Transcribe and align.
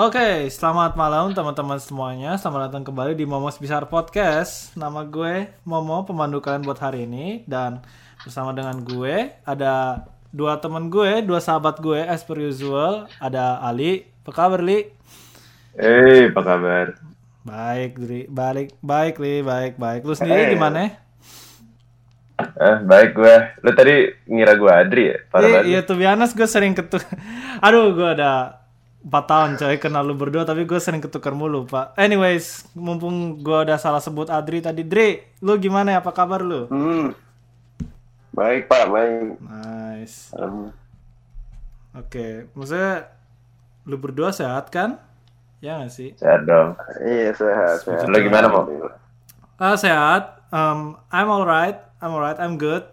Oke, 0.00 0.48
selamat 0.48 0.96
malam 0.96 1.36
teman-teman 1.36 1.76
semuanya. 1.76 2.32
Selamat 2.40 2.72
datang 2.72 2.88
kembali 2.88 3.12
di 3.12 3.28
Momos 3.28 3.60
Besar 3.60 3.84
Podcast. 3.84 4.72
Nama 4.72 5.04
gue 5.04 5.52
Momo, 5.60 6.08
pemandu 6.08 6.40
kalian 6.40 6.64
buat 6.64 6.80
hari 6.80 7.04
ini. 7.04 7.44
Dan 7.44 7.84
bersama 8.24 8.56
dengan 8.56 8.80
gue 8.80 9.28
ada 9.44 10.08
dua 10.32 10.56
teman 10.56 10.88
gue, 10.88 11.20
dua 11.20 11.36
sahabat 11.36 11.84
gue 11.84 12.00
as 12.00 12.24
per 12.24 12.40
usual. 12.40 13.12
Ada 13.20 13.60
Ali. 13.60 14.08
Apa 14.24 14.32
kabar, 14.32 14.64
Li? 14.64 14.88
Hei, 15.76 16.32
apa 16.32 16.40
kabar? 16.48 16.96
Baik, 17.44 18.00
Li. 18.00 18.24
Balik, 18.24 18.80
baik, 18.80 19.20
Li. 19.20 19.44
Baik, 19.44 19.76
baik. 19.76 20.00
Lu 20.08 20.16
sendiri 20.16 20.48
Hey. 20.48 20.56
gimana? 20.56 20.96
Eh, 22.40 22.76
baik 22.88 23.12
gue. 23.12 23.36
Lu 23.60 23.70
tadi 23.76 24.08
ngira 24.24 24.56
gue 24.56 24.72
Adri 24.72 25.04
ya? 25.12 25.16
Parah 25.28 25.44
Iya, 25.44 25.52
banget. 25.60 25.68
iya 25.68 25.80
tuh 25.84 25.96
biasa 26.00 26.32
gue 26.32 26.48
sering 26.48 26.72
ketuk. 26.72 27.04
Aduh, 27.68 27.92
gue 27.92 28.08
ada 28.16 28.59
4 29.00 29.08
tahun 29.24 29.50
coy 29.56 29.76
kenal 29.80 30.04
lu 30.04 30.12
berdua 30.12 30.44
tapi 30.44 30.68
gue 30.68 30.76
sering 30.76 31.00
ketukar 31.00 31.32
mulu 31.32 31.64
pak. 31.64 31.96
Anyways, 31.96 32.68
mumpung 32.76 33.40
gue 33.40 33.58
udah 33.64 33.80
salah 33.80 34.04
sebut 34.04 34.28
Adri 34.28 34.60
tadi, 34.60 34.84
Dri, 34.84 35.24
lu 35.40 35.56
gimana 35.56 35.96
ya? 35.96 36.04
Apa 36.04 36.12
kabar 36.12 36.44
lu? 36.44 36.68
Hmm. 36.68 37.16
Baik 38.30 38.70
Pak, 38.70 38.84
baik. 38.92 39.40
Nice. 39.42 40.30
Um, 40.36 40.70
Oke, 41.90 42.46
maksudnya 42.54 43.10
lu 43.88 43.98
berdua 43.98 44.30
sehat 44.30 44.70
kan? 44.70 45.02
Ya 45.58 45.82
gak 45.82 45.92
sih? 45.92 46.14
Sehat 46.14 46.46
dong. 46.46 46.78
iya 47.02 47.34
sehat, 47.34 47.84
sehat. 47.84 48.06
Lu 48.06 48.16
gimana, 48.22 48.46
Mo? 48.48 48.64
Ah 49.60 49.76
sehat. 49.76 50.40
Um, 50.54 50.96
I'm 51.12 51.28
alright. 51.28 51.76
I'm 52.00 52.16
alright. 52.16 52.38
I'm 52.40 52.56
good. 52.56 52.88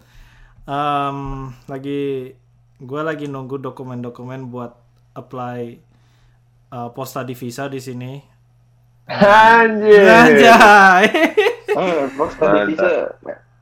Um, 0.68 1.52
lagi 1.72 2.36
gue 2.78 3.02
lagi 3.02 3.32
nunggu 3.32 3.62
dokumen-dokumen 3.64 4.52
buat 4.52 4.76
apply 5.16 5.80
uh, 6.72 6.90
post 6.92 7.16
study 7.16 7.34
visa 7.38 7.68
di 7.72 7.80
sini. 7.80 8.20
Anjir. 9.08 10.04
Anjay. 10.04 11.06
Oh, 11.78 12.10
Fox 12.18 12.34
tadi 12.42 12.74
bisa 12.74 13.14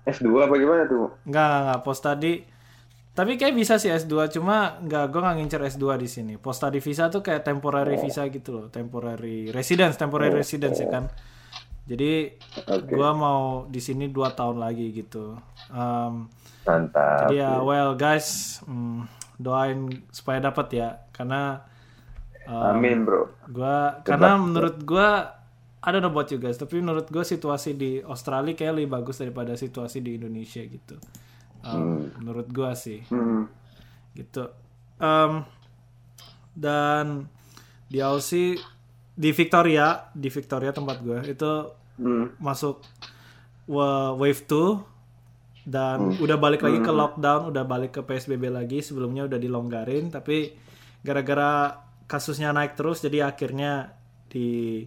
S2 0.07 0.29
apa 0.47 0.53
gimana 0.55 0.87
tuh? 0.87 1.11
Enggak, 1.27 1.45
enggak, 1.45 1.61
enggak. 1.61 1.79
Post 1.83 1.99
study. 2.01 2.33
Tapi 3.15 3.31
kayak 3.39 3.55
bisa 3.55 3.79
sih 3.79 3.91
S2, 3.91 4.27
cuma 4.39 4.75
enggak, 4.79 5.07
gue 5.07 5.19
nggak 5.23 5.35
ngincer 5.39 5.61
S2 5.75 5.85
di 5.99 6.07
sini. 6.07 6.33
Post 6.39 6.63
study 6.63 6.79
visa 6.79 7.07
tuh 7.11 7.23
kayak 7.23 7.43
temporary 7.43 7.95
visa 7.99 8.23
gitu 8.27 8.49
loh. 8.55 8.65
Temporary 8.71 9.51
residence, 9.51 9.95
temporary 9.99 10.31
residence 10.31 10.79
ya 10.79 10.87
kan. 10.87 11.11
Jadi 11.85 12.33
gua 12.89 13.13
mau 13.13 13.69
di 13.69 13.77
sini 13.77 14.09
dua 14.09 14.33
tahun 14.33 14.57
lagi 14.57 14.89
gitu. 14.89 15.37
Um, 15.69 16.25
Mantap. 16.65 17.29
jadi 17.29 17.45
ya, 17.45 17.61
well 17.61 17.93
guys, 17.93 18.57
mm, 18.65 19.05
doain 19.37 19.93
supaya 20.09 20.41
dapat 20.41 20.67
ya. 20.73 20.89
Karena 21.13 21.61
um, 22.45 22.71
Amin 22.71 23.03
bro. 23.03 23.29
gua 23.45 23.99
karena 24.01 24.35
menurut 24.35 24.81
gua 24.81 25.33
I 25.79 25.89
don't 25.89 26.01
know 26.01 26.09
about 26.09 26.27
you 26.27 26.37
guys, 26.37 26.55
tapi 26.55 26.77
menurut 26.77 27.05
gua 27.07 27.21
situasi 27.21 27.73
di 27.73 28.01
Australia 28.01 28.53
kayak 28.53 28.73
lebih 28.75 28.89
bagus 28.91 29.17
daripada 29.17 29.53
situasi 29.53 29.99
di 29.99 30.15
Indonesia 30.15 30.61
gitu. 30.61 30.97
Um, 31.61 32.09
Menurut 32.17 32.47
gua 32.47 32.73
sih 32.73 33.05
Hmm. 33.05 33.45
gitu. 34.13 34.49
Um, 34.95 35.45
dan 36.53 37.27
di 37.85 37.99
Aussie 37.99 38.57
di 39.11 39.29
Victoria, 39.29 40.09
di 40.11 40.27
Victoria 40.27 40.71
tempat 40.71 40.99
gue 40.99 41.19
itu 41.25 41.51
Hmm. 41.95 42.35
masuk 42.37 42.83
wa- 43.65 44.11
wave 44.13 44.43
2 44.43 44.83
dan 45.63 46.15
udah 46.15 46.35
balik 46.35 46.61
lagi 46.61 46.77
ke 46.77 46.91
lockdown, 46.91 47.47
udah 47.47 47.63
balik 47.63 47.91
ke 47.91 48.01
PSBB 48.01 48.49
lagi. 48.49 48.79
Sebelumnya 48.79 49.23
udah 49.23 49.37
dilonggarin, 49.37 50.09
tapi 50.09 50.51
gara-gara 50.99 51.71
kasusnya 52.05 52.53
naik 52.55 52.77
terus, 52.77 53.01
jadi 53.01 53.29
akhirnya 53.29 53.93
di 54.29 54.81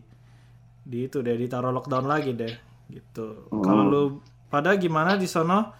di 0.89 0.99
itu 1.05 1.21
deh 1.21 1.37
ditaruh 1.37 1.75
lockdown 1.75 2.07
lagi 2.09 2.33
deh, 2.33 2.55
gitu. 2.89 3.51
Kalau 3.51 3.83
lu 3.85 4.03
pada 4.49 4.73
gimana 4.81 5.21
di 5.21 5.29
sono 5.29 5.79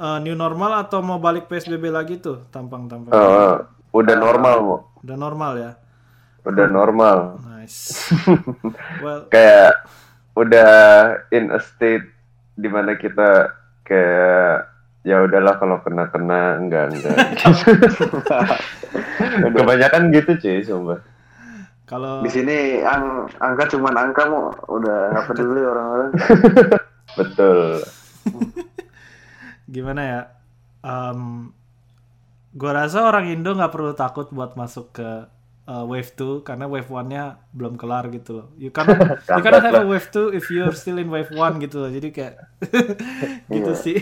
Eh, 0.00 0.18
new 0.24 0.32
normal 0.32 0.88
atau 0.88 1.04
mau 1.04 1.20
balik 1.20 1.44
PSBB 1.44 1.92
lagi 1.92 2.16
tuh 2.16 2.48
tampang-tampang? 2.48 3.12
Oh, 3.12 3.60
udah 3.92 4.16
normal, 4.16 4.56
Mo. 4.64 4.76
Udah 5.04 5.16
normal 5.20 5.52
ya. 5.60 5.72
Udah 6.48 6.66
normal. 6.72 7.36
Nice. 7.44 8.08
well, 9.04 9.28
Kayak 9.28 9.84
udah 10.32 10.72
in 11.36 11.52
a 11.52 11.60
state 11.60 12.08
di 12.56 12.64
mana 12.72 12.96
kita 12.96 13.52
kayak 13.84 14.72
ya 15.00 15.24
udahlah 15.24 15.56
kalau 15.56 15.80
kena 15.80 16.12
kena 16.12 16.60
enggak 16.60 16.92
enggak. 16.92 17.16
Kebanyakan 19.56 20.12
gitu 20.12 20.30
cuy, 20.36 20.60
sumpah. 20.60 21.00
kalau 21.88 22.22
Di 22.22 22.30
sini 22.30 22.84
ang 22.86 23.26
angka 23.42 23.74
cuman 23.74 23.94
angka 23.98 24.22
mau 24.30 24.54
udah 24.70 25.10
nggak 25.16 25.26
peduli 25.26 25.62
orang-orang. 25.64 26.10
Betul. 27.18 27.82
gimana 29.74 30.02
ya? 30.04 30.20
Um, 30.80 31.50
gua 32.54 32.84
rasa 32.84 33.02
orang 33.08 33.32
Indo 33.32 33.56
nggak 33.56 33.72
perlu 33.72 33.92
takut 33.96 34.30
buat 34.30 34.54
masuk 34.54 34.94
ke 35.00 35.08
uh, 35.66 35.84
wave 35.88 36.12
2 36.14 36.46
karena 36.46 36.70
wave 36.70 36.86
1-nya 36.86 37.42
belum 37.56 37.74
kelar 37.74 38.06
gitu 38.14 38.38
loh. 38.38 38.46
You 38.54 38.70
cannot, 38.70 39.24
you 39.26 39.42
cannot 39.42 39.64
have 39.66 39.82
a 39.82 39.88
wave 39.88 40.06
2 40.12 40.36
if 40.36 40.46
you're 40.52 40.76
still 40.76 41.00
in 41.02 41.10
wave 41.10 41.32
1 41.32 41.58
gitu 41.58 41.82
loh. 41.82 41.90
Jadi 41.90 42.14
kayak 42.14 42.34
gitu 43.50 43.72
sih. 43.74 43.98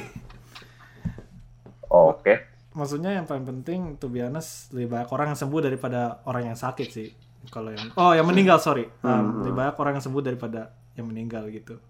Maksudnya 2.79 3.19
yang 3.19 3.27
paling 3.27 3.43
penting 3.43 3.99
be 4.07 4.23
honest 4.23 4.71
lebih 4.71 4.95
banyak 4.95 5.11
orang 5.11 5.35
yang 5.35 5.39
sembuh 5.43 5.61
daripada 5.67 6.23
orang 6.31 6.55
yang 6.55 6.59
sakit 6.59 6.89
sih. 6.89 7.11
Kalau 7.51 7.75
yang 7.75 7.91
oh 7.99 8.15
yang 8.15 8.23
meninggal 8.23 8.63
sorry. 8.63 8.87
Um, 9.03 9.43
Lebih 9.43 9.55
banyak 9.59 9.77
orang 9.83 9.93
yang 9.99 10.05
sembuh 10.07 10.23
daripada 10.23 10.71
yang 10.95 11.11
meninggal 11.11 11.51
gitu. 11.51 11.83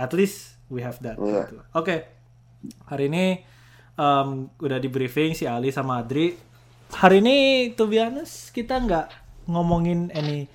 At 0.00 0.16
least 0.16 0.56
we 0.72 0.80
have 0.80 0.96
that. 1.04 1.20
gitu. 1.20 1.60
Oke. 1.76 2.08
Hari 2.88 3.12
ini 3.12 3.44
um, 4.00 4.48
udah 4.56 4.80
di 4.80 4.88
briefing 4.88 5.36
si 5.36 5.44
Ali 5.44 5.68
sama 5.68 6.00
Adri. 6.00 6.32
Hari 6.94 7.20
ini 7.20 7.36
be 7.76 7.98
honest 8.00 8.48
kita 8.56 8.80
nggak 8.80 9.06
ngomongin 9.50 10.08
any 10.16 10.48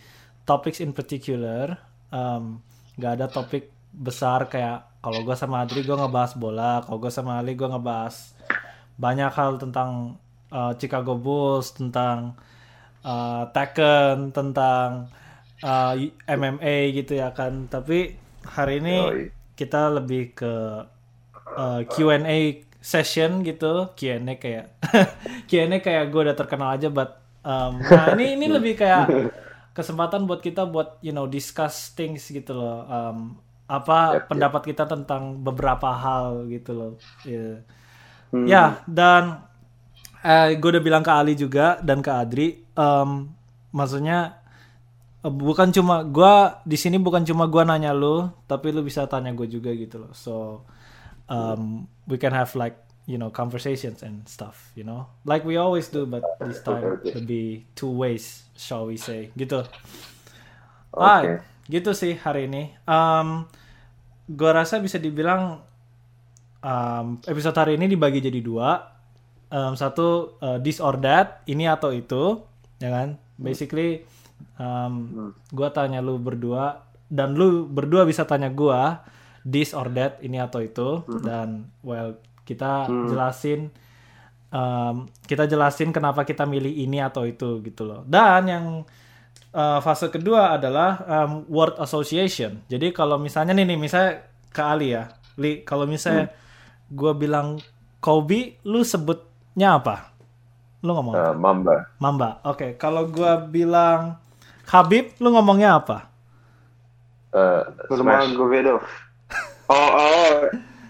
topics 0.49 0.81
in 0.81 0.97
particular. 0.97 1.77
Um, 2.09 2.65
nggak 2.97 3.11
ada 3.21 3.25
topik 3.29 3.69
besar 3.93 4.49
kayak 4.49 4.89
kalau 4.99 5.23
gue 5.23 5.35
sama 5.37 5.63
Adri 5.63 5.85
gue 5.85 5.95
ngebahas 5.95 6.35
bola, 6.35 6.83
kalau 6.83 6.99
gue 6.99 7.11
sama 7.11 7.39
Ali 7.39 7.55
gue 7.55 7.67
ngebahas 7.69 8.35
banyak 8.99 9.31
hal 9.31 9.55
tentang 9.55 10.19
uh, 10.51 10.75
Chicago 10.75 11.15
Bulls, 11.15 11.71
tentang 11.71 12.35
uh, 13.01 13.47
Tekken, 13.55 14.35
tentang 14.35 15.07
uh, 15.63 15.93
MMA 16.27 16.91
gitu 16.99 17.15
ya 17.15 17.31
kan. 17.31 17.71
Tapi 17.71 18.19
hari 18.43 18.83
ini 18.83 18.95
Yoi. 18.99 19.23
kita 19.55 19.87
lebih 19.95 20.35
ke 20.35 20.53
uh, 21.55 21.81
Q&A 21.87 22.67
session 22.83 23.41
gitu. 23.47 23.87
Q&A 23.95 24.35
kayak 24.35 24.75
Q&A 25.49 25.79
kayak 25.79 26.11
gue 26.11 26.21
udah 26.27 26.37
terkenal 26.37 26.75
aja, 26.75 26.91
but 26.91 27.23
um, 27.47 27.79
nah 27.79 28.13
ini 28.15 28.35
ini 28.35 28.47
lebih 28.59 28.75
kayak 28.75 29.31
kesempatan 29.71 30.27
buat 30.27 30.43
kita 30.43 30.67
buat 30.67 30.99
you 30.99 31.15
know 31.15 31.23
discuss 31.23 31.95
things 31.95 32.27
gitu 32.27 32.51
loh. 32.51 32.83
Um, 32.87 33.39
apa 33.69 34.25
pendapat 34.25 34.73
kita 34.73 34.89
tentang 34.89 35.45
beberapa 35.45 35.93
hal 35.93 36.49
gitu 36.49 36.71
loh. 36.73 36.91
Iya. 38.29 38.45
Ya, 38.45 38.65
dan 38.85 39.23
eh, 40.21 40.55
gue 40.59 40.69
udah 40.69 40.83
bilang 40.83 41.03
ke 41.05 41.11
Ali 41.11 41.33
juga 41.33 41.81
dan 41.81 42.03
ke 42.03 42.11
Adri, 42.13 42.61
em, 42.77 43.09
maksudnya 43.73 44.37
eh, 45.25 45.33
bukan 45.33 45.73
cuma 45.73 46.05
gue 46.05 46.33
di 46.67 46.77
sini 46.77 47.01
bukan 47.01 47.25
cuma 47.25 47.49
gue 47.49 47.63
nanya 47.65 47.95
lu, 47.95 48.29
tapi 48.45 48.69
lu 48.69 48.85
bisa 48.85 49.09
tanya 49.09 49.33
gue 49.33 49.47
juga 49.49 49.73
gitu 49.73 49.97
loh. 50.05 50.13
So 50.13 50.63
um, 51.29 51.89
we 52.05 52.17
can 52.17 52.33
have 52.33 52.53
like 52.53 52.77
you 53.09 53.17
know 53.17 53.33
conversations 53.33 54.05
and 54.05 54.21
stuff, 54.29 54.69
you 54.77 54.85
know, 54.85 55.09
like 55.25 55.41
we 55.41 55.57
always 55.57 55.89
do, 55.89 56.05
but 56.05 56.21
this 56.45 56.61
time 56.61 57.01
lebih 57.01 57.65
two 57.73 57.89
ways, 57.89 58.45
shall 58.53 58.85
we 58.85 59.01
say, 59.01 59.33
gitu. 59.33 59.65
Alright, 60.93 61.41
gitu 61.65 61.93
sih 61.93 62.17
hari 62.17 62.45
ini. 62.49 62.73
Um, 62.85 63.49
gue 64.29 64.51
rasa 64.53 64.77
bisa 64.77 65.01
dibilang 65.01 65.65
um, 66.63 67.19
episode 67.27 67.57
hari 67.57 67.75
ini 67.75 67.91
dibagi 67.91 68.23
jadi 68.23 68.39
dua. 68.39 68.97
Um, 69.49 69.73
satu 69.73 70.37
uh, 70.45 70.61
this 70.61 70.77
or 70.77 71.01
that, 71.01 71.41
ini 71.49 71.65
atau 71.65 71.89
itu, 71.89 72.37
ya 72.77 72.93
kan? 72.93 73.17
Basically, 73.33 74.05
um, 74.61 75.33
gue 75.49 75.69
tanya 75.73 76.05
lu 76.05 76.21
berdua 76.21 76.85
dan 77.09 77.33
lu 77.33 77.65
berdua 77.65 78.05
bisa 78.05 78.29
tanya 78.29 78.53
gua 78.53 79.01
this 79.41 79.73
or 79.73 79.89
that, 79.97 80.21
ini 80.21 80.37
atau 80.37 80.61
itu, 80.61 81.01
dan 81.25 81.65
well 81.81 82.21
kita 82.45 82.85
jelasin, 83.09 83.73
um, 84.53 85.09
kita 85.25 85.49
jelasin 85.49 85.89
kenapa 85.89 86.21
kita 86.29 86.45
milih 86.45 86.69
ini 86.69 87.01
atau 87.01 87.25
itu 87.25 87.57
gitu 87.65 87.89
loh. 87.89 88.05
Dan 88.05 88.45
yang 88.45 88.65
uh, 89.57 89.79
fase 89.81 90.13
kedua 90.13 90.53
adalah 90.61 91.01
um, 91.09 91.49
word 91.49 91.73
association. 91.81 92.61
Jadi 92.69 92.93
kalau 92.93 93.17
misalnya 93.17 93.57
nih, 93.57 93.65
nih 93.65 93.79
misalnya 93.81 94.29
ke 94.53 94.61
Ali 94.61 94.93
ya, 94.93 95.09
Li, 95.41 95.65
kalau 95.65 95.89
misalnya 95.89 96.29
gue 96.89 97.11
bilang 97.13 97.61
Kobe, 97.99 98.55
lu 98.63 98.81
sebutnya 98.81 99.75
apa? 99.77 100.09
Lu 100.79 100.95
ngomong 100.95 101.13
apa? 101.15 101.31
Eh, 101.31 101.35
Mamba. 101.35 101.75
Mamba. 101.99 102.29
Oke, 102.47 102.79
kalau 102.79 103.03
gua 103.11 103.35
bilang 103.43 104.15
Habib, 104.69 105.11
lu 105.19 105.35
ngomongnya 105.35 105.83
apa? 105.83 106.07
Eh, 107.35 107.61
Smash. 107.91 108.31
Nurmagomedov. 108.31 108.79
Oh, 109.69 109.89
oh. 109.93 110.33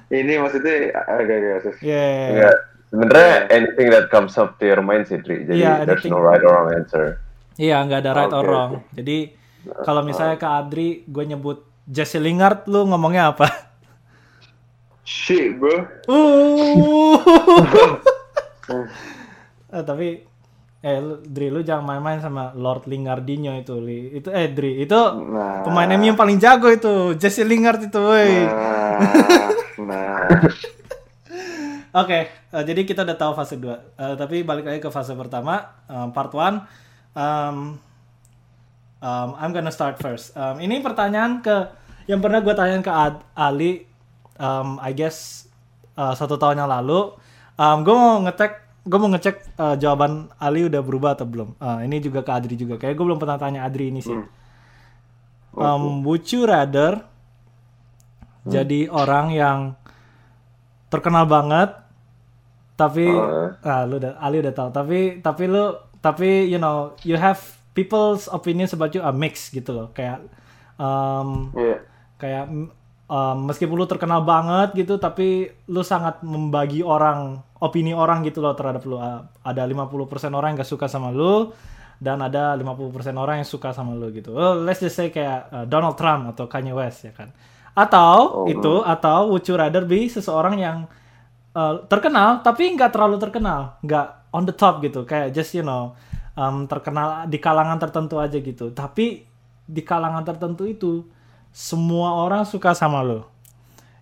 Ini 0.10 0.42
maksudnya 0.42 0.94
agak 1.06 1.36
agak 1.36 1.84
Yeah. 1.84 2.30
Enggak. 2.32 2.58
Sebenarnya 2.90 3.34
anything 3.54 3.88
that 3.94 4.10
comes 4.10 4.34
up 4.40 4.58
to 4.58 4.66
your 4.66 4.82
mind 4.82 5.06
sih, 5.06 5.22
Dri. 5.22 5.46
Jadi 5.46 5.62
Iya, 5.62 5.86
there's 5.86 6.02
anything. 6.02 6.18
no 6.18 6.22
right 6.24 6.42
or 6.42 6.50
wrong 6.50 6.74
answer. 6.74 7.22
Iya, 7.60 7.86
nggak 7.86 8.00
ada 8.02 8.12
right 8.18 8.34
or 8.34 8.42
Oke, 8.42 8.50
wrong. 8.50 8.72
Jadi 8.98 9.18
kalau 9.86 10.02
misalnya 10.02 10.42
ke 10.42 10.48
Adri, 10.50 10.90
gue 11.06 11.24
nyebut 11.28 11.62
Jesse 11.86 12.18
Lingard, 12.18 12.66
lu 12.66 12.90
ngomongnya 12.90 13.34
apa? 13.36 13.69
Shit, 15.10 15.58
bro. 15.58 15.90
Uh. 16.06 17.18
Eh, 19.70 19.82
tapi 19.82 20.22
eh 20.80 20.98
lu, 20.98 21.22
Dri 21.22 21.50
lu 21.50 21.62
jangan 21.62 21.86
main-main 21.86 22.18
sama 22.18 22.54
Lord 22.54 22.86
Lingardinho 22.86 23.54
itu 23.54 23.78
Li. 23.78 24.14
Itu 24.14 24.30
eh 24.30 24.50
Dri, 24.50 24.82
itu 24.82 24.98
Nah. 25.30 25.62
pemain 25.62 25.90
MU 25.92 26.06
yang 26.08 26.18
paling 26.18 26.38
jago 26.38 26.70
itu, 26.70 27.14
Jesse 27.18 27.42
Lingard 27.42 27.82
itu, 27.82 27.98
woi. 27.98 28.46
Nah, 28.46 28.98
nah. 29.90 30.26
Oke, 31.92 32.20
eh, 32.30 32.64
jadi 32.64 32.82
kita 32.84 33.02
udah 33.02 33.14
tahu 33.14 33.34
fase 33.34 33.58
2. 33.58 33.66
Eh, 33.96 34.14
tapi 34.16 34.42
balik 34.42 34.66
lagi 34.66 34.78
ke 34.80 34.90
fase 34.90 35.14
pertama, 35.14 35.58
um, 35.86 36.10
part 36.10 36.30
1. 36.30 36.62
Um, 37.14 37.78
um, 39.00 39.30
I'm 39.34 39.50
gonna 39.50 39.74
start 39.74 39.98
first. 39.98 40.34
Um, 40.34 40.62
ini 40.62 40.82
pertanyaan 40.82 41.42
ke 41.42 41.74
yang 42.06 42.22
pernah 42.22 42.42
gue 42.42 42.54
tanyain 42.54 42.82
ke 42.82 42.90
Ad- 42.90 43.26
Ali, 43.34 43.89
um, 44.40 44.80
I 44.80 44.92
guess 44.92 45.46
uh, 45.94 46.12
satu 46.12 46.36
tahun 46.36 46.58
yang 46.58 46.72
lalu. 46.72 47.14
Um, 47.54 47.84
gue 47.84 47.92
mau 47.92 48.24
ngetek, 48.24 48.54
gue 48.82 48.98
mau 48.98 49.12
ngecek 49.12 49.36
uh, 49.56 49.76
jawaban 49.76 50.32
Ali 50.36 50.64
udah 50.64 50.80
berubah 50.80 51.14
atau 51.14 51.28
belum. 51.28 51.60
Uh, 51.60 51.84
ini 51.84 52.00
juga 52.00 52.24
ke 52.24 52.32
Adri 52.32 52.56
juga. 52.56 52.80
Kayak 52.80 52.96
gue 52.96 53.06
belum 53.06 53.20
pernah 53.20 53.36
tanya 53.36 53.64
Adri 53.64 53.92
ini 53.92 54.00
sih. 54.00 54.16
Um, 55.52 56.02
would 56.02 56.24
you 56.30 56.48
rather 56.48 57.04
jadi 58.46 58.88
orang 58.88 59.36
yang 59.36 59.60
terkenal 60.88 61.28
banget 61.28 61.76
tapi 62.74 63.12
Oh. 63.12 63.52
ah 63.62 63.84
lu 63.84 64.00
udah 64.00 64.16
Ali 64.18 64.40
udah 64.40 64.56
tahu 64.56 64.70
tapi 64.72 65.20
tapi 65.20 65.44
lu 65.46 65.76
tapi 66.00 66.48
you 66.48 66.56
know 66.56 66.96
you 67.04 67.20
have 67.20 67.38
people's 67.76 68.32
opinions 68.32 68.72
about 68.72 68.96
you 68.96 69.04
are 69.04 69.12
mixed 69.12 69.52
gitu 69.52 69.76
loh 69.76 69.88
kayak 69.92 70.24
um, 70.80 71.52
Iya. 71.54 71.84
kayak 72.16 72.46
um, 73.10 73.50
meskipun 73.50 73.76
lu 73.76 73.90
terkenal 73.90 74.22
banget 74.24 74.78
gitu 74.78 75.02
tapi 75.02 75.50
lu 75.68 75.82
sangat 75.82 76.22
membagi 76.22 76.86
orang 76.86 77.42
opini 77.60 77.92
orang 77.92 78.24
gitu 78.24 78.40
loh 78.40 78.54
terhadap 78.56 78.86
lu. 78.86 78.96
Uh, 79.02 79.26
ada 79.44 79.66
50% 79.66 80.32
orang 80.32 80.54
yang 80.54 80.58
gak 80.62 80.72
suka 80.72 80.86
sama 80.88 81.10
lu 81.12 81.52
dan 82.00 82.24
ada 82.24 82.56
50% 82.56 82.96
orang 83.20 83.44
yang 83.44 83.50
suka 83.50 83.76
sama 83.76 83.92
lu 83.98 84.08
gitu. 84.16 84.32
Oh, 84.32 84.56
let's 84.64 84.80
just 84.80 84.96
say 84.96 85.12
kayak 85.12 85.52
uh, 85.52 85.66
Donald 85.68 86.00
Trump 86.00 86.32
atau 86.32 86.48
Kanye 86.48 86.72
West 86.72 87.04
ya 87.04 87.12
kan? 87.12 87.34
Atau 87.76 88.46
Oh. 88.46 88.48
itu 88.48 88.86
atau 88.86 89.34
would 89.36 89.44
you 89.44 89.60
rather 89.60 89.84
be 89.84 90.08
seseorang 90.08 90.56
yang 90.62 90.78
uh, 91.58 91.84
terkenal 91.92 92.40
tapi 92.40 92.72
nggak 92.72 92.96
terlalu 92.96 93.20
terkenal 93.20 93.76
nggak 93.84 94.32
on 94.32 94.48
the 94.48 94.56
top 94.56 94.80
gitu. 94.80 95.04
Kayak 95.04 95.36
just 95.36 95.52
you 95.58 95.66
know 95.66 95.98
um, 96.40 96.64
terkenal 96.72 97.28
di 97.28 97.36
kalangan 97.42 97.76
tertentu 97.82 98.16
aja 98.22 98.40
gitu. 98.40 98.72
Tapi 98.72 99.28
di 99.70 99.82
kalangan 99.84 100.24
tertentu 100.24 100.64
itu 100.66 101.04
semua 101.60 102.24
orang 102.24 102.48
suka 102.48 102.72
sama 102.72 103.04
lo. 103.04 103.28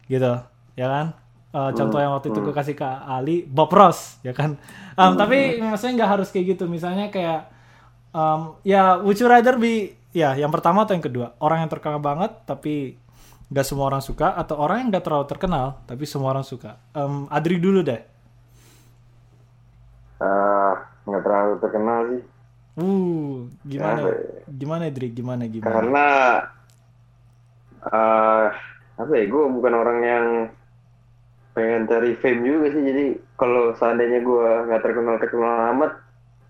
Gitu 0.06 0.30
ya 0.78 0.86
kan? 0.86 1.08
Uh, 1.50 1.74
contoh 1.74 1.98
yang 1.98 2.14
waktu 2.14 2.30
itu 2.30 2.38
gue 2.38 2.54
kasih 2.54 2.76
ke 2.78 2.86
Ali 2.86 3.42
Bob 3.42 3.74
Ross 3.74 4.22
ya 4.22 4.30
kan? 4.38 4.62
Um, 4.94 5.18
tapi 5.18 5.58
maksudnya 5.58 6.06
nggak 6.06 6.12
harus 6.22 6.30
kayak 6.30 6.54
gitu. 6.54 6.70
Misalnya 6.70 7.10
kayak 7.10 7.50
um, 8.14 8.62
ya 8.62 9.02
would 9.02 9.18
you 9.18 9.26
rather 9.26 9.58
be 9.58 9.98
ya 10.14 10.38
yang 10.38 10.54
pertama 10.54 10.86
atau 10.86 10.94
yang 10.94 11.02
kedua? 11.02 11.34
Orang 11.42 11.66
yang 11.66 11.72
terkenal 11.74 11.98
banget 11.98 12.46
tapi 12.46 13.02
nggak 13.50 13.66
semua 13.66 13.90
orang 13.90 14.06
suka 14.06 14.38
atau 14.38 14.60
orang 14.60 14.86
yang 14.86 14.88
nggak 14.94 15.06
terlalu 15.08 15.26
terkenal 15.26 15.82
tapi 15.90 16.06
semua 16.06 16.38
orang 16.38 16.46
suka? 16.46 16.78
Um, 16.94 17.26
Adri 17.34 17.58
dulu 17.58 17.82
deh. 17.82 18.02
Ah, 20.22 20.94
nggak 21.10 21.22
terlalu 21.26 21.54
terkenal 21.58 22.00
sih. 22.14 22.24
uh 22.78 23.50
gimana? 23.66 24.00
Ya? 24.06 24.14
gimana 24.46 24.82
Adri? 24.86 25.08
Gimana 25.10 25.44
gimana? 25.50 25.74
Karena 25.74 26.06
eh 27.88 28.48
apa 28.98 29.12
ya, 29.14 29.26
gue 29.30 29.44
bukan 29.54 29.74
orang 29.74 30.00
yang 30.02 30.26
pengen 31.54 31.86
cari 31.86 32.14
fame 32.18 32.42
juga 32.46 32.68
sih. 32.74 32.84
Jadi 32.84 33.06
kalau 33.38 33.74
seandainya 33.74 34.22
gue 34.22 34.48
nggak 34.70 34.82
terkenal 34.84 35.16
terkenal 35.22 35.56
amat, 35.74 35.92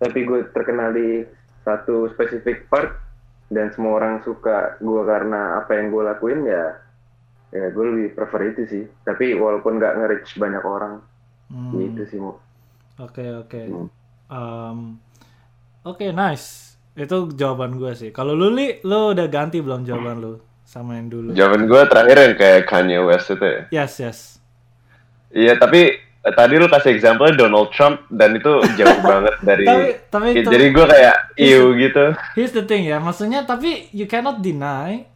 tapi 0.00 0.24
gue 0.24 0.48
terkenal 0.52 0.92
di 0.92 1.24
satu 1.64 2.08
spesifik 2.12 2.64
part 2.72 2.96
dan 3.52 3.72
semua 3.72 4.00
orang 4.00 4.20
suka 4.24 4.76
gue 4.80 5.02
karena 5.04 5.60
apa 5.60 5.76
yang 5.76 5.92
gue 5.92 6.02
lakuin 6.04 6.40
ya, 6.44 6.64
ya 7.52 7.68
gue 7.68 7.84
lebih 7.84 8.16
prefer 8.16 8.52
itu 8.52 8.62
sih. 8.68 8.84
Tapi 9.04 9.36
walaupun 9.36 9.76
nggak 9.76 9.94
nge-reach 10.00 10.30
banyak 10.36 10.64
orang, 10.64 11.00
Hmm. 11.48 11.72
gitu 11.72 12.02
sih 12.08 12.18
mau. 12.20 12.36
Oke 13.00 13.24
oke. 13.32 13.60
Hmm. 13.64 13.88
Um, 14.28 14.78
Oke 15.86 16.12
nice. 16.12 16.76
Itu 16.92 17.32
jawaban 17.32 17.80
gue 17.80 17.96
sih. 17.96 18.10
Kalau 18.12 18.36
lu 18.36 18.52
li, 18.52 18.82
lu 18.84 19.16
udah 19.16 19.24
ganti 19.32 19.62
belum 19.64 19.86
jawaban 19.88 20.20
lu 20.20 20.36
sama 20.68 21.00
yang 21.00 21.08
dulu? 21.08 21.32
Jawaban 21.32 21.64
gue 21.64 21.80
terakhir 21.88 22.16
yang 22.20 22.34
kayak 22.36 22.62
Kanye 22.68 23.00
West 23.00 23.32
itu 23.32 23.40
ya. 23.40 23.60
Yes 23.72 23.92
yes. 23.96 24.18
Iya, 25.28 25.56
tapi 25.56 25.96
eh, 25.96 26.34
tadi 26.36 26.60
lu 26.60 26.68
kasih 26.68 26.92
example 26.92 27.32
Donald 27.32 27.72
Trump 27.72 28.04
dan 28.12 28.36
itu 28.36 28.52
jauh 28.76 29.00
banget 29.08 29.34
dari 29.40 29.64
Tapi 29.64 29.86
tapi 30.12 30.26
Ya, 30.36 30.44
jadi 30.44 30.66
gue 30.68 30.84
kayak 30.84 31.16
iu 31.40 31.72
gitu. 31.72 32.04
here's 32.36 32.52
the 32.52 32.64
thing 32.64 32.84
ya. 32.84 33.00
Maksudnya 33.00 33.48
tapi 33.48 33.88
you 33.96 34.04
cannot 34.04 34.44
deny 34.44 35.08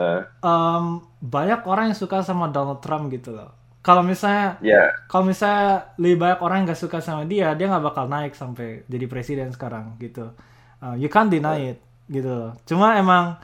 Eh, 0.00 0.20
um, 0.40 1.04
banyak 1.20 1.60
orang 1.68 1.92
yang 1.92 1.98
suka 1.98 2.24
sama 2.24 2.48
Donald 2.48 2.80
Trump 2.80 3.12
gitu 3.12 3.36
loh. 3.36 3.52
Kalau 3.84 4.00
misalnya 4.00 4.56
ya, 4.64 4.92
kalau 5.08 5.28
misalnya 5.28 5.92
lebih 6.00 6.16
banyak 6.20 6.40
orang 6.40 6.56
yang 6.62 6.66
gak 6.72 6.80
suka 6.80 7.04
sama 7.04 7.24
dia, 7.24 7.52
dia 7.52 7.68
nggak 7.68 7.84
bakal 7.84 8.08
naik 8.08 8.32
sampai 8.32 8.84
jadi 8.88 9.04
presiden 9.08 9.52
sekarang 9.52 9.96
gitu. 10.00 10.32
Uh, 10.80 10.96
you 10.96 11.08
can't 11.12 11.28
deny 11.28 11.76
it 11.76 11.78
gitu 12.08 12.28
loh. 12.28 12.52
Cuma 12.64 12.96
emang 12.96 13.36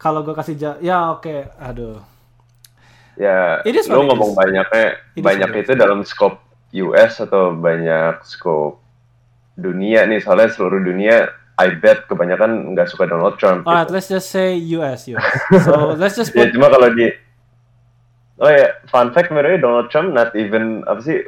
kalau 0.00 0.24
gue 0.24 0.32
kasih 0.32 0.56
ja- 0.56 0.80
ya 0.80 1.12
oke, 1.12 1.52
aduh. 1.60 2.00
ya 3.20 3.60
It 3.68 3.76
is 3.76 3.84
lu 3.84 4.00
ngomong 4.08 4.32
banyaknya 4.32 4.96
It 5.12 5.20
banyak 5.20 5.50
itu 5.60 5.76
dalam 5.76 6.00
scope 6.08 6.40
US 6.72 7.20
atau 7.20 7.52
banyak 7.52 8.24
scope 8.24 8.80
dunia 9.60 10.08
nih 10.08 10.24
soalnya 10.24 10.48
seluruh 10.48 10.80
dunia 10.80 11.28
I 11.60 11.76
bet 11.76 12.08
kebanyakan 12.08 12.72
nggak 12.72 12.88
suka 12.88 13.04
Donald 13.04 13.36
Trump. 13.36 13.68
Alright, 13.68 13.92
gitu. 13.92 14.00
let's 14.00 14.08
just 14.08 14.32
say 14.32 14.56
US, 14.80 15.04
US. 15.12 15.20
So 15.68 15.92
let's 15.92 16.16
just 16.16 16.32
Ya 16.32 16.48
put 16.48 16.56
cuma 16.56 16.72
kalau 16.72 16.88
di 16.96 17.12
Oh 18.40 18.48
ya, 18.48 18.72
fun 18.88 19.12
fact 19.12 19.28
sebenarnya 19.28 19.60
Donald 19.60 19.92
Trump 19.92 20.16
not 20.16 20.32
even 20.32 20.80
apa 20.88 21.04
sih 21.04 21.20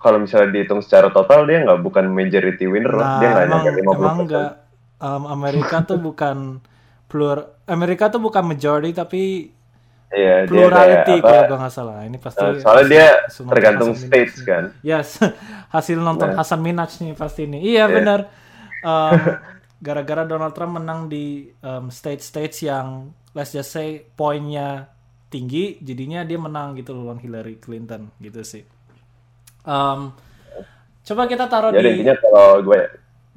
kalau 0.00 0.16
misalnya 0.16 0.56
dihitung 0.56 0.80
secara 0.80 1.12
total 1.12 1.44
dia 1.44 1.60
nggak 1.60 1.84
bukan 1.84 2.08
majority 2.08 2.64
winner. 2.64 2.96
Nah, 2.96 3.20
dia 3.20 3.28
nggak 3.28 3.46
nyampe 3.52 3.70
50%. 3.76 3.92
emang 3.92 4.16
enggak. 4.24 4.50
Um, 4.96 5.22
Amerika 5.28 5.84
tuh 5.84 6.00
bukan 6.00 6.64
plur 7.10 7.66
Amerika 7.66 8.06
tuh 8.06 8.22
bukan 8.22 8.46
majority 8.46 8.94
tapi 8.94 9.22
Iya, 10.10 10.42
dia 10.42 10.66
plurality 10.66 11.22
kayak 11.22 11.22
apa, 11.22 11.30
kalau 11.30 11.42
gue 11.46 11.58
nggak 11.62 11.74
salah. 11.74 11.98
Ini 12.02 12.18
pasti 12.18 12.42
eh, 12.42 12.58
soalnya 12.58 12.86
dia 12.90 13.06
hasil 13.30 13.44
tergantung 13.46 13.90
Hasan 13.94 14.02
states 14.02 14.34
Minhaj 14.34 14.42
nih. 14.42 14.48
kan. 14.50 14.64
Yes, 14.82 15.08
hasil 15.74 15.98
nonton 16.02 16.28
Nah. 16.34 16.36
Hasan 16.42 16.60
Minhaj 16.66 16.92
nih 16.98 17.14
pasti 17.14 17.42
nih. 17.46 17.60
Iya 17.62 17.84
benar. 17.86 18.20
Um, 18.82 19.14
gara-gara 19.86 20.26
Donald 20.26 20.50
Trump 20.50 20.82
menang 20.82 21.06
di 21.06 21.46
um, 21.62 21.94
state-states 21.94 22.66
yang 22.66 23.14
let's 23.38 23.54
just 23.54 23.70
say 23.70 24.02
poinnya 24.18 24.90
tinggi, 25.30 25.78
jadinya 25.78 26.26
dia 26.26 26.42
menang 26.42 26.74
gitu 26.74 26.90
lawan 26.90 27.22
Hillary 27.22 27.62
Clinton 27.62 28.10
gitu 28.18 28.42
sih. 28.42 28.66
Um, 29.62 30.10
coba 31.06 31.30
kita 31.30 31.46
taruh 31.46 31.70
Jadi 31.70 31.86
di 31.86 31.90
intinya 32.02 32.18
kalau 32.18 32.66
gue 32.66 32.80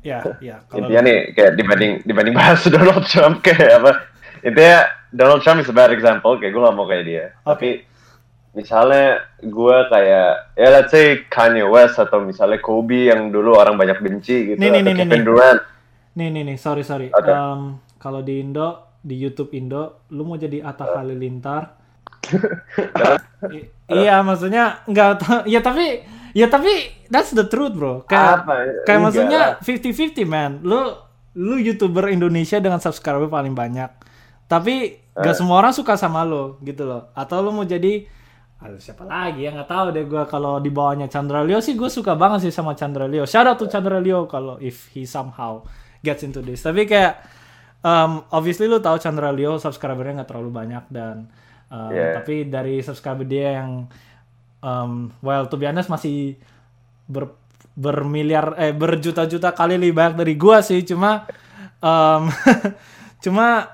ya 0.04 0.20
ya 0.44 0.60
kalau 0.68 0.86
intinya 0.86 1.02
nih 1.08 1.18
kayak 1.34 1.52
dibanding 1.56 1.94
dibanding 2.04 2.36
bahas 2.40 2.62
Donald 2.68 3.08
Trump 3.08 3.40
kayak 3.42 3.82
apa 3.82 3.92
intinya 4.44 4.80
Donald 5.10 5.42
Trump 5.42 5.64
is 5.64 5.72
a 5.72 5.76
bad 5.76 5.90
example 5.96 6.36
kayak 6.38 6.52
gue 6.52 6.62
gak 6.62 6.76
mau 6.76 6.86
kayak 6.86 7.06
dia 7.08 7.26
tapi 7.48 7.88
misalnya 8.54 9.24
gue 9.42 9.78
kayak 9.90 10.30
ya 10.54 10.68
let's 10.70 10.94
say 10.94 11.26
Kanye 11.26 11.66
West 11.66 11.98
atau 11.98 12.22
misalnya 12.22 12.62
Kobe 12.62 13.10
yang 13.10 13.34
dulu 13.34 13.58
orang 13.58 13.80
banyak 13.80 13.98
benci 13.98 14.54
gitu 14.54 14.60
Nih, 14.62 14.70
atau 14.70 14.78
nih, 14.78 14.84
nih, 14.86 14.94
Kevin 15.02 15.10
nih. 15.10 15.26
Durant 15.26 15.62
Nih 16.14 16.30
nih 16.30 16.44
nih, 16.46 16.58
sorry 16.62 16.86
sorry. 16.86 17.10
Oke. 17.10 17.26
Um, 17.26 17.82
kalau 17.98 18.22
di 18.22 18.38
Indo, 18.38 18.94
di 19.02 19.18
YouTube 19.18 19.50
Indo, 19.58 20.06
lu 20.14 20.30
mau 20.30 20.38
jadi 20.38 20.62
Atta 20.62 20.94
Halilintar? 20.94 21.74
I- 23.50 23.66
iya, 23.90 24.22
maksudnya 24.22 24.86
nggak. 24.86 25.50
Ya 25.50 25.66
tapi, 25.66 26.06
ya 26.34 26.46
tapi 26.46 26.70
that's 27.08 27.32
the 27.32 27.46
truth 27.46 27.74
bro. 27.74 28.02
Kayak, 28.04 28.44
Apa? 28.44 28.54
kayak 28.84 29.00
Enggak 29.00 29.00
maksudnya 29.00 29.42
lah. 29.56 30.18
50-50 30.18 30.26
man. 30.26 30.52
Lu, 30.62 30.82
lu 31.34 31.56
youtuber 31.58 32.10
Indonesia 32.10 32.58
dengan 32.58 32.78
subscriber 32.78 33.26
paling 33.26 33.54
banyak. 33.54 33.90
Tapi 34.46 34.76
gak 35.14 35.34
Eh. 35.34 35.38
semua 35.38 35.62
orang 35.62 35.72
suka 35.72 35.94
sama 35.94 36.22
lo 36.22 36.58
gitu 36.60 36.84
loh. 36.84 37.14
Atau 37.14 37.40
lu 37.40 37.50
mau 37.50 37.64
jadi 37.64 38.06
Aduh, 38.58 38.80
siapa 38.80 39.04
lagi 39.04 39.44
ya 39.44 39.52
nggak 39.52 39.68
tahu 39.68 39.86
deh 39.92 40.08
gue 40.08 40.24
kalau 40.24 40.56
di 40.56 40.72
bawahnya 40.72 41.12
Chandra 41.12 41.44
Leo 41.44 41.60
sih 41.60 41.76
gue 41.76 41.92
suka 41.92 42.16
banget 42.16 42.48
sih 42.48 42.54
sama 42.56 42.72
Chandra 42.74 43.04
Leo. 43.06 43.28
Shout 43.28 43.44
out 43.44 43.60
to 43.60 43.68
Chandra 43.68 44.00
Leo 44.00 44.24
kalau 44.24 44.56
if 44.58 44.88
he 44.96 45.04
somehow 45.04 45.60
gets 46.00 46.24
into 46.24 46.40
this. 46.40 46.64
Tapi 46.64 46.88
kayak 46.88 47.20
um, 47.84 48.24
obviously 48.32 48.66
lu 48.66 48.80
tahu 48.80 48.96
Chandra 48.98 49.36
Leo 49.36 49.60
subscribernya 49.60 50.24
nggak 50.24 50.30
terlalu 50.32 50.50
banyak 50.50 50.84
dan 50.88 51.28
um, 51.68 51.92
Yeah. 51.92 52.16
tapi 52.16 52.48
dari 52.48 52.80
subscriber 52.80 53.28
dia 53.28 53.60
yang 53.60 53.92
um, 54.64 55.12
well 55.20 55.46
to 55.46 55.60
be 55.60 55.68
honest 55.68 55.92
masih 55.92 56.40
ber 57.06 57.36
bermiliar 57.76 58.56
eh 58.56 58.72
berjuta-juta 58.72 59.52
kali 59.52 59.76
lebih 59.76 59.98
banyak 59.98 60.16
dari 60.24 60.34
gua 60.40 60.64
sih 60.64 60.82
cuma 60.88 61.28
um, 61.84 62.32
cuma 63.24 63.68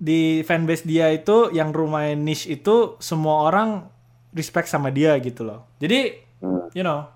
di 0.00 0.40
fanbase 0.42 0.86
dia 0.88 1.12
itu 1.12 1.52
yang 1.52 1.70
rumahnya 1.70 2.16
niche 2.16 2.48
itu 2.50 2.96
semua 2.98 3.46
orang 3.46 3.84
respect 4.32 4.66
sama 4.70 4.88
dia 4.90 5.14
gitu 5.20 5.44
loh 5.46 5.68
jadi 5.78 6.24
Hmm. 6.44 6.68
you 6.76 6.84
know 6.84 7.08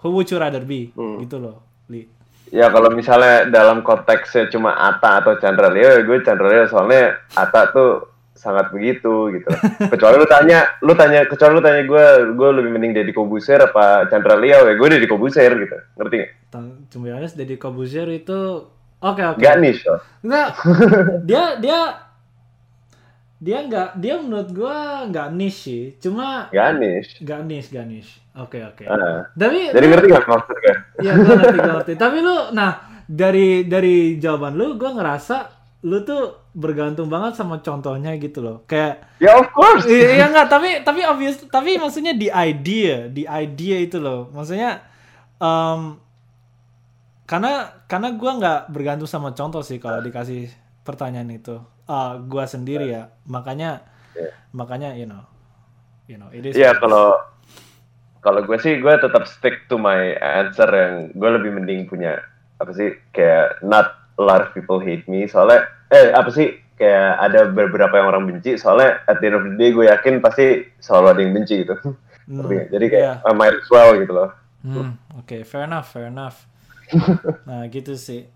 who 0.00 0.08
would 0.16 0.24
you 0.32 0.40
rather 0.40 0.64
be 0.64 0.88
gitu 0.96 1.36
loh 1.36 1.60
Li. 1.92 2.08
Ya 2.48 2.72
kalau 2.72 2.88
misalnya 2.88 3.48
dalam 3.52 3.84
konteksnya 3.84 4.48
cuma 4.48 4.72
Ata 4.76 5.24
atau 5.24 5.36
Chandra 5.40 5.68
Leo, 5.68 5.88
ya 5.88 6.00
gue 6.04 6.20
Chandra 6.24 6.48
Leo 6.48 6.64
soalnya 6.68 7.20
Ata 7.36 7.68
tuh 7.68 8.11
sangat 8.32 8.72
begitu 8.72 9.30
gitu. 9.36 9.48
kecuali 9.92 10.16
lu 10.18 10.26
tanya, 10.26 10.66
lu 10.80 10.92
tanya, 10.96 11.28
kecuali 11.28 11.52
lu 11.56 11.62
tanya 11.62 11.82
gue, 11.84 12.06
gue 12.32 12.48
lebih 12.58 12.70
mending 12.72 12.92
Deddy 12.96 13.12
Kobuser 13.12 13.60
apa 13.60 14.08
Chandra 14.08 14.34
Leo 14.34 14.66
ya 14.66 14.74
gue 14.74 14.88
Deddy 14.88 15.08
Kobuser 15.08 15.52
gitu, 15.56 15.76
ngerti 16.00 16.16
gak? 16.16 16.30
Cuma 16.92 17.08
honest, 17.16 17.36
Deddy 17.36 17.56
Kobuzier 17.56 18.08
itu 18.12 18.68
oke 19.00 19.22
oke 19.22 19.40
Gak 19.40 19.56
niche 19.60 19.88
loh. 19.88 20.00
Enggak. 20.20 20.48
dia 21.28 21.44
dia 21.56 21.80
dia 23.42 23.58
enggak 23.58 23.98
dia 23.98 24.14
menurut 24.22 24.48
gua 24.54 25.02
enggak 25.08 25.28
niche 25.32 25.58
sih. 25.58 25.84
Cuma 25.98 26.52
Gak 26.52 26.78
niche. 26.78 27.18
enggak 27.24 27.40
niche, 27.48 27.68
enggak 27.72 27.86
niche. 27.88 28.12
Oke 28.36 28.58
oke. 28.62 28.84
Ah. 28.86 29.26
Tapi 29.34 29.72
Jadi 29.72 29.86
ngerti 29.88 30.06
gak 30.12 30.24
maksud 30.28 30.56
gue? 30.56 30.74
Iya, 31.02 31.12
gua 31.16 31.34
ngerti, 31.40 31.58
gua 31.58 31.72
ngerti. 31.80 31.92
Tapi 31.96 32.16
lu 32.20 32.36
nah 32.52 32.72
dari 33.08 33.64
dari 33.64 34.20
jawaban 34.20 34.54
lu 34.54 34.76
gua 34.76 34.92
ngerasa 34.94 35.36
lu 35.88 36.04
tuh 36.06 36.41
bergantung 36.52 37.08
banget 37.08 37.32
sama 37.36 37.64
contohnya 37.64 38.12
gitu 38.20 38.44
loh. 38.44 38.56
Kayak 38.68 39.08
Ya 39.16 39.32
of 39.36 39.48
course. 39.56 39.88
Iya 39.88 40.28
enggak, 40.28 40.52
tapi 40.52 40.84
tapi 40.84 41.00
obvious 41.08 41.40
tapi 41.48 41.80
maksudnya 41.80 42.12
di 42.12 42.28
idea, 42.28 43.08
di 43.08 43.24
idea 43.24 43.76
itu 43.80 43.96
loh. 43.96 44.28
Maksudnya 44.32 44.84
em, 45.40 45.96
karena 47.24 47.82
karena 47.88 48.08
gua 48.12 48.30
nggak 48.36 48.60
bergantung 48.68 49.08
sama 49.08 49.32
contoh 49.32 49.64
sih 49.64 49.80
kalau 49.80 50.04
dikasih 50.04 50.52
pertanyaan 50.84 51.32
itu. 51.32 51.56
Ah, 51.88 52.20
gua 52.20 52.44
sendiri 52.44 52.88
ya. 52.92 53.08
Makanya 53.24 53.88
Iya. 54.12 54.30
makanya 54.52 54.92
you 54.92 55.08
know. 55.08 55.24
You 56.04 56.20
know, 56.20 56.28
it 56.34 56.44
is 56.44 56.52
Iya 56.52 56.76
kalau 56.76 57.16
kalau 58.22 58.44
gue 58.46 58.58
sih 58.60 58.78
gue 58.78 58.94
tetap 59.02 59.26
stick 59.26 59.66
to 59.66 59.80
my 59.80 60.14
answer 60.20 60.68
yang 60.70 61.10
gue 61.10 61.30
lebih 61.40 61.58
mending 61.58 61.90
punya 61.90 62.22
apa 62.62 62.70
sih 62.70 62.94
kayak 63.10 63.58
not 63.66 63.98
a 64.14 64.22
lot 64.22 64.44
of 64.46 64.54
people 64.54 64.78
hate 64.78 65.02
me 65.10 65.26
soalnya 65.26 65.66
eh 65.92 66.08
apa 66.10 66.32
sih 66.32 66.48
kayak 66.72 67.08
ada 67.20 67.40
beberapa 67.46 67.92
yang 67.94 68.08
orang 68.08 68.24
benci 68.26 68.56
soalnya 68.56 69.04
at 69.04 69.20
the 69.20 69.28
end 69.28 69.36
of 69.36 69.44
the 69.44 69.54
day 69.54 69.70
gue 69.70 69.86
yakin 69.86 70.18
pasti 70.18 70.46
selalu 70.78 71.06
ada 71.08 71.20
yang 71.20 71.32
benci 71.32 71.54
gitu 71.62 71.76
nggak? 72.24 72.66
jadi 72.70 72.86
kayak 72.88 73.12
iya. 73.20 73.28
I 73.28 73.32
might 73.32 73.52
as 73.52 73.68
well 73.68 73.92
gitu 73.94 74.10
loh 74.10 74.30
Hmm, 74.62 74.94
oke, 75.12 75.42
fair 75.42 75.66
enough, 75.66 75.90
fair 75.90 76.06
enough. 76.06 76.46
nah, 77.42 77.66
gitu 77.66 77.98
sih. 77.98 78.30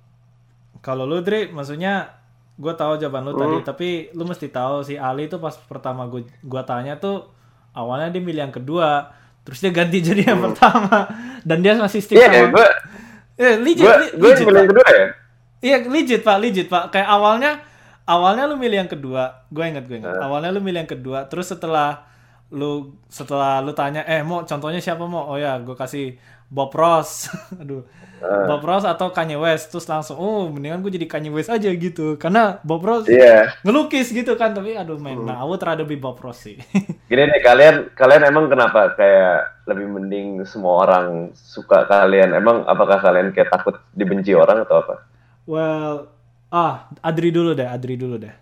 Kalau 0.79 1.07
lu 1.07 1.23
Dri, 1.23 1.47
maksudnya 1.47 2.19
gue 2.57 2.75
tahu 2.75 2.99
jawaban 2.99 3.23
lu 3.23 3.35
tadi, 3.37 3.63
tapi 3.63 3.89
lu 4.11 4.27
mesti 4.27 4.51
tahu 4.51 4.83
si 4.83 4.99
Ali 4.99 5.27
tuh 5.27 5.39
pas 5.39 5.55
pertama 5.55 6.03
gue 6.07 6.27
gua 6.43 6.67
tanya 6.67 6.99
tuh 6.99 7.31
awalnya 7.71 8.11
dia 8.11 8.19
milih 8.19 8.43
yang 8.43 8.51
kedua, 8.51 9.15
terus 9.43 9.61
dia 9.61 9.71
ganti 9.71 10.03
jadi 10.09 10.35
yang 10.35 10.43
pertama 10.43 11.07
dan 11.43 11.63
dia 11.63 11.79
masih 11.79 12.03
stick 12.03 12.19
iya 12.19 12.27
sama 12.27 12.51
gue 12.53 12.69
Eh, 13.37 13.55
legit, 13.61 13.85
gue 13.85 13.95
li- 13.95 14.13
gue 14.17 14.27
legit, 14.27 14.47
milih 14.49 14.59
yang 14.59 14.71
kedua 14.73 14.87
ya 14.91 15.07
Iya, 15.65 15.83
legit, 15.89 16.21
Pak, 16.21 16.37
legit, 16.39 16.69
Pak. 16.69 16.93
Kayak 16.93 17.09
awalnya 17.09 17.53
awalnya 18.07 18.45
lu 18.47 18.57
milih 18.57 18.87
yang 18.87 18.91
kedua. 18.91 19.47
Gue 19.51 19.67
inget, 19.67 19.85
gue 19.85 19.99
inget. 20.01 20.17
Awalnya 20.17 20.55
lu 20.55 20.63
milih 20.63 20.87
yang 20.87 20.91
kedua, 20.91 21.27
terus 21.27 21.51
setelah 21.51 22.07
lu 22.55 22.95
setelah 23.11 23.59
lu 23.59 23.75
tanya, 23.75 24.07
"Eh, 24.07 24.23
mau 24.23 24.47
contohnya 24.47 24.79
siapa 24.79 25.03
mau?" 25.05 25.27
Oh 25.27 25.37
ya, 25.37 25.59
gue 25.59 25.75
kasih 25.75 26.15
Bob 26.47 26.71
Ross. 26.79 27.27
Aduh. 27.63 27.83
Bob 28.17 28.65
Ross 28.65 28.89
atau 28.89 29.13
Kanye 29.13 29.37
West 29.37 29.69
terus 29.69 29.85
langsung, 29.85 30.17
"Oh, 30.17 30.49
mendingan 30.49 30.81
gue 30.81 30.89
jadi 30.89 31.05
Kanye 31.05 31.29
West 31.29 31.53
aja 31.53 31.69
gitu." 31.69 32.17
Karena 32.17 32.57
Bob 32.65 32.81
Ross 32.81 33.05
iya 33.13 33.53
ngelukis 33.61 34.09
gitu 34.09 34.41
kan, 34.41 34.57
tapi 34.57 34.73
aduh 34.73 34.97
men, 34.97 35.21
nah 35.29 35.43
I 35.43 35.45
would 35.45 35.61
rather 35.61 35.85
be 35.85 36.01
Bob 36.01 36.17
Ross 36.25 36.49
sih. 36.49 36.57
Gini 37.13 37.23
nih 37.29 37.43
kalian 37.45 37.93
kalian 37.93 38.23
emang 38.25 38.49
kenapa 38.49 38.97
kayak 38.97 39.69
lebih 39.69 40.01
mending 40.01 40.49
semua 40.49 40.89
orang 40.89 41.37
suka 41.37 41.85
kalian 41.85 42.33
emang 42.33 42.65
apakah 42.65 43.05
kalian 43.05 43.37
kayak 43.37 43.53
takut 43.53 43.77
dibenci 43.93 44.33
orang 44.33 44.65
atau 44.65 44.81
apa 44.81 45.16
well, 45.47 46.13
ah, 46.53 46.91
Adri 47.03 47.31
dulu 47.33 47.55
deh, 47.55 47.67
Adri 47.67 47.95
dulu 47.99 48.17
deh. 48.19 48.35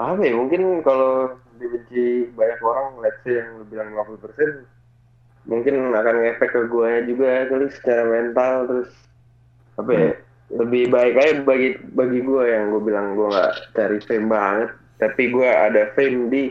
apa 0.00 0.16
ya 0.24 0.32
mungkin 0.32 0.80
kalau 0.80 1.36
dibenci 1.60 2.32
banyak 2.32 2.60
orang 2.64 3.04
let's 3.04 3.20
say 3.20 3.36
yang 3.36 3.60
lu 3.60 3.64
bilang 3.68 3.92
50% 3.92 4.64
mungkin 5.44 5.92
akan 5.92 6.14
ngefek 6.24 6.50
ke 6.56 6.60
gue 6.72 6.90
juga 7.04 7.30
kali 7.52 7.68
secara 7.68 8.02
mental 8.08 8.54
terus 8.64 8.90
apa 9.76 9.90
ya 9.92 10.10
lebih 10.56 10.88
baik 10.88 11.14
aja 11.20 11.34
bagi 11.44 11.76
bagi 11.92 12.20
gue 12.24 12.42
yang 12.48 12.72
gue 12.72 12.82
bilang 12.82 13.12
gue 13.12 13.28
nggak 13.28 13.52
cari 13.76 13.98
fame 14.08 14.28
banget 14.32 14.70
tapi 14.96 15.22
gue 15.28 15.48
ada 15.48 15.92
fame 15.92 16.32
di 16.32 16.42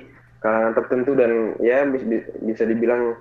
kalangan 0.45 0.73
tertentu 0.77 1.17
dan 1.17 1.57
ya 1.57 1.89
bis- 1.89 2.05
bis- 2.05 2.33
bisa 2.45 2.63
dibilang 2.69 3.17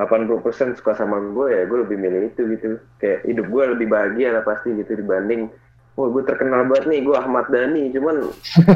80% 0.00 0.78
suka 0.80 0.92
sama 0.96 1.20
gue 1.20 1.46
ya 1.52 1.62
gue 1.68 1.78
lebih 1.84 1.96
milih 2.00 2.32
itu 2.32 2.42
gitu. 2.52 2.80
Kayak 2.98 3.26
hidup 3.28 3.46
gue 3.48 3.62
lebih 3.76 3.86
bahagia 3.92 4.38
lah 4.38 4.42
pasti 4.44 4.72
gitu 4.76 4.96
dibanding 4.98 5.52
Wah 5.92 6.08
gue 6.08 6.24
terkenal 6.24 6.64
banget 6.72 6.88
nih 6.88 7.00
gue 7.04 7.16
Ahmad 7.16 7.46
Dhani 7.52 7.92
cuman 7.92 8.16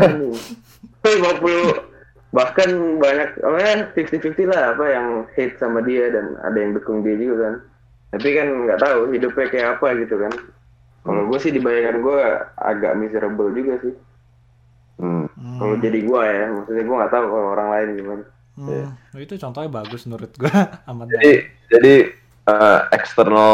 anjing. 0.05 0.37
50 1.07 2.37
bahkan 2.37 2.69
banyak 3.01 3.41
apa 3.41 3.59
ya 3.63 3.73
50-50 3.97 4.53
lah 4.53 4.77
apa 4.77 4.85
yang 4.93 5.07
hate 5.33 5.57
sama 5.57 5.81
dia 5.81 6.13
dan 6.13 6.37
ada 6.45 6.59
yang 6.61 6.77
dukung 6.77 7.01
dia 7.01 7.17
juga 7.17 7.37
kan. 7.49 7.55
Tapi 8.17 8.29
kan 8.37 8.49
nggak 8.69 8.81
tahu 8.85 8.99
hidupnya 9.17 9.47
kayak 9.49 9.69
apa 9.81 9.89
gitu 10.05 10.15
kan. 10.21 10.33
Kalau 11.07 11.23
gue 11.31 11.39
sih 11.41 11.55
dibayangkan 11.55 11.97
gue 12.05 12.21
agak 12.61 12.93
miserable 13.01 13.55
juga 13.57 13.81
sih. 13.81 13.95
Hmm. 14.97 15.29
kalau 15.61 15.77
jadi 15.77 16.09
gue 16.09 16.23
ya 16.25 16.49
maksudnya 16.57 16.85
gue 16.89 16.97
nggak 16.97 17.13
tahu 17.13 17.25
kalau 17.29 17.49
orang 17.53 17.69
lain 17.69 17.89
gimana 18.01 18.25
Hmm, 18.57 18.97
itu 19.21 19.37
contohnya 19.37 19.69
bagus 19.69 20.09
menurut 20.09 20.33
gue 20.33 20.49
amat 20.89 21.13
jadi 21.13 21.33
jadi 21.69 21.95
uh, 22.49 22.89
external 22.95 23.53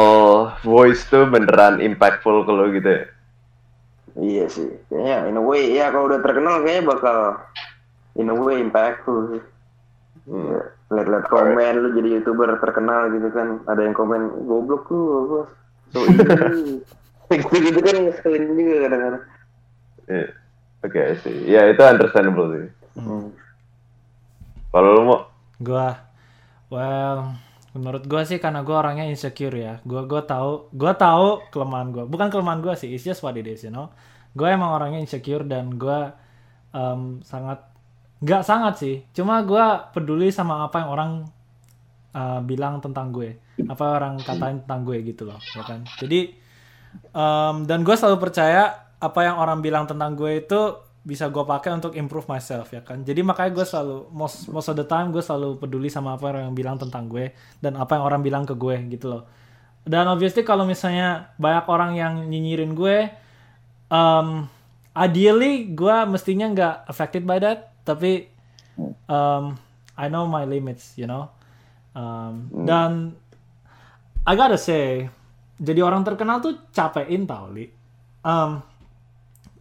voice 0.63 1.03
tuh 1.11 1.27
beneran 1.27 1.83
impactful 1.83 2.47
ke 2.47 2.53
lo 2.55 2.71
gitu 2.71 2.89
ya? 2.89 3.05
Iya 4.13 4.45
sih. 4.47 4.69
Kayaknya 4.93 5.17
in 5.33 5.41
a 5.41 5.43
way 5.43 5.73
ya 5.73 5.89
kalau 5.91 6.07
udah 6.13 6.21
terkenal 6.21 6.61
kayaknya 6.63 6.85
bakal 6.87 7.19
in 8.15 8.31
a 8.31 8.37
way 8.37 8.61
impactful 8.61 9.35
sih. 9.35 9.43
Ya, 10.23 10.71
lihat-lihat 10.95 11.27
komen 11.27 11.75
lu 11.83 11.89
jadi 11.99 12.09
youtuber 12.21 12.55
terkenal 12.63 13.11
gitu 13.11 13.29
kan. 13.33 13.65
Ada 13.67 13.89
yang 13.89 13.97
komen 13.97 14.47
goblok 14.47 14.87
lu 14.93 15.03
bos 15.27 15.51
so 15.93 16.01
ini 16.09 16.81
gitu 17.43 17.57
gitu 17.69 17.81
kan 17.85 17.97
ngeselin 18.01 18.45
juga 18.57 18.75
kadang-kadang. 18.89 19.25
Iya. 20.09 20.27
oke 20.83 21.03
sih 21.23 21.37
ya 21.47 21.69
itu 21.69 21.83
understandable 21.85 22.49
sih. 22.53 22.69
Hmm. 22.97 23.29
Kalau 24.73 24.89
lu 24.97 25.03
mau 25.05 25.21
Gua, 25.63 25.95
well, 26.75 27.39
menurut 27.71 28.03
gua 28.11 28.27
sih 28.27 28.43
karena 28.43 28.67
gua 28.67 28.83
orangnya 28.83 29.07
insecure 29.07 29.55
ya. 29.55 29.79
Gua 29.87 30.11
gua 30.11 30.27
tahu, 30.27 30.75
gua 30.75 30.99
tahu 30.99 31.39
kelemahan 31.55 31.95
gua. 31.95 32.05
Bukan 32.11 32.35
kelemahan 32.35 32.59
gua 32.59 32.75
sih, 32.75 32.91
it's 32.91 33.07
just 33.07 33.23
what 33.23 33.39
it 33.39 33.47
is, 33.47 33.63
you 33.63 33.71
know. 33.71 33.95
Gua 34.35 34.51
emang 34.51 34.75
orangnya 34.75 34.99
insecure 34.99 35.47
dan 35.47 35.79
gua 35.79 36.19
em, 36.75 37.23
sangat 37.23 37.63
nggak 38.19 38.43
sangat 38.43 38.75
sih. 38.83 38.97
Cuma 39.15 39.39
gua 39.47 39.93
peduli 39.95 40.35
sama 40.35 40.67
apa 40.67 40.83
yang 40.83 40.91
orang 40.91 41.13
uh, 42.17 42.41
bilang 42.45 42.79
tentang 42.81 43.11
gue, 43.11 43.41
apa 43.67 43.85
orang 43.99 44.21
katain 44.21 44.65
tentang 44.65 44.85
gue 44.85 44.99
gitu 45.05 45.29
loh, 45.29 45.41
ya 45.53 45.63
kan. 45.65 45.85
Jadi 46.01 46.33
em, 47.13 47.57
dan 47.69 47.79
gue 47.83 47.95
selalu 47.97 48.19
percaya 48.21 48.93
apa 49.03 49.21
yang 49.27 49.37
orang 49.41 49.59
bilang 49.65 49.85
tentang 49.89 50.15
gue 50.15 50.39
itu 50.45 50.61
bisa 51.03 51.27
gue 51.27 51.43
pakai 51.43 51.75
untuk 51.75 51.99
improve 51.99 52.31
myself 52.31 52.71
ya 52.71 52.83
kan? 52.87 53.03
Jadi 53.03 53.27
makanya 53.27 53.51
gue 53.51 53.67
selalu 53.67 54.07
most 54.15 54.47
most 54.47 54.71
of 54.71 54.79
the 54.79 54.87
time 54.87 55.11
gue 55.11 55.19
selalu 55.19 55.59
peduli 55.59 55.91
sama 55.91 56.15
apa 56.15 56.31
yang 56.39 56.55
bilang 56.55 56.79
tentang 56.79 57.11
gue 57.11 57.35
dan 57.59 57.75
apa 57.75 57.99
yang 57.99 58.07
orang 58.07 58.23
bilang 58.23 58.47
ke 58.47 58.55
gue 58.55 58.77
gitu 58.95 59.11
loh. 59.11 59.23
Dan 59.83 60.07
obviously 60.07 60.47
kalau 60.47 60.63
misalnya 60.63 61.35
banyak 61.43 61.67
orang 61.67 61.99
yang 61.99 62.15
nyinyirin 62.31 62.79
gue 62.79 63.11
um, 63.91 64.47
ideally 64.95 65.75
gue 65.75 65.97
mestinya 66.07 66.47
nggak 66.55 66.75
affected 66.87 67.27
by 67.27 67.43
that 67.43 67.75
tapi 67.83 68.31
um, 69.11 69.59
I 69.99 70.07
know 70.07 70.31
my 70.31 70.47
limits 70.47 70.95
you 70.95 71.11
know? 71.11 71.35
Um, 71.93 72.49
dan 72.65 73.19
I 74.23 74.39
gotta 74.39 74.57
say 74.57 75.11
jadi 75.59 75.83
orang 75.83 76.07
terkenal 76.07 76.39
tuh 76.43 76.59
capein 76.71 77.27
tau 77.27 77.51
li. 77.51 77.67
Um, 78.23 78.63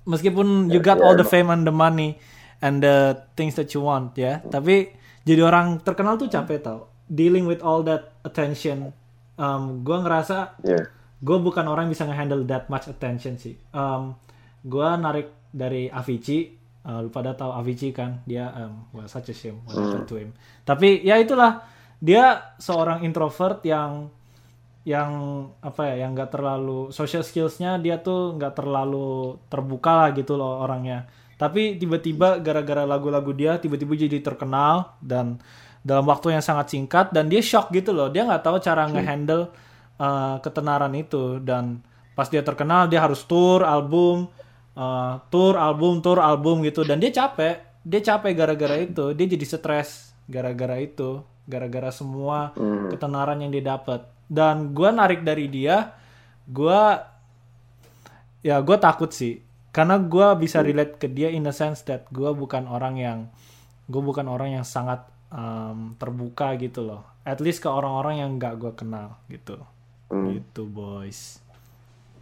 meskipun 0.08 0.72
you 0.72 0.81
got 0.81 1.01
all 1.01 1.13
the 1.13 1.27
fame 1.27 1.50
and 1.53 1.65
the 1.65 1.74
money 1.74 2.17
and 2.62 2.81
the 2.81 3.17
things 3.38 3.58
that 3.58 3.70
you 3.74 3.81
want 3.81 4.17
ya. 4.17 4.41
Tapi 4.41 4.93
jadi 5.25 5.41
orang 5.46 5.81
terkenal 5.81 6.17
tuh 6.17 6.29
capek 6.29 6.62
tau. 6.62 6.89
Dealing 7.12 7.43
with 7.46 7.60
all 7.62 7.84
that 7.86 8.15
attention. 8.24 8.96
Um, 9.36 9.81
gue 9.81 9.98
ngerasa 9.98 10.62
ya 10.62 11.01
gue 11.22 11.38
bukan 11.38 11.65
orang 11.70 11.88
yang 11.88 11.93
bisa 11.93 12.05
ngehandle 12.10 12.43
that 12.50 12.65
much 12.67 12.89
attention 12.89 13.38
sih. 13.38 13.53
Um, 13.72 14.17
gue 14.65 14.89
narik 14.98 15.53
dari 15.53 15.88
Avicii. 15.88 16.60
Uh, 16.81 17.05
lu 17.05 17.13
pada 17.13 17.38
tahu 17.38 17.53
Avicii 17.53 17.93
kan? 17.93 18.25
Dia 18.25 18.50
um, 18.58 18.89
well 18.89 19.05
such 19.05 19.29
a 19.29 19.36
shame 19.38 19.62
what 19.70 19.77
happened 19.77 20.10
to 20.10 20.17
him. 20.17 20.34
Tapi 20.65 21.05
ya 21.05 21.22
itulah. 21.22 21.62
Dia 22.01 22.58
seorang 22.58 23.05
introvert 23.05 23.62
yang 23.62 24.10
yang 24.82 25.12
apa 25.62 25.94
ya 25.94 26.06
yang 26.06 26.18
nggak 26.18 26.34
terlalu 26.34 26.90
social 26.90 27.22
skillsnya 27.22 27.78
dia 27.78 28.02
tuh 28.02 28.34
nggak 28.34 28.58
terlalu 28.58 29.38
terbuka 29.46 29.92
lah 29.94 30.10
gitu 30.18 30.34
loh 30.34 30.66
orangnya. 30.66 31.06
Tapi 31.38 31.78
tiba-tiba 31.78 32.42
gara-gara 32.42 32.86
lagu-lagu 32.86 33.34
dia 33.34 33.58
tiba-tiba 33.62 33.94
jadi 33.98 34.22
terkenal 34.22 34.98
dan 35.02 35.42
dalam 35.82 36.06
waktu 36.06 36.38
yang 36.38 36.46
sangat 36.46 36.74
singkat 36.74 37.10
dan 37.14 37.30
dia 37.30 37.42
shock 37.42 37.74
gitu 37.74 37.94
loh. 37.94 38.10
Dia 38.10 38.26
nggak 38.26 38.42
tahu 38.46 38.58
cara 38.62 38.90
ngehandle 38.90 39.50
uh, 40.02 40.38
ketenaran 40.42 40.94
itu 40.98 41.42
dan 41.42 41.82
pas 42.18 42.30
dia 42.30 42.42
terkenal 42.46 42.90
dia 42.90 43.02
harus 43.02 43.26
tour 43.26 43.66
album 43.66 44.30
uh, 44.78 45.18
tour 45.34 45.58
album 45.58 46.02
tour 46.02 46.22
album 46.22 46.66
gitu 46.66 46.82
dan 46.86 46.98
dia 46.98 47.14
capek. 47.14 47.82
Dia 47.82 48.02
capek 48.02 48.34
gara-gara 48.34 48.78
itu. 48.82 49.14
Dia 49.14 49.26
jadi 49.30 49.46
stres 49.46 50.14
gara-gara 50.30 50.78
itu 50.78 51.22
gara-gara 51.50 51.90
semua 51.90 52.54
ketenaran 52.94 53.42
yang 53.42 53.50
dia 53.50 53.74
dapat 53.74 54.06
dan 54.32 54.72
gue 54.72 54.88
narik 54.88 55.28
dari 55.28 55.52
dia 55.52 55.92
gue 56.48 56.82
ya 58.48 58.64
gue 58.64 58.78
takut 58.80 59.12
sih. 59.12 59.44
Karena 59.72 60.00
gue 60.00 60.28
bisa 60.40 60.60
relate 60.60 61.00
ke 61.00 61.08
dia 61.08 61.32
in 61.32 61.44
the 61.44 61.56
sense 61.56 61.84
that 61.88 62.08
gue 62.12 62.32
bukan 62.32 62.68
orang 62.68 62.96
yang 63.00 63.20
gue 63.92 64.00
bukan 64.00 64.28
orang 64.32 64.60
yang 64.60 64.66
sangat 64.68 65.04
um, 65.32 65.96
terbuka 66.00 66.56
gitu 66.56 66.84
loh. 66.84 67.04
At 67.28 67.44
least 67.44 67.60
ke 67.60 67.68
orang-orang 67.68 68.24
yang 68.24 68.30
nggak 68.40 68.56
gue 68.56 68.72
kenal 68.76 69.20
gitu. 69.28 69.60
Gitu 70.12 70.62
boys. 70.68 71.40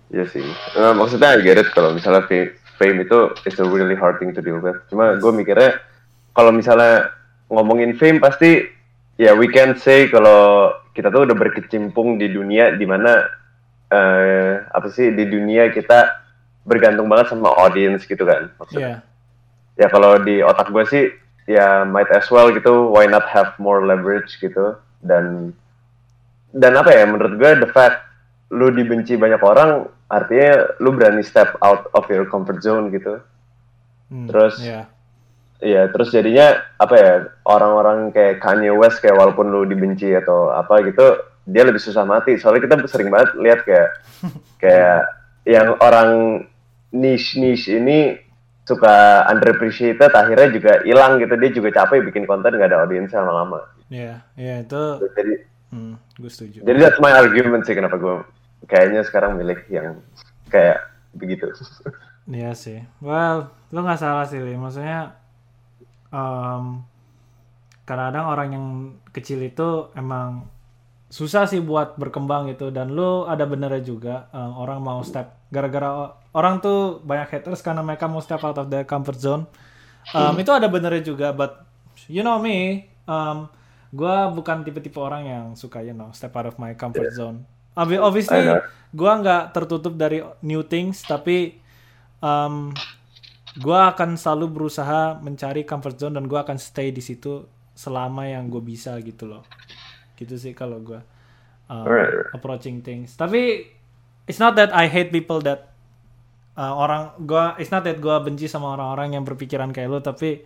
Iya 0.10 0.26
sih. 0.30 0.46
Eh, 0.78 0.94
maksudnya 0.98 1.38
I 1.38 1.42
get 1.42 1.62
it 1.62 1.70
kalau 1.74 1.94
misalnya 1.94 2.26
fame, 2.26 2.54
fame 2.78 3.06
itu 3.06 3.34
is 3.46 3.58
a 3.62 3.66
really 3.66 3.98
hard 3.98 4.18
thing 4.18 4.34
to 4.34 4.42
deal 4.42 4.62
with. 4.62 4.78
Cuma 4.90 5.18
gue 5.18 5.32
mikirnya 5.34 5.78
kalau 6.34 6.54
misalnya 6.54 7.14
ngomongin 7.50 7.98
fame 7.98 8.22
pasti 8.22 8.79
ya 9.20 9.36
we 9.36 9.52
can 9.52 9.76
say 9.76 10.08
kalau 10.08 10.72
kita 10.96 11.12
tuh 11.12 11.28
udah 11.28 11.36
berkecimpung 11.36 12.16
di 12.16 12.32
dunia 12.32 12.72
di 12.74 12.88
mana 12.88 13.28
eh 13.92 14.64
apa 14.64 14.88
sih 14.88 15.12
di 15.12 15.28
dunia 15.28 15.68
kita 15.70 16.24
bergantung 16.64 17.10
banget 17.10 17.34
sama 17.34 17.52
audience 17.60 18.08
gitu 18.08 18.24
kan. 18.24 18.48
Maksudnya. 18.56 19.04
Iya 19.04 19.08
Ya 19.80 19.88
kalau 19.88 20.20
di 20.20 20.44
otak 20.44 20.72
gue 20.72 20.84
sih 20.88 21.04
ya 21.48 21.88
might 21.88 22.12
as 22.12 22.28
well 22.28 22.52
gitu 22.52 22.92
why 22.92 23.08
not 23.08 23.24
have 23.26 23.56
more 23.58 23.80
leverage 23.82 24.36
gitu 24.38 24.76
dan 25.00 25.56
dan 26.52 26.76
apa 26.76 26.92
ya 26.92 27.08
menurut 27.08 27.40
gue 27.40 27.64
the 27.64 27.70
fact 27.72 28.04
lu 28.52 28.70
dibenci 28.70 29.16
banyak 29.16 29.40
orang 29.40 29.88
artinya 30.12 30.68
lu 30.84 30.92
berani 30.92 31.24
step 31.24 31.56
out 31.64 31.88
of 31.96 32.04
your 32.12 32.28
comfort 32.28 32.60
zone 32.60 32.92
gitu 32.92 33.24
Hmm, 34.10 34.26
Terus- 34.26 34.58
iya 34.60 34.90
Iya, 35.60 35.92
terus 35.92 36.16
jadinya 36.16 36.56
apa 36.80 36.96
ya 36.96 37.12
orang-orang 37.44 38.16
kayak 38.16 38.40
Kanye 38.40 38.72
West 38.72 39.04
kayak 39.04 39.20
walaupun 39.20 39.52
lu 39.52 39.68
dibenci 39.68 40.08
atau 40.16 40.56
apa 40.56 40.80
gitu, 40.88 41.20
dia 41.44 41.68
lebih 41.68 41.84
susah 41.84 42.08
mati. 42.08 42.40
Soalnya 42.40 42.64
kita 42.64 42.76
sering 42.88 43.12
banget 43.12 43.36
lihat 43.44 43.60
kayak 43.68 43.90
kayak 44.64 45.04
yang 45.44 45.76
orang 45.84 46.42
niche 46.96 47.36
niche 47.36 47.76
ini 47.76 48.16
suka 48.64 49.28
underappreciated, 49.28 50.16
akhirnya 50.16 50.48
juga 50.56 50.74
hilang 50.88 51.20
gitu. 51.20 51.36
Dia 51.36 51.52
juga 51.52 51.70
capek 51.84 52.08
bikin 52.08 52.24
konten 52.24 52.56
nggak 52.56 52.72
ada 52.72 52.88
audiens 52.88 53.12
lama-lama. 53.12 53.60
iya 53.90 54.22
iya 54.38 54.62
itu 54.62 55.02
Jadi 55.18 55.34
hmm, 55.74 55.94
gue 56.22 56.30
setuju 56.30 56.62
jadi 56.62 56.78
that's 56.78 57.02
my 57.02 57.10
argument 57.10 57.66
sih 57.66 57.74
kenapa 57.74 57.98
gue 57.98 58.22
kayaknya 58.70 59.02
sekarang 59.02 59.34
milih 59.36 59.58
yang 59.68 59.98
kayak 60.48 60.88
begitu. 61.18 61.50
Iya 62.30 62.54
sih. 62.54 62.86
Well, 63.02 63.50
lu 63.74 63.82
nggak 63.82 63.98
salah 64.02 64.26
sih, 64.30 64.38
Li. 64.38 64.54
Maksudnya, 64.54 65.18
um, 66.10 66.84
kadang-kadang 67.86 68.26
orang 68.30 68.48
yang 68.54 68.66
kecil 69.10 69.42
itu 69.42 69.90
emang 69.98 70.46
susah 71.10 71.50
sih 71.50 71.58
buat 71.58 71.98
berkembang 71.98 72.54
gitu. 72.54 72.70
Dan 72.70 72.94
lu 72.94 73.26
ada 73.26 73.50
benernya 73.50 73.82
juga, 73.82 74.30
um, 74.30 74.62
orang 74.62 74.80
mau 74.80 75.02
step, 75.02 75.34
gara-gara 75.50 76.14
orang 76.38 76.62
tuh 76.62 77.02
banyak 77.02 77.34
haters 77.34 77.66
karena 77.66 77.82
mereka 77.82 78.06
mau 78.06 78.22
step 78.22 78.42
out 78.46 78.58
of 78.62 78.70
their 78.70 78.86
comfort 78.86 79.18
zone. 79.18 79.44
Um, 80.14 80.38
Itu 80.42 80.54
ada 80.54 80.70
benernya 80.70 81.02
juga, 81.02 81.34
but 81.34 81.66
you 82.06 82.22
know 82.22 82.38
me, 82.38 82.86
um, 83.10 83.50
gue 83.90 84.16
bukan 84.38 84.62
tipe-tipe 84.62 85.02
orang 85.02 85.26
yang 85.26 85.46
suka, 85.58 85.82
you 85.82 85.98
know, 85.98 86.14
step 86.14 86.30
out 86.38 86.46
of 86.46 86.56
my 86.62 86.78
comfort 86.78 87.10
zone. 87.10 87.42
Obvi- 87.74 87.98
Obviously, 87.98 88.46
gue 88.94 89.12
nggak 89.22 89.50
tertutup 89.50 89.98
dari 89.98 90.22
new 90.46 90.62
things, 90.62 91.02
tapi 91.02 91.58
um, 92.22 92.70
gue 93.60 93.80
akan 93.92 94.16
selalu 94.16 94.48
berusaha 94.56 95.20
mencari 95.20 95.68
comfort 95.68 96.00
zone 96.00 96.16
dan 96.16 96.26
gue 96.26 96.40
akan 96.40 96.56
stay 96.56 96.96
di 96.96 97.04
situ 97.04 97.44
selama 97.76 98.28
yang 98.28 98.48
gue 98.48 98.64
bisa 98.64 98.96
gitu 99.04 99.28
loh 99.28 99.44
gitu 100.16 100.36
sih 100.36 100.56
kalau 100.56 100.80
gue 100.80 101.00
um, 101.68 101.84
alright. 101.86 102.32
approaching 102.32 102.80
things 102.80 103.16
tapi 103.20 103.68
it's 104.26 104.40
not 104.40 104.56
that 104.56 104.72
I 104.72 104.88
hate 104.88 105.12
people 105.12 105.40
that 105.44 105.72
uh, 106.56 106.76
orang 106.76 107.16
gua 107.24 107.56
it's 107.56 107.72
not 107.72 107.88
that 107.88 108.00
gue 108.00 108.16
benci 108.24 108.48
sama 108.52 108.76
orang-orang 108.76 109.16
yang 109.16 109.24
berpikiran 109.24 109.72
kayak 109.72 109.90
lo 109.92 110.00
tapi 110.04 110.44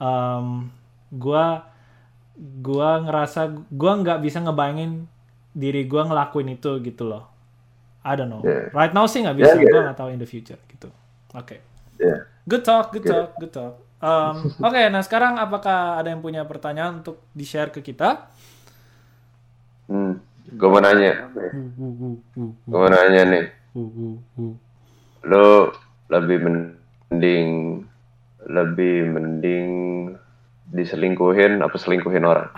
um, 0.00 0.68
gue 1.12 1.44
gua 2.64 2.90
ngerasa 3.04 3.52
gua 3.70 3.92
nggak 4.00 4.18
bisa 4.24 4.42
ngebayangin 4.42 5.06
diri 5.54 5.86
gua 5.86 6.08
ngelakuin 6.10 6.58
itu 6.58 6.80
gitu 6.82 7.06
loh 7.06 7.30
I 8.04 8.18
don't 8.18 8.28
know 8.28 8.42
Yeah. 8.44 8.68
right 8.74 8.92
now 8.92 9.06
sih 9.06 9.22
nggak 9.22 9.36
bisa 9.38 9.54
Yeah, 9.54 9.62
yeah. 9.64 9.72
gue 9.72 9.80
nggak 9.86 9.98
tahu 10.00 10.08
in 10.12 10.20
the 10.20 10.28
future 10.28 10.58
gitu 10.68 10.90
oke 11.32 11.56
Ya. 11.94 12.26
Good 12.44 12.64
talk, 12.64 12.92
good 12.92 13.08
talk, 13.08 13.40
good 13.40 13.52
talk. 13.56 13.80
Um, 14.04 14.52
Oke, 14.68 14.92
nah 14.92 15.00
sekarang 15.00 15.40
apakah 15.40 15.96
ada 15.96 16.12
yang 16.12 16.20
punya 16.20 16.44
pertanyaan 16.44 17.00
untuk 17.00 17.24
di 17.32 17.44
share 17.48 17.72
ke 17.72 17.80
kita? 17.80 18.28
Hmm. 19.88 20.20
Gue 20.44 20.68
mau 20.68 20.76
nanya, 20.84 21.08
ya? 21.08 21.16
gue 22.68 22.78
mau 22.78 22.90
nanya 22.92 23.22
nih. 23.32 23.44
lo 25.24 25.72
lebih 26.12 26.38
mending 26.44 27.80
lebih 28.44 29.08
mending 29.08 29.68
diselingkuhin 30.68 31.64
apa 31.64 31.76
selingkuhin 31.80 32.28
orang? 32.28 32.52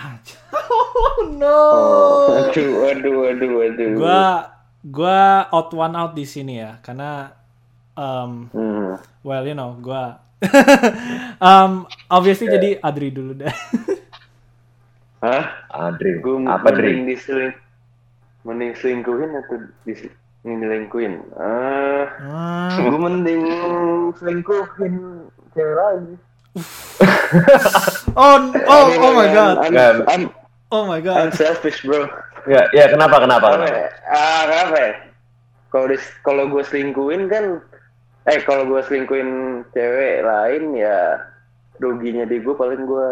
Oh 0.96 1.30
no. 1.30 1.60
Oh, 1.62 2.50
aduh, 2.50 2.90
aduh, 2.90 3.18
aduh, 3.30 3.52
aduh. 3.70 3.88
Gua 3.94 4.50
gua 4.82 5.46
out 5.52 5.70
one 5.76 5.94
out 5.94 6.12
di 6.16 6.26
sini 6.26 6.58
ya, 6.58 6.80
karena 6.82 7.30
um, 7.96 8.48
Hmm. 8.52 9.00
well 9.20 9.42
you 9.42 9.52
know 9.52 9.74
gua 9.80 10.20
um, 11.40 11.88
obviously 12.06 12.44
jadi 12.46 12.76
Adri 12.78 13.08
dulu 13.08 13.32
deh. 13.34 13.48
Hah? 15.24 15.64
Adri, 15.72 16.20
Gue 16.20 16.44
apa 16.44 16.76
mending 16.76 17.08
diseling, 17.08 17.56
mending 18.44 18.76
selingkuhin 18.76 19.32
atau 19.32 19.64
diselingkuhin? 19.88 21.24
Ah, 21.40 22.04
Hmm, 22.20 22.84
gue 22.84 23.00
mending 23.00 23.42
selingkuhin 24.12 24.94
cewek 25.56 25.74
lagi. 25.74 26.14
oh 28.16 28.36
oh 28.68 28.84
oh 28.92 29.12
my 29.16 29.28
god, 29.28 29.54
I'm, 29.64 29.72
Nggak. 29.72 29.92
I'm, 30.04 30.22
oh 30.68 30.84
my 30.84 31.00
I'm 31.00 31.04
god. 31.04 31.32
selfish 31.32 31.80
bro. 31.80 32.08
Ya, 32.44 32.68
ya 32.70 32.92
kenapa 32.92 33.24
kenapa? 33.24 33.46
Apa 33.50 33.56
kenapa? 33.58 33.76
ya? 33.76 33.88
Ah, 34.06 34.42
kenapa 34.46 34.76
ya? 34.78 34.92
Kalau 35.72 35.86
dis- 35.90 36.16
kalau 36.22 36.44
gue 36.46 36.62
selingkuhin 36.62 37.26
kan, 37.26 37.44
eh 38.26 38.38
kalau 38.42 38.66
gue 38.66 38.80
selingkuhin 38.84 39.30
cewek 39.70 40.26
lain 40.26 40.74
ya 40.74 41.22
ruginya 41.78 42.26
di 42.26 42.42
gue 42.42 42.54
paling 42.54 42.82
gue 42.82 43.08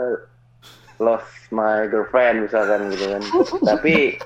lost 0.99 1.27
my 1.51 1.87
girlfriend 1.87 2.47
misalkan 2.47 2.91
gitu 2.91 3.15
kan. 3.15 3.23
tapi 3.75 4.19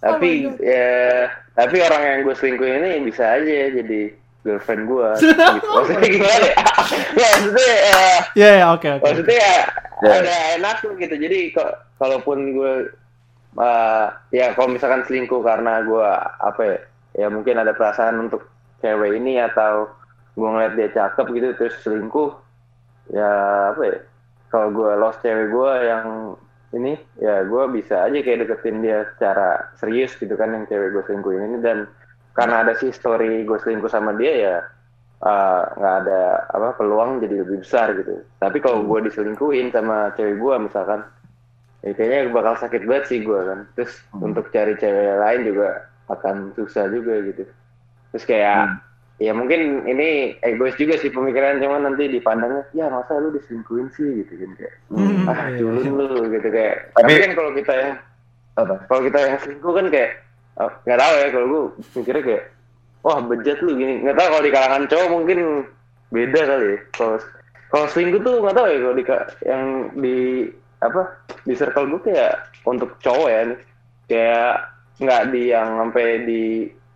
tapi 0.00 0.48
ya 0.60 1.28
tapi 1.56 1.76
orang 1.80 2.02
yang 2.02 2.18
gue 2.24 2.34
selingkuhin 2.36 2.80
ini 2.80 3.04
bisa 3.04 3.36
aja 3.36 3.72
jadi 3.72 4.12
girlfriend 4.44 4.84
gue. 4.88 5.08
gitu. 5.20 5.68
Maksudnya 5.68 6.08
gimana 6.08 6.46
ya? 6.48 6.56
Nggak, 7.16 7.30
maksudnya 7.36 7.74
Ya 8.36 8.48
ya 8.60 8.66
oke 8.72 8.88
oke. 8.96 9.04
maksudnya 9.04 9.38
ya, 9.40 9.56
Ya. 10.04 10.20
ada 10.20 10.36
enak 10.60 10.76
tuh 10.84 10.92
gitu 11.00 11.16
jadi 11.16 11.54
kok 11.56 11.70
kalaupun 11.96 12.52
gue 12.52 12.72
uh, 13.56 14.06
ya 14.34 14.52
kalau 14.52 14.68
misalkan 14.68 15.00
selingkuh 15.08 15.40
karena 15.40 15.80
gue 15.80 16.08
apa 16.44 16.60
ya, 16.60 16.78
ya 17.24 17.26
mungkin 17.32 17.56
ada 17.56 17.72
perasaan 17.72 18.28
untuk 18.28 18.44
cewek 18.84 19.16
ini 19.16 19.40
atau 19.40 19.88
gue 20.34 20.48
ngeliat 20.48 20.74
dia 20.74 20.88
cakep 20.90 21.26
gitu 21.34 21.48
terus 21.58 21.74
selingkuh 21.82 22.30
ya 23.14 23.30
apa 23.74 23.82
ya 23.86 23.96
kalau 24.50 24.68
gue 24.70 24.90
lost 24.98 25.22
cewek 25.22 25.50
gue 25.50 25.72
yang 25.86 26.06
ini 26.74 26.98
ya 27.22 27.46
gue 27.46 27.62
bisa 27.70 28.06
aja 28.06 28.18
kayak 28.18 28.46
deketin 28.46 28.82
dia 28.82 29.06
secara 29.14 29.70
serius 29.78 30.14
gitu 30.18 30.34
kan 30.34 30.50
yang 30.50 30.66
cewek 30.66 30.94
gue 30.94 31.02
selingkuhin 31.06 31.42
ini 31.54 31.58
dan 31.62 31.86
karena 32.34 32.66
ada 32.66 32.74
sih 32.74 32.90
story 32.90 33.46
gue 33.46 33.58
selingkuh 33.62 33.90
sama 33.90 34.14
dia 34.18 34.32
ya 34.34 34.56
uh, 35.24 35.62
nggak 35.80 35.94
ada 36.04 36.22
apa 36.52 36.68
peluang 36.76 37.24
jadi 37.24 37.42
lebih 37.42 37.64
besar 37.64 37.96
gitu. 37.96 38.20
Tapi 38.38 38.60
kalau 38.60 38.84
gue 38.84 39.08
diselingkuhin 39.08 39.72
sama 39.72 40.12
cewek 40.14 40.36
gue 40.38 40.54
misalkan, 40.60 41.00
ya 41.82 41.92
kayaknya 41.96 42.30
bakal 42.30 42.54
sakit 42.60 42.82
banget 42.84 43.04
sih 43.08 43.18
gue 43.24 43.40
kan. 43.40 43.60
Terus 43.74 43.92
untuk 44.20 44.52
cari 44.52 44.76
cewek 44.76 45.18
lain 45.18 45.40
juga 45.48 45.68
akan 46.12 46.52
susah 46.54 46.92
juga 46.92 47.24
gitu. 47.24 47.44
Terus 48.12 48.24
kayak 48.28 48.78
ya 49.22 49.30
mungkin 49.30 49.86
ini 49.86 50.34
egois 50.42 50.74
juga 50.74 50.98
sih 50.98 51.06
pemikiran 51.06 51.62
cuman 51.62 51.86
nanti 51.86 52.10
dipandangnya 52.10 52.66
ya 52.74 52.90
masa 52.90 53.14
lu 53.22 53.30
diselingkuhin 53.30 53.86
sih? 53.94 54.22
Gitu 54.26 54.32
kan 54.34 54.50
kayak 54.58 54.74
Hmm, 54.90 55.30
ah 55.30 55.38
iya. 55.48 55.58
culun 55.62 55.86
lu 55.94 56.20
gitu 56.30 56.48
kayak. 56.50 56.76
Tapi- 56.92 57.02
tapi 57.06 57.22
kan 57.22 57.30
kalau 57.38 57.50
kita 57.54 57.72
yang 57.74 57.92
Apa? 58.54 58.74
kalau 58.86 59.00
kita 59.02 59.18
yang 59.18 59.38
selingkuh 59.42 59.72
kan 59.74 59.86
kayak 59.90 60.10
oh, 60.58 60.70
nggak 60.86 60.98
tahu 60.98 61.14
ya 61.18 61.26
kalau 61.30 61.46
gue 61.46 61.62
mikirnya 61.94 62.22
kayak 62.22 62.44
wah 63.02 63.18
bejat 63.20 63.58
lu 63.62 63.72
gini. 63.74 63.94
Nggak 64.02 64.16
tahu 64.18 64.28
kalau 64.30 64.42
di 64.42 64.52
kalangan 64.52 64.82
cowok 64.86 65.08
mungkin 65.10 65.38
beda 66.10 66.40
kali 66.46 66.66
ya. 66.66 66.78
Kalau 66.94 67.16
kalau 67.70 67.86
selingkuh 67.90 68.20
tuh 68.22 68.34
nggak 68.42 68.54
tahu 68.54 68.66
ya 68.70 68.78
kalau 68.78 68.94
di 68.94 69.04
yang 69.42 69.62
di 69.98 70.16
apa 70.78 71.02
di 71.42 71.54
circle 71.56 71.88
gue 71.90 72.00
kayak 72.10 72.34
untuk 72.62 72.94
cowok 73.00 73.28
ya. 73.30 73.40
Kayak 74.04 74.52
nggak 75.02 75.22
di 75.34 75.42
yang 75.50 75.68
sampai 75.80 76.06
di 76.22 76.42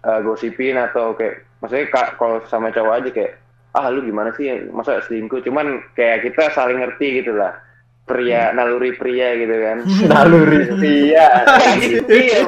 uh, 0.07 0.21
gosipin 0.23 0.79
atau 0.79 1.17
kayak 1.19 1.48
maksudnya 1.59 1.87
kak 1.89 2.17
kalau 2.17 2.39
sama 2.47 2.71
cowok 2.71 2.95
aja 2.97 3.11
kayak 3.11 3.33
ah 3.71 3.87
lu 3.89 4.01
gimana 4.01 4.31
sih 4.33 4.49
masa 4.69 5.03
selingkuh 5.03 5.41
cuman 5.41 5.67
kayak 5.93 6.25
kita 6.25 6.51
saling 6.51 6.79
ngerti 6.79 7.21
gitu 7.21 7.33
lah 7.33 7.53
pria 8.05 8.51
naluri 8.51 8.93
pria 8.93 9.37
gitu 9.37 9.53
kan 9.53 9.79
Naluri 10.11 10.65
iya. 10.81 11.29
iya 12.09 12.39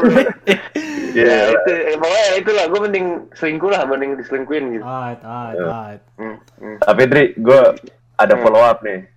Iya. 1.11 1.27
ya 1.27 1.39
itu 1.51 1.71
eh, 1.75 1.97
pokoknya 1.99 2.27
itulah 2.39 2.65
gue 2.67 2.81
mending 2.81 3.07
selingkuh 3.35 3.67
lah 3.67 3.83
mending 3.83 4.15
diselingkuhin 4.15 4.65
gitu 4.73 4.85
Alright, 4.87 5.19
alright, 5.21 5.59
alright. 5.59 6.03
hmm, 6.17 6.37
hmm. 6.57 6.77
Tapi 6.81 7.03
Dri, 7.05 7.25
gue 7.35 7.61
ada 8.15 8.35
Hmm. 8.37 8.43
follow 8.43 8.63
up 8.63 8.79
nih. 8.81 9.11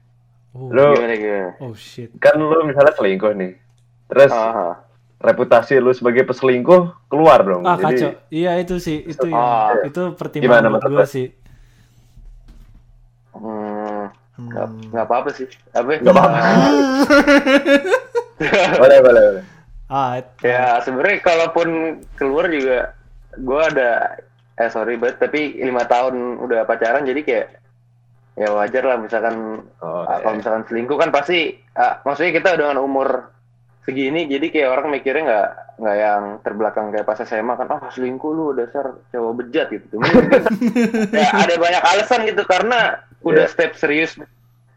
Oh, 0.53 0.73
Lu 0.73 0.93
gimana 0.93 1.13
gimana 1.13 1.49
oh 1.61 1.73
shit. 1.73 2.09
kan 2.17 2.33
lu 2.35 2.65
misalnya 2.65 2.93
selingkuh 2.93 3.33
nih. 3.33 3.53
Terus. 4.09 4.31
Reputasi 5.23 5.79
lu 5.79 5.89
sebagai 5.89 6.27
peselingkuh 6.27 7.07
keluar 7.07 7.41
dong. 7.41 7.63
Ah 7.63 7.73
Jadi 7.73 7.83
kacau. 7.95 8.09
Iya 8.27 8.51
itu 8.59 8.75
sih, 8.77 9.01
itu 9.01 9.25
yang 9.25 9.39
Ah. 9.39 9.71
itu 9.81 9.97
Gimana 10.03 10.13
pertimbangan 10.13 10.61
buat 10.67 10.83
menurut 10.83 10.91
gue 10.93 11.05
sih. 11.07 11.27
Hmm, 13.33 14.13
Hmm. 14.33 14.89
apa-apa 14.93 15.29
sih 15.31 15.47
apa 15.71 15.87
ya? 15.89 15.97
Nggak 16.01 16.11
apa-apa. 16.11 16.37
boleh, 18.81 18.99
boleh, 18.99 19.23
boleh. 19.29 19.43
Alright. 19.87 20.27
ya 20.41 20.81
sebenarnya 20.81 21.17
kalaupun 21.21 21.67
keluar 22.17 22.49
juga 22.49 22.97
gue 23.35 23.61
ada 23.61 24.17
eh 24.53 24.67
sorry 24.67 24.97
banget 24.97 25.21
tapi 25.21 25.53
lima 25.55 25.85
tahun 25.85 26.41
udah 26.41 26.65
pacaran 26.65 27.05
jadi 27.05 27.21
kayak 27.21 27.47
ya 28.33 28.49
wajar 28.49 28.83
lah 28.83 28.97
misalkan 28.97 29.61
Oh, 29.77 30.01
ah, 30.01 30.17
kalau 30.17 30.41
misalkan 30.41 30.65
selingkuh 30.65 30.97
kan 30.97 31.13
pasti 31.13 31.61
ah, 31.73 32.01
maksudnya 32.01 32.33
kita 32.33 32.57
dengan 32.57 32.81
umur 32.81 33.29
segini 33.83 34.31
jadi 34.31 34.47
kayak 34.47 34.69
orang 34.71 34.87
mikirnya 34.95 35.23
nggak 35.27 35.49
nggak 35.83 35.97
yang 35.99 36.23
terbelakang 36.39 36.87
kayak 36.95 37.03
pas 37.03 37.19
SMA 37.19 37.53
kan 37.59 37.67
ah 37.67 37.91
selingkuh 37.91 38.31
lu 38.31 38.55
dasar 38.55 38.95
cowok 39.11 39.33
bejat 39.43 39.67
gitu. 39.75 39.99
Mungkin 39.99 40.29
ya 41.19 41.27
ada 41.35 41.55
banyak 41.59 41.83
alasan 41.83 42.23
gitu 42.23 42.43
karena 42.47 43.03
udah 43.27 43.45
Iya. 43.47 43.51
step 43.51 43.75
serius. 43.75 44.15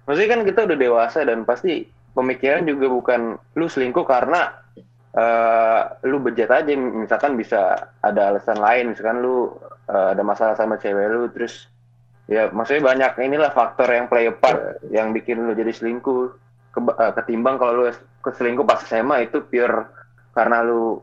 Maksudnya 0.07 0.31
kan 0.35 0.41
kita 0.43 0.61
udah 0.67 0.77
dewasa 0.79 1.23
dan 1.23 1.47
pasti 1.47 1.87
pemikiran 2.19 2.67
juga 2.67 2.87
bukan 2.91 3.21
lu 3.55 3.67
selingkuh 3.71 4.03
karena 4.03 4.51
eh, 5.15 5.81
lu 6.11 6.19
bejat 6.19 6.51
aja. 6.51 6.73
Misalkan 6.75 7.39
bisa 7.39 7.93
ada 8.03 8.35
alasan 8.35 8.59
lain 8.59 8.91
misalkan 8.91 9.23
lu 9.23 9.55
eh, 9.87 10.09
ada 10.19 10.23
masalah 10.27 10.59
sama 10.59 10.83
cewek 10.83 11.07
lu 11.15 11.31
terus 11.31 11.71
ya 12.27 12.51
maksudnya 12.51 12.83
banyak 12.83 13.23
inilah 13.23 13.55
faktor 13.55 13.87
yang 13.87 14.11
play 14.11 14.27
a 14.27 14.35
part 14.35 14.83
yang 14.91 15.15
bikin 15.15 15.47
lu 15.47 15.55
jadi 15.55 15.71
selingkuh 15.71 16.46
Keba- 16.77 16.97
eh, 17.01 17.13
ketimbang 17.17 17.57
kalau 17.57 17.73
lu 17.81 17.85
ke 18.21 18.31
selingkuh 18.37 18.69
pas 18.69 18.85
SMA 18.85 19.25
itu 19.25 19.41
pure 19.41 19.89
karena 20.37 20.61
lu 20.61 21.01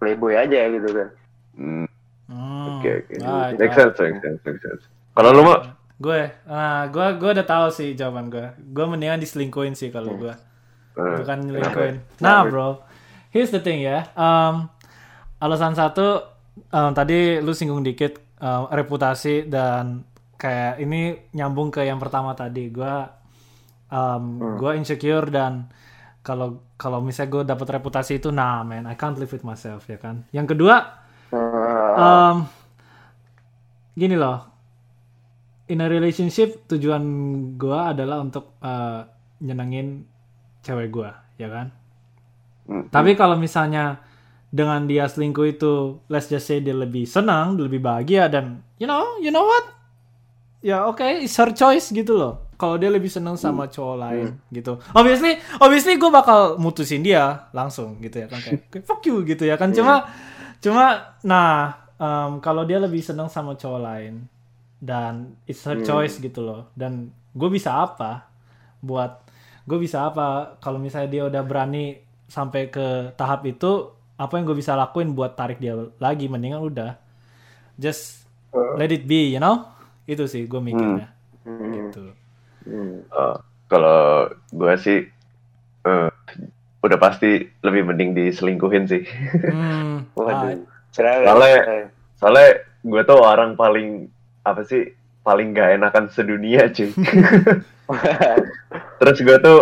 playboy 0.00 0.32
aja 0.32 0.64
gitu 0.66 0.88
kan 0.88 1.08
Hmm, 1.50 1.84
Hmm, 2.30 2.78
Oke, 2.78 3.04
oke. 3.04 3.14
alright, 3.20 3.58
Make 3.58 3.74
sense, 3.74 3.96
make 3.98 4.18
sense, 4.22 4.40
make 4.46 4.60
sense. 4.62 4.82
Kalau 5.12 5.30
lu 5.34 5.42
mau, 5.42 5.58
Gue, 6.00 6.32
nah, 6.48 6.88
gue, 6.88 7.06
gue 7.20 7.30
udah 7.36 7.44
tahu 7.44 7.66
sih 7.68 7.92
jawaban 7.92 8.32
gue. 8.32 8.46
Gue 8.72 8.88
mendingan 8.88 9.20
diselingkuhin 9.20 9.76
sih 9.76 9.92
kalau 9.92 10.16
gue, 10.16 10.32
eh, 10.32 11.16
bukan 11.20 11.36
nyelingkuhin. 11.44 11.96
Nah, 12.24 12.40
bro, 12.48 12.80
here's 13.28 13.52
the 13.52 13.60
thing 13.60 13.84
ya. 13.84 14.08
Um, 14.16 14.72
alasan 15.36 15.76
satu, 15.76 16.24
um, 16.72 16.90
tadi 16.96 17.44
lu 17.44 17.52
singgung 17.52 17.84
dikit 17.84 18.16
um, 18.40 18.72
reputasi 18.72 19.44
dan 19.44 20.08
kayak 20.40 20.80
ini 20.80 21.20
nyambung 21.36 21.68
ke 21.68 21.84
yang 21.84 22.00
pertama 22.00 22.32
tadi. 22.32 22.72
Gue, 22.72 22.88
um, 23.90 24.56
gue 24.56 24.72
insecure 24.78 25.28
dan 25.28 25.68
kalau 26.22 26.62
kalau 26.80 27.04
misalnya 27.04 27.30
gue 27.30 27.42
dapat 27.44 27.68
reputasi 27.76 28.22
itu, 28.22 28.32
nah, 28.32 28.64
man, 28.64 28.88
I 28.88 28.96
can't 28.96 29.18
live 29.20 29.30
with 29.30 29.44
myself 29.44 29.84
ya 29.90 30.00
kan. 30.00 30.24
Yang 30.32 30.56
kedua, 30.56 31.00
Eh, 31.30 31.94
Um, 32.00 32.46
gini 33.94 34.18
loh, 34.18 34.42
in 35.70 35.78
a 35.78 35.86
relationship 35.86 36.66
tujuan 36.66 37.02
gua 37.54 37.94
adalah 37.94 38.22
untuk 38.22 38.58
uh, 38.62 39.06
nyenengin 39.42 40.06
cewek 40.66 40.90
gua, 40.90 41.14
ya 41.38 41.46
kan? 41.50 41.66
Hmm. 42.66 42.86
Tapi 42.90 43.14
kalau 43.14 43.38
misalnya 43.38 44.02
dengan 44.50 44.90
dia 44.90 45.06
selingkuh 45.06 45.46
itu, 45.46 46.02
let's 46.10 46.26
just 46.26 46.50
say 46.50 46.58
dia 46.58 46.74
lebih 46.74 47.06
senang, 47.06 47.54
lebih 47.54 47.78
bahagia 47.78 48.26
dan 48.26 48.66
you 48.82 48.90
know, 48.90 49.18
you 49.22 49.30
know 49.30 49.46
what? 49.46 49.70
Ya 50.60 50.84
oke, 50.90 51.02
it's 51.02 51.38
her 51.38 51.54
choice 51.54 51.94
gitu 51.94 52.18
loh. 52.18 52.49
Kalau 52.60 52.76
dia 52.76 52.92
lebih 52.92 53.08
senang 53.08 53.40
sama 53.40 53.72
cowok 53.72 53.96
lain 53.96 54.36
gitu. 54.52 54.76
Obviously, 54.92 55.40
obviously 55.64 55.96
gue 55.96 56.12
bakal 56.12 56.60
mutusin 56.60 57.00
dia 57.00 57.48
langsung 57.56 57.96
gitu 58.04 58.20
ya 58.20 58.26
kan. 58.28 58.36
Kayak, 58.44 58.84
fuck 58.84 59.00
you 59.08 59.24
gitu 59.24 59.48
ya 59.48 59.56
kan. 59.56 59.72
Cuma 59.72 60.04
cuma 60.60 61.16
nah 61.24 61.88
em, 61.96 62.36
kalau 62.44 62.68
dia 62.68 62.76
lebih 62.76 63.00
senang 63.00 63.32
sama 63.32 63.56
cowok 63.56 63.80
lain 63.80 64.28
dan 64.76 65.40
it's 65.48 65.64
her 65.64 65.80
choice 65.80 66.20
gitu 66.20 66.44
loh. 66.44 66.68
Dan 66.76 67.08
gue 67.32 67.48
bisa 67.48 67.80
apa 67.80 68.28
buat 68.84 69.24
gue 69.64 69.80
bisa 69.80 70.12
apa 70.12 70.60
kalau 70.60 70.76
misalnya 70.76 71.08
dia 71.08 71.22
udah 71.32 71.40
berani 71.40 71.96
sampai 72.28 72.68
ke 72.68 73.16
tahap 73.16 73.40
itu 73.48 73.88
apa 74.20 74.36
yang 74.36 74.44
gue 74.44 74.60
bisa 74.60 74.76
lakuin 74.76 75.16
buat 75.16 75.32
tarik 75.32 75.64
dia 75.64 75.80
lagi? 75.96 76.28
Mendingan 76.28 76.60
udah. 76.60 76.92
Just 77.80 78.28
let 78.52 78.92
it 78.92 79.08
be 79.08 79.32
you 79.32 79.40
know? 79.40 79.64
Itu 80.04 80.28
sih 80.28 80.44
gue 80.44 80.60
mikirnya. 80.60 81.08
Hmm, 81.40 81.72
gitu 81.72 82.19
hmm. 82.70 82.96
Oh, 83.10 83.36
kalau 83.66 84.00
gue 84.48 84.74
sih 84.78 84.98
eh, 85.82 86.08
udah 86.80 86.98
pasti 86.98 87.44
lebih 87.60 87.82
mending 87.84 88.14
diselingkuhin 88.14 88.86
sih. 88.86 89.02
hmm, 89.02 90.06
ah, 90.14 90.16
Waduh. 90.16 90.62
Kenapa? 90.90 91.22
Soalnya- 91.26 91.62
Soalnya 92.16 92.48
gue 92.80 93.02
tuh 93.02 93.18
orang 93.18 93.54
paling 93.54 94.06
apa 94.42 94.62
sih 94.62 94.88
paling 95.20 95.52
gak 95.52 95.76
enakan 95.76 96.08
sedunia 96.08 96.68
cuy. 96.68 96.90
Terus 99.00 99.18
gue 99.18 99.36
tuh 99.40 99.58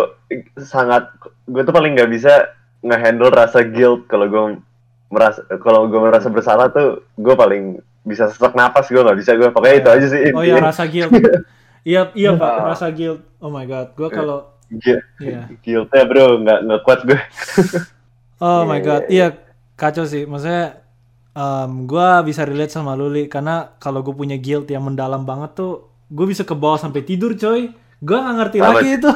sangat 0.59 1.09
gue 1.49 1.61
tuh 1.63 1.73
paling 1.73 1.97
nggak 1.97 2.11
bisa 2.11 2.53
ngehandle 2.85 3.33
rasa 3.33 3.65
guilt 3.65 4.05
kalau 4.05 4.29
gue 4.29 4.43
merasa 5.09 5.41
kalau 5.59 5.89
gue 5.89 5.99
merasa 5.99 6.29
bersalah 6.29 6.69
tuh 6.69 7.01
gue 7.17 7.33
paling 7.33 7.81
bisa 8.05 8.29
sesak 8.29 8.53
napas 8.53 8.87
gue 8.87 9.01
nggak 9.01 9.19
bisa 9.19 9.33
gue 9.35 9.49
pokoknya 9.49 9.75
itu 9.81 9.89
aja 9.89 10.07
sih 10.07 10.21
oh 10.31 10.45
ya 10.45 10.55
intinya. 10.55 10.69
rasa 10.69 10.83
guilt 10.85 11.11
iya 11.83 12.01
iya 12.13 12.31
pak. 12.33 12.49
Ah. 12.49 12.65
rasa 12.69 12.87
guilt. 12.89 13.21
Oh 13.37 13.47
my 13.47 13.63
god. 13.63 13.93
Gue 13.93 14.09
kalau 14.09 14.51
Gui- 14.67 15.01
iya. 15.19 15.47
guiltnya 15.59 16.03
bro. 16.03 16.39
Nggak 16.39 16.59
nggak 16.63 16.81
kuat 16.83 16.99
gue 17.03 17.17
oh 18.39 18.61
Iya, 18.61 18.65
my 18.65 18.73
iya, 18.73 18.83
god. 18.83 19.03
iya 19.07 19.27
kacau 19.73 20.03
sih. 20.03 20.23
Maksudnya 20.23 20.81
em 21.31 21.85
gue 21.85 22.07
bisa 22.23 22.43
relate 22.43 22.69
sama 22.69 22.93
Luli 22.93 23.25
karena 23.25 23.71
kalau 23.77 24.01
gue 24.01 24.11
punya 24.11 24.35
guilt 24.35 24.67
yang 24.67 24.83
mendalam 24.83 25.23
banget 25.23 25.55
tuh 25.55 25.73
gue 26.07 26.25
bisa 26.25 26.41
ke 26.41 26.53
bawah 26.53 26.77
sampai 26.77 27.01
tidur 27.01 27.33
coy. 27.33 27.71
Gue 27.99 28.17
nggak 28.17 28.35
ngerti 28.37 28.57
Sama- 28.57 28.69
lagi 28.73 28.89
itu. 28.97 29.11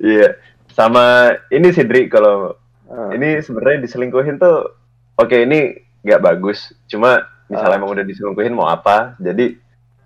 Iya. 0.00 0.28
Sama 0.68 1.04
ini 1.48 1.70
sih 1.70 1.84
Dri 1.84 2.06
kalau 2.06 2.58
Ah. 2.84 3.10
ini 3.10 3.40
sebenarnya 3.40 3.80
diselingkuhin 3.80 4.36
tuh 4.36 4.70
oke 5.16 5.32
ini 5.34 5.72
nggak 6.00 6.20
bagus. 6.20 6.70
Cuma 6.84 7.16
misalnya 7.46 7.74
Ah. 7.74 7.78
emang 7.80 7.90
udah 7.90 8.04
diselingkuhin 8.04 8.52
mau 8.52 8.68
apa? 8.68 9.16
Jadi 9.18 9.56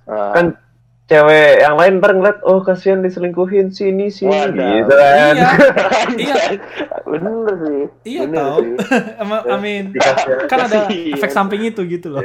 ah. 0.07 0.33
kan 0.33 0.55
cewek 1.09 1.59
yang 1.59 1.75
lain 1.75 1.99
ntar 1.99 2.13
ngeliat 2.13 2.39
oh 2.43 2.61
kasihan 2.61 3.01
diselingkuhin 3.01 3.73
sini 3.73 4.09
sini 4.09 4.29
Wadah. 4.29 4.69
gitu 4.77 4.93
kan 4.93 5.35
iya 5.35 5.49
iya 6.21 6.37
bener 7.03 7.33
sih 7.57 7.81
iya 8.07 8.21
bener 8.23 8.37
tau 8.37 8.59
I 9.49 9.57
mean 9.57 9.85
Dikasih- 9.91 10.45
kan 10.47 10.59
ada 10.63 10.85
Kasihan. 10.85 11.17
efek 11.17 11.31
samping 11.31 11.65
itu 11.65 11.81
gitu 11.85 12.11
loh 12.11 12.25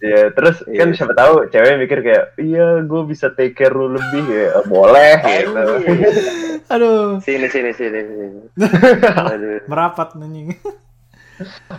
Iya, 0.00 0.32
terus 0.32 0.64
Iya. 0.64 0.80
kan 0.80 0.88
siapa 0.96 1.12
tahu 1.12 1.44
cewek 1.52 1.76
mikir 1.76 2.00
kayak, 2.00 2.32
iya 2.40 2.80
gue 2.80 3.04
bisa 3.04 3.28
take 3.28 3.52
care 3.52 3.68
lu 3.68 3.92
lebih 3.92 4.24
ya, 4.26 4.64
boleh 4.64 5.12
gitu. 5.20 5.60
Aduh 6.72 7.20
sini 7.20 7.44
sini 7.46 7.68
sini 7.70 8.00
sini 8.00 8.28
Aduh. 9.12 9.60
merapat 9.68 10.16
anjing 10.16 10.56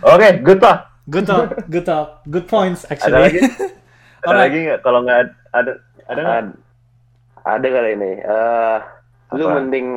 Oke, 0.00 0.38
good 0.38 0.58
lah. 0.58 0.86
good 1.04 1.26
talk 1.26 1.66
good 1.66 1.82
talk 1.82 2.22
good 2.24 2.46
points 2.46 2.86
Ada 2.86 2.94
actually 2.94 3.18
lagi? 3.20 3.38
Ada 3.42 3.58
Alright. 4.22 4.38
lagi 4.40 4.58
nggak? 4.60 4.78
Kalau 4.80 4.98
nggak 5.02 5.18
ad- 5.18 5.36
ada, 5.52 5.72
ada 6.08 6.20
nggak? 6.20 6.38
Ad- 6.42 6.58
ada 7.42 7.66
kali 7.66 7.90
ini. 7.98 8.12
Eh, 8.22 8.78
lu 9.34 9.44
mending 9.50 9.88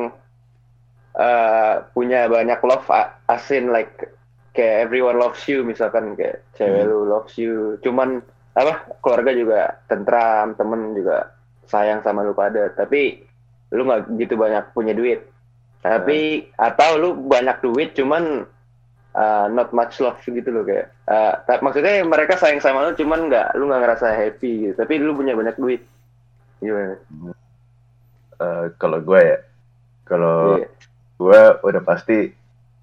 eh, 1.16 1.74
punya 1.94 2.28
banyak 2.28 2.60
love 2.60 2.86
asin 3.26 3.70
like 3.70 4.10
kayak 4.52 4.88
everyone 4.88 5.20
loves 5.20 5.44
you 5.44 5.60
misalkan 5.62 6.16
kayak 6.16 6.40
cewek 6.56 6.84
Hmm. 6.84 6.90
lu 6.90 6.98
loves 7.08 7.34
you. 7.36 7.76
Cuman 7.84 8.20
apa 8.56 8.88
keluarga 9.04 9.30
juga 9.36 9.60
tentram 9.86 10.56
temen 10.56 10.96
juga 10.96 11.32
sayang 11.68 12.00
sama 12.02 12.24
lu 12.24 12.32
pada. 12.32 12.72
Tapi 12.72 13.20
lu 13.72 13.84
nggak 13.84 14.16
gitu 14.16 14.34
banyak 14.36 14.72
punya 14.72 14.96
duit. 14.96 15.24
Tapi 15.84 16.50
atau 16.58 16.98
lu 16.98 17.08
banyak 17.14 17.62
duit 17.62 17.94
cuman 17.94 18.42
uh, 19.14 19.46
not 19.46 19.70
much 19.70 20.02
love 20.02 20.18
gitu 20.24 20.50
loh 20.50 20.66
kayak. 20.66 20.90
Uh, 21.06 21.36
maksudnya 21.62 22.02
mereka 22.02 22.34
sayang 22.34 22.58
sama 22.58 22.90
lu 22.90 22.96
cuman 22.98 23.30
nggak 23.30 23.54
lu 23.54 23.70
nggak 23.70 23.82
ngerasa 23.86 24.10
happy 24.10 24.66
gitu. 24.66 24.74
Tapi 24.74 24.98
lu 24.98 25.14
punya 25.14 25.36
banyak 25.38 25.54
duit 25.60 25.84
gimana 26.58 26.96
Eh, 28.36 28.64
kalau 28.76 29.00
gue 29.00 29.16
ya, 29.16 29.38
kalau 30.04 30.60
Iya. 30.60 30.68
gue 31.16 31.40
udah 31.64 31.82
pasti 31.82 32.28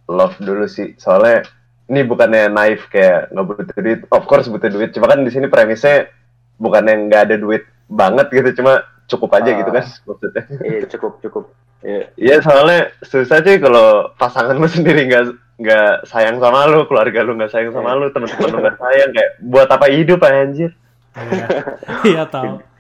love 0.07 0.33
dulu 0.41 0.65
sih. 0.65 0.97
Soalnya 0.97 1.45
ini 1.85 2.01
bukannya 2.01 2.49
naif 2.49 2.89
kayak 2.89 3.29
nggak 3.29 3.45
butuh 3.45 3.77
duit. 3.77 3.99
Of 4.09 4.25
course 4.25 4.49
butuh 4.49 4.67
duit. 4.67 4.91
Cuma 4.91 5.05
kan 5.05 5.21
di 5.21 5.29
sini 5.29 5.45
premisnya 5.45 6.09
bukannya 6.57 7.05
nggak 7.05 7.21
ada 7.29 7.35
duit 7.37 7.63
banget 7.85 8.33
gitu. 8.33 8.65
Cuma 8.65 8.81
cukup 9.05 9.29
aja 9.37 9.53
Ah. 9.53 9.57
gitu 9.61 9.69
kan 9.69 9.85
maksudnya. 9.85 10.43
iya 10.65 10.79
cukup 10.89 11.11
cukup 11.21 11.43
iya 11.83 12.01
Iya 12.15 12.35
soalnya 12.41 12.79
susah 13.03 13.45
sih 13.45 13.61
kalau 13.61 14.09
pasangan 14.15 14.57
lu 14.57 14.65
sendiri 14.73 15.05
nggak 15.05 15.23
nggak 15.53 16.09
sayang 16.09 16.41
sama 16.41 16.65
lu, 16.65 16.89
keluarga 16.89 17.21
lu 17.21 17.37
nggak 17.37 17.53
sayang 17.53 17.69
sama 17.69 17.93
lu, 17.93 18.09
teman-teman 18.09 18.49
lu 18.49 18.57
nggak 18.57 18.79
sayang 18.81 19.09
kayak 19.13 19.31
buat 19.37 19.69
apa 19.69 19.85
hidup 19.85 20.17
anjir? 20.25 20.73
Iya, 21.13 21.45
iya 22.09 22.23
tahu. 22.25 22.57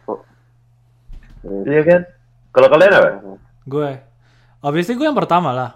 Iya 1.43 1.81
kan? 1.83 2.01
Kalau 2.49 2.67
kalian 2.67 2.91
apa? 2.91 3.09
Gue, 3.63 3.89
obviously 4.59 4.93
gue 4.93 5.03
yang 5.03 5.15
pertama 5.15 5.51
lah. 5.51 5.71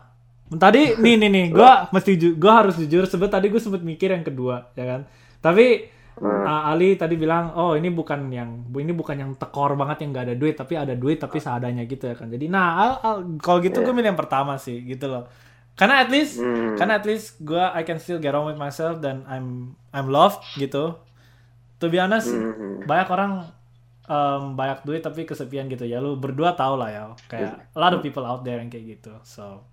Tadi 0.47 0.93
nih 1.03 1.15
nih 1.17 1.29
nih, 1.29 1.45
gue 1.51 1.71
mesti 1.89 2.11
ju- 2.15 2.35
gue 2.35 2.51
harus 2.51 2.75
jujur 2.75 3.03
sebet 3.03 3.27
tadi 3.27 3.47
gue 3.47 3.59
sempet 3.59 3.81
mikir 3.81 4.09
yang 4.09 4.23
kedua, 4.23 4.71
ya 4.73 4.85
kan. 4.85 5.01
Tapi 5.37 5.91
uh, 6.17 6.69
Ali 6.69 6.95
tadi 6.95 7.13
bilang, 7.13 7.51
oh 7.53 7.73
ini 7.73 7.89
bukan 7.89 8.27
yang 8.29 8.63
ini 8.69 8.91
bukan 8.91 9.15
yang 9.17 9.31
tekor 9.33 9.75
banget 9.75 10.01
yang 10.01 10.09
gak 10.11 10.25
ada 10.27 10.35
duit, 10.35 10.55
tapi 10.55 10.73
ada 10.73 10.93
duit 10.93 11.17
tapi 11.17 11.37
seadanya 11.37 11.83
gitu 11.83 12.07
ya 12.07 12.15
kan. 12.15 12.27
Jadi 12.27 12.47
nah, 12.47 12.67
Al- 12.77 12.99
Al- 13.01 13.23
kalau 13.37 13.59
gitu 13.59 13.81
gue 13.81 13.91
milih 13.91 14.09
yang 14.09 14.19
pertama 14.19 14.55
sih, 14.55 14.79
gitu 14.81 15.07
loh. 15.07 15.27
Karena 15.73 16.01
at 16.01 16.09
least, 16.09 16.39
Hmm. 16.39 16.73
karena 16.73 16.97
at 16.97 17.05
least 17.05 17.37
gue 17.39 17.59
I 17.59 17.83
can 17.83 17.97
still 17.97 18.17
get 18.17 18.31
on 18.31 18.45
with 18.45 18.57
myself 18.57 18.97
dan 18.97 19.21
I'm 19.25 19.77
I'm 19.91 20.07
loved 20.07 20.41
gitu. 20.55 20.97
To 21.77 21.85
be 21.85 21.97
honest, 21.97 22.29
Mhm. 22.29 22.85
banyak 22.85 23.07
orang 23.07 23.45
um, 24.07 24.55
banyak 24.57 24.83
duit 24.87 25.01
tapi 25.03 25.27
kesepian 25.27 25.67
gitu 25.67 25.83
ya. 25.85 26.01
Lu 26.01 26.17
berdua 26.17 26.55
tau 26.57 26.75
lah 26.79 26.89
ya, 26.89 27.03
kayak 27.27 27.71
a 27.75 27.79
lot 27.79 27.93
of 27.93 28.01
people 28.01 28.23
out 28.23 28.41
there 28.41 28.59
yang 28.59 28.71
kayak 28.71 28.97
gitu. 28.99 29.13
So, 29.23 29.63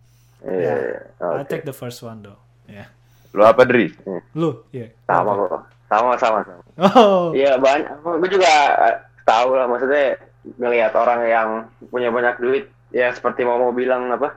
Iya, 0.44 0.74
iya. 0.76 1.00
I 1.24 1.40
Oke. 1.40 1.48
take 1.48 1.64
the 1.64 1.72
first 1.72 2.04
one 2.04 2.20
though. 2.20 2.36
Ya. 2.68 2.84
Lu 3.32 3.42
apa 3.48 3.64
Dri? 3.64 3.88
Lu, 4.36 4.60
iya. 4.70 4.92
sama 5.08 5.32
kok 5.34 5.64
sama 5.88 6.12
sama 6.20 6.38
sama 6.44 6.62
Oh, 6.76 7.32
Iya 7.32 7.56
banyak. 7.56 7.88
Gue 8.04 8.28
juga 8.28 8.52
eh, 8.92 8.96
tahu 9.24 9.56
lah 9.56 9.64
maksudnya 9.64 10.20
ngelihat 10.60 10.92
orang 10.92 11.20
yang 11.24 11.48
punya 11.88 12.12
banyak 12.12 12.36
duit 12.36 12.64
ya 12.92 13.10
seperti 13.16 13.42
mau 13.48 13.56
mau 13.56 13.72
bilang 13.72 14.12
apa 14.12 14.36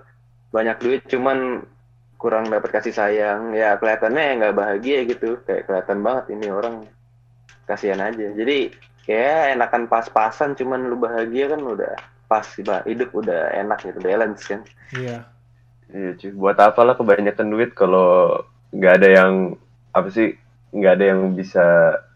banyak 0.56 0.78
duit 0.80 1.02
cuman 1.12 1.62
kurang 2.18 2.50
dapat 2.50 2.80
kasih 2.80 2.96
sayang 2.96 3.52
ya 3.54 3.76
kelihatannya 3.78 4.42
nggak 4.42 4.56
bahagia 4.58 5.04
gitu 5.06 5.38
kayak 5.44 5.68
kelihatan 5.68 6.00
banget 6.02 6.26
ini 6.34 6.48
orang 6.50 6.88
kasihan 7.68 8.00
aja 8.02 8.34
jadi 8.34 8.72
kayak 9.08 9.56
enakan 9.56 9.88
pas-pasan 9.88 10.54
cuman 10.54 10.86
lu 10.86 11.00
bahagia 11.00 11.50
kan 11.50 11.64
udah 11.64 11.96
pas 12.28 12.44
bah, 12.62 12.84
hidup 12.84 13.16
udah 13.16 13.56
enak 13.56 13.80
gitu 13.82 14.00
balance 14.04 14.44
kan 14.46 14.62
iya. 14.92 15.24
Iya 15.88 16.20
cuy, 16.20 16.36
buat 16.36 16.60
apalah 16.60 17.00
kebanyakan 17.00 17.48
duit 17.48 17.72
kalau 17.72 18.44
nggak 18.76 18.94
ada 19.00 19.08
yang 19.24 19.34
apa 19.96 20.12
sih 20.12 20.36
nggak 20.76 20.94
ada 21.00 21.06
yang 21.16 21.32
bisa 21.32 21.64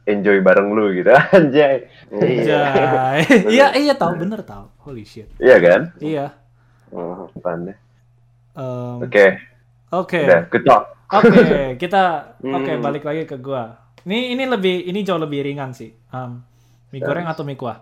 enjoy 0.04 0.44
bareng 0.44 0.76
lu 0.76 0.92
gitu 0.92 1.08
anjay. 1.38 1.88
Jai. 2.12 3.24
Iya, 3.48 3.72
iya 3.80 3.94
tahu 3.96 4.20
bener 4.20 4.44
tahu. 4.44 4.68
Holy 4.84 5.08
shit. 5.08 5.32
Iya 5.40 5.56
kan? 5.64 5.82
Iya. 6.04 6.36
Hmm. 6.92 7.32
Apaan 7.32 7.72
deh? 7.72 7.78
Um, 8.60 9.08
Oke, 9.08 9.40
Oke. 9.96 10.20
udah 10.20 10.42
good 10.52 10.68
talk. 10.68 10.92
Oke, 11.08 11.40
kita 11.82 12.36
oke 12.44 12.72
Hmm. 12.76 12.84
balik 12.84 13.08
lagi 13.08 13.24
ke 13.24 13.40
gua. 13.40 13.80
Ini 14.04 14.36
ini 14.36 14.44
lebih 14.52 14.84
ini 14.84 15.00
jauh 15.00 15.16
lebih 15.16 15.48
ringan 15.48 15.72
sih. 15.72 15.96
Um, 16.12 16.44
mie 16.92 17.00
goreng 17.00 17.26
atau 17.26 17.42
mie 17.42 17.56
kuah? 17.56 17.78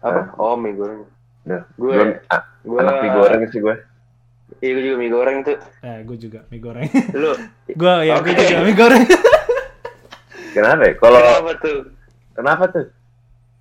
apa 0.00 0.34
oh 0.34 0.56
mie 0.56 0.72
goreng. 0.72 1.00
Gue- 1.44 1.58
Belum 1.76 2.08
a- 2.28 2.46
gue 2.60 2.78
anak 2.78 2.94
mie 2.98 3.12
goreng 3.12 3.42
sih 3.48 3.58
gue. 3.58 3.74
iya 4.58 4.70
gue 4.70 4.82
juga 4.84 4.96
mie 4.96 5.10
goreng 5.10 5.36
tuh 5.42 5.56
Eh, 5.80 5.98
gue 6.02 6.16
juga 6.16 6.38
mie 6.48 6.58
goreng. 6.58 6.86
lu 7.14 7.30
gua 7.80 7.94
ya, 8.00 8.18
gue 8.18 8.30
Oke. 8.30 8.42
juga 8.42 8.62
mie 8.62 8.74
goreng. 8.74 9.04
Kenapa? 10.54 10.82
ya? 10.82 10.92
Kalau 10.94 11.18
kenapa 11.18 11.50
tuh 11.56 11.76
kenapa 12.32 12.64
tuh? 12.68 12.86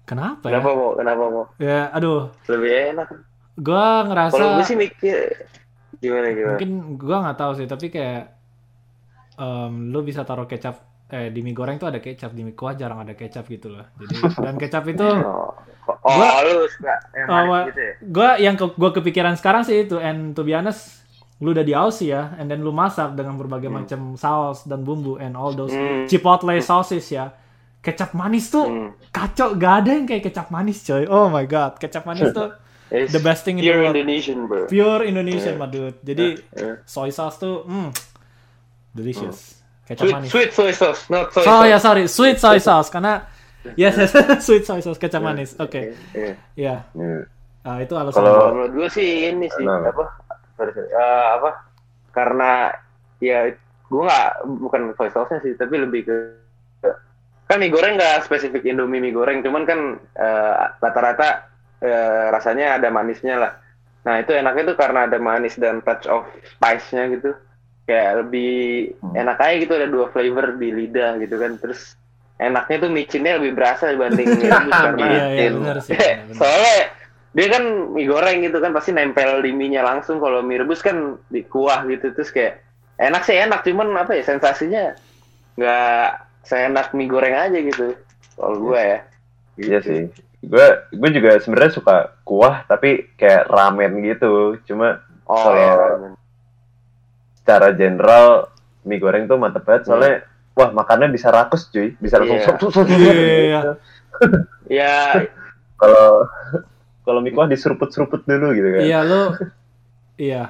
Kenapa 0.04 0.44
ya? 0.44 0.52
kenapa 0.52 0.70
mau 0.72 0.90
kenapa 0.94 1.24
mau 1.26 1.46
Ya, 1.56 1.88
aduh. 1.90 2.28
lebih 2.46 2.72
enak 2.92 3.08
Gua 3.54 4.04
ngerasa 4.04 4.34
kalau 4.34 4.50
gue 4.58 4.66
sih 4.66 4.76
mikir 4.76 5.16
gimana 5.98 6.28
gimana 6.30 6.58
mungkin 6.58 6.72
gua 6.98 7.18
nggak 7.22 7.38
tahu 7.38 7.52
sih, 7.54 7.66
tapi 7.66 7.88
kayak 7.88 8.34
em, 9.34 9.74
lu 9.90 10.02
bisa 10.02 10.22
taruh 10.22 10.46
kecap 10.46 10.82
eh 11.12 11.28
di 11.28 11.40
mie 11.40 11.52
goreng 11.52 11.76
tuh 11.76 11.88
ada 11.88 12.00
kecap, 12.00 12.32
di 12.32 12.42
mie 12.42 12.52
kuah 12.52 12.74
jarang 12.74 13.00
ada 13.00 13.12
kecap 13.12 13.44
gitu 13.46 13.68
loh. 13.70 13.84
Jadi 13.96 14.16
dan 14.42 14.56
kecap 14.56 14.84
itu 14.86 15.04
oh, 15.04 15.52
oh 15.84 16.10
Gua- 16.10 16.40
lu 16.42 16.64
suka 16.66 16.96
yang 17.14 17.28
Oh, 17.28 17.62
gitu 17.66 17.82
ya? 17.82 17.94
gua 18.06 18.30
yang 18.38 18.56
ke, 18.56 18.66
gua 18.74 18.90
kepikiran 18.92 19.36
sekarang 19.36 19.62
sih 19.62 19.84
itu 19.84 19.96
and 19.96 20.32
to 20.32 20.42
be 20.42 20.52
honest 20.52 21.04
lu 21.38 21.52
udah 21.52 21.62
di 21.62 21.74
Aussie 21.74 22.10
ya 22.10 22.34
and 22.36 22.48
then 22.48 22.60
lu 22.60 22.72
masak 22.72 23.12
dengan 23.12 23.34
berbagai 23.34 23.68
macam 23.68 24.14
saus 24.16 24.64
dan 24.64 24.82
bumbu 24.82 25.18
and 25.18 25.34
all 25.34 25.52
those 25.52 25.70
Hmm. 25.70 26.06
chipotle 26.06 26.54
sauces 26.60 27.04
ya. 27.08 27.34
Kecap 27.80 28.14
manis 28.14 28.48
tuh 28.48 28.64
Hmm. 28.64 28.90
kacau 29.10 29.56
gak 29.56 29.74
ada 29.82 29.92
yang 29.92 30.06
kayak 30.06 30.22
kecap 30.24 30.48
manis 30.48 30.80
coy. 30.82 31.04
Oh 31.04 31.28
my 31.28 31.44
god 31.44 31.76
kecap 31.76 32.04
manis 32.04 32.30
tuh 32.32 32.54
It's 32.92 33.10
the 33.10 33.20
best 33.20 33.42
thing 33.42 33.56
in 33.56 33.64
the 33.64 33.68
pure 33.68 33.82
world. 33.82 33.96
Indonesian 33.96 34.40
bro. 34.46 34.68
Pure 34.68 35.02
Indonesian 35.04 35.56
mah 35.56 35.66
dude. 35.66 35.98
Jadi 36.02 36.38
Eh. 36.54 36.76
soy 36.84 37.10
sauce 37.10 37.36
tuh 37.38 37.64
mm, 37.64 37.90
delicious 38.92 39.61
kecap 39.92 40.04
sweet 40.08 40.16
manis? 40.16 40.30
sweet 40.32 40.52
soy 40.52 40.72
sauce. 40.72 41.02
Not 41.08 41.36
soy 41.36 41.44
oh 41.44 41.62
sauce. 41.62 41.68
ya 41.68 41.78
sorry. 41.78 42.04
Sweet 42.08 42.38
soy 42.40 42.60
sauce 42.60 42.90
karena 42.90 43.28
yes, 43.76 43.94
yes. 44.00 44.12
Sweet 44.48 44.64
soy 44.64 44.80
sauce 44.80 44.98
kecap 44.98 45.20
manis. 45.20 45.54
Oke 45.60 45.94
Iya. 46.16 46.34
ya 46.56 46.76
Hmm. 46.96 47.28
Ah, 47.62 47.78
itu 47.78 47.94
alasan. 47.94 48.26
Kalau- 48.26 48.58
menurut 48.58 48.72
gue 48.74 48.88
sih 48.90 49.30
ini 49.30 49.46
sih 49.46 49.62
Kenapa? 49.62 49.94
apa? 49.94 50.06
Sorry, 50.58 50.72
sorry. 50.74 50.90
Eh, 50.90 51.28
apa? 51.38 51.52
Karena 52.10 52.74
ya 53.22 53.54
gue 53.86 54.02
nggak 54.02 54.28
bukan 54.64 54.82
soy 54.96 55.12
sauce 55.12 55.36
sih 55.44 55.54
tapi 55.54 55.78
lebih 55.78 56.08
ke 56.08 56.16
kan 57.46 57.60
mie 57.60 57.68
goreng 57.68 58.00
nggak 58.00 58.24
spesifik 58.24 58.64
Indomie 58.64 59.04
mie 59.04 59.12
goreng 59.12 59.44
cuman 59.44 59.68
kan 59.68 59.80
eh, 60.16 60.54
rata-rata 60.80 61.52
eh, 61.84 62.32
rasanya 62.32 62.80
ada 62.80 62.88
manisnya 62.88 63.36
lah. 63.38 63.54
Nah 64.08 64.18
itu 64.18 64.32
enaknya 64.34 64.74
tuh 64.74 64.78
karena 64.80 65.06
ada 65.06 65.20
manis 65.20 65.60
dan 65.60 65.84
touch 65.86 66.08
of 66.10 66.26
spice-nya 66.48 67.12
gitu 67.14 67.36
kayak 67.92 68.24
lebih 68.24 68.54
enak 69.12 69.36
aja 69.36 69.56
gitu 69.60 69.74
ada 69.76 69.88
dua 69.92 70.08
flavor 70.08 70.56
di 70.56 70.72
lidah 70.72 71.20
gitu 71.20 71.36
kan. 71.36 71.60
Terus 71.60 72.00
enaknya 72.40 72.88
tuh 72.88 72.90
micinnya 72.90 73.36
lebih 73.38 73.54
berasa 73.54 73.92
dibanding 73.92 74.28
mie 74.34 74.48
rebus 74.48 74.74
karena 74.74 75.06
Iya, 75.06 75.26
iya, 75.30 75.50
benar 75.54 75.78
sih, 75.84 75.94
benar, 75.94 76.16
benar. 76.26 76.36
soalnya 76.40 76.78
dia 77.32 77.48
kan 77.48 77.64
mie 77.94 78.08
goreng 78.08 78.38
gitu 78.42 78.58
kan 78.58 78.72
pasti 78.72 78.92
nempel 78.92 79.44
di 79.44 79.52
mie-nya 79.52 79.84
langsung. 79.84 80.18
Kalau 80.18 80.40
mie 80.42 80.64
rebus 80.64 80.80
kan 80.80 81.20
di 81.28 81.44
kuah 81.44 81.84
gitu 81.86 82.16
terus 82.16 82.32
kayak 82.32 82.64
enak 82.98 83.28
sih 83.28 83.36
enak. 83.36 83.62
Cuman 83.62 83.92
apa 83.94 84.16
ya 84.16 84.24
sensasinya 84.24 84.96
nggak 85.60 86.08
seenak 86.48 86.96
mie 86.96 87.12
goreng 87.12 87.36
aja 87.36 87.60
gitu 87.60 87.94
kalau 88.34 88.58
gue 88.58 88.80
ya. 88.80 89.00
Iya 89.62 89.78
sih. 89.86 90.02
Gue 90.42 90.66
gue 90.90 91.10
juga 91.14 91.38
sebenarnya 91.38 91.78
suka 91.78 91.96
kuah 92.26 92.66
tapi 92.66 93.06
kayak 93.14 93.46
ramen 93.46 94.02
gitu. 94.02 94.58
Cuma 94.66 94.98
oh 95.30 95.38
Kalau- 95.38 95.60
ya 95.62 96.18
secara 97.42 97.74
general 97.74 98.50
mie 98.86 99.02
goreng 99.02 99.26
tuh 99.26 99.38
mantep 99.38 99.66
banget. 99.66 99.90
Soalnya 99.90 100.26
wah 100.54 100.70
makannya 100.72 101.10
bisa 101.12 101.34
rakus 101.34 101.68
cuy. 101.74 101.94
Bisa 101.98 102.22
langsung 102.22 102.38
Iya. 102.38 102.46
Iya, 102.48 102.72
sup, 102.72 102.88
iya, 102.88 103.14
iya. 103.14 103.60
gitu. 103.62 103.74
ya 104.70 104.98
kalau 105.82 106.30
kalau 107.02 107.20
mie 107.20 107.34
kuah 107.34 107.50
diseruput-seruput 107.50 108.24
dulu 108.30 108.54
gitu 108.54 108.70
kan. 108.78 108.82
Iya 108.86 109.00
lu 109.04 109.22
Iya 110.22 110.44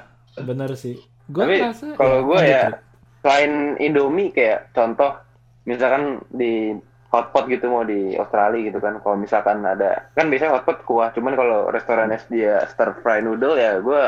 bener 0.44 0.76
sih. 0.76 1.00
Gue 1.32 1.48
tapi 1.48 1.56
ngerasa 1.64 1.86
kalau 1.96 2.28
gue 2.28 2.40
ya 2.44 2.76
selain 3.24 3.78
Indomie 3.80 4.34
kayak 4.34 4.74
contoh 4.76 5.16
misalkan 5.64 6.20
di 6.34 6.76
hotpot 7.12 7.46
gitu 7.52 7.68
mau 7.68 7.84
di 7.84 8.16
Australia 8.18 8.72
gitu 8.72 8.80
kan 8.80 8.98
kalau 9.04 9.20
misalkan 9.20 9.62
ada 9.62 10.10
kan 10.16 10.32
biasanya 10.32 10.58
hotpot 10.58 10.82
kuah 10.88 11.12
cuman 11.14 11.36
kalau 11.38 11.70
restorannya 11.70 12.18
dia 12.32 12.66
stir 12.72 12.96
fry 13.04 13.20
noodle 13.22 13.60
ya 13.60 13.78
gue 13.84 14.04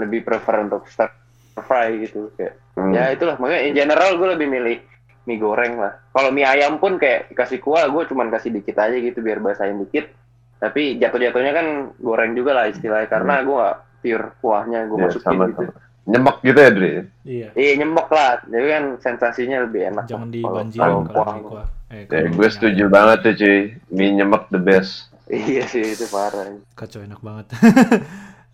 lebih 0.00 0.24
prefer 0.24 0.62
untuk 0.64 0.86
stir 0.88 1.10
fry 1.58 2.02
gitu 2.02 2.28
kayak 2.34 2.54
Hmm. 2.72 2.92
ya 2.92 3.08
itulah 3.08 3.36
makanya 3.36 3.62
in 3.62 3.72
general 3.74 4.10
gue 4.14 4.28
lebih 4.30 4.46
milih 4.46 4.76
mie 5.24 5.36
goreng 5.36 5.74
lah 5.76 5.96
kalau 6.10 6.28
mie 6.28 6.44
ayam 6.44 6.76
pun 6.76 6.96
kayak 6.96 7.32
kasih 7.32 7.56
kuah 7.56 7.88
gue 7.88 8.04
cuman 8.04 8.28
kasih 8.28 8.52
dikit 8.52 8.76
aja 8.76 8.92
gitu 8.92 9.18
biar 9.18 9.40
basahin 9.40 9.80
dikit 9.80 10.12
tapi 10.56 10.96
jatuh-jatuhnya 10.96 11.52
kan 11.52 11.66
goreng 11.96 12.32
juga 12.32 12.52
lah 12.52 12.66
istilahnya 12.66 13.08
karena 13.08 13.40
gue 13.40 13.56
gak 13.56 13.76
pure 13.98 14.26
kuahnya 14.38 14.80
gue 14.84 14.92
Hmm. 14.92 15.00
Ya, 15.00 15.08
masukin 15.08 15.24
sama, 15.26 15.44
gitu 15.46 15.62
sama. 15.64 15.80
nyemek 16.06 16.36
gitu 16.42 16.58
ya 16.58 16.70
Dri 16.70 16.92
Iya 17.24 17.48
Iya 17.50 17.72
nyemok 17.76 18.08
lah, 18.08 18.32
jadi 18.44 18.66
kan 18.70 18.84
sensasinya 19.00 19.58
lebih 19.62 19.80
enak. 19.88 20.04
Jangan 20.06 20.28
dibanjirin 20.28 20.78
kalau 20.78 21.00
kuah. 21.08 21.36
kuah 21.40 21.66
Eh, 21.86 22.02
Ya, 22.04 22.26
gue 22.26 22.48
setuju 22.48 22.84
banget 22.86 23.18
tuh 23.22 23.34
cuy. 23.36 23.58
Mie 23.88 24.10
nyemek 24.12 24.46
the 24.48 24.58
best. 24.58 25.10
Iya 25.26 25.64
sih 25.64 25.82
itu 25.88 26.06
parah. 26.06 26.54
Kacau 26.72 27.00
enak 27.00 27.18
banget. 27.18 27.46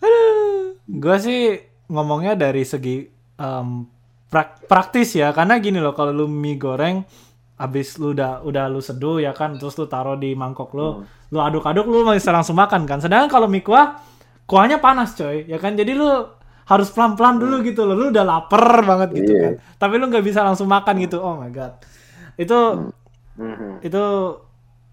Aduh. 0.01 0.79
Gue 0.85 1.17
sih 1.19 1.41
ngomongnya 1.89 2.35
dari 2.35 2.63
segi 2.63 3.07
em, 3.37 3.69
prak- 4.29 4.67
praktis 4.67 5.15
ya, 5.15 5.31
karena 5.31 5.59
gini 5.59 5.79
loh, 5.79 5.93
kalau 5.93 6.13
lu 6.15 6.27
mie 6.27 6.57
goreng, 6.57 7.03
abis 7.57 7.97
lu 7.97 8.13
udah 8.13 8.43
udah 8.43 8.65
lu 8.67 8.79
seduh 8.79 9.19
ya 9.19 9.31
kan, 9.33 9.55
terus 9.55 9.75
lu 9.77 9.87
taruh 9.87 10.15
di 10.15 10.35
mangkok 10.35 10.71
lu, 10.73 11.03
lu 11.31 11.39
aduk-aduk 11.39 11.85
lu 11.85 12.03
bisa 12.09 12.31
langsung 12.31 12.57
makan 12.57 12.85
kan. 12.85 12.99
Sedangkan 12.99 13.29
kalau 13.29 13.47
mie 13.47 13.63
kuah, 13.63 13.99
kuahnya 14.45 14.79
panas 14.79 15.15
coy, 15.15 15.47
ya 15.47 15.57
kan. 15.57 15.75
Jadi 15.75 15.93
lu 15.93 16.09
harus 16.63 16.89
pelan-pelan 16.91 17.37
dulu 17.37 17.61
gitu 17.63 17.83
loh, 17.83 17.95
lu 17.95 18.07
udah 18.09 18.23
lapar 18.23 18.83
banget 18.83 19.09
gitu 19.19 19.33
Iya. 19.33 19.43
kan. 19.43 19.53
Tapi 19.79 19.95
lu 19.99 20.07
nggak 20.09 20.25
bisa 20.25 20.41
langsung 20.43 20.67
makan 20.67 20.95
gitu. 20.99 21.19
Oh 21.19 21.37
my 21.37 21.51
god, 21.51 21.77
itu 22.39 22.59
Mhm. 23.33 23.81
itu 23.83 24.03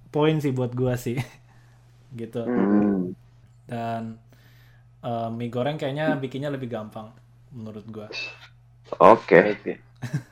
poin 0.10 0.36
sih 0.40 0.50
buat 0.50 0.74
gua 0.74 0.96
sih, 0.96 1.16
gitu 2.20 2.42
Hmm. 2.42 3.14
dan 3.66 4.18
eh, 5.04 5.30
mie 5.32 5.52
goreng 5.52 5.78
kayaknya 5.80 6.16
bikinnya 6.20 6.52
lebih 6.52 6.72
gampang 6.72 7.12
menurut 7.54 7.86
gua. 7.90 8.08
Oke. 8.98 9.60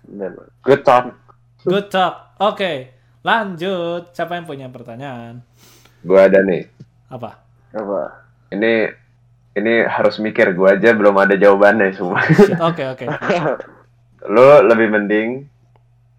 Benar. 0.08 0.50
Good 0.64 0.82
talk. 0.88 1.14
Good 1.68 1.92
talk. 1.92 2.38
Oke, 2.40 2.94
lanjut. 3.22 4.14
Siapa 4.16 4.38
yang 4.40 4.46
punya 4.48 4.72
pertanyaan? 4.72 5.44
Gue 6.06 6.20
ada 6.22 6.40
nih. 6.46 6.70
Apa? 7.12 7.42
Apa? 7.76 8.24
Ini 8.54 8.88
ini 9.58 9.74
harus 9.84 10.22
mikir 10.22 10.54
gue 10.54 10.70
aja 10.70 10.94
belum 10.94 11.18
ada 11.18 11.34
jawabannya 11.34 11.92
semua. 11.98 12.22
Oke 12.70 12.86
oke. 12.86 13.06
lu 14.28 14.48
lebih 14.66 14.92
mending 14.92 15.30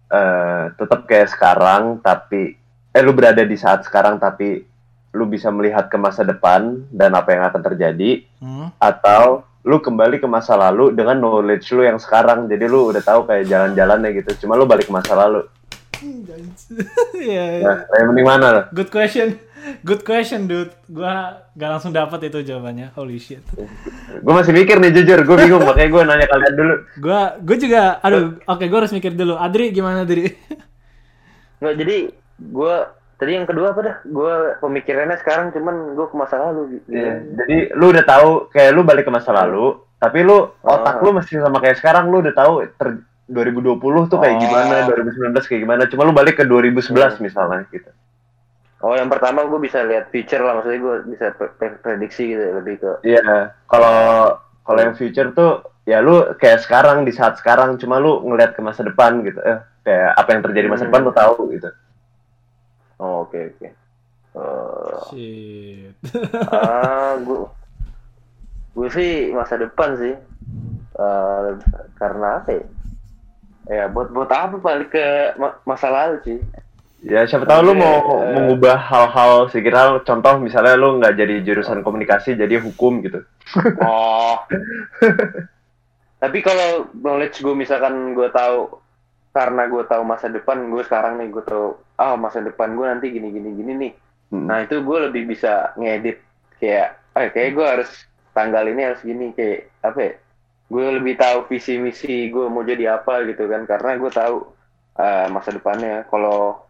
eh 0.09 0.63
tetap 0.73 1.05
kayak 1.05 1.29
sekarang 1.29 2.01
tapi 2.01 2.57
eh 2.89 3.01
lu 3.05 3.13
berada 3.13 3.45
di 3.45 3.53
saat 3.53 3.85
sekarang 3.85 4.17
tapi 4.17 4.65
lu 5.11 5.25
bisa 5.25 5.49
melihat 5.49 5.85
ke 5.85 5.95
masa 5.95 6.21
depan 6.21 6.85
dan 6.89 7.11
apa 7.11 7.29
yang 7.31 7.43
akan 7.43 7.61
terjadi 7.63 8.23
Hmm. 8.39 8.71
atau 8.77 9.43
lu 9.61 9.77
kembali 9.77 10.17
ke 10.17 10.25
masa 10.25 10.55
lalu 10.55 10.89
dengan 10.89 11.19
knowledge 11.19 11.67
lu 11.69 11.81
yang 11.81 11.97
sekarang 11.97 12.47
jadi 12.47 12.65
lu 12.65 12.87
udah 12.87 13.01
tahu 13.01 13.25
kayak 13.25 13.43
jalan-jalannya 13.45 14.15
gitu 14.15 14.31
cuma 14.39 14.55
lu 14.55 14.63
balik 14.63 14.85
ke 14.85 14.93
masa 14.93 15.13
lalu 15.13 15.43
Iya. 17.19 17.43
iya. 17.51 17.59
nah 17.59 17.77
yang 17.91 18.07
mending 18.07 18.23
mana 18.25 18.45
lo? 18.49 18.61
Good 18.71 18.87
question. 18.87 19.35
Good 19.83 20.01
question, 20.01 20.47
dude. 20.47 20.71
Gua 20.87 21.35
gak 21.51 21.69
langsung 21.69 21.91
dapat 21.91 22.31
itu 22.31 22.39
jawabannya. 22.41 22.95
Holy 22.95 23.19
shit. 23.19 23.43
gue 24.09 24.33
masih 24.33 24.55
mikir 24.55 24.79
nih 24.79 24.95
jujur 24.95 25.19
gue 25.19 25.37
bingung 25.37 25.59
makanya 25.61 25.89
gue 25.89 26.01
nanya 26.05 26.27
kalian 26.27 26.53
dulu 26.55 26.75
Gua 26.97 27.19
gue 27.37 27.57
juga 27.59 27.99
aduh, 27.99 28.39
oke 28.41 28.63
gua 28.65 28.79
harus 28.79 28.95
mikir 28.95 29.11
dulu. 29.11 29.35
Adri 29.35 29.75
gimana, 29.75 30.07
Adri? 30.07 30.31
Nggak 31.59 31.75
jadi 31.75 31.97
gue 32.39 32.75
tadi 33.19 33.31
yang 33.33 33.43
kedua 33.43 33.75
apa 33.75 33.81
dah? 33.81 33.95
Gue 34.01 34.33
pemikirannya 34.57 35.19
sekarang 35.19 35.51
cuman 35.51 35.93
gue 35.93 36.07
ke 36.07 36.15
masa 36.15 36.39
lalu. 36.39 36.61
gitu. 36.73 36.87
Iya, 36.89 37.13
jadi 37.35 37.57
lu 37.73 37.91
udah 37.91 38.03
tahu 38.03 38.29
kayak 38.49 38.71
lu 38.71 38.81
balik 38.81 39.03
ke 39.03 39.11
masa 39.11 39.29
lalu 39.29 39.75
tapi 39.95 40.23
lu 40.23 40.47
otak 40.57 40.95
Ah. 40.95 41.03
lu 41.03 41.11
masih 41.11 41.37
sama 41.37 41.59
kayak 41.59 41.75
sekarang 41.75 42.07
lu 42.07 42.23
udah 42.23 42.31
tahu 42.31 42.63
ter 42.71 43.03
2020 43.27 43.77
tuh 44.07 44.17
kayak 44.17 44.35
Oh. 44.35 44.41
gimana 44.41 44.75
2019 44.87 45.45
kayak 45.45 45.61
gimana 45.61 45.83
cuma 45.85 46.01
lu 46.01 46.11
balik 46.11 46.39
ke 46.39 46.43
2011 46.43 47.19
misalnya 47.19 47.67
gitu 47.69 47.91
Oh 48.79 48.95
yang 48.95 49.05
pertama 49.05 49.43
gue 49.43 49.59
bisa 49.59 49.83
lihat 49.83 50.07
future 50.07 50.39
lah 50.39 50.55
maksudnya 50.55 50.79
gue 50.79 50.95
bisa 51.11 51.35
pre- 51.35 51.51
pre- 51.51 51.77
prediksi 51.77 52.31
gitu 52.31 52.39
ya, 52.39 52.53
lebih 52.55 52.79
ke. 52.79 52.91
Iya, 53.03 53.21
kalau 53.67 53.97
kalau 54.63 54.79
yang 54.79 54.95
future 54.95 55.29
tuh 55.29 55.51
ya 55.83 55.99
lu 55.99 56.31
kayak 56.33 56.63
sekarang 56.63 57.03
di 57.03 57.11
saat 57.11 57.35
sekarang 57.35 57.75
cuma 57.75 57.99
lu 57.99 58.23
ngeliat 58.23 58.55
ke 58.55 58.63
masa 58.63 58.81
depan 58.81 59.19
gitu. 59.21 59.35
Eh, 59.37 59.59
kayak 59.83 60.15
apa 60.15 60.29
yang 60.31 60.41
terjadi 60.41 60.67
masa 60.69 60.87
Hmm. 60.87 60.95
depan 60.95 61.01
lu 61.03 61.11
tahu 61.11 61.51
gitu. 61.51 61.67
Oh 62.99 63.23
oke 63.23 63.39
oke. 63.55 63.67
Eh, 64.29 64.97
Shit. 65.09 65.95
ah 66.51 67.15
gue 67.25 67.47
gue 68.75 68.89
sih 68.91 69.31
masa 69.31 69.55
depan 69.55 69.95
sih. 69.97 70.15
Eh, 70.99 71.47
karena 71.95 72.43
apa 72.43 72.49
ya? 72.53 72.63
Ya 73.69 73.83
buat 73.87 74.11
buat 74.11 74.27
apa 74.27 74.59
balik 74.59 74.91
ke 74.91 75.05
ma- 75.39 75.57
masa 75.63 75.87
lalu 75.87 76.17
sih? 76.25 76.39
Ya 76.99 77.23
siapa 77.23 77.47
tahu 77.47 77.71
lu 77.71 77.73
mau 77.79 78.03
Oke. 78.03 78.35
mengubah 78.35 78.75
hal-hal 78.75 79.47
sekira 79.47 80.03
contoh 80.03 80.35
misalnya 80.43 80.75
lu 80.75 80.99
nggak 80.99 81.15
jadi 81.15 81.35
jurusan 81.47 81.79
komunikasi 81.79 82.35
jadi 82.35 82.59
hukum 82.59 82.99
gitu. 82.99 83.23
Oh. 83.79 84.43
Tapi 86.19 86.43
kalau 86.43 86.91
knowledge 86.99 87.39
gue 87.39 87.55
misalkan 87.55 88.11
gue 88.11 88.27
tahu 88.35 88.78
karena 89.39 89.71
gue 89.71 89.83
tahu 89.87 90.03
masa 90.03 90.27
depan 90.27 90.67
gue 90.67 90.83
sekarang 90.83 91.15
nih 91.15 91.31
gue 91.31 91.43
tahu 91.47 91.79
ah 91.95 92.19
masa 92.19 92.43
depan 92.43 92.75
gue 92.75 92.83
nanti 92.83 93.07
gini 93.07 93.31
gini 93.31 93.49
gini 93.55 93.71
nih. 93.79 93.91
Hmm. 94.35 94.51
Nah 94.51 94.67
itu 94.67 94.83
gue 94.83 94.97
lebih 95.07 95.31
bisa 95.31 95.71
ngedit 95.79 96.19
kayak 96.59 96.99
eh 97.15 97.31
kayak 97.31 97.49
gue 97.55 97.65
harus 97.65 97.89
tanggal 98.35 98.67
ini 98.67 98.83
harus 98.83 98.99
gini 98.99 99.31
kayak 99.31 99.71
apa 99.79 99.99
ya? 100.03 100.13
Gue 100.67 100.85
lebih 100.99 101.15
tahu 101.15 101.47
visi 101.47 101.79
misi 101.79 102.27
gue 102.27 102.51
mau 102.51 102.67
jadi 102.67 102.99
apa 102.99 103.23
gitu 103.23 103.47
kan 103.47 103.63
karena 103.63 103.95
gue 103.95 104.11
tahu 104.11 104.35
eh, 104.99 105.25
masa 105.31 105.55
depannya. 105.55 106.03
Kalau 106.11 106.67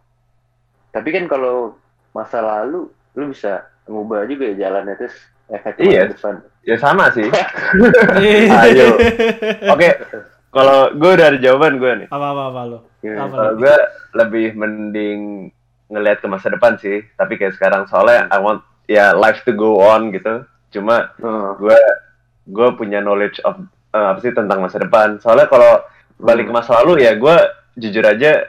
tapi 0.93 1.10
kan 1.10 1.25
kalau 1.25 1.73
masa 2.13 2.45
lalu 2.45 2.86
lu 3.17 3.23
bisa 3.34 3.65
ngubah 3.89 4.29
juga 4.29 4.53
ya 4.53 4.69
jalannya 4.69 4.93
terus 4.93 5.17
efek 5.49 5.82
Iya. 5.82 6.13
depan. 6.13 6.45
Ya 6.62 6.77
sama 6.77 7.10
sih. 7.10 7.25
Ayo. 8.62 8.93
Oke, 9.73 9.89
kalau 10.49 10.91
gue 10.91 11.12
udah 11.12 11.27
ada 11.27 11.38
jawaban 11.38 11.77
gue 11.77 11.91
nih. 11.95 12.07
apa 12.07 12.27
apa 12.27 12.43
apa 12.47 12.62
lo? 12.65 12.79
Kalau 12.99 13.27
lo? 13.45 13.57
gue 13.57 13.75
lebih 14.13 14.47
mending 14.53 15.19
ngelihat 15.88 16.19
ke 16.19 16.27
masa 16.27 16.49
depan 16.49 16.75
sih, 16.75 17.01
tapi 17.13 17.35
kayak 17.35 17.53
sekarang 17.53 17.85
soalnya 17.85 18.25
I 18.27 18.38
want 18.38 18.62
ya 18.85 19.13
life 19.13 19.41
to 19.43 19.51
go 19.51 19.77
on 19.79 20.09
gitu. 20.09 20.43
Cuma 20.69 21.13
Oh. 21.17 21.53
gue 21.55 21.77
gue 22.45 22.67
punya 22.73 22.99
knowledge 22.99 23.41
of 23.41 23.57
eh, 23.89 24.07
apa 24.07 24.19
sih 24.19 24.31
tentang 24.31 24.59
masa 24.59 24.77
depan. 24.77 25.17
Soalnya 25.17 25.45
kalau 25.45 25.81
balik 26.17 26.45
ke 26.45 26.53
masa 26.53 26.77
lalu 26.79 27.01
ya 27.01 27.13
gue 27.13 27.35
jujur 27.75 28.03
aja 28.03 28.43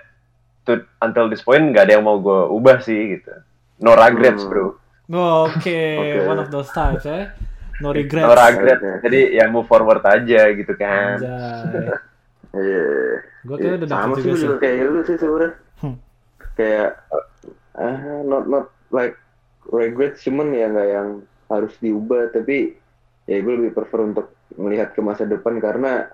to, 0.63 0.81
until 0.99 1.29
this 1.29 1.41
point 1.41 1.71
nggak 1.71 1.87
ada 1.87 1.97
yang 1.97 2.05
mau 2.05 2.17
gue 2.17 2.41
ubah 2.51 2.81
sih 2.81 3.17
gitu. 3.17 3.33
No 3.79 3.93
regrets 3.93 4.43
Hmm. 4.43 4.51
bro, 4.51 4.67
Oke, 5.47 5.81
Oke. 6.01 6.19
one 6.25 6.39
of 6.39 6.49
those 6.49 6.69
times 6.71 7.03
ya. 7.03 7.33
No 7.81 7.91
regrets. 7.97 8.25
no 8.25 8.35
regrets. 8.37 8.83
Oke. 8.85 9.01
Jadi 9.09 9.21
ya 9.37 9.45
move 9.49 9.69
forward 9.69 10.05
aja 10.05 10.41
gitu 10.53 10.73
kan. 10.77 11.17
Iya. 12.51 13.23
Gue 13.47 13.57
kayak 13.63 13.79
udah 13.79 13.89
sama 13.95 14.19
dapet 14.19 14.27
juga 14.27 14.35
sih. 14.43 14.59
kayak 14.59 14.91
lu 14.91 15.01
sih 15.07 15.17
sebenarnya. 15.23 15.51
Hmm. 15.79 15.97
Kayak 16.59 16.91
ah 17.79 17.99
not 18.27 18.45
not 18.51 18.67
like 18.91 19.15
regret 19.71 20.19
cuman 20.19 20.51
ya 20.51 20.67
nggak 20.67 20.89
yang 20.91 21.09
harus 21.47 21.75
diubah 21.79 22.35
tapi 22.35 22.75
ya 23.31 23.39
gue 23.39 23.55
lebih 23.55 23.73
prefer 23.79 24.03
untuk 24.03 24.35
melihat 24.59 24.91
ke 24.91 24.99
masa 24.99 25.31
depan 25.31 25.63
karena 25.63 26.11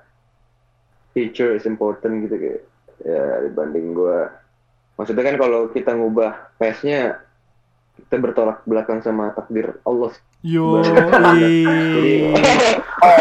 future 1.17 1.57
is 1.57 1.65
important 1.65 2.29
gitu 2.29 2.37
kayak 2.37 2.63
ya 3.01 3.49
dibanding 3.49 3.97
gue 3.97 4.29
maksudnya 5.01 5.25
kan 5.25 5.37
kalau 5.41 5.73
kita 5.73 5.97
ngubah 5.97 6.57
past-nya 6.61 7.21
kita 7.97 8.17
bertolak 8.21 8.61
belakang 8.69 9.01
sama 9.01 9.33
takdir 9.33 9.81
Allah 9.89 10.13
Yo, 10.47 10.79
jadi 10.79 11.59
oh, 13.03 13.19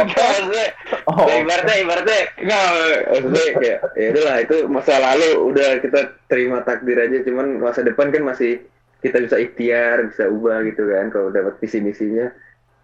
Oh, 1.10 1.26
Ya, 1.26 1.42
ibaratnya 1.42 1.76
ibaratnya 1.82 2.20
enggak 2.38 2.64
maksudnya 3.10 3.46
kayak 3.58 3.80
ya 3.98 4.08
udahlah 4.14 4.38
itu 4.46 4.58
masa 4.70 4.94
lalu 5.02 5.30
udah 5.50 5.70
kita 5.82 6.00
terima 6.30 6.62
takdir 6.62 6.98
aja. 7.02 7.26
Cuman 7.26 7.58
masa 7.58 7.82
depan 7.82 8.14
kan 8.14 8.22
masih 8.30 8.62
kita 9.02 9.26
bisa 9.26 9.42
ikhtiar 9.42 10.06
bisa 10.06 10.30
ubah 10.30 10.62
gitu 10.70 10.86
kan 10.86 11.10
kalau 11.10 11.34
dapat 11.34 11.58
visi 11.62 11.82
misinya 11.82 12.30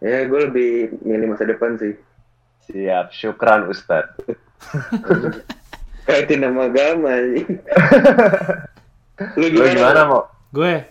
ya 0.01 0.25
gue 0.25 0.39
lebih 0.49 0.73
milih 1.05 1.37
masa 1.37 1.45
depan 1.45 1.77
sih. 1.77 1.93
Siap, 2.65 3.13
syukran 3.13 3.69
Ustadz. 3.69 4.25
kaitin 6.09 6.41
nama 6.41 6.65
agama 6.65 7.13
sih 7.29 7.45
lu 9.37 9.47
Lu 9.53 9.53
gimana, 9.53 9.73
gimana 9.77 10.01
mau? 10.09 10.21
gue, 10.49 10.81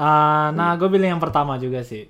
ah, 0.00 0.48
nah 0.56 0.72
gue 0.80 0.88
pilih 0.88 1.04
yang 1.04 1.20
pertama 1.20 1.60
juga 1.60 1.84
sih. 1.84 2.08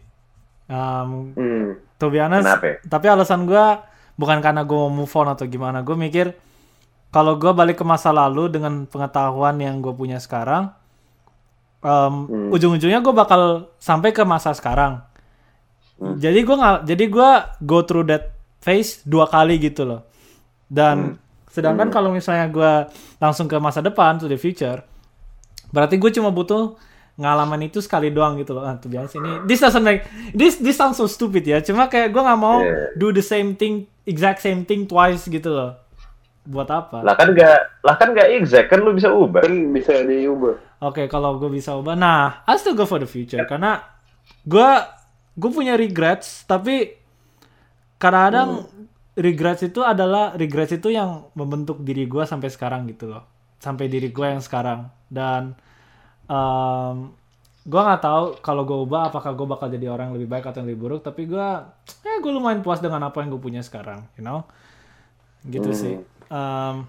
Um, 0.69 1.33
hmm. 1.33 1.81
to 1.97 2.13
be 2.13 2.21
honest, 2.21 2.45
Kenapa 2.45 2.67
ya? 2.69 2.77
tapi 2.85 3.07
alasan 3.09 3.49
gue 3.49 3.67
bukan 4.15 4.39
karena 4.39 4.63
gue 4.63 4.77
mau 4.77 4.93
move 4.93 5.09
on 5.11 5.33
atau 5.33 5.45
gimana. 5.45 5.81
Gue 5.81 5.97
mikir 5.97 6.37
kalau 7.09 7.35
gue 7.35 7.49
balik 7.51 7.81
ke 7.81 7.85
masa 7.85 8.13
lalu 8.13 8.53
dengan 8.53 8.85
pengetahuan 8.85 9.57
yang 9.57 9.81
gue 9.81 9.91
punya 9.91 10.21
sekarang, 10.21 10.69
um, 11.81 12.15
Hmm. 12.29 12.49
ujung-ujungnya 12.53 13.01
gue 13.01 13.15
bakal 13.15 13.43
sampai 13.79 14.13
ke 14.13 14.21
masa 14.23 14.53
sekarang. 14.53 15.01
Hmm. 15.97 16.15
Jadi 16.15 16.45
gue 16.45 16.53
nggak, 16.53 16.79
jadi 16.85 17.05
gue 17.07 17.31
go 17.65 17.79
through 17.83 18.07
that 18.07 18.37
phase 18.61 19.01
dua 19.03 19.25
kali 19.25 19.57
gitu 19.57 19.89
loh. 19.89 20.05
Dan 20.69 21.17
Hmm. 21.17 21.49
sedangkan 21.49 21.89
kalau 21.89 22.13
misalnya 22.13 22.45
gue 22.47 22.73
langsung 23.17 23.49
ke 23.49 23.57
masa 23.57 23.81
depan 23.81 24.21
to 24.21 24.29
the 24.29 24.37
future, 24.37 24.85
berarti 25.71 25.97
gue 25.97 26.11
cuma 26.13 26.29
butuh 26.29 26.77
ngalaman 27.19 27.67
itu 27.67 27.83
sekali 27.83 28.15
doang 28.15 28.39
gitu 28.39 28.55
loh. 28.55 28.63
Ah, 28.63 28.79
tuh 28.79 28.87
biasa 28.87 29.19
ini. 29.19 29.43
This 29.45 29.59
doesn't 29.59 29.83
make 29.83 30.07
this 30.31 30.63
this 30.63 30.79
sounds 30.79 30.95
so 30.97 31.11
stupid 31.11 31.43
ya. 31.43 31.59
Cuma 31.59 31.91
kayak 31.91 32.15
gue 32.15 32.23
nggak 32.23 32.41
mau 32.41 32.63
Yeah. 32.63 32.95
do 32.95 33.11
the 33.11 33.21
same 33.21 33.59
thing, 33.59 33.91
exact 34.07 34.39
same 34.39 34.63
thing 34.63 34.87
twice 34.87 35.27
gitu 35.27 35.51
loh. 35.51 35.75
buat 36.49 36.65
apa? 36.73 37.05
Lah 37.05 37.13
kan 37.13 37.37
nggak, 37.37 37.85
lah 37.85 38.01
kan 38.01 38.17
nggak 38.17 38.41
exact 38.41 38.73
kan 38.73 38.81
lu 38.81 38.97
bisa 38.97 39.13
ubah. 39.13 39.45
Kan 39.45 39.69
bisa 39.69 40.01
diubah. 40.01 40.57
Oke, 40.81 41.05
kalau 41.05 41.37
gue 41.37 41.53
bisa 41.53 41.77
ubah, 41.77 41.93
nah, 41.93 42.41
I 42.49 42.57
still 42.57 42.73
go 42.73 42.89
for 42.89 42.97
the 42.97 43.05
future 43.05 43.45
karena 43.45 43.85
gue 44.49 44.71
gue 45.37 45.51
punya 45.53 45.77
regrets, 45.77 46.49
tapi 46.49 46.97
kadang-kadang 48.01 48.65
regrets 49.21 49.61
itu 49.67 49.85
adalah 49.85 50.33
regrets 50.41 50.73
itu 50.73 50.89
yang 50.89 51.29
membentuk 51.37 51.85
diri 51.85 52.09
gue 52.09 52.25
sampai 52.25 52.49
sekarang 52.49 52.89
gitu 52.89 53.13
loh, 53.13 53.29
sampai 53.61 53.85
diri 53.93 54.09
gue 54.09 54.27
yang 54.27 54.41
sekarang 54.41 54.89
dan 55.13 55.53
um, 56.29 57.13
gue 57.69 57.81
nggak 57.81 58.01
tahu 58.01 58.25
kalau 58.41 58.63
gue 58.65 58.79
ubah 58.89 59.13
apakah 59.13 59.37
gue 59.37 59.45
bakal 59.45 59.69
jadi 59.69 59.93
orang 59.93 60.13
yang 60.13 60.17
lebih 60.17 60.31
baik 60.31 60.49
atau 60.49 60.65
yang 60.65 60.69
lebih 60.73 60.83
buruk, 60.89 61.01
tapi 61.05 61.29
gue, 61.29 61.49
eh 62.05 62.19
gue 62.21 62.33
lumayan 62.33 62.65
puas 62.65 62.81
dengan 62.81 63.05
apa 63.05 63.21
yang 63.21 63.37
gue 63.37 63.43
punya 63.43 63.61
sekarang, 63.61 64.09
you 64.17 64.25
know, 64.25 64.45
gitu 65.45 65.73
sih. 65.77 66.01
Um, 66.33 66.89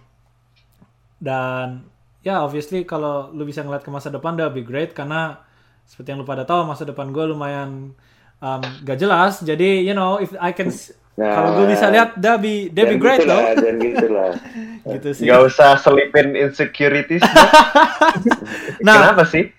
dan 1.20 1.84
ya 2.24 2.44
obviously 2.44 2.84
kalau 2.84 3.32
lu 3.32 3.44
bisa 3.44 3.64
ngeliat 3.64 3.84
ke 3.84 3.92
masa 3.92 4.12
depan 4.12 4.36
udah 4.36 4.52
be 4.52 4.64
great 4.64 4.92
karena 4.96 5.40
seperti 5.84 6.16
yang 6.16 6.24
lu 6.24 6.28
pada 6.28 6.44
tahu 6.48 6.68
masa 6.68 6.88
depan 6.88 7.12
gue 7.12 7.26
lumayan 7.28 7.92
um, 8.40 8.62
gak 8.84 9.00
jelas. 9.00 9.44
Jadi 9.44 9.84
you 9.84 9.96
know 9.96 10.20
if 10.20 10.32
I 10.40 10.56
can 10.56 10.72
Nah, 11.20 11.36
kalau 11.36 11.50
gue 11.60 11.76
bisa 11.76 11.92
lihat 11.92 12.16
be 12.40 12.72
Jangan 12.72 12.96
great 12.96 13.20
gitu 13.20 13.28
lah, 13.28 13.36
though 13.36 13.60
Jangan 13.60 13.76
gitu 13.84 14.08
lah. 14.08 14.32
gitu 14.96 15.10
sih 15.12 15.24
Nggak 15.28 15.42
usah 15.52 15.70
selipin 15.76 16.28
insecurities. 16.40 17.20
Nah. 18.80 18.96
Kenapa 19.12 19.28
sih? 19.28 19.52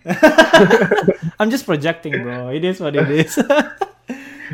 I'm 1.41 1.53
just 1.53 1.65
projecting 1.69 2.21
bro 2.21 2.53
it 2.53 2.65
is 2.65 2.81
what 2.81 2.93
it 2.93 3.09
is 3.09 3.37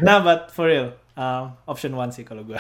nah 0.07 0.23
but 0.23 0.55
for 0.55 0.67
real 0.71 0.95
um, 1.19 1.55
option 1.67 1.95
one 1.95 2.11
sih 2.15 2.23
kalau 2.23 2.47
gue 2.47 2.59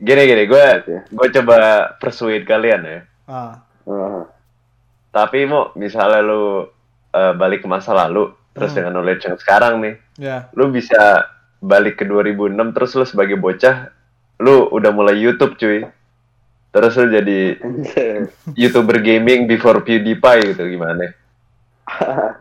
Gini 0.00 0.24
gini, 0.24 0.48
gue 0.48 0.66
gue 1.12 1.28
coba 1.28 1.92
persuade 2.00 2.48
kalian 2.48 2.80
ya. 2.88 3.00
ah 3.28 3.60
Ah. 3.84 4.24
Tapi 5.12 5.44
mau 5.44 5.76
misalnya 5.76 6.24
lu 6.24 6.64
eh, 7.12 7.32
balik 7.36 7.60
ke 7.60 7.68
masa 7.68 7.92
lalu, 7.92 8.32
terus 8.56 8.72
dengan 8.72 8.96
knowledge 8.96 9.28
yang 9.28 9.36
sekarang 9.36 9.76
nih, 9.84 9.94
ya 10.16 10.48
lu 10.56 10.72
bisa 10.72 11.28
balik 11.60 12.00
ke 12.00 12.04
2006 12.08 12.74
terus 12.74 12.90
lu 12.96 13.04
sebagai 13.04 13.36
bocah, 13.36 13.92
lu 14.40 14.68
udah 14.72 14.90
mulai 14.90 15.20
YouTube 15.20 15.56
cuy. 15.56 15.84
Terus 16.70 16.92
lu 16.96 17.06
jadi. 17.12 17.40
YouTuber 18.56 18.98
gaming 19.02 19.44
before 19.44 19.82
PewDiePie 19.84 20.54
gitu 20.54 20.64
gimana? 20.66 21.12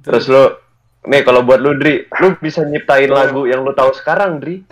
Terus 0.00 0.24
lu 0.32 0.44
nih 1.04 1.22
kalau 1.24 1.44
buat 1.44 1.60
lu 1.60 1.76
Dri, 1.76 2.08
lu 2.20 2.36
bisa 2.40 2.64
nyiptain 2.64 3.08
lagu 3.08 3.44
yang 3.44 3.64
lu 3.64 3.72
tahu 3.76 3.92
sekarang 3.96 4.40
Dri. 4.40 4.64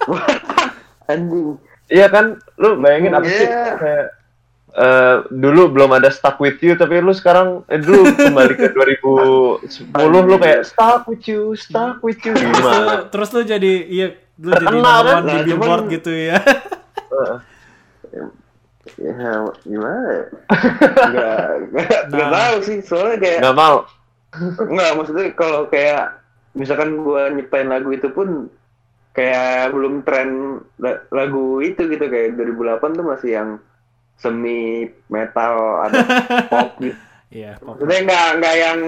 Anjing. 1.12 1.56
Iya 1.88 2.06
kan? 2.08 2.40
Lu 2.56 2.80
bayangin 2.80 3.16
apa 3.16 3.28
sih 3.28 3.48
Iya. 3.48 3.76
kayak 3.76 4.06
eh, 4.74 5.16
dulu 5.28 5.68
belum 5.70 5.90
ada 5.92 6.08
stuck 6.08 6.36
with 6.38 6.56
you 6.58 6.72
tapi 6.72 6.98
lu 6.98 7.10
sekarang 7.10 7.60
eh, 7.66 7.76
dulu 7.76 8.08
kembali 8.08 8.52
ke 8.54 8.66
2010 8.76 9.92
lu 10.22 10.36
kayak 10.36 10.62
stuck 10.62 11.04
with 11.04 11.24
you, 11.24 11.52
stuck 11.54 12.00
with 12.00 12.20
you 12.20 12.32
terus 12.32 12.48
lu, 12.48 12.56
gimana? 12.58 12.94
terus 13.06 13.28
lu 13.30 13.42
jadi 13.42 13.72
iya 13.84 14.06
lu 14.34 14.48
jadi 14.50 14.64
Terkenal, 14.64 14.80
nomor 14.82 15.04
kan? 15.04 15.14
one 15.14 15.22
di 15.22 15.32
Nah, 15.32 15.44
billboard 15.44 15.80
cuman- 15.82 15.92
gitu 15.92 16.12
ya 16.12 16.38
Heeh. 16.40 17.36
Ya, 18.94 19.14
gimana 19.62 20.08
ya? 20.10 20.24
Nggak, 21.04 21.42
nggak, 21.70 22.00
nggak 22.08 22.28
Nah. 22.28 22.34
tahu 22.34 22.56
sih. 22.62 22.78
Soalnya 22.82 23.16
kayak, 23.16 23.38
Nggak 23.40 23.56
mau. 23.56 23.76
nggak 24.60 24.90
maksudnya 24.92 25.26
kalau 25.32 25.62
kayak, 25.66 26.18
misalkan 26.52 26.98
gua 26.98 27.30
nyiptain 27.30 27.68
lagu 27.68 27.90
itu 27.90 28.10
pun, 28.10 28.50
kayak 29.12 29.70
belum 29.70 30.02
tren 30.02 30.28
la- 30.76 31.02
lagu 31.10 31.60
itu 31.60 31.78
gitu, 31.84 32.04
kayak 32.04 32.34
2008 32.34 32.58
tuh 32.92 33.06
masih 33.06 33.30
yang 33.32 33.48
semi 34.22 34.86
metal, 35.10 35.82
ada 35.82 35.98
pop 36.50 36.78
gitu. 36.78 36.94
iya 37.28 37.58
pop. 37.58 37.74
Maksudnya 37.74 38.00
nggak, 38.06 38.28
nggak 38.38 38.54
yang, 38.56 38.78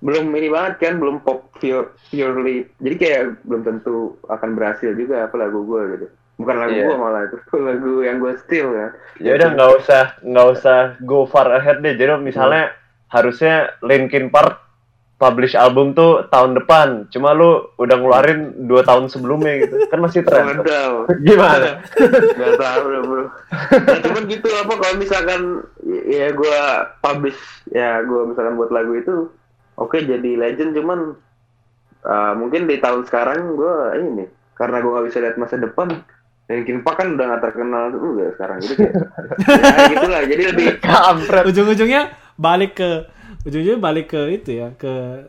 belum 0.00 0.24
ini 0.32 0.48
banget 0.48 0.74
kan, 0.80 0.94
belum 0.96 1.20
pop 1.20 1.52
pure, 1.60 1.92
purely. 2.08 2.64
Jadi 2.80 2.94
kayak 2.96 3.22
belum 3.44 3.62
tentu 3.62 4.16
akan 4.26 4.56
berhasil 4.56 4.96
juga 4.96 5.28
apa 5.28 5.36
lagu 5.36 5.60
gua 5.62 5.84
gitu. 5.92 6.08
Bukan 6.34 6.56
lagu 6.56 6.72
Iya. 6.74 6.84
gua 6.88 6.96
malah 6.98 7.22
itu 7.28 7.36
lagu 7.68 7.92
yang 8.00 8.16
gua 8.18 8.32
steal 8.40 8.72
kan. 8.72 8.90
Ya 9.20 9.36
udah 9.36 9.48
nggak 9.52 9.70
usah 9.84 10.02
nggak 10.24 10.48
usah 10.56 10.78
go 11.04 11.28
far 11.28 11.52
ahead 11.52 11.84
deh. 11.84 11.92
Jadi 11.92 12.16
misalnya 12.18 12.72
harusnya 13.12 13.76
Linkin 13.84 14.32
Park 14.32 14.63
publish 15.24 15.56
album 15.56 15.96
tuh 15.96 16.28
tahun 16.28 16.52
depan. 16.60 17.08
Cuma 17.08 17.32
lu 17.32 17.72
udah 17.80 17.96
ngeluarin 17.96 18.68
dua 18.68 18.84
tahun 18.84 19.08
sebelumnya 19.08 19.64
gitu. 19.64 19.88
Kan 19.88 20.04
masih 20.04 20.20
tren. 20.20 20.60
Gimana? 21.26 21.80
Gak 22.44 22.52
tahu 22.60 22.82
deh 22.92 23.02
bro. 23.08 23.24
Ya, 23.88 23.96
cuman 24.04 24.22
gitu 24.28 24.48
apa 24.52 24.74
kalau 24.76 24.94
misalkan 25.00 25.40
ya 26.04 26.28
gue 26.36 26.60
publish 27.00 27.40
ya 27.72 28.04
gue 28.04 28.20
misalkan 28.28 28.60
buat 28.60 28.68
lagu 28.68 28.92
itu 28.92 29.32
oke 29.80 29.96
jadi 29.96 30.30
legend 30.36 30.76
cuman 30.76 31.16
uh, 32.04 32.32
mungkin 32.36 32.68
di 32.68 32.76
tahun 32.78 33.08
sekarang 33.08 33.56
gue 33.56 33.76
ini 34.04 34.24
karena 34.54 34.84
gue 34.84 34.90
nggak 34.92 35.06
bisa 35.08 35.18
lihat 35.24 35.36
masa 35.40 35.56
depan 35.58 36.04
Linkin 36.44 36.84
Park 36.84 37.00
kan 37.00 37.16
udah 37.16 37.24
gak 37.24 37.42
terkenal 37.48 37.88
juga 37.88 38.26
sekarang 38.36 38.56
jadi 38.60 38.74
kayak 38.76 38.94
ya 39.64 39.84
gitulah 39.88 40.22
jadi 40.28 40.42
lebih 40.52 40.66
Kampret. 40.84 41.44
ujung-ujungnya 41.48 42.02
balik 42.36 42.76
ke 42.76 43.08
ujung-ujungnya 43.44 43.80
balik 43.80 44.16
ke 44.16 44.20
itu 44.40 44.50
ya 44.60 44.72
ke 44.74 45.24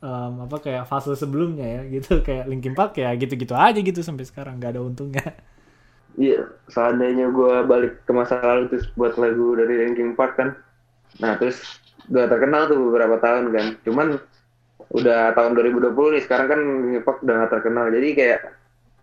um, 0.00 0.48
apa 0.48 0.56
kayak 0.60 0.88
fase 0.88 1.12
sebelumnya 1.14 1.64
ya 1.64 1.82
gitu. 2.00 2.20
Kayak 2.26 2.48
Linkin 2.48 2.74
Park 2.74 2.98
ya 2.98 3.12
gitu-gitu 3.14 3.54
aja 3.54 3.78
gitu 3.78 4.00
sampai 4.00 4.24
sekarang 4.26 4.58
nggak 4.58 4.72
ada 4.76 4.82
untungnya. 4.84 5.36
Iya, 6.18 6.50
seandainya 6.66 7.30
gue 7.30 7.54
balik 7.62 8.02
ke 8.02 8.10
masa 8.10 8.42
lalu 8.42 8.74
terus 8.74 8.90
buat 8.98 9.14
lagu 9.14 9.54
dari 9.54 9.86
Linkin 9.86 10.18
Park 10.18 10.34
kan, 10.34 10.50
nah 11.22 11.38
terus 11.38 11.62
udah 12.10 12.26
terkenal 12.26 12.66
tuh 12.66 12.90
beberapa 12.90 13.22
tahun 13.22 13.54
kan, 13.54 13.66
cuman 13.86 14.18
udah 14.98 15.30
tahun 15.38 15.54
2020 15.54 15.94
nih, 15.94 16.22
sekarang 16.26 16.46
kan 16.50 16.60
Linkin 16.90 17.02
Park 17.06 17.22
udah 17.22 17.34
gak 17.46 17.52
terkenal, 17.54 17.86
jadi 17.94 18.08
kayak 18.18 18.40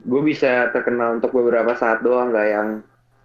gue 0.03 0.21
bisa 0.27 0.75
terkenal 0.75 1.23
untuk 1.23 1.31
beberapa 1.31 1.71
saat 1.79 2.03
doang, 2.03 2.35
nggak 2.35 2.47
yang 2.51 2.69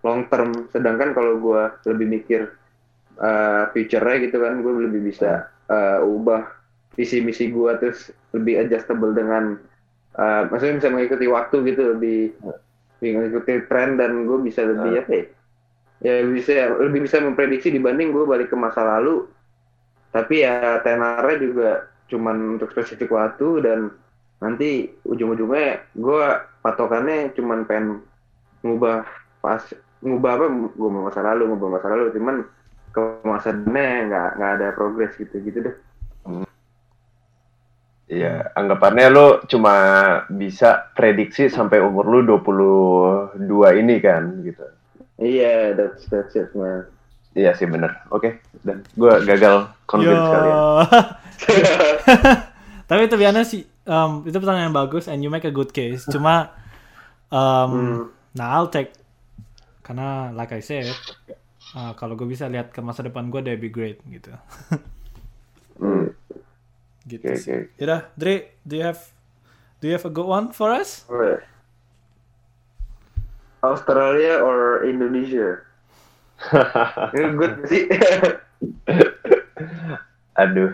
long 0.07 0.23
term. 0.31 0.71
Sedangkan 0.71 1.11
kalau 1.13 1.43
gue 1.43 1.63
lebih 1.91 2.07
mikir 2.07 2.41
uh, 3.21 3.71
future-nya 3.71 4.17
gitu 4.27 4.37
kan, 4.41 4.65
gue 4.65 4.73
lebih 4.91 5.13
bisa 5.13 5.47
uh, 5.69 6.03
ubah 6.03 6.49
visi 6.99 7.23
misi 7.23 7.53
gue 7.53 7.73
terus 7.79 8.11
lebih 8.35 8.67
adjustable 8.67 9.15
dengan, 9.15 9.57
uh, 10.19 10.43
maksudnya 10.51 10.83
bisa 10.83 10.89
mengikuti 10.91 11.27
waktu 11.31 11.57
gitu 11.71 11.97
lebih 11.97 12.35
lebih 13.01 13.11
ngikutin 13.17 13.61
tren 13.71 13.97
dan 13.97 14.29
gue 14.29 14.39
bisa 14.45 14.61
lebih 14.61 15.01
apa 15.01 15.13
ya 15.13 15.25
ya 16.01 16.25
bisa 16.25 16.81
lebih 16.81 17.05
bisa 17.05 17.21
memprediksi 17.21 17.69
dibanding 17.69 18.13
gue 18.13 18.25
balik 18.25 18.49
ke 18.53 18.57
masa 18.57 18.83
lalu. 18.85 19.29
Tapi 20.11 20.43
ya 20.43 20.83
tenarnya 20.83 21.37
juga 21.39 21.71
cuman 22.11 22.59
untuk 22.59 22.73
spesifik 22.75 23.15
waktu 23.15 23.63
dan 23.63 23.95
nanti 24.43 24.91
ujung-ujungnya 25.07 25.85
gue 25.95 26.27
patokannya 26.65 27.31
cuman 27.37 27.69
pengen 27.69 28.03
ngubah 28.65 29.07
pas 29.45 29.63
ngubah 30.01 30.33
apa 30.41 30.47
gue 30.75 30.91
masa 30.91 31.21
lalu 31.23 31.43
ngubah 31.53 31.69
masa 31.79 31.87
lalu. 31.93 32.11
Cuman 32.17 32.37
ke 32.91 33.23
masa 33.23 33.55
depannya 33.55 34.07
nggak 34.11 34.31
nggak 34.39 34.53
ada 34.59 34.69
progres 34.75 35.13
gitu 35.17 35.37
gitu 35.43 35.59
deh 35.71 35.77
Iya, 38.11 38.51
anggapannya 38.59 39.07
lu 39.07 39.39
cuma 39.47 39.71
bisa 40.35 40.91
prediksi 40.99 41.47
sampai 41.47 41.79
umur 41.79 42.11
lu 42.11 42.27
22 42.27 43.39
ini 43.79 44.03
kan 44.03 44.43
gitu. 44.43 44.67
iya 45.23 45.71
that's 45.79 46.11
that's 46.11 46.35
it 46.35 46.51
man 46.59 46.91
Iya 47.31 47.55
sih 47.55 47.71
bener. 47.71 48.03
Oke, 48.11 48.43
dan 48.67 48.83
gua 48.99 49.23
gagal 49.23 49.71
convince 49.87 50.27
kalian. 50.27 50.59
tapi 52.91 53.07
itu 53.07 53.15
biasanya 53.15 53.47
sih 53.47 53.63
um, 53.87 54.27
itu 54.27 54.35
pertanyaan 54.35 54.75
yang 54.75 54.77
bagus 54.77 55.07
and 55.07 55.23
you 55.23 55.31
make 55.31 55.47
a 55.47 55.55
good 55.55 55.71
case 55.71 56.03
cuma 56.11 56.51
um, 57.31 58.11
nah 58.35 58.59
I'll 58.59 58.67
take 58.67 58.91
karena 59.87 60.35
like 60.35 60.51
I 60.51 60.59
said 60.59 60.91
uh, 61.73 61.93
kalau 61.95 62.15
gue 62.15 62.25
bisa 62.25 62.47
lihat 62.47 62.71
ke 62.71 62.79
masa 62.81 63.01
depan 63.01 63.29
gue 63.29 63.41
that'd 63.41 63.59
be 63.59 63.69
great 63.69 63.99
gitu 64.07 64.31
Hmm. 65.77 66.13
gitu 67.05 67.25
Oke, 67.25 67.37
sih. 67.37 67.53
oke. 67.57 67.73
Yaudah, 67.81 68.01
Dre, 68.13 68.53
do 68.63 68.75
you 68.75 68.85
have 68.85 69.01
do 69.81 69.89
you 69.89 69.95
have 69.97 70.05
a 70.05 70.13
good 70.13 70.27
one 70.27 70.53
for 70.53 70.69
us? 70.69 71.05
Australia 73.61 74.41
or 74.41 74.85
Indonesia? 74.85 75.65
Ini 77.13 77.25
good 77.33 77.55
sih. 77.65 77.89
Aduh. 80.41 80.69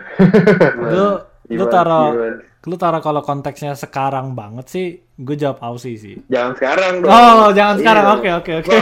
Lu 0.74 1.06
lu 1.46 1.46
gimana? 1.46 2.34
lu 2.66 2.74
taruh 2.74 2.98
kalau 2.98 3.22
konteksnya 3.22 3.78
sekarang 3.78 4.34
banget 4.34 4.66
sih, 4.66 4.86
gue 5.14 5.36
jawab 5.38 5.62
Aussie 5.62 5.94
sih. 5.94 6.18
Jangan 6.26 6.52
sekarang 6.58 6.92
dong. 6.98 7.14
Oh, 7.14 7.46
jangan 7.54 7.78
Iya 7.78 7.82
sekarang. 7.82 8.02
dong. 8.02 8.14
Oke, 8.18 8.30
oke, 8.34 8.52
oke. 8.58 8.76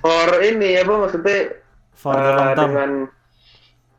For 0.00 0.28
ini 0.40 0.76
apa 0.76 0.92
maksudnya? 0.96 1.38
For 1.92 2.12
the 2.12 2.22
eh, 2.22 2.32
long 2.32 2.50
term. 2.50 2.68
Dengan 2.68 2.90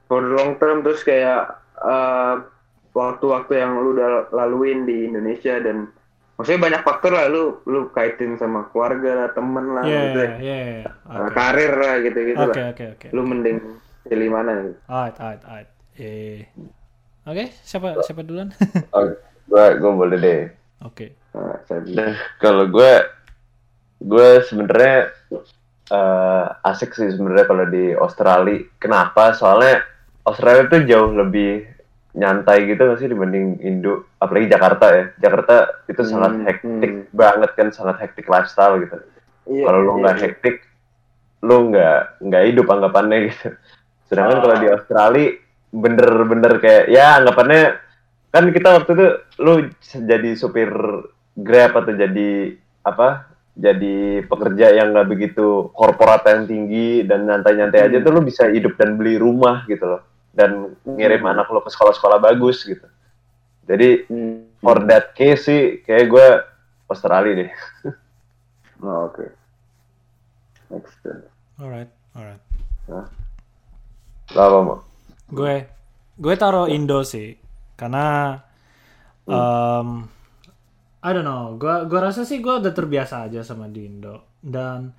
for 0.06 0.20
the 0.22 0.34
long 0.34 0.52
term 0.58 0.78
terus 0.82 1.02
kayak 1.02 1.42
eh, 1.78 2.36
waktu-waktu 2.92 3.54
yang 3.56 3.78
lu 3.78 3.94
udah 3.94 4.30
laluin 4.32 4.84
di 4.84 5.08
Indonesia 5.08 5.56
dan 5.58 5.88
maksudnya 6.36 6.62
banyak 6.68 6.82
faktor 6.82 7.14
lah 7.14 7.30
lu 7.30 7.62
lu 7.64 7.88
kaitin 7.94 8.36
sama 8.36 8.68
keluarga 8.74 9.14
lah 9.16 9.30
temen 9.32 9.66
lah 9.72 9.84
Iya, 9.86 10.02
gitu 10.02 10.20
ya. 10.20 10.32
iya, 10.42 10.58
iya. 10.58 10.82
Uh, 11.06 11.30
karir 11.32 11.72
lah 11.72 11.96
gitu 12.02 12.20
gitu 12.34 12.42
Oke, 12.42 12.58
lah 12.60 12.68
oke, 12.74 12.86
oke. 12.98 13.08
lu 13.14 13.22
mending 13.24 13.58
pilih 14.04 14.28
mana 14.28 14.52
gitu 14.60 14.76
Alright, 14.90 15.16
alright, 15.22 15.44
alright. 15.46 15.70
Eh. 15.96 16.44
Oke, 17.24 17.54
siapa 17.62 18.02
siapa 18.02 18.26
duluan? 18.26 18.50
Oh, 18.98 19.06
gue 19.48 19.66
gue 19.78 19.92
boleh 19.94 20.18
deh. 20.18 20.42
Oke. 20.82 21.14
Nah, 21.32 21.62
saya 21.70 21.86
Nah, 21.86 22.12
kalau 22.42 22.66
gue 22.66 22.92
gue 24.02 24.30
sebenarnya 24.50 25.14
eh, 25.92 26.46
asik 26.72 26.96
sih 26.96 27.12
sebenarnya 27.12 27.46
kalau 27.46 27.66
di 27.68 27.92
Australia. 27.92 28.64
Kenapa? 28.80 29.36
Soalnya 29.36 29.84
Australia 30.24 30.72
tuh 30.72 30.82
jauh 30.88 31.12
lebih 31.12 31.68
nyantai 32.12 32.68
gitu 32.68 32.82
nggak 32.84 33.00
sih 33.00 33.08
dibanding 33.08 33.64
Indo, 33.64 34.08
apalagi 34.20 34.52
Jakarta 34.52 34.86
ya. 34.92 35.06
Jakarta 35.20 35.56
itu 35.88 36.02
sangat 36.04 36.32
Hmm, 36.36 36.46
hektik 36.48 36.92
hmm. 36.92 37.16
banget 37.16 37.52
kan, 37.56 37.68
sangat 37.72 37.96
hektik 38.04 38.28
lifestyle 38.28 38.80
gitu. 38.84 39.00
Iya, 39.48 39.64
kalau 39.68 39.80
lu 39.80 39.92
iya, 39.92 40.00
nggak 40.04 40.16
iya. 40.16 40.24
hektik, 40.28 40.56
lu 41.44 41.58
nggak 41.72 42.00
nggak 42.20 42.44
hidup 42.52 42.68
anggapannya 42.68 43.18
gitu. 43.32 43.48
Sedangkan 44.12 44.44
kalau 44.44 44.56
di 44.60 44.68
Australia 44.68 45.28
bener-bener 45.72 46.54
kayak 46.60 46.92
ya 46.92 47.16
anggapannya 47.24 47.80
kan 48.32 48.44
kita 48.52 48.76
waktu 48.76 48.92
itu 48.92 49.08
lu 49.40 49.54
jadi 49.88 50.30
supir 50.36 50.68
Grab 51.32 51.72
atau 51.80 51.96
jadi 51.96 52.60
apa? 52.84 53.31
Jadi 53.52 54.24
pekerja 54.26 54.72
yang 54.72 54.96
nggak 54.96 55.10
begitu 55.12 55.70
korporat 55.76 56.24
yang 56.24 56.48
tinggi 56.48 57.04
dan 57.04 57.28
nyantai-nyantai 57.28 57.84
aja 57.84 57.98
Hmm. 58.00 58.06
tuh 58.08 58.12
lu 58.16 58.22
bisa 58.24 58.48
hidup 58.48 58.80
dan 58.80 58.96
beli 58.96 59.20
rumah 59.20 59.68
gitu 59.68 59.84
loh 59.86 60.02
dan 60.32 60.72
ngirim 60.88 61.28
Hmm. 61.28 61.34
anak 61.36 61.52
lu 61.52 61.60
ke 61.60 61.68
sekolah-sekolah 61.68 62.24
bagus 62.24 62.64
gitu. 62.64 62.88
Jadi 63.68 64.08
Hmm. 64.08 64.48
for 64.64 64.80
that 64.88 65.12
case 65.14 65.46
sih 65.46 65.84
kayak 65.84 66.08
gue 66.08 66.28
Australia 66.88 67.46
deh. 67.46 67.52
Oh, 68.82 69.06
oke 69.06 69.30
next 70.72 70.98
turn. 71.06 71.22
Alright, 71.62 71.92
alright. 72.18 72.42
Lah 74.32 74.46
apa 74.48 74.58
mau? 74.66 74.80
Gue 75.30 75.68
gue 76.18 76.34
taruh 76.34 76.66
Indo 76.66 77.04
sih 77.04 77.36
karena 77.76 78.40
um, 79.28 80.08
I 81.02 81.10
don't 81.18 81.26
know. 81.26 81.58
Gue 81.58 81.90
gue 81.90 82.00
rasa 82.00 82.22
sih 82.22 82.38
gue 82.40 82.62
udah 82.62 82.74
terbiasa 82.74 83.26
aja 83.26 83.42
sama 83.42 83.66
di 83.66 83.90
Indo. 83.90 84.38
Dan 84.38 84.94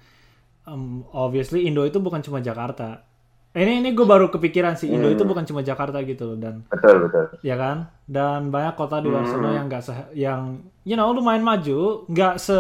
um, 0.67 1.07
obviously 1.15 1.67
Indo 1.71 1.87
itu 1.87 2.03
bukan 2.03 2.19
cuma 2.23 2.43
Jakarta. 2.43 3.07
Ini 3.53 3.85
ini 3.85 3.93
gue 3.93 4.07
baru 4.09 4.33
kepikiran 4.33 4.75
sih. 4.75 4.91
Indo 4.91 5.07
itu 5.13 5.23
bukan 5.23 5.47
cuma 5.47 5.63
Jakarta 5.63 6.01
gitu 6.03 6.35
loh 6.35 6.39
dan 6.41 6.67
Betul 6.67 7.07
betul. 7.07 7.27
ya 7.47 7.55
kan? 7.55 7.87
Dan 8.09 8.51
banyak 8.51 8.75
kota 8.75 8.99
di 8.99 9.09
luar 9.13 9.29
sana 9.29 9.55
yang 9.55 9.69
nggak 9.71 9.83
se 9.85 9.93
yang 10.17 10.59
you 10.83 10.99
know 10.99 11.13
lumayan 11.15 11.45
maju. 11.47 12.09
Nggak 12.11 12.35
se 12.43 12.59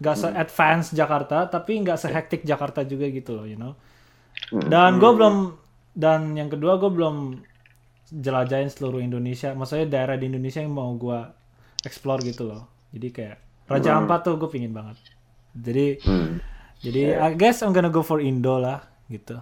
nggak 0.00 0.16
se 0.16 0.28
advance 0.32 0.86
Jakarta 0.96 1.46
tapi 1.46 1.78
nggak 1.82 1.98
se 2.00 2.08
hektik 2.08 2.42
Jakarta 2.42 2.82
juga 2.88 3.06
gitu 3.12 3.36
loh 3.36 3.46
you 3.46 3.58
know. 3.60 3.76
Dan 4.48 4.96
gue 4.96 5.10
belum 5.12 5.36
dan 5.92 6.32
yang 6.38 6.48
kedua 6.48 6.80
gue 6.80 6.88
belum 6.88 7.36
jelajahin 8.08 8.72
seluruh 8.72 9.02
Indonesia. 9.04 9.52
Maksudnya 9.52 9.90
daerah 9.90 10.16
di 10.16 10.30
Indonesia 10.30 10.64
yang 10.64 10.72
mau 10.72 10.94
gue 10.96 11.41
explore 11.82 12.22
gitu 12.22 12.46
loh 12.46 12.62
jadi 12.90 13.08
kayak 13.10 13.36
Raja 13.66 13.96
Ampat 13.96 14.20
tuh 14.22 14.34
gue 14.36 14.48
pingin 14.48 14.70
banget 14.70 14.98
jadi 15.52 15.98
Hmm. 16.02 16.40
jadi 16.78 17.18
I 17.18 17.34
guess 17.34 17.60
I'm 17.60 17.70
gonna 17.70 17.88
go 17.88 18.00
for 18.00 18.18
Indo 18.18 18.56
lah 18.56 18.80
gitu 19.06 19.38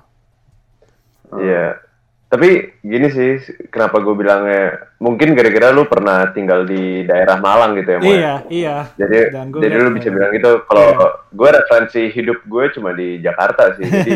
Iya. 1.31 1.79
Tapi 2.27 2.47
gini 2.79 3.11
sih, 3.11 3.39
kenapa 3.71 3.99
gue 3.99 4.15
bilangnya 4.15 4.95
mungkin 4.99 5.35
gara-gara 5.35 5.75
lu 5.75 5.87
pernah 5.87 6.31
tinggal 6.31 6.63
di 6.63 7.03
daerah 7.03 7.39
Malang 7.39 7.75
gitu 7.75 7.91
ya, 7.91 7.99
Mo? 7.99 8.07
ya? 8.07 8.11
iya 8.11 8.35
iya 8.47 8.77
Jadi, 8.95 9.19
jadi 9.59 9.75
lu 9.79 9.91
bisa 9.91 10.09
bilang 10.11 10.31
gitu. 10.31 10.63
Kalau 10.63 10.87
gue 11.27 11.49
referensi 11.51 12.07
hidup 12.07 12.47
gue 12.47 12.65
cuma 12.71 12.95
di 12.95 13.19
Jakarta 13.19 13.75
sih. 13.75 13.83
Jadi 13.83 14.13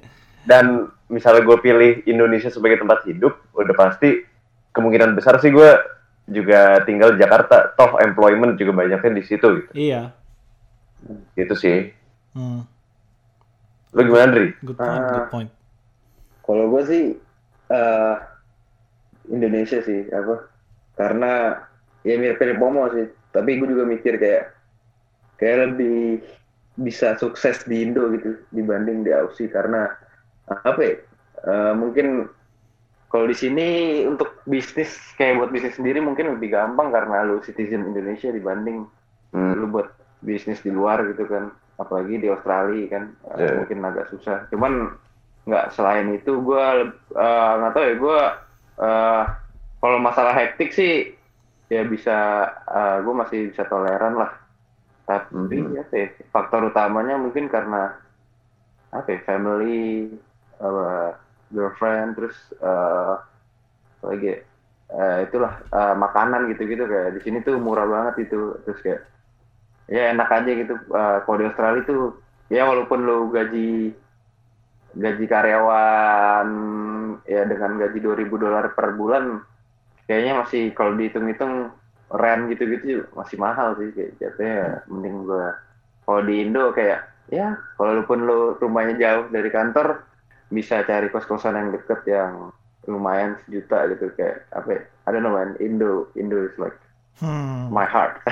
dan 0.50 0.86
misalnya 1.06 1.42
gue 1.42 1.58
pilih 1.58 2.06
Indonesia 2.06 2.50
sebagai 2.50 2.78
tempat 2.78 3.02
hidup, 3.02 3.34
udah 3.50 3.74
pasti 3.74 4.22
kemungkinan 4.70 5.18
besar 5.18 5.42
sih 5.42 5.50
gue 5.50 5.70
juga 6.26 6.82
tinggal 6.86 7.14
di 7.14 7.22
Jakarta. 7.22 7.74
Toh 7.78 7.98
employment 8.02 8.58
juga 8.58 8.72
banyaknya 8.74 9.12
di 9.18 9.24
situ 9.26 9.46
gitu. 9.62 9.72
iya 9.74 10.12
Gitu 11.36 11.54
sih. 11.54 11.78
hmm. 12.34 12.60
Lu 13.96 14.00
gimana, 14.04 14.30
Dri? 14.34 14.48
good 14.62 14.80
point 14.84 15.06
good 15.08 15.24
Ah. 15.24 15.30
point 15.32 15.50
Kalau 16.46 16.70
gue 16.72 16.82
sih 16.86 17.04
eh 17.70 18.14
Indonesia 19.28 19.78
sih 19.82 20.06
apa? 20.10 20.46
Karena 20.94 21.32
ya 22.06 22.14
mirip-mirip 22.16 22.58
Momo 22.58 22.86
sih. 22.94 23.06
Tapi 23.34 23.58
gue 23.58 23.68
juga 23.68 23.84
mikir 23.84 24.16
kayak 24.16 24.44
kayak 25.36 25.58
lebih 25.70 26.22
bisa 26.76 27.16
sukses 27.16 27.64
di 27.64 27.84
Indo 27.88 28.08
gitu 28.12 28.36
dibanding 28.52 29.04
di 29.04 29.10
Aussie 29.12 29.48
karena 29.48 29.88
apa 30.48 30.80
ya? 30.80 30.94
eh, 31.46 31.72
mungkin 31.76 32.28
kalau 33.06 33.26
di 33.26 33.36
sini 33.36 33.66
untuk 34.04 34.42
bisnis 34.44 34.90
kayak 35.14 35.38
buat 35.38 35.50
bisnis 35.50 35.78
sendiri 35.78 36.02
mungkin 36.02 36.36
lebih 36.36 36.50
gampang 36.52 36.90
karena 36.90 37.22
lu 37.22 37.38
citizen 37.40 37.86
Indonesia 37.86 38.30
dibanding 38.30 38.86
Hmm. 39.34 39.58
lu 39.58 39.66
buat 39.68 39.90
bisnis 40.22 40.62
di 40.62 40.70
luar 40.70 41.02
gitu 41.12 41.26
kan 41.26 41.50
apalagi 41.76 42.16
di 42.16 42.30
Australia 42.30 42.88
kan 42.88 43.04
eh, 43.36 43.42
Iya. 43.42 43.52
mungkin 43.58 43.78
agak 43.84 44.06
susah 44.08 44.48
cuman 44.48 44.96
nggak 45.44 45.66
selain 45.74 46.08
itu 46.14 46.40
gue 46.40 46.66
nggak 47.12 47.72
tahu 47.74 47.84
ya 47.84 47.94
gue 47.98 48.20
kalau 49.76 49.98
masalah 50.00 50.32
hektik 50.32 50.72
sih 50.72 51.14
ya 51.68 51.82
bisa 51.84 52.48
gue 53.02 53.14
masih 53.14 53.50
bisa 53.52 53.66
toleran 53.66 54.14
lah 54.14 54.30
tapi 55.04 55.34
Mhm. 55.62 55.74
ya 55.74 55.84
ya, 55.90 56.06
faktor 56.30 56.70
utamanya 56.70 57.14
mungkin 57.14 57.46
karena 57.46 57.94
apa 58.90 59.06
ya, 59.06 59.18
family 59.22 60.10
eh, 60.56 61.10
girlfriend 61.56 62.20
terus 62.20 62.36
apa 62.60 64.04
lagi 64.12 64.38
eh, 64.92 65.16
itulah 65.26 65.58
eh, 65.66 65.94
makanan 65.96 66.52
gitu-gitu 66.54 66.86
kayak 66.86 67.18
di 67.18 67.20
sini 67.24 67.42
tuh 67.42 67.58
murah 67.58 67.88
banget 67.88 68.28
itu. 68.30 68.54
Terus 68.62 68.78
kayak 68.84 69.02
ya 69.90 70.14
enak 70.14 70.28
aja 70.30 70.50
gitu 70.50 70.74
Eh, 70.76 71.16
kalau 71.24 71.36
di 71.40 71.46
Australia 71.48 71.82
tuh 71.86 72.02
ya 72.52 72.62
walaupun 72.66 73.02
lo 73.02 73.26
gaji 73.30 73.90
gaji 74.96 75.24
karyawan 75.28 76.48
ya 77.26 77.42
dengan 77.44 77.76
gaji 77.76 77.98
2000 78.00 78.30
dolar 78.38 78.64
per 78.72 78.94
bulan 78.96 79.42
kayaknya 80.06 80.40
masih 80.40 80.70
kalau 80.72 80.94
dihitung-hitung 80.94 81.74
rent 82.14 82.48
gitu-gitu 82.54 83.04
masih 83.12 83.36
mahal 83.36 83.74
sih 83.76 83.90
kayak 83.92 84.14
jatuhnya 84.22 84.86
mending 84.86 85.26
gua 85.26 85.58
kalau 86.06 86.22
di 86.22 86.34
Indo 86.46 86.70
kayak 86.70 87.02
ya 87.34 87.58
walaupun 87.76 88.24
lo 88.24 88.54
rumahnya 88.62 88.94
jauh 88.96 89.26
dari 89.34 89.50
kantor 89.50 90.06
bisa 90.48 90.82
cari 90.86 91.10
kos-kosan 91.10 91.58
yang 91.58 91.68
deket 91.74 92.00
yang 92.06 92.50
lumayan 92.86 93.34
sejuta 93.44 93.90
gitu 93.90 94.14
kayak 94.14 94.46
apa 94.54 94.68
ya? 94.78 94.82
I 95.06 95.14
don't 95.14 95.22
know 95.22 95.34
man 95.34 95.58
Indo 95.58 96.06
Indo 96.14 96.46
is 96.46 96.54
like 96.58 96.76
hmm. 97.18 97.70
my 97.70 97.86
heart 97.86 98.22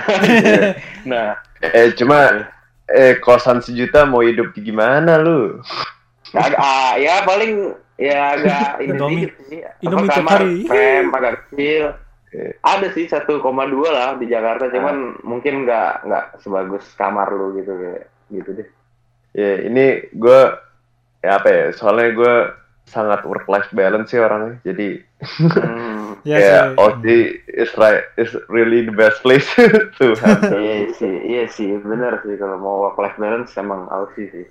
nah 1.11 1.39
Eh 1.65 1.91
cuma 1.97 2.47
eh 2.87 3.17
kosan 3.25 3.65
sejuta 3.65 4.05
mau 4.05 4.21
hidup 4.21 4.53
gimana 4.53 5.17
lu? 5.17 5.59
agak 6.35 6.59
ah, 6.59 6.99
ya 6.99 7.23
paling 7.23 7.73
ya 7.95 8.35
agak 8.35 8.69
ini 8.83 8.91
Indomie. 8.91 9.17
dikit 9.23 9.35
sih 9.47 9.59
Apa, 9.63 9.79
Indomie 9.87 10.09
tiap 10.11 10.19
kamar 10.19 10.41
hari. 10.43 10.55
agak 11.15 11.33
kecil 11.47 11.85
Oke. 12.27 12.43
ada 12.59 12.87
sih 12.91 13.05
1,2 13.07 13.31
lah 13.95 14.19
di 14.19 14.27
Jakarta 14.27 14.67
cuman 14.67 15.23
mungkin 15.23 15.63
nggak 15.63 16.11
nggak 16.11 16.25
sebagus 16.43 16.83
kamar 16.99 17.31
lu 17.31 17.55
gitu 17.59 17.73
kayak 17.75 18.05
gitu 18.31 18.51
deh 18.55 18.69
Ya 19.35 19.67
ini 19.67 20.07
gue 20.15 20.41
ya 21.25 21.41
apa 21.41 21.49
ya? 21.49 21.65
Soalnya 21.73 22.09
gue 22.13 22.35
sangat 22.85 23.25
work 23.25 23.49
life 23.49 23.73
balance 23.73 24.13
sih 24.13 24.21
orangnya. 24.21 24.61
Jadi 24.61 25.01
Hmm, 25.41 26.21
ya 26.29 26.37
sih. 26.37 26.77
Aussie 26.77 27.41
is 27.49 27.73
right 27.81 28.05
is 28.21 28.29
really 28.53 28.85
the 28.85 28.93
best 28.93 29.25
place 29.25 29.49
to 29.97 30.13
have. 30.21 30.53
iya 30.53 30.93
sih 30.93 31.15
iya 31.25 31.45
sih 31.49 31.81
bener 31.81 32.21
sih 32.21 32.37
kalau 32.37 32.61
mau 32.61 32.77
work 32.85 33.01
life 33.01 33.17
balance 33.17 33.57
emang 33.57 33.89
Aussie 33.89 34.29
sih 34.29 34.45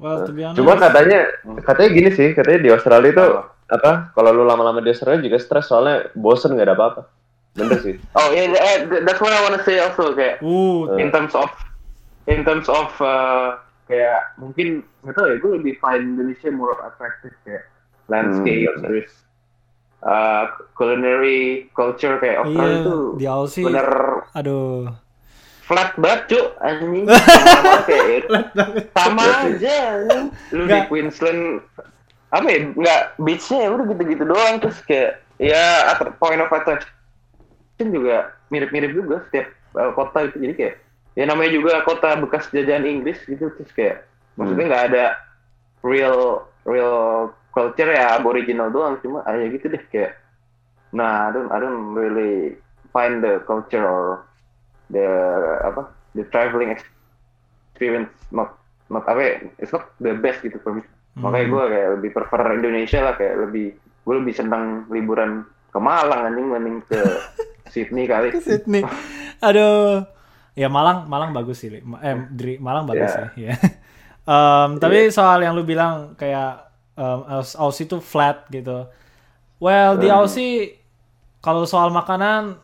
well 0.00 0.24
to 0.24 0.32
be 0.32 0.40
honest 0.40 0.56
Cuma 0.56 0.80
katanya 0.80 1.28
katanya 1.60 1.90
gini 1.92 2.10
sih, 2.10 2.32
katanya 2.32 2.60
di 2.64 2.70
Australia 2.72 3.10
itu 3.12 3.26
apa? 3.64 4.12
Kalau 4.12 4.30
lu 4.32 4.44
lama-lama 4.44 4.80
di 4.80 4.88
Australia 4.90 5.20
juga 5.20 5.36
stres 5.36 5.68
soalnya 5.68 6.08
bosen 6.16 6.56
nggak 6.56 6.66
ada 6.72 6.76
apa-apa. 6.76 7.02
Bener 7.52 7.78
sih. 7.84 7.94
oh 8.18 8.28
iya 8.32 8.48
eh, 8.48 8.76
that's 9.04 9.20
what 9.20 9.30
I 9.30 9.44
wanna 9.44 9.60
say 9.60 9.76
also 9.76 10.16
kayak 10.16 10.40
uh 10.40 10.96
in 10.96 11.12
terms 11.12 11.36
of 11.36 11.52
in 12.24 12.42
terms 12.42 12.66
of 12.66 12.88
uh, 13.04 13.60
kayak 13.84 14.20
mungkin 14.36 14.80
nggak 15.02 15.14
tahu 15.14 15.26
ya 15.28 15.36
gue 15.36 15.50
lebih 15.60 15.74
find 15.76 16.16
Indonesia 16.16 16.48
more 16.48 16.76
attractive 16.82 17.34
kayak 17.44 17.64
landscape 18.06 18.68
Hmm. 18.68 18.82
terus 18.82 19.08
uh, 20.00 20.44
culinary 20.72 21.68
culture 21.72 22.16
kayak 22.18 22.44
Australia 22.44 22.76
iya 22.76 22.84
tuh 22.84 23.04
di 23.16 23.24
Aussie 23.24 23.64
bener 23.64 23.88
aduh. 24.32 24.88
flat 25.64 25.96
banget 25.96 26.20
cuk 26.28 26.46
anjing. 26.60 27.08
Sama 29.00 29.24
aja 29.48 29.76
lu 30.52 30.68
di. 30.68 30.84
Queensland 30.92 31.64
apa 32.28 32.46
ya 32.50 32.58
nggak 32.68 33.02
beachnya 33.16 33.58
ya 33.64 33.68
udah 33.72 33.84
gitu-gitu 33.88 34.24
doang 34.26 34.60
terus 34.60 34.76
kayak 34.84 35.24
ya 35.40 35.88
point 36.18 36.36
of 36.36 36.52
attraction 36.52 36.92
juga 37.88 38.36
mirip-mirip 38.50 38.92
juga 38.92 39.24
setiap 39.24 39.46
eh, 39.54 39.90
kota 39.96 40.18
itu 40.28 40.36
jadi 40.42 40.54
kayak 40.54 40.74
ya 41.14 41.24
namanya 41.30 41.50
juga 41.54 41.72
kota 41.86 42.18
bekas 42.18 42.50
jajahan 42.50 42.86
Inggris 42.86 43.22
gitu 43.26 43.50
terus 43.54 43.70
kayak 43.74 44.06
maksudnya 44.34 44.66
nggak 44.66 44.84
ada 44.92 45.04
real 45.86 46.46
real 46.66 47.30
culture 47.54 47.86
ya 47.86 48.18
aboriginal 48.18 48.70
doang 48.74 48.98
cuma 48.98 49.22
aja 49.26 49.46
gitu 49.46 49.70
deh 49.70 49.82
kayak 49.90 50.18
nah 50.90 51.30
I 51.30 51.34
don't 51.34 51.50
I 51.54 51.58
don't 51.62 51.94
really 51.94 52.58
find 52.90 53.22
the 53.22 53.42
culture 53.46 53.82
or 53.82 54.26
the 54.90 55.06
apa 55.62 55.90
the 56.18 56.26
traveling 56.34 56.74
experience 56.74 58.10
not 58.34 58.58
not 58.90 59.06
apa 59.06 59.20
ya, 59.22 59.32
it's 59.58 59.70
not 59.70 59.90
the 60.02 60.18
best 60.18 60.42
gitu 60.42 60.58
for 60.62 60.74
me 60.74 60.82
makanya 61.14 61.46
gue 61.46 61.64
kayak 61.70 61.88
lebih 61.98 62.10
prefer 62.10 62.42
Indonesia 62.50 62.98
lah 63.06 63.14
kayak 63.14 63.34
lebih 63.46 63.78
gue 63.78 64.14
lebih 64.18 64.34
senang 64.34 64.90
liburan 64.90 65.46
ke 65.70 65.78
Malang 65.78 66.26
anjing 66.26 66.50
mending 66.50 66.78
ke 66.90 66.98
Sydney 67.72 68.06
kali 68.06 68.30
Ke 68.30 68.42
Sydney. 68.42 68.82
Aduh. 69.42 70.13
Ya 70.54 70.68
Malang 70.68 71.04
Malang 71.04 71.30
bagus 71.30 71.58
sih. 71.58 71.70
Eh 71.72 72.16
Dri, 72.30 72.56
Malang 72.56 72.84
bagus 72.84 73.06
Ya. 73.06 73.14
sih. 73.34 73.44
Ya. 73.44 73.54
Em, 74.24 74.78
tapi 74.78 75.10
soal 75.10 75.42
yang 75.42 75.52
lu 75.52 75.62
bilang 75.62 76.14
kayak 76.14 76.64
em, 76.94 77.20
Aus- 77.28 77.54
Aussie 77.54 77.84
itu 77.84 77.98
flat 77.98 78.48
gitu. 78.48 78.88
Well, 79.58 79.98
di 79.98 80.08
Aussie 80.08 80.78
kalau 81.38 81.64
soal 81.64 81.90
makanan 81.90 82.56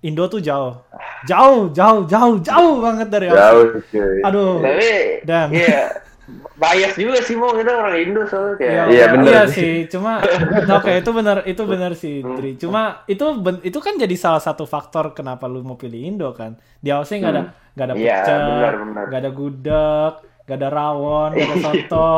Indo 0.00 0.26
tuh 0.26 0.38
jauh. 0.38 0.82
Jauh, 1.24 1.70
jauh, 1.70 2.04
jauh, 2.04 2.36
jauh 2.38 2.74
banget 2.80 3.08
dari 3.08 3.26
Aussie. 3.26 3.38
Jauh 3.38 3.64
cuy. 3.86 4.18
Aduh. 4.22 4.52
tapi 4.60 4.90
Dan- 5.22 5.50
iya 5.52 5.82
bias 6.52 6.94
juga 6.94 7.18
sih 7.18 7.32
mau 7.32 7.50
kita 7.50 7.70
orang 7.70 7.96
Indo 7.96 8.22
soalnya 8.24 8.54
kayak 8.56 8.72
Iya, 8.72 8.82
Iya, 8.88 9.04
bener 9.08 9.26
Iya 9.28 9.42
sih. 9.46 9.54
sih, 9.54 9.76
cuma 9.88 10.18
oke 10.76 10.92
itu 10.92 11.10
benar 11.12 11.36
itu 11.44 11.62
benar 11.62 11.92
sih, 11.94 12.18
Dri. 12.18 12.50
Cuma 12.56 12.82
itu 13.06 13.22
ben- 13.36 13.62
itu 13.62 13.78
kan 13.78 13.94
jadi 13.94 14.10
salah 14.12 14.38
satu 14.38 14.64
faktor 14.64 15.12
kenapa 15.12 15.44
lu 15.44 15.60
mau 15.60 15.74
pilih 15.74 16.02
Indo 16.02 16.30
kan. 16.30 16.54
Di 16.76 16.90
Aussie 16.90 17.16
nggak 17.16 17.30
ada 17.30 17.42
nggak 17.72 17.86
ada 17.86 17.94
Iya, 17.94 18.16
pecel, 18.16 18.38
benar, 18.40 18.72
benar. 18.76 19.04
nggak 19.06 19.20
ada 19.20 19.30
gudeg, 19.30 20.12
nggak 20.42 20.56
ada 20.56 20.68
rawon, 20.68 21.30
nggak 21.32 21.46
ada 21.46 21.56
soto, 21.66 22.12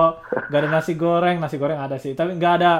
nggak 0.47 0.59
ada 0.59 0.69
nasi 0.71 0.93
goreng, 0.95 1.37
nasi 1.39 1.57
goreng 1.57 1.79
ada 1.79 1.97
sih, 1.97 2.13
tapi 2.13 2.33
nggak 2.35 2.55
ada 2.57 2.73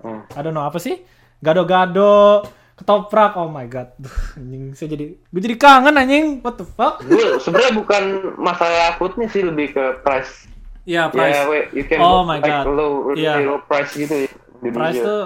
Hmm. 0.00 0.24
I 0.30 0.40
don't 0.40 0.52
know 0.52 0.62
apa 0.62 0.78
sih? 0.78 0.96
Gado-gado, 1.44 2.40
ketoprak. 2.74 3.34
Oh 3.34 3.48
my 3.48 3.66
god. 3.66 3.92
Duh, 3.96 4.08
anjing 4.34 4.72
saya 4.72 4.88
jadi 4.90 5.12
gue 5.12 5.40
jadi 5.42 5.56
kangen 5.56 5.92
anjing. 5.94 6.24
What 6.38 6.56
the 6.56 6.64
fuck? 6.64 7.02
gue 7.02 7.36
sebenarnya 7.36 7.74
bukan 7.74 8.02
masalah 8.36 8.96
foodnya 8.96 9.26
sih 9.26 9.42
lebih 9.42 9.72
ke 9.72 9.84
price 10.00 10.48
Ya, 10.82 11.06
price. 11.08 11.36
ya 11.36 11.44
we- 11.46 11.68
you 11.72 11.84
can 11.84 11.98
Oh 11.98 12.22
my 12.22 12.36
like 12.36 12.46
God. 12.46 12.64
low, 12.68 12.92
Iya. 13.12 13.40
low 13.42 13.60
price 13.60 13.92
gitu 13.94 14.14
ya 14.16 14.28
Price 14.70 14.98
tuh 14.98 15.24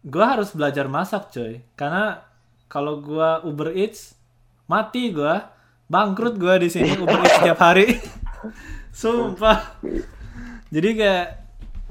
gue 0.00 0.24
harus 0.24 0.50
belajar 0.50 0.86
masak 0.86 1.28
coy. 1.28 1.62
Karena 1.74 2.22
kalau 2.66 2.98
gua 2.98 3.40
Uber 3.40 3.70
Eats 3.70 4.14
mati 4.64 5.10
gua. 5.10 5.54
Bangkrut 5.86 6.36
gua 6.36 6.56
di 6.56 6.68
sini 6.68 6.92
Uber 6.98 7.18
Eats 7.18 7.34
setiap 7.36 7.58
hari. 7.58 7.86
Sumpah. 8.92 9.78
Jadi 10.68 10.88
kayak 10.94 11.26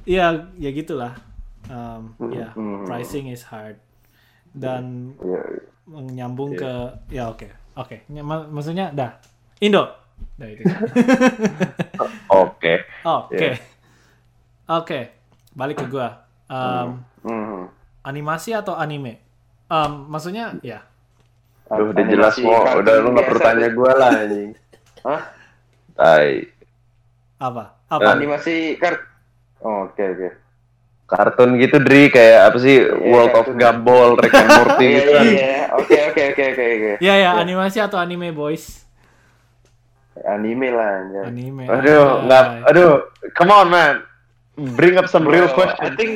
ya 0.04 0.26
ya 0.56 0.70
gitulah. 0.72 1.14
Um, 1.68 2.16
ya 2.30 2.52
Hmm. 2.54 2.84
pricing 2.84 3.28
is 3.28 3.44
hard. 3.44 3.76
Dan 4.50 5.14
menyambung 5.86 6.54
ke 6.54 6.72
ya 7.10 7.28
oke. 7.28 7.48
Oke 7.76 8.04
Ny- 8.08 8.22
mak- 8.22 8.50
maksudnya 8.50 8.90
dah. 8.90 9.20
Indo 9.60 9.88
dah 10.38 10.48
itu 10.48 10.64
Oke. 12.46 12.74
oke 13.04 13.50
oke 14.68 15.00
balik 15.52 15.82
ke 15.82 15.86
gua 15.88 16.22
um, 16.48 17.02
Hmm. 17.28 17.68
animasi 18.02 18.56
atau 18.56 18.72
anime? 18.74 19.20
Um, 19.68 20.08
maksudnya 20.08 20.56
ya. 20.64 20.80
Duh, 21.68 21.92
udah 21.92 22.06
jelas 22.08 22.40
mau. 22.40 22.64
kartun 22.64 22.80
Udah 22.80 22.94
lu 23.04 23.10
nggak 23.12 23.28
perlu 23.28 23.42
tanya 23.42 23.68
gue 23.68 23.92
lah 23.92 24.10
anjing. 24.16 24.52
Hah? 25.04 25.22
Tai. 25.92 26.48
Apa? 27.36 27.76
Apa? 27.92 28.16
Animasi 28.16 28.80
kart. 28.80 29.04
Oh, 29.60 29.92
Oke 29.92 30.00
oke. 30.00 30.30
Kartun 31.04 31.60
gitu 31.60 31.84
Dri 31.84 32.08
kayak 32.08 32.48
apa 32.48 32.58
sih 32.64 32.80
World 32.86 33.36
of. 33.36 33.52
Gumball, 33.52 34.16
Rick 34.16 34.32
and 34.34 34.56
Morty 34.56 34.86
Iya 34.88 34.96
gitu 34.96 35.10
iya 35.10 35.20
kan. 35.20 35.26
iya. 35.28 35.52
Oke 35.76 35.96
oke 36.08 36.22
oke 36.32 36.44
oke 36.48 36.64
oke. 36.64 36.92
Ya 37.04 37.14
ya, 37.20 37.32
animasi 37.36 37.84
atau 37.84 38.00
anime 38.00 38.32
boys? 38.32 38.87
Anime 40.24 40.68
lah. 40.70 40.90
anjay. 41.00 41.24
Anime. 41.26 41.64
Aduh, 41.66 42.06
nggak, 42.24 42.44
aduh, 42.66 42.92
come 43.32 43.52
on 43.52 43.68
man, 43.68 43.96
bring 44.74 44.96
up 44.96 45.06
some 45.06 45.24
real 45.24 45.46
Bro, 45.46 45.54
I 45.54 45.58
question. 45.68 45.92
think 45.96 46.12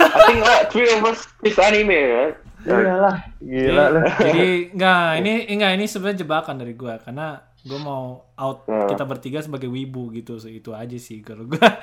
I 0.00 0.18
think 0.26 0.40
all 0.40 0.62
three 0.66 0.88
of 0.88 1.00
us 1.02 1.22
is 1.40 1.54
anime 1.56 1.90
right? 1.92 2.36
Iyalah, 2.60 3.16
gila 3.40 3.84
lah. 3.90 4.04
jadi 4.18 4.68
enggak, 4.68 5.04
ini 5.18 5.32
enggak 5.48 5.72
ini 5.74 5.84
sebenarnya 5.86 6.20
jebakan 6.20 6.56
dari 6.56 6.74
gua 6.74 6.98
karena 6.98 7.40
gua 7.62 7.78
mau 7.78 8.02
out 8.34 8.64
Hmm. 8.64 8.84
kita 8.86 9.00
bertiga 9.02 9.40
sebagai 9.40 9.64
wibu 9.66 10.08
gitu, 10.10 10.36
so, 10.36 10.44
itu 10.44 10.70
aja 10.70 10.96
sih 10.96 11.20
kalau 11.20 11.44
gua. 11.44 11.80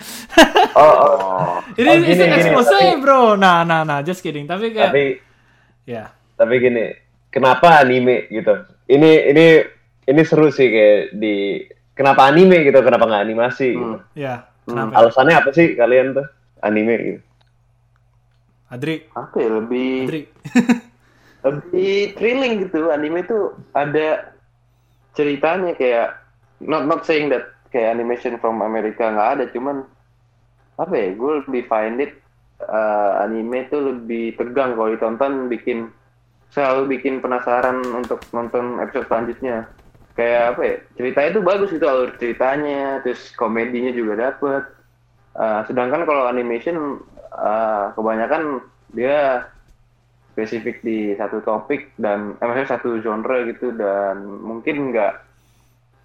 Oh, 0.73 0.93
oh. 1.01 1.57
Ini 1.73 1.81
Oh, 1.83 1.95
ini 1.95 2.05
gini, 2.07 2.23
gini, 2.23 2.33
expose, 2.35 2.69
tapi- 2.71 2.97
bro. 2.99 3.33
Nah, 3.35 3.61
nah, 3.61 3.81
nah, 3.81 4.01
just 4.01 4.21
kidding. 4.21 4.45
Tapi 4.45 4.69
kayak 4.69 4.89
Tapi, 4.89 5.03
ya. 5.83 6.13
tapi 6.35 6.53
gini, 6.59 6.93
kenapa 7.27 7.81
anime 7.81 8.25
gitu? 8.27 8.53
Ini, 8.85 9.11
ini, 9.27 9.45
ini 10.07 10.21
seru 10.23 10.47
sih 10.49 10.71
kayak 10.71 11.19
di, 11.19 11.67
kenapa 11.93 12.31
anime 12.31 12.63
gitu? 12.63 12.79
Kenapa 12.79 13.05
nggak 13.05 13.23
animasi? 13.27 13.75
Gitu. 13.75 13.83
Hmm. 13.99 14.03
Ya, 14.15 14.47
kenapa? 14.63 15.03
Alasannya 15.03 15.35
apa 15.35 15.49
sih 15.51 15.75
kalian 15.75 16.15
tuh 16.15 16.27
anime 16.63 16.95
gitu? 17.03 17.21
Adri, 18.67 19.07
Apa 19.15 19.35
ya 19.39 19.49
lebih 19.63 19.91
Adri. 20.11 20.21
lebih 21.47 21.95
thrilling 22.19 22.67
gitu 22.67 22.91
anime 22.91 23.23
itu 23.23 23.55
ada 23.71 24.35
ceritanya 25.15 25.71
kayak 25.79 26.19
not 26.59 26.83
not 26.83 27.07
saying 27.07 27.31
that 27.31 27.47
kayak 27.71 27.95
animation 27.95 28.35
from 28.43 28.59
Amerika 28.59 29.07
nggak 29.07 29.29
ada 29.39 29.45
cuman 29.55 29.87
apa 30.77 30.93
ya 30.93 31.07
gue 31.15 31.31
lebih 31.47 31.63
find 31.71 32.03
it 32.03 32.19
uh, 32.67 33.23
anime 33.23 33.65
itu 33.65 33.77
lebih 33.79 34.35
tegang 34.35 34.75
kalau 34.75 34.91
ditonton 34.91 35.47
bikin 35.47 35.87
selalu 36.51 36.99
bikin 36.99 37.23
penasaran 37.23 37.81
untuk 37.95 38.19
nonton 38.35 38.83
episode 38.83 39.07
selanjutnya 39.07 39.67
kayak 40.17 40.57
apa 40.57 40.61
ya 40.65 40.75
ceritanya 40.97 41.29
itu 41.29 41.41
bagus 41.45 41.69
itu 41.69 41.85
alur 41.85 42.09
ceritanya 42.17 43.05
terus 43.05 43.29
komedinya 43.37 43.93
juga 43.93 44.13
dapet. 44.17 44.63
Uh, 45.37 45.61
sedangkan 45.69 46.09
kalau 46.09 46.25
animation 46.25 46.97
uh, 47.29 47.93
kebanyakan 47.93 48.65
dia 48.97 49.45
spesifik 50.33 50.81
di 50.81 51.13
satu 51.13 51.45
topik 51.45 51.93
dan 52.01 52.33
eh, 52.41 52.45
maksudnya 52.45 52.73
satu 52.73 52.97
genre 53.01 53.45
gitu 53.45 53.73
dan 53.77 54.25
mungkin 54.25 54.89
nggak 54.89 55.13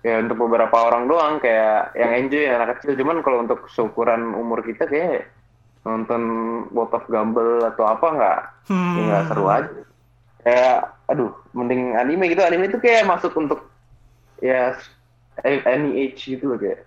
kayak 0.05 0.29
untuk 0.29 0.45
beberapa 0.45 0.77
orang 0.77 1.09
doang 1.09 1.41
kayak 1.41 1.97
yang 1.97 2.13
enjoy 2.13 2.45
anak 2.53 2.77
kecil. 2.77 3.01
Cuman 3.01 3.25
kalau 3.25 3.41
untuk 3.41 3.65
seukuran 3.73 4.37
umur 4.37 4.61
kita 4.61 4.85
kayak 4.85 5.33
nonton 5.89 6.23
World 6.69 6.93
of 6.93 7.09
Gumball 7.09 7.65
atau 7.73 7.89
apa 7.89 8.07
nggak 8.13 8.41
Hmm. 8.69 8.95
ya 8.95 9.03
nggak 9.09 9.25
seru 9.33 9.45
aja. 9.49 9.81
Kayak 10.45 10.77
aduh 11.09 11.33
mending 11.57 11.97
anime 11.97 12.29
gitu. 12.29 12.43
Anime 12.45 12.69
itu 12.69 12.79
kayak 12.79 13.09
masuk 13.09 13.33
untuk 13.41 13.72
ya 14.43 14.75
a- 15.47 15.65
any 15.71 15.97
age 16.03 16.27
gitu 16.27 16.51
loh 16.53 16.59
kayak 16.59 16.83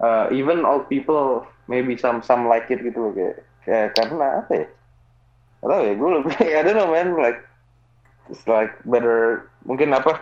uh, 0.00 0.26
even 0.32 0.64
old 0.64 0.88
people 0.88 1.44
maybe 1.68 1.94
some 1.94 2.24
some 2.24 2.48
like 2.48 2.66
it 2.72 2.80
gitu 2.80 2.96
loh 2.96 3.12
kayak 3.12 3.36
kayak 3.62 3.88
karena 3.94 4.42
apa 4.42 4.52
ya 4.64 4.66
Gak 5.56 5.68
tau 5.72 5.80
ya 5.82 5.92
gue 5.96 6.10
lebih 6.20 6.34
I 6.58 6.62
don't 6.64 6.76
know 6.76 6.88
man 6.90 7.16
like 7.20 7.40
it's 8.32 8.44
like 8.48 8.72
better 8.88 9.46
mungkin 9.68 9.92
apa 9.92 10.18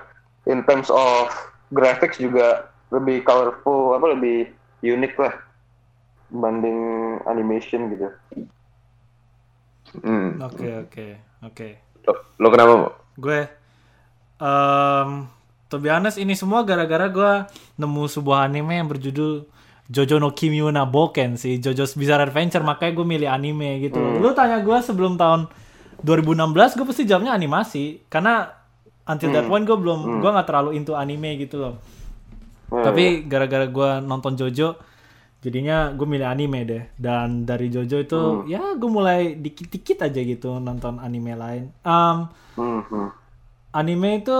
in 0.50 0.66
terms 0.66 0.90
of 0.92 1.30
graphics 1.72 2.20
juga 2.20 2.68
lebih 2.92 3.24
colorful 3.24 3.96
apa 3.96 4.12
lebih 4.12 4.52
unik 4.84 5.14
lah 5.16 5.34
dibanding 6.28 6.80
animation 7.30 7.94
gitu 7.94 8.10
Hmm. 10.02 10.42
Oke, 10.42 10.66
oke, 10.74 11.06
oke. 11.44 11.68
Lo, 12.02 12.12
lo 12.42 12.48
kenapa? 12.50 12.98
Gue 13.14 13.46
um, 14.42 15.28
to 15.74 15.82
be 15.82 15.90
honest 15.90 16.22
ini 16.22 16.38
semua 16.38 16.62
gara-gara 16.62 17.10
gue 17.10 17.32
nemu 17.74 18.06
sebuah 18.06 18.46
anime 18.46 18.78
yang 18.78 18.86
berjudul 18.86 19.50
Jojo 19.90 20.16
no 20.16 20.32
Kimio 20.32 20.70
na 20.70 20.86
Boken 20.86 21.36
sih 21.36 21.58
Jojo's 21.60 21.98
Bizarre 21.98 22.24
Adventure. 22.30 22.62
Makanya 22.64 22.92
gue 22.94 23.06
milih 23.06 23.28
anime 23.28 23.84
gitu. 23.84 23.98
Lu 23.98 24.32
tanya 24.32 24.62
gue 24.62 24.78
sebelum 24.80 25.18
tahun 25.18 25.50
2016 26.00 26.78
gue 26.78 26.86
pasti 26.88 27.02
jawabnya 27.04 27.36
animasi. 27.36 28.00
Karena 28.08 28.48
until 29.04 29.34
that 29.34 29.44
point 29.44 29.66
gue 29.68 29.76
belum 29.76 30.24
gue 30.24 30.30
nggak 30.30 30.46
terlalu 30.48 30.78
into 30.78 30.94
anime 30.96 31.36
gitu 31.42 31.58
loh. 31.60 31.76
Hmm. 32.64 32.80
tapi 32.80 33.28
gara-gara 33.28 33.68
gue 33.68 33.90
nonton 34.00 34.40
Jojo 34.40 34.80
jadinya 35.44 35.92
gue 35.92 36.06
milih 36.08 36.24
anime 36.24 36.64
deh. 36.64 36.82
Dan 36.96 37.44
dari 37.44 37.68
Jojo 37.68 38.00
itu 38.00 38.20
ya 38.48 38.72
gue 38.80 38.88
mulai 38.88 39.36
dikit-dikit 39.36 40.00
aja 40.00 40.20
gitu 40.22 40.64
nonton 40.64 40.96
anime 40.96 41.34
lain. 41.36 41.64
Um, 41.84 42.30
Hmm, 42.54 42.86
hmm. 42.86 43.10
anime 43.74 44.22
itu 44.22 44.38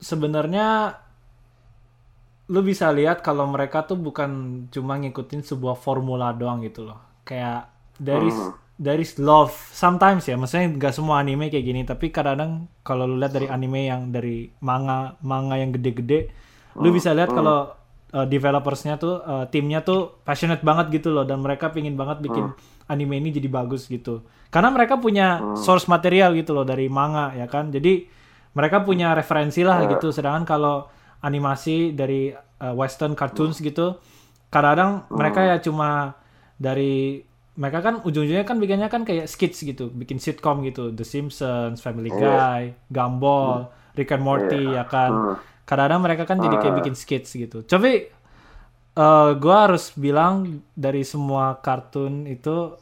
sebenarnya 0.00 0.96
lu 2.50 2.66
bisa 2.66 2.90
lihat 2.90 3.22
kalau 3.22 3.46
mereka 3.46 3.86
tuh 3.86 3.94
bukan 3.94 4.64
cuma 4.74 4.98
ngikutin 4.98 5.46
sebuah 5.46 5.78
formula 5.78 6.34
doang 6.34 6.64
gitu 6.66 6.88
loh. 6.88 6.98
Kayak 7.22 7.70
dari 7.94 8.26
there 8.80 8.98
is 8.98 9.20
love. 9.22 9.54
Sometimes 9.70 10.26
ya 10.26 10.34
maksudnya 10.34 10.72
nggak 10.74 10.90
semua 10.96 11.22
anime 11.22 11.46
kayak 11.46 11.62
gini 11.62 11.86
tapi 11.86 12.10
kadang-kadang 12.10 12.66
kalau 12.82 13.06
lu 13.06 13.22
lihat 13.22 13.36
dari 13.36 13.46
anime 13.46 13.86
yang 13.86 14.10
dari 14.10 14.50
manga 14.64 15.14
manga 15.22 15.54
yang 15.60 15.70
gede-gede 15.70 16.32
lu 16.80 16.88
bisa 16.94 17.14
lihat 17.14 17.30
kalau 17.30 17.70
uh, 18.14 18.26
developersnya 18.26 18.98
tuh 18.98 19.22
uh, 19.22 19.46
timnya 19.50 19.82
tuh 19.82 20.22
passionate 20.22 20.62
banget 20.62 21.02
gitu 21.02 21.14
loh 21.14 21.26
dan 21.26 21.42
mereka 21.42 21.70
pingin 21.70 21.94
banget 21.94 22.22
bikin 22.24 22.50
anime 22.90 23.22
ini 23.22 23.30
jadi 23.30 23.46
bagus 23.46 23.86
gitu. 23.86 24.26
Karena 24.50 24.74
mereka 24.74 24.98
punya 24.98 25.54
source 25.54 25.86
material 25.86 26.34
gitu 26.34 26.50
loh 26.50 26.66
dari 26.66 26.90
manga 26.90 27.30
ya 27.38 27.46
kan? 27.46 27.70
Jadi 27.70 28.10
mereka 28.56 28.82
punya 28.82 29.14
referensi 29.14 29.62
lah 29.62 29.86
gitu. 29.86 30.10
Sedangkan 30.10 30.44
kalau 30.46 30.86
animasi 31.20 31.92
dari 31.92 32.32
uh, 32.32 32.74
western 32.74 33.12
cartoons 33.12 33.60
gitu 33.60 34.00
kadang-kadang 34.50 35.06
mereka 35.14 35.40
ya 35.46 35.56
cuma 35.62 36.18
dari 36.58 37.22
mereka 37.54 37.78
kan 37.84 37.94
ujung-ujungnya 38.02 38.42
kan 38.42 38.56
bikinnya 38.58 38.88
kan 38.90 39.06
kayak 39.06 39.30
skits 39.30 39.62
gitu. 39.62 39.92
Bikin 39.92 40.18
sitcom 40.18 40.64
gitu. 40.66 40.90
The 40.90 41.06
Simpsons 41.06 41.78
Family 41.78 42.10
Guy 42.10 42.74
Gumball 42.90 43.70
Rick 43.94 44.10
and 44.16 44.24
Morty 44.24 44.74
ya 44.74 44.88
kan. 44.88 45.38
Kadang-kadang 45.68 46.00
mereka 46.02 46.22
kan 46.26 46.42
jadi 46.42 46.56
kayak 46.58 46.74
bikin 46.82 46.94
skits 46.98 47.36
gitu. 47.36 47.62
Tapi 47.62 48.10
eh 48.90 49.30
gue 49.38 49.54
harus 49.54 49.94
bilang 49.94 50.66
dari 50.74 51.06
semua 51.06 51.62
kartun 51.62 52.26
itu 52.26 52.74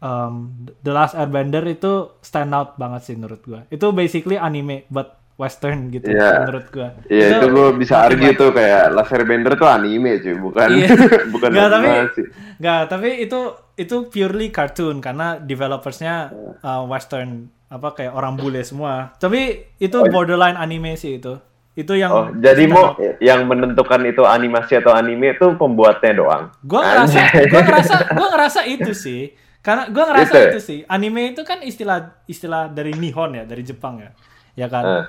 um, 0.00 0.52
The 0.80 0.90
Last 0.90 1.14
Airbender 1.14 1.64
itu 1.64 1.92
stand 2.20 2.50
out 2.50 2.74
banget 2.74 3.00
sih 3.02 3.14
menurut 3.14 3.40
gue 3.40 3.60
itu 3.68 3.86
basically 3.90 4.36
anime 4.36 4.84
but 4.88 5.12
western 5.36 5.88
gitu 5.88 6.04
Iya. 6.06 6.44
menurut 6.44 6.66
gue 6.68 6.88
Iya 7.08 7.26
itu 7.34 7.46
gue 7.48 7.68
bisa 7.74 8.04
argue 8.04 8.32
tuh 8.34 8.50
kayak 8.50 8.92
Laser 8.92 9.24
Bender 9.24 9.56
tuh 9.56 9.64
anime 9.66 10.20
cuy, 10.20 10.36
bukan 10.36 10.68
Iya. 10.70 10.88
bukan 11.32 11.48
Nggak, 11.48 11.68
tapi 11.70 11.86
animasi. 11.88 12.22
nggak, 12.58 12.80
tapi 12.86 13.08
itu 13.20 13.40
itu 13.74 13.96
purely 14.06 14.48
cartoon 14.48 15.00
karena 15.00 15.40
developersnya 15.40 16.28
uh, 16.60 16.84
western 16.84 17.48
apa 17.68 17.94
kayak 17.94 18.12
orang 18.12 18.36
bule 18.36 18.60
semua. 18.60 19.16
Tapi 19.16 19.40
itu 19.78 19.96
borderline 20.06 20.58
anime 20.58 20.92
sih 20.94 21.16
itu. 21.16 21.40
Itu 21.72 21.94
yang 21.94 22.10
Oh, 22.10 22.26
jadi 22.34 22.66
mau 22.66 22.92
yang 23.16 23.46
menentukan 23.46 24.04
itu 24.04 24.20
animasi 24.20 24.76
atau 24.76 24.92
anime 24.92 25.32
itu 25.32 25.54
pembuatnya 25.54 26.12
doang. 26.12 26.42
gua 26.60 26.84
ngerasa 26.84 27.20
gua 27.48 27.62
ngerasa 27.64 27.94
gua 28.12 28.28
ngerasa 28.28 28.60
itu 28.66 28.92
sih. 28.92 29.32
Karena 29.60 29.92
gua 29.92 30.04
ngerasa 30.08 30.32
Itu 30.32 30.40
itu, 30.40 30.58
ya? 30.58 30.62
sih. 30.62 30.80
Anime 30.88 31.36
itu 31.36 31.44
kan 31.44 31.60
istilah 31.60 32.24
istilah 32.24 32.72
dari 32.72 32.96
Nihon 32.96 33.36
ya, 33.36 33.44
dari 33.44 33.60
Jepang 33.60 34.00
ya. 34.00 34.10
Ya 34.56 34.66
kan? 34.72 34.84
Eh. 34.84 35.04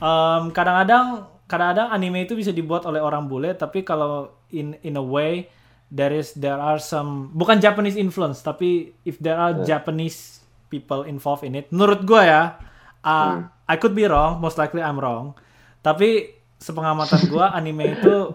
Em, 0.00 0.42
kadang-kadang 0.54 1.28
kadang-kadang 1.50 1.90
anime 1.90 2.24
itu 2.24 2.38
bisa 2.38 2.54
dibuat 2.54 2.86
oleh 2.86 3.02
orang 3.02 3.26
bule 3.26 3.58
tapi 3.58 3.82
kalau 3.82 4.30
in 4.54 4.78
in 4.86 4.94
a 4.94 5.02
way 5.02 5.50
there 5.90 6.14
is 6.14 6.30
there 6.38 6.56
are 6.56 6.78
some 6.78 7.34
bukan 7.34 7.58
Japanese 7.58 7.98
influence 7.98 8.38
tapi 8.38 8.94
if 9.02 9.18
there 9.18 9.34
are 9.34 9.66
Japanese 9.66 10.46
people 10.70 11.02
involved 11.02 11.42
in 11.42 11.58
it 11.58 11.66
menurut 11.74 12.06
gua 12.06 12.22
ya 12.22 12.42
uh, 13.02 13.50
I 13.66 13.74
could 13.82 13.98
be 13.98 14.06
wrong 14.06 14.38
most 14.38 14.62
likely 14.62 14.78
I'm 14.78 15.02
wrong 15.02 15.34
tapi 15.82 16.38
sepengamatan 16.62 17.26
gua 17.26 17.50
anime 17.50 17.98
itu 17.98 18.30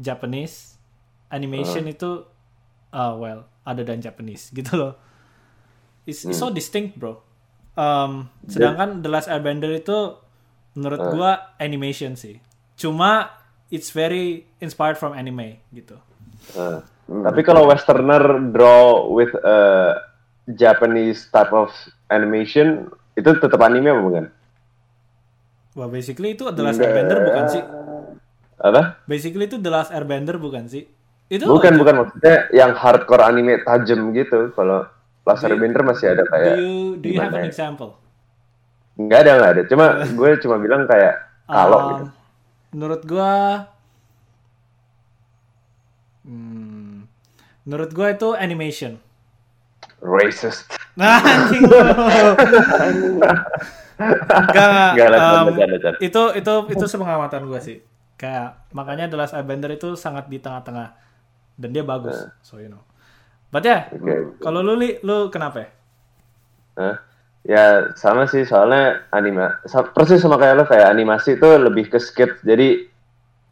Japanese 0.00 0.80
animation 1.28 1.84
itu 1.92 2.24
uh, 2.92 3.14
well 3.16 3.48
other 3.66 3.82
than 3.82 3.98
Japanese 4.02 4.50
gitu 4.58 4.76
loh 4.76 4.92
it's, 6.06 6.22
it's 6.26 6.38
so 6.38 6.50
distinct 6.50 6.98
bro 6.98 7.26
Um, 7.76 8.32
sedangkan 8.48 9.04
The 9.04 9.10
Last 9.12 9.28
Airbender 9.28 9.68
itu 9.76 10.16
menurut 10.80 11.00
gua 11.12 11.52
animation 11.60 12.16
sih. 12.16 12.40
Cuma 12.72 13.36
it's 13.68 13.92
very 13.92 14.48
inspired 14.64 14.96
from 14.96 15.12
anime 15.12 15.60
gitu. 15.76 16.00
Eh, 16.56 16.80
Tapi 17.06 17.40
kalau 17.44 17.68
westerner 17.68 18.40
draw 18.50 19.12
with 19.12 19.30
a 19.44 19.92
Japanese 20.48 21.28
type 21.28 21.52
of 21.52 21.68
animation 22.08 22.88
itu 23.12 23.30
tetap 23.36 23.60
anime 23.60 23.92
apa 23.92 24.02
bukan? 24.02 24.24
Wah, 25.76 25.88
basically 25.92 26.32
itu 26.32 26.48
The 26.48 26.62
Last 26.64 26.80
Airbender 26.80 27.18
bukan 27.28 27.44
sih? 27.52 27.62
Apa? 28.56 29.04
Basically 29.04 29.44
itu 29.52 29.60
The 29.60 29.68
Last 29.68 29.92
Airbender 29.92 30.40
bukan 30.40 30.64
sih? 30.64 30.88
Itu 31.26 31.50
Bukan 31.50 31.74
bukan 31.74 31.94
maksudnya 32.06 32.46
yang 32.54 32.70
hardcore 32.78 33.26
anime 33.26 33.58
tajam 33.66 34.14
gitu. 34.14 34.54
Kalau 34.54 34.86
Laser 35.26 35.52
Bender 35.58 35.82
masih 35.82 36.14
ada 36.14 36.22
do 36.22 36.30
kayak 36.30 36.54
you 36.54 36.74
do 37.02 37.06
you 37.10 37.18
have 37.18 37.34
an 37.34 37.42
example? 37.42 37.98
nggak 38.96 39.18
ada 39.26 39.30
nggak 39.36 39.52
ada. 39.58 39.62
Cuma 39.66 39.86
gue 40.18 40.30
cuma 40.40 40.56
bilang 40.62 40.86
kayak 40.86 41.14
kalau 41.46 41.78
Um, 41.78 41.90
gitu. 41.90 42.04
Menurut 42.76 43.02
gua 43.06 43.32
hmm, 46.26 47.06
menurut 47.66 47.90
gua 47.94 48.06
itu 48.14 48.28
animation. 48.34 48.98
Racist. 50.02 50.68
Nah, 50.94 51.18
anjing 51.30 51.64
lu. 51.64 51.78
Enggak, 53.96 54.68
um, 55.16 55.46
itu 56.04 56.22
itu 56.36 56.54
itu 56.68 56.84
sepengamatan 56.84 57.48
gue 57.48 57.60
sih. 57.64 57.78
Kayak 58.20 58.68
makanya 58.76 59.08
The 59.08 59.16
Last 59.16 59.34
Airbender 59.36 59.72
itu 59.72 59.96
sangat 59.96 60.28
di 60.28 60.36
tengah-tengah 60.36 61.05
dan 61.56 61.72
dia 61.72 61.84
bagus, 61.84 62.28
so 62.44 62.60
you 62.60 62.68
know. 62.68 62.84
But 63.50 63.64
ya, 63.64 63.88
Oke. 63.88 64.36
kalau 64.44 64.60
lu 64.60 64.76
li, 64.76 65.00
lu 65.00 65.32
kenapa? 65.32 65.64
ya? 65.64 65.68
Hah? 66.76 66.96
Ya 67.46 67.64
sama 67.94 68.26
sih 68.26 68.42
soalnya 68.42 69.06
anima 69.14 69.62
persis 69.94 70.18
sama 70.18 70.34
kayak 70.34 70.54
lo 70.58 70.64
kayak 70.66 70.90
animasi 70.90 71.38
itu 71.38 71.46
lebih 71.46 71.86
ke 71.86 72.02
skit 72.02 72.42
jadi 72.42 72.90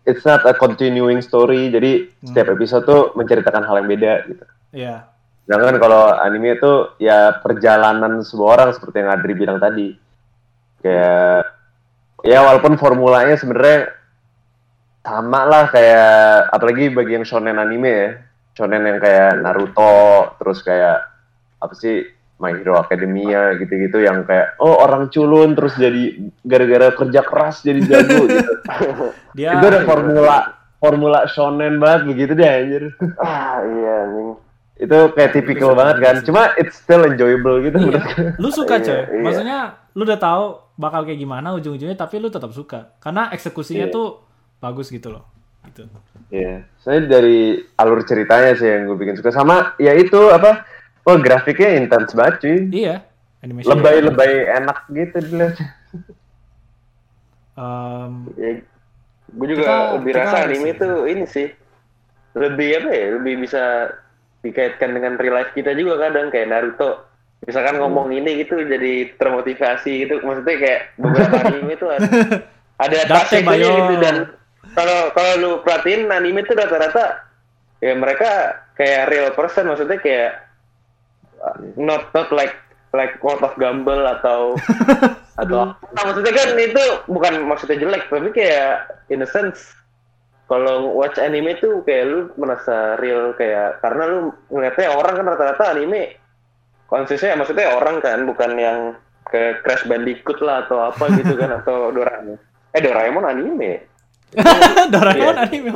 it's 0.02 0.26
not 0.26 0.42
a 0.42 0.50
continuing 0.50 1.22
story 1.22 1.70
jadi 1.70 2.11
setiap 2.26 2.59
episode 2.59 2.90
tuh 2.90 3.14
menceritakan 3.14 3.62
hal 3.62 3.78
yang 3.78 3.88
beda 3.94 4.12
gitu. 4.26 4.44
Iya. 4.74 5.07
Sedangkan 5.46 5.78
kalau 5.78 6.11
anime 6.11 6.59
itu 6.59 6.72
ya 6.98 7.38
perjalanan 7.38 8.26
sebuah 8.26 8.48
orang 8.59 8.70
seperti 8.74 8.96
yang 8.98 9.14
Adri 9.14 9.34
bilang 9.38 9.62
tadi. 9.62 9.94
Kayak 10.82 11.55
ya 12.26 12.38
walaupun 12.42 12.74
formulanya 12.74 13.38
sebenarnya 13.38 13.94
sama 15.05 15.44
lah 15.44 15.68
kayak 15.68 16.09
apalagi 16.50 16.88
bagi 16.88 17.12
yang 17.14 17.24
shonen 17.24 17.55
anime 17.55 17.92
ya. 17.92 18.11
Shonen 18.55 18.82
yang 18.82 18.98
kayak 18.98 19.42
Naruto, 19.42 20.30
terus 20.38 20.62
kayak 20.62 21.02
apa 21.59 21.74
sih 21.74 22.07
My 22.34 22.50
Hero 22.52 22.76
Academia 22.76 23.55
gitu-gitu 23.55 23.98
yang 23.98 24.22
kayak 24.22 24.59
oh 24.59 24.78
orang 24.78 25.07
culun 25.09 25.55
terus 25.55 25.74
jadi 25.74 26.18
gara-gara 26.40 26.90
kerja 26.92 27.20
keras 27.22 27.61
jadi 27.61 27.82
jago 27.82 28.24
gitu. 28.30 28.52
Dia 29.34 29.59
Itu 29.59 29.66
ada 29.66 29.80
formula 29.82 30.36
formula 30.78 31.26
shonen 31.26 31.78
banget 31.78 32.00
begitu 32.07 32.32
deh 32.32 32.46
anjir. 32.46 32.84
Ah 33.16 33.61
iya 33.61 34.07
anjing. 34.07 34.30
itu 34.74 34.98
kayak 35.14 35.30
tipikal 35.30 35.70
banget 35.72 36.02
kan 36.02 36.16
cuma 36.26 36.50
it's 36.59 36.74
still 36.74 37.07
enjoyable 37.07 37.62
gitu 37.62 37.78
menurut 37.78 38.02
gue. 38.11 38.34
lu 38.36 38.50
suka 38.50 38.82
coy. 38.82 38.90
Iya, 38.90 39.02
iya. 39.07 39.22
Maksudnya 39.22 39.59
lu 39.94 40.02
udah 40.02 40.18
tahu 40.18 40.44
bakal 40.74 41.07
kayak 41.07 41.14
gimana 41.16 41.55
ujung-ujungnya 41.55 41.94
tapi 41.94 42.18
lu 42.18 42.26
tetap 42.26 42.50
suka 42.50 42.90
karena 42.98 43.30
eksekusinya 43.30 43.86
Iya. 43.86 43.94
tuh 43.94 44.24
bagus 44.65 44.89
gitu 44.89 45.12
loh. 45.12 45.29
Gitu. 45.65 45.85
Iya, 46.29 46.65
saya 46.81 47.05
dari 47.05 47.57
alur 47.77 48.05
ceritanya 48.05 48.53
sih 48.53 48.65
yang 48.65 48.85
gue 48.85 48.97
bikin 48.97 49.17
suka 49.17 49.29
sama 49.29 49.73
ya 49.77 49.93
itu 49.93 50.29
apa 50.29 50.65
oh 51.05 51.17
grafiknya 51.17 51.77
intens 51.77 52.12
banget 52.12 52.35
cuy 52.41 52.57
Iya, 52.71 53.01
animation. 53.41 53.73
lebay-lebay 53.73 54.33
enak 54.55 54.79
gitu 54.89 55.17
dilihat 55.21 55.57
Um, 57.55 58.35
Ya, 58.35 58.59
gue 59.31 59.47
juga 59.47 59.62
Kita- 59.62 59.93
lebih 59.95 60.11
kita 60.11 60.23
rasa 60.27 60.37
anime 60.43 60.69
itu 60.75 60.89
ini 61.07 61.25
sih 61.25 61.49
lebih 62.35 62.83
apa 62.83 62.91
ya 62.91 63.07
lebih 63.15 63.35
bisa 63.41 63.62
dikaitkan 64.43 64.91
dengan 64.91 65.15
real 65.15 65.39
life 65.39 65.55
kita 65.55 65.71
juga 65.73 66.03
kadang 66.03 66.35
kayak 66.35 66.51
Naruto 66.51 67.07
misalkan 67.47 67.79
ngomong 67.79 68.11
ini 68.11 68.43
gitu 68.43 68.59
jadi 68.59 69.15
termotivasi 69.15 69.93
gitu 70.03 70.19
maksudnya 70.21 70.57
kayak 70.59 70.81
beberapa 70.99 71.37
anime 71.47 71.73
itu 71.73 71.87
ada 71.87 72.07
ada 72.75 72.99
Bayo. 73.39 73.71
gitu 73.71 73.95
dan 74.03 74.17
kalau 74.75 75.11
kalau 75.14 75.33
lu 75.39 75.51
perhatiin 75.62 76.11
anime 76.11 76.43
itu 76.43 76.53
rata-rata 76.53 77.25
ya 77.81 77.95
mereka 77.95 78.61
kayak 78.75 79.11
real 79.11 79.31
person 79.33 79.70
maksudnya 79.70 79.99
kayak 80.03 80.33
not 81.79 82.11
not 82.12 82.29
like 82.35 82.55
like 82.95 83.18
World 83.22 83.43
of 83.43 83.55
Gumball 83.59 84.07
atau 84.18 84.55
atau 85.43 85.75
nah, 85.75 86.03
maksudnya 86.07 86.33
kan 86.35 86.49
itu 86.59 86.85
bukan 87.11 87.35
maksudnya 87.47 87.83
jelek 87.83 88.07
tapi 88.07 88.31
kayak 88.31 88.87
in 89.11 89.22
a 89.22 89.29
sense 89.29 89.75
kalau 90.47 90.93
watch 90.93 91.16
anime 91.18 91.57
tuh 91.59 91.83
kayak 91.83 92.05
lu 92.07 92.20
merasa 92.39 93.01
real 93.01 93.35
kayak 93.35 93.81
karena 93.81 94.03
lu 94.07 94.18
ngeliatnya 94.53 94.95
orang 94.95 95.14
kan 95.18 95.27
rata-rata 95.35 95.64
anime 95.75 96.14
konsisten 96.87 97.35
maksudnya 97.35 97.75
orang 97.75 97.99
kan 97.99 98.22
bukan 98.29 98.53
yang 98.55 98.79
ke 99.27 99.59
Crash 99.64 99.89
Bandicoot 99.89 100.39
lah 100.45 100.68
atau 100.68 100.79
apa 100.85 101.11
gitu 101.16 101.35
kan 101.35 101.51
atau 101.59 101.91
Doraemon. 101.91 102.39
Eh 102.70 102.81
Doraemon 102.85 103.27
anime 103.27 103.93
Doraemon 104.95 105.35
Iya. 105.35 105.45
anime. 105.45 105.70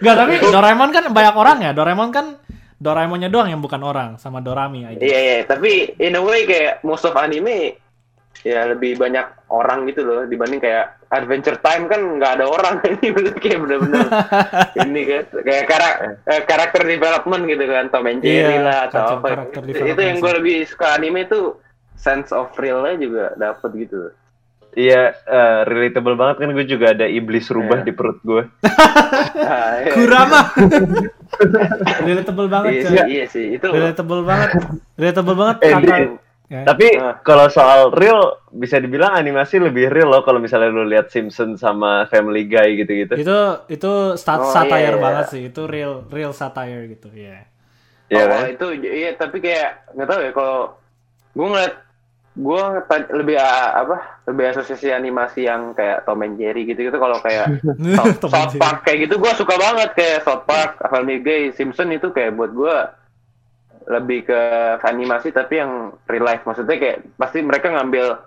Nggak, 0.00 0.14
tapi 0.16 0.34
Doraemon 0.42 0.90
kan 0.90 1.04
banyak 1.08 1.34
orang 1.34 1.58
ya. 1.60 1.70
Doraemon 1.72 2.10
kan 2.10 2.26
Doraemonnya 2.74 3.30
doang 3.30 3.48
yang 3.48 3.58
bukan 3.58 3.80
orang 3.80 4.18
sama 4.18 4.38
Dorami 4.38 4.84
aja. 4.84 4.98
iya 4.98 5.18
iya 5.20 5.38
tapi 5.42 5.94
in 5.96 6.12
a 6.12 6.20
way 6.20 6.44
kayak 6.44 6.82
most 6.82 7.06
of 7.06 7.16
anime 7.16 7.78
ya 8.42 8.68
lebih 8.68 8.98
banyak 8.98 9.24
orang 9.48 9.88
gitu 9.88 10.04
loh 10.04 10.20
dibanding 10.26 10.60
kayak 10.60 11.00
Adventure 11.08 11.56
Time 11.56 11.86
kan 11.86 12.18
nggak 12.18 12.32
ada 12.36 12.44
orang 12.44 12.82
ini 12.90 13.08
berarti 13.08 13.40
kayak 13.40 13.58
bener-bener 13.62 14.04
ini 14.84 15.00
kan 15.06 15.22
kayak 15.40 15.64
karak, 15.64 15.94
eh, 16.26 16.42
karakter 16.44 16.82
development 16.84 17.42
gitu 17.46 17.64
kan 17.64 17.84
Tom 17.88 18.04
and 18.04 18.20
Jerry 18.20 18.52
Iya, 18.52 18.60
lah 18.60 18.78
atau 18.84 19.00
apa 19.16 19.28
itu, 19.64 20.00
yang 20.02 20.18
gue 20.18 20.32
lebih 20.34 20.56
suka 20.68 20.86
anime 20.92 21.24
itu 21.24 21.56
sense 21.94 22.34
of 22.34 22.52
realnya 22.58 23.00
juga 23.00 23.24
dapet 23.38 23.70
gitu 23.80 24.12
Iya, 24.74 25.02
eh, 25.14 25.58
relatable 25.64 26.14
banget 26.14 26.36
kan 26.42 26.50
gue 26.50 26.66
juga 26.66 26.90
ada 26.90 27.06
iblis 27.06 27.46
rubah 27.46 27.80
Iya. 27.80 27.86
di 27.86 27.92
perut 27.94 28.18
gue. 28.20 28.42
Nah, 28.42 29.72
iya. 29.80 29.92
Kurama. 29.94 30.40
Relatable 32.06 32.48
banget, 32.48 32.70
iya, 32.72 32.82
sih, 32.84 32.98
iya 33.06 33.24
sih 33.26 33.46
itu 33.54 33.66
Relatable 33.66 34.22
banget. 34.22 34.50
Relatable 34.94 35.36
banget 35.36 35.56
Eh, 35.60 35.72
kakak. 35.72 35.98
Din, 35.98 36.12
Ya. 36.44 36.60
Tapi 36.60 36.92
Ah. 36.94 37.16
kalau 37.24 37.48
soal 37.48 37.88
real 37.90 38.20
bisa 38.52 38.76
dibilang 38.76 39.16
animasi 39.16 39.56
lebih 39.56 39.88
real 39.88 40.12
loh 40.12 40.20
kalau 40.20 40.36
misalnya 40.36 40.68
lu 40.68 40.84
lihat 40.84 41.08
Simpson 41.08 41.56
sama 41.56 42.04
Family 42.06 42.44
Guy 42.44 42.76
gitu-gitu. 42.76 43.16
itu 43.16 43.38
itu 43.72 43.92
stat 44.14 44.44
Oh, 44.44 44.52
satire 44.52 44.76
iya, 44.76 44.90
iya. 44.92 45.00
banget 45.00 45.24
sih. 45.32 45.42
Itu 45.48 45.64
real 45.64 46.04
real 46.06 46.36
satire 46.36 46.84
gitu, 46.86 47.08
ya. 47.10 47.48
Iya 48.06 48.22
oh, 48.22 48.26
kan? 48.28 48.44
itu 48.52 48.66
iya 48.76 49.16
tapi 49.16 49.40
kayak 49.40 49.96
nggak 49.96 50.04
tahu 50.06 50.20
ya 50.20 50.30
kalau 50.30 50.58
gue 51.32 51.46
ngeliat 51.48 51.74
gue 52.34 52.62
lebih 53.14 53.38
apa 53.38 54.18
lebih 54.26 54.50
asosiasi 54.50 54.90
animasi 54.90 55.46
yang 55.46 55.70
kayak 55.70 56.02
Tom 56.02 56.18
and 56.26 56.34
Jerry 56.34 56.66
gitu 56.66 56.90
gitu 56.90 56.98
kalau 56.98 57.22
kayak 57.22 57.62
South. 58.26 58.58
Park 58.58 58.82
kayak 58.82 59.06
gitu 59.06 59.22
gue 59.22 59.32
suka 59.38 59.54
banget. 59.54 59.94
Kayak 59.94 60.26
South 60.26 60.42
Park, 60.42 60.82
Family 60.82 61.22
Guy, 61.22 61.54
Simpson 61.54 61.94
itu 61.94 62.10
kayak 62.10 62.34
buat 62.34 62.50
gue 62.50 62.76
lebih 63.84 64.26
ke 64.26 64.40
animasi 64.82 65.30
tapi 65.30 65.62
yang 65.62 65.94
real 66.10 66.26
life. 66.26 66.42
Maksudnya 66.42 66.74
kayak 66.74 66.98
pasti 67.14 67.38
mereka 67.38 67.70
ngambil 67.70 68.18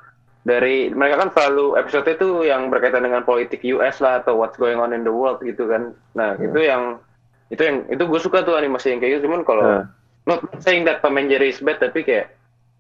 dari 0.48 0.88
mereka 0.88 1.28
kan 1.28 1.30
selalu 1.36 1.76
episode 1.76 2.08
itu 2.08 2.48
yang 2.48 2.72
berkaitan 2.72 3.04
dengan 3.04 3.28
politik 3.28 3.60
US 3.76 4.00
lah 4.00 4.24
atau 4.24 4.40
what's 4.40 4.56
going 4.56 4.80
on 4.80 4.96
in 4.96 5.04
the 5.04 5.12
world 5.12 5.44
gitu 5.44 5.68
kan. 5.68 5.92
Nah 6.16 6.40
itu 6.40 6.64
yang 6.64 6.96
itu 7.52 7.60
yang 7.60 7.84
itu 7.92 8.04
gue 8.08 8.20
suka 8.24 8.48
tuh 8.48 8.56
animasi 8.56 8.96
yang 8.96 9.04
kayak 9.04 9.20
gitu. 9.20 9.28
Cuman 9.28 9.44
kalau 9.44 9.66
Hmm. 9.68 9.86
not 10.24 10.40
saying 10.64 10.84
that 10.84 11.04
Tom 11.04 11.20
and 11.20 11.28
Jerry 11.28 11.52
is 11.52 11.60
bad 11.60 11.80
tapi 11.80 12.04
kayak 12.04 12.37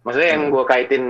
maksudnya 0.07 0.29
yang 0.31 0.47
gue 0.47 0.63
kaitin 0.63 1.03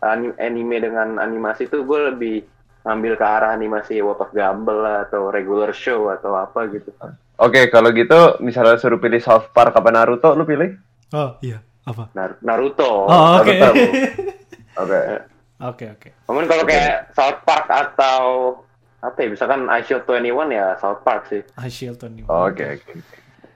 ani- 0.00 0.32
anime 0.34 0.80
dengan 0.80 1.20
animasi 1.20 1.68
itu 1.68 1.84
gue 1.84 2.00
lebih 2.08 2.36
ngambil 2.80 3.12
ke 3.14 3.26
arah 3.26 3.52
animasi 3.52 4.00
What 4.00 4.18
of 4.18 4.32
Gumball 4.32 4.80
lah 4.80 4.98
atau 5.04 5.28
regular 5.28 5.70
show 5.70 6.08
atau 6.08 6.32
apa 6.32 6.64
gitu 6.72 6.88
Oke, 7.36 7.68
kalau 7.68 7.92
gitu 7.92 8.40
misalnya 8.40 8.76
suruh 8.76 8.96
pilih 8.96 9.16
South 9.16 9.48
Park 9.50 9.72
apa 9.72 9.88
Naruto, 9.88 10.32
lu 10.32 10.44
pilih? 10.44 10.76
Oh, 11.12 11.40
iya. 11.40 11.64
Apa? 11.82 12.12
Nar- 12.12 12.36
Naruto 12.40 13.08
Oh, 13.08 13.40
oke. 13.40 13.52
Oke. 14.76 15.00
Oke, 15.60 15.84
oke. 15.90 16.08
Cuman 16.24 16.48
kalau 16.48 16.64
kayak 16.64 17.12
South 17.12 17.44
Park 17.44 17.68
atau 17.68 18.20
apa 19.00 19.16
ya 19.18 19.28
misalkan 19.28 19.68
I 19.68 19.80
Shield 19.80 20.04
21 20.04 20.52
ya 20.52 20.76
South 20.76 21.00
Park 21.00 21.28
sih 21.28 21.40
I 21.56 21.68
Shield 21.68 21.96
Tony. 21.96 22.24
Oke, 22.24 22.76
oke. 22.76 22.92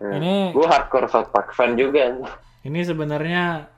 Ini 0.01 0.53
gue 0.53 0.67
hardcore 0.67 1.09
South 1.09 1.29
Park 1.29 1.53
fan 1.53 1.77
juga 1.77 2.13
ini 2.61 2.81
sebenarnya 2.81 3.69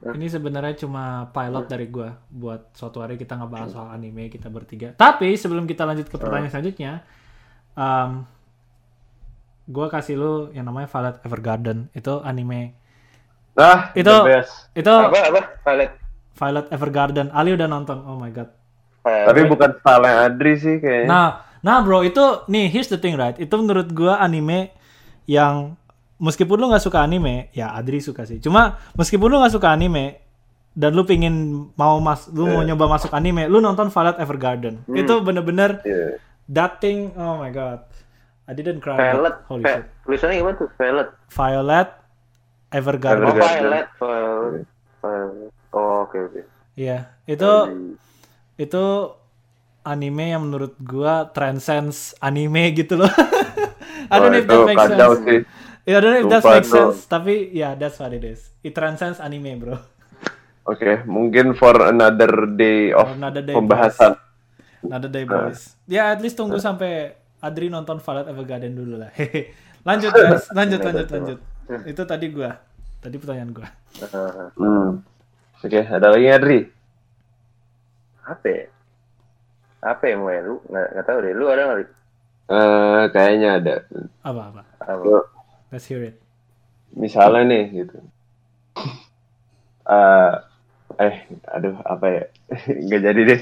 ini 0.00 0.26
sebenarnya 0.32 0.80
cuma 0.80 1.28
pilot 1.28 1.68
dari 1.68 1.86
gua 1.92 2.16
buat 2.32 2.72
suatu 2.72 3.04
hari 3.04 3.20
kita 3.20 3.36
ngebahas 3.36 3.68
soal 3.68 3.88
anime 3.92 4.32
kita 4.32 4.48
bertiga. 4.48 4.96
Tapi 4.96 5.36
sebelum 5.36 5.68
kita 5.68 5.84
lanjut 5.84 6.08
ke 6.08 6.16
pertanyaan 6.16 6.48
selanjutnya, 6.48 7.04
um, 7.76 8.24
gua 9.68 9.92
kasih 9.92 10.16
lu 10.16 10.32
yang 10.56 10.64
namanya 10.64 10.88
Violet 10.88 11.16
Evergarden. 11.20 11.78
Itu 11.92 12.24
anime. 12.24 12.72
Nah, 13.52 13.92
Itu 13.92 14.08
the 14.08 14.40
best. 14.40 14.72
itu 14.72 14.88
apa 14.88 15.20
apa 15.20 15.40
Violet 15.68 15.90
Violet 16.32 16.66
Evergarden. 16.72 17.28
Ali 17.36 17.52
udah 17.52 17.68
nonton. 17.68 18.00
Oh 18.08 18.16
my 18.16 18.32
god. 18.32 18.48
Tapi 19.04 19.48
bukan 19.48 19.76
style 19.80 20.04
Adri 20.08 20.54
sih 20.56 20.76
kayaknya. 20.80 21.08
Nah, 21.08 21.28
nah 21.60 21.76
bro 21.84 22.00
itu 22.04 22.44
nih 22.48 22.72
here's 22.72 22.88
the 22.88 22.96
thing 22.96 23.20
right. 23.20 23.36
Itu 23.36 23.60
menurut 23.60 23.92
gua 23.92 24.16
anime 24.16 24.72
yang 25.28 25.76
meskipun 26.20 26.54
lu 26.54 26.68
nggak 26.68 26.84
suka 26.84 27.00
anime, 27.00 27.48
ya 27.50 27.72
Adri 27.72 27.98
suka 27.98 28.22
sih. 28.22 28.38
Cuma 28.38 28.76
meskipun 28.92 29.26
lu 29.26 29.40
nggak 29.40 29.50
suka 29.50 29.72
anime 29.72 30.20
dan 30.70 30.92
lu 30.92 31.02
pingin 31.02 31.34
mau 31.74 31.98
mas, 31.98 32.28
lu 32.28 32.46
mau 32.46 32.60
nyoba 32.60 32.86
masuk 32.86 33.10
anime, 33.10 33.48
lu 33.48 33.58
nonton 33.58 33.88
Violet 33.88 34.16
Evergarden. 34.16 34.84
Itu 34.86 35.18
bener-bener 35.18 35.80
Iya. 35.82 36.20
that 36.46 36.78
thing. 36.78 37.10
Oh 37.14 37.34
my 37.34 37.48
god, 37.48 37.82
I 38.44 38.52
didn't 38.52 38.78
cry. 38.78 38.94
Violet 38.94 39.34
but 39.40 39.48
Holy 39.48 39.64
shit. 39.64 39.84
tulisannya 40.04 40.36
gimana 40.38 40.56
tuh 40.56 40.68
Violet 40.76 41.08
Violet 41.28 41.88
Evergarden. 42.70 43.26
oh. 43.26 43.34
Violet 43.34 43.86
Violet 43.96 44.66
Violet. 45.00 45.50
oh 45.70 45.94
oke 46.04 46.18
oke 46.20 46.40
Iya, 46.74 47.10
itu 47.24 47.50
itu 48.56 48.84
anime 49.80 50.24
yang 50.28 50.44
menurut 50.44 50.76
gua 50.78 51.28
transcends 51.28 52.12
anime 52.18 52.70
gitu 52.74 52.94
loh. 52.94 53.10
I 54.12 54.16
don't 54.18 54.30
know 54.30 54.38
if 54.38 54.44
itu 54.44 54.54
that 54.54 54.66
makes 54.66 54.80
kacau 54.86 55.10
sense. 55.14 55.24
sih. 55.24 55.38
Yeah, 55.88 55.98
I 55.98 56.00
don't 56.04 56.12
know 56.12 56.22
if 56.22 56.28
that 56.28 56.42
Sumpah, 56.44 56.56
makes 56.60 56.70
sense, 56.70 56.98
tapi 57.08 57.34
ya 57.50 57.60
yeah, 57.60 57.72
that's 57.74 57.96
what 57.96 58.12
it 58.12 58.24
is. 58.24 58.52
It 58.60 58.76
transcends 58.76 59.18
anime, 59.18 59.56
bro. 59.56 59.76
Oke, 60.68 61.02
mungkin 61.08 61.56
for 61.56 61.72
another 61.88 62.46
day 62.52 62.92
of 62.92 63.16
Another 63.16 63.42
day, 63.42 63.56
pembahasan. 63.56 64.20
Another 64.84 65.08
day, 65.08 65.24
boys. 65.24 65.74
Ya, 65.88 66.12
at 66.12 66.20
least 66.20 66.36
tunggu 66.36 66.60
sampai 66.60 67.16
Adri 67.40 67.72
nonton 67.72 68.00
Violet 68.00 68.28
Evergarden 68.28 68.76
dulu 68.76 69.00
lah. 69.00 69.10
Hehe. 69.16 69.56
lanjut, 69.88 70.12
guys. 70.12 70.46
Lanjut, 70.52 70.80
lanjut, 70.84 71.08
lanjut. 71.08 71.38
Itu 71.88 72.02
tadi 72.04 72.28
gua. 72.28 72.60
Tadi 73.00 73.16
pertanyaan 73.16 73.50
gua. 73.56 73.68
Hmm. 74.60 75.00
Oke, 75.64 75.80
ada 75.80 76.12
lagi 76.12 76.28
Adri? 76.28 76.60
apa 78.30 78.46
ya 78.46 78.64
apa 79.80 80.02
ya 80.06 80.14
mau 80.20 80.30
ya 80.30 80.40
lu 80.44 80.54
nggak 80.68 80.86
nggak 80.92 81.06
tahu 81.08 81.18
deh 81.24 81.32
lu 81.32 81.44
ada 81.48 81.62
nggak? 81.64 81.88
Eh, 82.50 83.04
kayaknya 83.14 83.48
ada. 83.62 83.74
Apa 84.26 84.40
apa? 84.52 84.62
Let's 85.70 85.86
hear 85.86 86.02
it. 86.02 86.18
misalnya 86.90 87.46
nih 87.46 87.64
gitu. 87.70 87.98
Eh, 89.86 90.32
eh, 90.98 91.14
aduh 91.46 91.74
apa 91.86 92.06
ya? 92.10 92.24
Nggak 92.86 93.00
jadi 93.06 93.20
deh. 93.26 93.40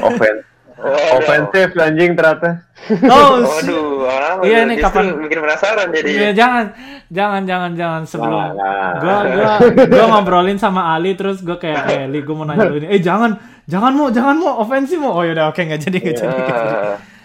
Offen 0.00 0.36
oh, 0.76 0.92
ada. 0.92 1.16
Offensive 1.20 1.72
anjing 1.76 2.12
ternyata. 2.16 2.64
Oh, 3.08 3.40
Waduh, 3.48 4.04
orang 4.04 4.34
Iya, 4.44 4.68
nih, 4.68 4.76
kapan- 4.80 5.16
bikin 5.24 5.40
penasaran 5.40 5.88
jadi. 5.92 6.08
Ya, 6.08 6.30
jangan, 6.32 6.64
jangan, 7.08 7.42
jangan, 7.48 7.70
jangan 7.76 8.02
sebelum 8.04 8.32
Nah, 8.32 8.52
nah. 8.52 8.90
gua 9.00 9.16
gua 9.28 9.52
gua 9.88 10.04
ngobrolin 10.16 10.58
sama 10.60 10.96
Ali 10.96 11.16
terus 11.16 11.40
gua 11.40 11.56
kayak 11.56 11.80
eh 11.92 12.00
Ali 12.08 12.20
gua 12.24 12.34
mau 12.36 12.44
nanya 12.48 12.68
dulu 12.68 12.80
ini. 12.84 12.88
Eh 12.92 13.00
jangan, 13.00 13.36
jangan 13.64 13.92
mau, 13.92 14.08
jangan 14.12 14.36
mau 14.36 14.60
ofensif 14.60 15.00
mau. 15.00 15.16
Oh 15.16 15.24
yaudah 15.24 15.48
oke 15.52 15.60
nggak 15.60 15.80
jadi 15.80 15.96
nggak 16.00 16.16
jadi. 16.16 16.28
nggak 16.32 16.48
jadi. 16.48 17.15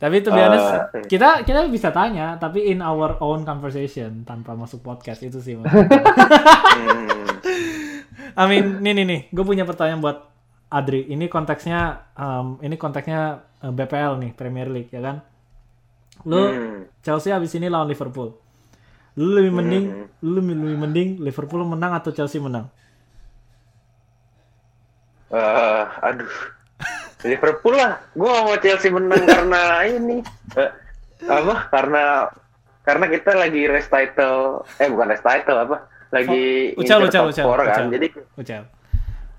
Tapi 0.00 0.24
be 0.24 0.32
honest, 0.32 0.64
Ah. 0.64 0.88
kita 1.04 1.44
kita 1.44 1.68
bisa 1.68 1.92
tanya 1.92 2.40
tapi 2.40 2.72
in 2.72 2.80
our 2.80 3.20
own 3.20 3.44
conversation 3.44 4.24
tanpa 4.24 4.56
masuk 4.56 4.80
podcast 4.80 5.20
itu 5.20 5.44
sih. 5.44 5.60
hmm. 5.60 5.68
I 8.32 8.44
mean, 8.48 8.80
nih 8.80 8.96
nih 8.96 9.04
nih, 9.04 9.20
gue 9.28 9.44
punya 9.44 9.68
pertanyaan 9.68 10.00
buat 10.00 10.24
Adri. 10.72 11.04
Ini 11.04 11.28
konteksnya, 11.28 12.08
um, 12.16 12.56
ini 12.62 12.80
konteksnya 12.80 13.42
uh, 13.60 13.72
BPL 13.74 14.16
nih, 14.16 14.30
Premier 14.32 14.72
League 14.72 14.88
ya 14.88 15.04
kan? 15.04 15.20
Lu 16.24 16.38
Hmm. 16.48 16.80
Chelsea 17.04 17.34
habis 17.34 17.52
ini 17.52 17.68
lawan 17.68 17.90
Liverpool. 17.90 18.32
Lu 19.20 19.36
lebih 19.36 19.52
mending, 19.52 19.84
lu 20.24 20.40
lebih 20.40 20.78
mending 20.78 21.08
Liverpool 21.20 21.60
menang 21.66 21.92
atau 21.92 22.08
Chelsea 22.08 22.40
menang? 22.40 22.70
Ah, 25.28 25.86
aduh. 26.02 26.30
Liverpool 27.22 27.74
lah. 27.74 28.00
Gua 28.12 28.44
mau 28.44 28.56
Chelsea 28.56 28.88
menang 28.88 29.22
karena 29.28 29.60
ini. 29.84 30.18
Eh, 30.54 30.70
apa? 31.22 31.68
Karena 31.68 32.26
karena 32.80 33.06
kita 33.06 33.32
lagi 33.34 33.64
race 33.64 33.86
title. 33.86 34.64
Eh 34.76 34.88
bukan 34.88 35.08
race 35.08 35.22
title 35.22 35.58
apa? 35.60 35.76
Lagi 36.10 36.74
ngincer 36.74 36.98
ucel, 36.98 37.22
top 37.22 37.30
ucel, 37.30 37.44
four 37.44 37.60
kan. 37.60 37.68
ucel. 37.70 37.86
Jadi 37.90 38.06
Ucel. 38.34 38.62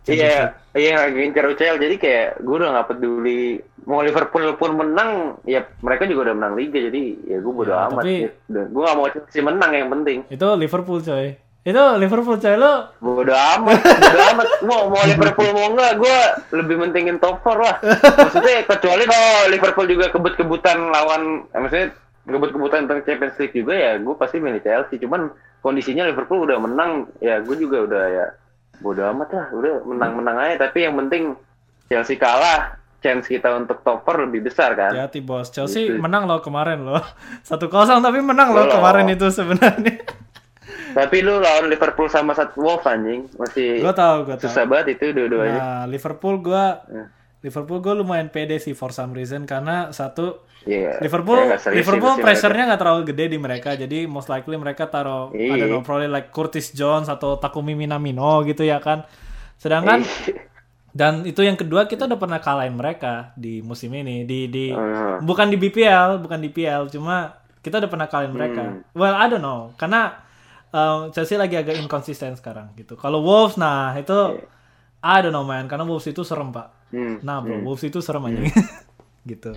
iya, 0.07 0.37
iya 0.71 0.93
lagi 0.99 1.17
ngincer 1.19 1.45
UCL. 1.47 1.75
Jadi 1.77 1.95
kayak 1.97 2.39
gue 2.39 2.55
udah 2.55 2.69
nggak 2.71 2.87
peduli 2.87 3.59
mau 3.81 3.99
Liverpool 3.99 4.45
pun 4.55 4.77
menang, 4.77 5.41
ya 5.41 5.65
mereka 5.81 6.05
juga 6.05 6.29
udah 6.29 6.35
menang 6.37 6.53
liga. 6.53 6.77
Jadi 6.79 7.01
ya 7.25 7.37
gue 7.37 7.49
bodo 7.51 7.69
Ya, 7.69 7.89
amat. 7.89 8.01
tapi- 8.01 8.29
Gue 8.47 8.83
gak 8.83 8.95
mau 8.95 9.09
Chelsea 9.09 9.41
menang 9.41 9.71
yang 9.71 9.89
penting. 9.89 10.19
Itu 10.27 10.47
Liverpool 10.53 11.01
coy. 11.01 11.33
Itu 11.61 11.77
Liverpool 11.95 12.35
coy 12.35 12.55
lu. 12.55 12.73
Bodo 12.97 13.33
amat, 13.33 13.77
bodo 13.77 14.19
amat. 14.33 14.47
Mau 14.63 14.81
mau 14.89 15.03
Liverpool 15.03 15.49
mau 15.51 15.69
enggak, 15.69 15.91
gue 15.95 16.17
lebih 16.57 16.75
mentingin 16.79 17.17
top 17.17 17.37
4 17.39 17.53
lah. 17.55 17.75
Maksudnya 18.17 18.65
kecuali 18.65 19.03
kalau 19.05 19.31
Liverpool 19.47 19.85
juga 19.85 20.09
kebut-kebutan 20.09 20.89
lawan, 20.89 21.45
eh, 21.47 21.59
maksudnya 21.59 21.87
kebut-kebutan 22.23 22.85
tentang 22.85 23.01
Champions 23.03 23.37
League 23.37 23.53
juga 23.53 23.73
ya, 23.73 23.91
gue 23.95 24.15
pasti 24.15 24.37
milih 24.37 24.57
Chelsea. 24.59 24.97
Cuman 24.97 25.29
kondisinya 25.59 26.01
Liverpool 26.03 26.41
udah 26.41 26.57
menang, 26.57 26.91
ya 27.19 27.37
gue 27.39 27.53
juga 27.53 27.85
udah 27.85 28.03
ya 28.09 28.25
bodo 28.77 29.05
amat 29.07 29.29
lah, 29.29 29.45
udah 29.53 29.73
menang-menang 29.85 30.37
aja. 30.39 30.65
Tapi 30.65 30.81
yang 30.81 30.97
penting 30.97 31.37
Chelsea 31.85 32.17
kalah, 32.17 32.73
chance 32.99 33.25
kita 33.25 33.53
untuk 33.53 33.81
top 33.81 34.01
4 34.01 34.25
lebih 34.25 34.49
besar 34.49 34.73
kan. 34.73 34.97
Hati 34.97 35.21
bos. 35.21 35.53
Chelsea 35.53 35.89
Gitu. 35.89 36.01
menang 36.01 36.25
loh 36.25 36.41
kemarin 36.41 36.81
loh. 36.81 37.05
Satu 37.45 37.69
kosong 37.69 38.01
tapi 38.01 38.17
menang 38.17 38.49
loh 38.49 38.65
Loh. 38.65 38.73
kemarin 38.73 39.05
itu 39.09 39.29
sebenarnya. 39.29 40.01
Tapi 40.93 41.17
lu 41.19 41.37
lawan 41.37 41.65
Liverpool 41.65 42.05
sama 42.05 42.31
satu 42.31 42.59
Wolf 42.59 42.83
anjing 42.83 43.27
masih 43.35 43.79
Gue 43.79 43.91
tau, 43.91 44.23
gue 44.23 44.35
tau. 44.35 44.45
susah 44.45 44.63
banget 44.63 44.95
itu 44.95 45.11
dua-duanya. 45.11 45.57
Nah, 45.57 45.83
Liverpool 45.85 46.39
gue 46.39 46.65
Hmm. 46.85 47.07
Liverpool 47.41 47.79
gue 47.79 47.93
lumayan 47.95 48.27
pede 48.27 48.55
sih 48.55 48.71
for 48.71 48.89
some 48.89 49.11
reason 49.11 49.43
karena 49.43 49.89
satu 49.89 50.45
Iya. 50.61 51.01
Liverpool 51.01 51.41
serius 51.57 51.81
Liverpool 51.81 52.21
pressure-nya 52.21 52.69
nggak 52.69 52.77
terlalu 52.79 53.01
gede 53.07 53.25
di 53.27 53.37
mereka 53.37 53.73
jadi 53.73 54.05
most 54.05 54.27
likely 54.27 54.53
mereka 54.55 54.85
taruh 54.85 55.33
Iya. 55.33 55.49
I 55.49 55.59
don't 55.59 55.71
know 55.71 55.81
probably 55.81 56.05
like 56.07 56.29
Curtis 56.29 56.69
Jones 56.69 57.07
atau 57.07 57.35
Takumi 57.35 57.73
Minamino 57.73 58.43
gitu 58.43 58.61
ya 58.61 58.77
kan 58.77 59.09
sedangkan 59.57 60.05
mereka. 60.05 60.37
dan 60.91 61.23
itu 61.23 61.41
yang 61.41 61.55
kedua 61.55 61.87
kita 61.87 62.05
udah 62.05 62.13
pernah 62.15 62.37
kalahin 62.37 62.75
mereka 62.75 63.33
di 63.33 63.57
musim 63.59 63.89
ini 63.91 64.21
di 64.21 64.45
di 64.45 64.69
Hmm. 64.69 65.23
bukan 65.23 65.47
di 65.47 65.57
BPL 65.57 66.19
bukan 66.19 66.37
di 66.37 66.49
PL 66.49 66.85
cuma 66.87 67.31
kita 67.57 67.79
udah 67.79 67.89
pernah 67.89 68.05
kalahin 68.05 68.29
mereka 68.29 68.61
Hmm. 68.61 68.85
well 68.93 69.15
I 69.15 69.25
don't 69.25 69.39
know 69.39 69.73
karena 69.73 70.13
um, 70.71 71.11
Chelsea 71.11 71.35
lagi 71.35 71.53
agak 71.53 71.77
inkonsisten 71.77 72.33
sekarang 72.33 72.71
gitu 72.73 72.95
kalau 72.95 73.21
Wolves 73.21 73.55
nah 73.55 73.93
itu 73.93 74.41
I 75.01 75.17
don't 75.19 75.31
know 75.31 75.43
man 75.43 75.65
karena 75.65 75.83
Wolves 75.83 76.05
itu 76.05 76.21
serem 76.21 76.49
pak 76.49 76.79
Hmm. 76.91 77.23
nah 77.23 77.39
bro 77.39 77.55
Wolves 77.63 77.83
itu 77.83 78.03
serem 78.03 78.27
aja 78.27 78.43
gitu 79.23 79.55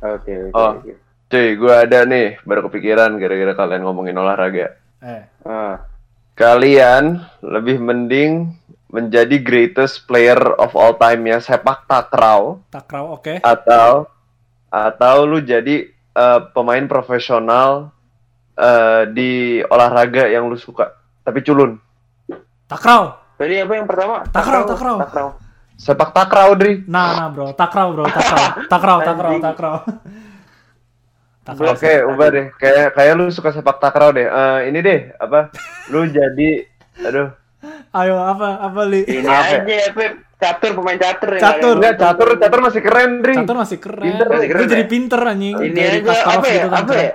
Oke, 0.00 0.32
oke. 0.48 0.50
Oh. 0.50 0.80
oke. 0.80 0.92
Cuy, 1.28 1.54
gue 1.54 1.70
ada 1.70 2.02
nih, 2.02 2.42
baru 2.42 2.66
kepikiran 2.66 3.16
gara-gara 3.16 3.54
kalian 3.54 3.84
ngomongin 3.84 4.12
olahraga. 4.14 4.76
eh 4.98 5.22
Ah. 5.42 5.84
Kalian 6.32 7.20
lebih 7.40 7.76
mending 7.76 8.56
menjadi 8.88 9.36
greatest 9.38 10.04
player 10.04 10.36
of 10.56 10.72
all 10.72 10.92
time 10.94 11.24
ya 11.24 11.38
sepak 11.38 11.84
takraw 11.84 12.60
takraw 12.68 13.14
oke 13.14 13.40
atau 13.40 14.08
atau 14.68 15.16
lu 15.22 15.40
jadi 15.40 15.88
eh, 15.92 16.40
pemain 16.50 16.84
profesional 16.84 17.92
eh, 18.54 19.02
di 19.08 19.30
olahraga 19.62 20.26
yang 20.26 20.46
lu 20.46 20.56
suka 20.56 20.92
tapi 21.20 21.40
culun. 21.40 21.78
takraw 22.66 23.20
Tadi 23.32 23.58
apa 23.58 23.72
yang 23.74 23.86
pertama? 23.86 24.22
Takraw, 24.24 24.62
takraw. 24.64 24.96
Takraw. 25.02 25.28
Sepak 25.74 26.14
takraw, 26.14 26.54
Dri. 26.54 26.84
nah 26.86 27.10
nah 27.16 27.28
bro 27.28 27.50
takraw 27.52 27.90
bro 27.90 28.06
takraw 28.06 28.44
takraw 28.70 28.98
takraw 29.02 29.32
takraw 29.36 29.76
takraw 31.42 31.72
Oke, 31.74 32.06
ubah 32.06 32.28
deh. 32.30 32.46
Kayak 32.54 32.94
kayak 32.94 33.12
lu 33.18 33.26
suka 33.28 33.50
sepak 33.50 33.82
takraw 33.82 34.14
deh. 34.14 34.22
Eh, 34.24 34.58
ini 34.70 34.78
deh, 34.78 35.10
apa? 35.18 35.50
Lu 35.90 36.06
jadi 36.06 36.70
aduh. 37.02 37.34
ayo 37.92 38.14
apa 38.18 38.58
apa 38.58 38.80
li 38.86 39.02
Ini 39.02 39.26
Apa? 39.26 39.66
aja, 39.66 39.90
Pep. 39.90 40.12
Catur, 40.38 40.70
pemain 40.74 40.98
catur. 40.98 41.30
yang 41.34 41.42
Catur. 41.42 41.74
Enggak, 41.78 41.94
catur 41.98 42.28
catur 42.34 42.60
masih 42.62 42.80
keren, 42.82 43.10
Dri. 43.22 43.34
Catur 43.38 43.56
masih 43.58 43.78
keren 43.78 44.02
Pinter, 44.02 44.26
masih 44.26 44.48
keren, 44.50 44.62
Lu 44.62 44.66
jadi 44.66 44.82
ya? 44.82 44.90
pinter 44.90 45.20
anjing 45.22 45.54
Ini 45.54 45.80
aja, 46.02 46.14
apa 46.26 46.46
ya? 46.46 46.54
gitu 46.54 46.66
kan 46.66 46.78
Apa 46.82 46.90
keren. 46.90 47.02
ya? 47.02 47.10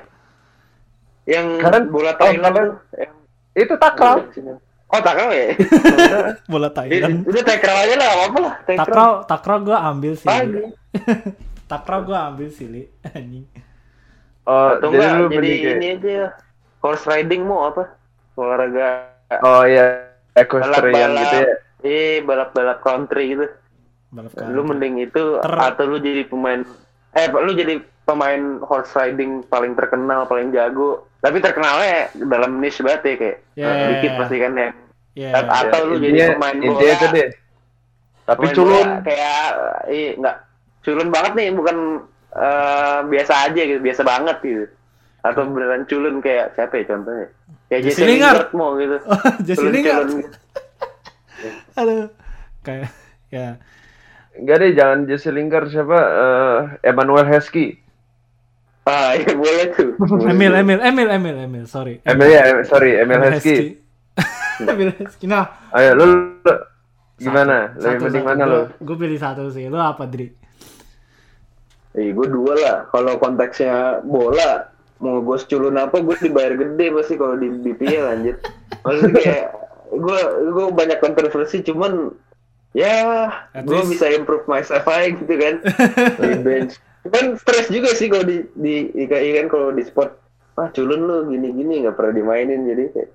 Yang 1.27 1.47
Karen, 1.59 1.83
bola 1.91 2.11
oh, 2.11 2.15
Thailand 2.15 2.53
tuh. 2.55 2.71
Yang- 2.95 3.15
Itu 3.57 3.73
takraw. 3.75 4.15
Oh, 4.87 5.01
takraw 5.03 5.29
ya? 5.35 5.51
bola 6.51 6.71
Thailand 6.71 7.27
Udah 7.27 7.43
takraw 7.43 7.75
aja 7.83 7.95
lah, 7.99 8.09
apa 8.23 8.37
lah. 8.39 8.53
takraw 8.63 9.11
takraw 9.27 9.57
gue 9.59 9.75
ambil 9.75 10.13
sih 10.15 10.23
Pagi. 10.23 10.63
takraw 11.67 11.99
gue 12.07 12.15
ambil 12.15 12.47
sih 12.47 12.65
li 12.65 12.83
anjing 13.11 13.43
Oh, 14.47 14.79
Atau 14.79 14.95
jadi 14.95 15.03
enggak, 15.03 15.11
lu 15.11 15.25
jadi 15.27 15.49
kayak 15.51 15.75
ini 15.75 15.87
aja. 15.91 16.17
Horse 16.79 17.03
riding 17.03 17.43
mau 17.43 17.67
apa? 17.67 17.83
Olahraga 18.39 19.11
Oh 19.43 19.67
iya, 19.67 20.07
equestrian 20.31 21.19
gitu 21.19 21.35
ya. 21.35 21.53
Eh, 21.83 22.23
balap-balap 22.23 22.79
country 22.79 23.35
gitu. 23.35 23.43
balap 24.07 24.31
Lu 24.47 24.63
kan 24.63 24.67
mending 24.71 25.03
itu 25.03 25.23
Ter- 25.43 25.59
atau 25.67 25.83
lu 25.83 25.99
jadi 25.99 26.23
pemain 26.23 26.63
eh 27.11 27.27
lu 27.27 27.51
jadi 27.51 27.83
pemain 28.07 28.63
horse 28.63 28.95
riding 28.95 29.43
paling 29.45 29.75
terkenal, 29.75 30.23
paling 30.23 30.49
jago. 30.49 31.03
Tapi 31.19 31.37
terkenalnya 31.37 32.07
dalam 32.15 32.57
niche 32.57 32.79
banget 32.79 33.01
ya 33.03 33.15
kayak 33.17 33.37
Yeah. 33.53 33.89
dikit 33.91 34.11
pasti 34.15 34.37
kan 34.37 34.53
ya. 34.53 34.69
ya 35.13 35.29
Atau 35.43 35.81
lu 35.83 35.95
jadi 35.97 36.37
pemain 36.37 36.55
bola. 36.55 36.79
itu 36.79 37.05
deh. 37.11 37.29
Tapi 38.23 38.39
Pemain 38.43 38.55
culun. 38.55 38.87
bola 38.87 38.97
kayak 39.01 39.41
eh 39.87 40.09
enggak 40.13 40.37
culun 40.81 41.09
banget 41.09 41.31
nih, 41.35 41.47
bukan 41.51 41.77
eh, 42.31 42.99
biasa 43.03 43.33
aja 43.45 43.61
gitu, 43.61 43.79
biasa 43.79 44.01
banget 44.01 44.37
gitu. 44.39 44.65
Atau 45.19 45.43
beneran 45.49 45.83
culun 45.83 46.21
kayak 46.21 46.53
siapa 46.53 46.79
ya 46.79 46.85
contohnya? 46.87 47.27
Kayak 47.67 47.81
Jesse 47.83 47.97
Jesse 47.97 48.07
Lingard. 48.07 48.47
Mau 48.53 48.77
gitu. 48.77 48.97
Jesse 49.47 49.59
Culun-culun 49.59 49.75
Lingard 49.75 50.07
gitu. 50.13 50.29
aduh 51.79 52.07
kayak 52.61 52.89
ya 53.29 53.57
Enggak 54.33 54.55
deh, 54.61 54.71
jangan 54.71 54.99
Jesse 55.03 55.33
Lingard 55.33 55.65
siapa? 55.67 55.97
Eh, 55.97 56.59
Emmanuel 56.85 57.25
Heskey. 57.25 57.73
Ah, 58.87 59.11
iya 59.13 59.35
boleh 59.35 59.67
tuh. 59.75 59.91
Emil 60.31 60.55
Emil 60.55 60.79
Emil 60.79 61.07
Emil 61.11 61.35
Emil 61.43 61.65
sorry 61.67 61.99
Emil 62.01 62.31
ya, 62.31 62.63
sorry, 62.63 62.95
Emil 62.95 63.19
Heskey. 63.19 63.75
Emil 64.63 64.95
Heskey 64.95 65.27
nah 65.31 65.43
Ayo 65.75 65.91
lu, 65.93 66.05
lu 66.39 66.53
gimana? 67.19 67.75
Lebih 67.75 67.99
mending 68.07 68.23
mana 68.23 68.43
lu? 68.47 68.61
gue 68.79 68.95
pilih 68.95 69.19
satu 69.19 69.51
sih 69.51 69.67
lu 69.67 69.75
apa 69.75 70.07
Dri 70.07 70.31
Eh, 71.91 72.13
gue 72.13 72.27
dua 72.29 72.53
lah. 72.53 72.77
Kalau 72.87 73.17
konteksnya 73.17 74.05
bola, 74.05 74.69
mau 75.01 75.17
gue 75.17 75.33
seculun 75.33 75.75
apa, 75.75 75.97
gue 75.97 76.13
dibayar 76.21 76.53
gede 76.53 76.93
pasti 76.93 77.17
kalau 77.17 77.33
di 77.33 77.49
BPL 77.49 78.05
anjir. 78.05 78.35
Maksudnya 78.85 79.17
kayak 79.17 79.45
gue 79.89 80.19
gue 80.53 80.65
banyak 80.71 81.01
kontroversi, 81.01 81.65
cuman 81.65 82.13
ya 82.77 83.25
gue 83.57 83.81
bisa 83.89 84.13
improve 84.13 84.45
myself 84.45 84.85
aja 84.85 85.09
gitu 85.09 85.33
kan 85.41 85.55
di 86.21 86.37
bench. 86.37 86.77
Kan 87.11 87.37
stres 87.39 87.67
juga 87.71 87.91
sih 87.93 88.07
kalau 88.11 88.25
di 88.25 88.43
di 88.53 88.89
IKI 88.93 89.43
kan 89.43 89.47
kalau 89.47 89.69
di 89.71 89.83
sport, 89.83 90.15
ah 90.57 90.69
culun 90.73 91.05
lu 91.05 91.17
gini-gini 91.29 91.85
nggak 91.85 91.95
pernah 91.95 92.13
dimainin 92.13 92.67
jadi 92.67 92.83
kayak. 92.93 93.09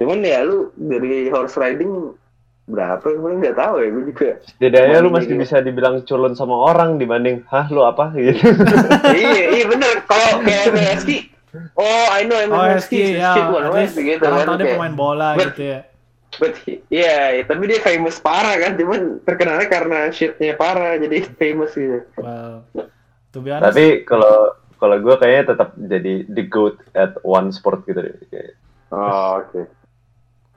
Cuman 0.00 0.26
ya 0.26 0.42
lu 0.42 0.74
dari 0.74 1.30
horse 1.30 1.54
riding 1.54 2.14
berapa 2.64 3.04
gue 3.04 3.30
nggak 3.44 3.56
tahu 3.60 3.74
ya 3.84 3.88
gue 3.92 4.04
juga. 4.08 4.30
Setidaknya 4.48 4.98
lu 5.04 5.12
masih 5.12 5.36
gitu. 5.36 5.42
bisa 5.44 5.56
dibilang 5.60 6.00
culun 6.08 6.32
sama 6.32 6.56
orang 6.56 6.96
dibanding, 6.96 7.44
hah 7.52 7.68
lu 7.68 7.84
apa 7.84 8.10
gitu. 8.16 8.40
iya, 9.12 9.60
iya 9.60 9.64
bener. 9.68 10.00
Kalau 10.08 10.40
kayak 10.40 10.72
MSK, 10.72 11.10
oh 11.76 12.06
I 12.10 12.24
know 12.24 12.40
oh 12.40 12.64
MSK, 12.64 13.20
ya 13.20 13.36
gitu 13.36 14.24
kan. 14.24 14.56
dia 14.56 14.74
pemain 14.74 14.94
bola 14.96 15.36
But- 15.36 15.54
gitu 15.54 15.64
ya 15.76 15.80
But 16.34 16.58
iya, 16.66 17.38
yeah, 17.38 17.46
tapi 17.46 17.70
dia 17.70 17.78
famous 17.78 18.18
parah 18.18 18.58
kan, 18.58 18.74
cuman 18.74 19.22
terkenalnya 19.22 19.70
karena 19.70 20.10
shitnya 20.10 20.58
parah, 20.58 20.98
jadi 20.98 21.22
famous 21.38 21.78
gitu. 21.78 22.02
well 22.18 22.66
to 23.34 23.42
be 23.42 23.50
honest 23.50 23.66
Tapi 23.68 23.84
kalau 24.04 24.54
kalau 24.76 24.96
gue 24.96 25.14
kayaknya 25.16 25.44
tetap 25.50 25.68
jadi 25.76 26.14
the 26.28 26.44
goat 26.44 26.78
at 26.92 27.18
one 27.20 27.50
sport 27.50 27.82
gitu 27.82 27.98
deh. 27.98 28.14
Kayak, 28.24 28.54
Oh, 28.88 29.40
oke. 29.40 29.66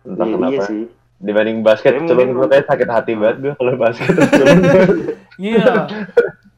entah 0.06 0.24
Iya, 0.24 0.34
kenapa. 0.36 0.54
iya 0.54 0.62
sih. 0.64 0.82
Dibanding 1.18 1.58
basket, 1.60 1.92
Ya, 1.92 2.06
culun 2.06 2.14
mungkin- 2.14 2.36
gue 2.36 2.48
kayak 2.48 2.66
sakit 2.68 2.88
hati 2.88 3.12
banget 3.16 3.38
gue 3.42 3.54
kalau 3.56 3.74
basket. 3.76 4.14
Iya. 5.40 5.90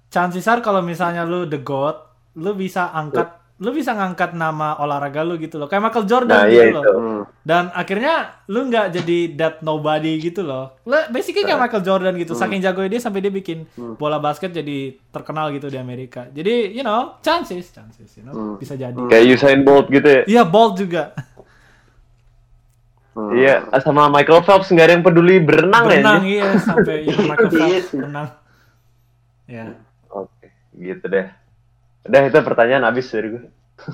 Chances 0.09 0.43
are 0.45 0.59
kalau 0.59 0.79
misalnya 0.81 1.23
lu 1.23 1.43
the 1.45 1.57
god, 1.57 1.95
lu 2.35 2.51
bisa 2.53 2.89
angkat 2.89 3.38
lu 3.59 3.75
bisa 3.75 3.91
ngangkat 3.91 4.39
nama 4.39 4.79
olahraga 4.79 5.19
lu 5.27 5.35
gitu 5.35 5.59
loh. 5.59 5.67
Kayak 5.67 5.91
Michael 5.91 6.07
Jordan 6.07 6.31
nah 6.39 6.47
gitu 6.47 6.55
iya 6.55 6.65
loh. 6.71 6.83
itu. 6.83 6.91
Hmm. 6.95 7.21
Dan 7.43 7.63
akhirnya 7.75 8.13
lu 8.47 8.59
nggak 8.71 8.87
jadi 8.95 9.17
that 9.35 9.55
nobody 9.59 10.15
gitu 10.15 10.47
loh. 10.47 10.79
Lu 10.87 10.95
basically 11.11 11.43
kayak 11.43 11.59
Michael 11.59 11.83
Jordan 11.83 12.15
gitu. 12.15 12.39
Saking 12.39 12.63
jagonya 12.63 12.95
dia 12.95 13.01
sampai 13.03 13.19
dia 13.19 13.31
bikin 13.31 13.67
bola 13.99 14.15
basket 14.23 14.55
jadi 14.55 14.95
terkenal 15.11 15.51
gitu 15.51 15.67
di 15.67 15.75
Amerika. 15.75 16.31
Jadi, 16.31 16.71
you 16.71 16.87
know, 16.87 17.19
chances, 17.19 17.67
chances, 17.75 18.07
you 18.15 18.23
know, 18.23 18.55
bisa 18.55 18.79
jadi. 18.79 18.95
Kayak 19.11 19.25
Usain 19.35 19.61
Bolt 19.67 19.91
gitu 19.91 20.07
ya. 20.07 20.21
Iya, 20.23 20.43
Bolt 20.47 20.79
juga. 20.79 21.11
Hmm. 23.19 23.35
Iya, 23.35 23.67
sama 23.83 24.07
Michael 24.07 24.47
Phelps 24.47 24.71
nggak 24.71 24.85
ada 24.87 24.93
yang 24.95 25.03
peduli 25.03 25.43
berenang, 25.43 25.83
Berenang 25.83 26.23
ya. 26.23 26.47
iya 26.47 26.47
sampai 26.55 27.03
know, 27.03 27.27
Michael 27.35 27.51
Iya 27.51 27.59
Phelps 27.59 27.89
berenang. 27.91 28.27
Ya. 29.49 29.65
Oke, 30.07 30.47
gitu 30.77 31.05
deh. 31.11 31.27
Udah 32.05 32.21
itu 32.23 32.39
pertanyaan 32.39 32.83
habis 32.83 33.09
dari 33.09 33.27
gue. 33.29 33.43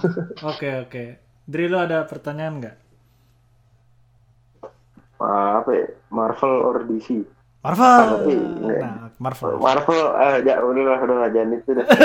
Oke, 0.49 0.69
oke. 0.81 1.03
Dri 1.45 1.65
lu 1.65 1.77
ada 1.77 2.01
pertanyaan 2.03 2.57
nggak? 2.57 2.75
Apa 5.21 5.69
ya? 5.71 5.85
Marvel 6.09 6.53
or 6.59 6.81
DC? 6.83 7.21
Marvel. 7.61 8.01
Tapi, 8.19 8.33
enggak. 8.33 8.81
Nah, 8.81 9.09
Marvel. 9.17 9.51
Marvel, 9.57 10.03
ah, 10.11 10.37
ya 10.37 10.57
udah 10.59 10.83
lah, 10.85 10.99
udah 11.01 11.17
lah, 11.17 11.29
jangan 11.29 11.49
itu 11.55 11.69
dah. 11.71 11.85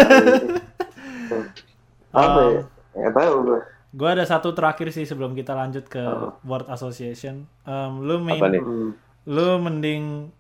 Apa 2.11 2.40
Um, 2.40 2.51
ya? 2.51 2.62
Nggak 2.96 3.14
tahu 3.14 3.34
gue. 3.44 3.61
Gue 3.90 4.09
ada 4.09 4.24
satu 4.24 4.53
terakhir 4.53 4.90
sih 4.90 5.03
sebelum 5.03 5.32
kita 5.32 5.53
lanjut 5.53 5.86
ke 5.86 6.01
World 6.42 6.68
Association. 6.68 7.48
Um, 7.64 8.03
lu 8.03 8.18
main, 8.18 8.38
Apa 8.38 8.48
nih? 8.51 8.62
Hmm. 8.62 8.92
lu 9.24 9.46
mending 9.59 10.32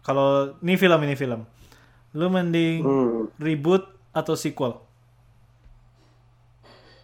kalau 0.00 0.54
ini 0.58 0.74
film 0.74 1.00
ini 1.00 1.14
film, 1.14 1.42
lu 2.12 2.26
mending 2.28 2.80
Hmm. 2.82 3.20
reboot 3.36 3.93
atau 4.14 4.38
sequel? 4.38 4.78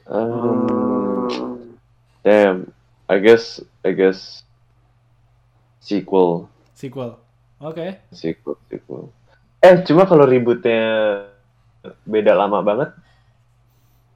Um, 0.07 1.77
damn, 2.23 2.71
I 3.11 3.19
guess, 3.19 3.61
I 3.85 3.91
guess 3.93 4.47
sequel, 5.83 6.49
Sequel. 6.73 7.19
Oke. 7.61 8.01
sequel, 8.15 8.57
sequel. 8.73 9.13
Eh, 9.61 9.85
cuma 9.85 10.09
kalau 10.09 10.25
ributnya 10.25 10.81
beda 12.09 12.33
lama 12.33 12.65
banget. 12.65 12.91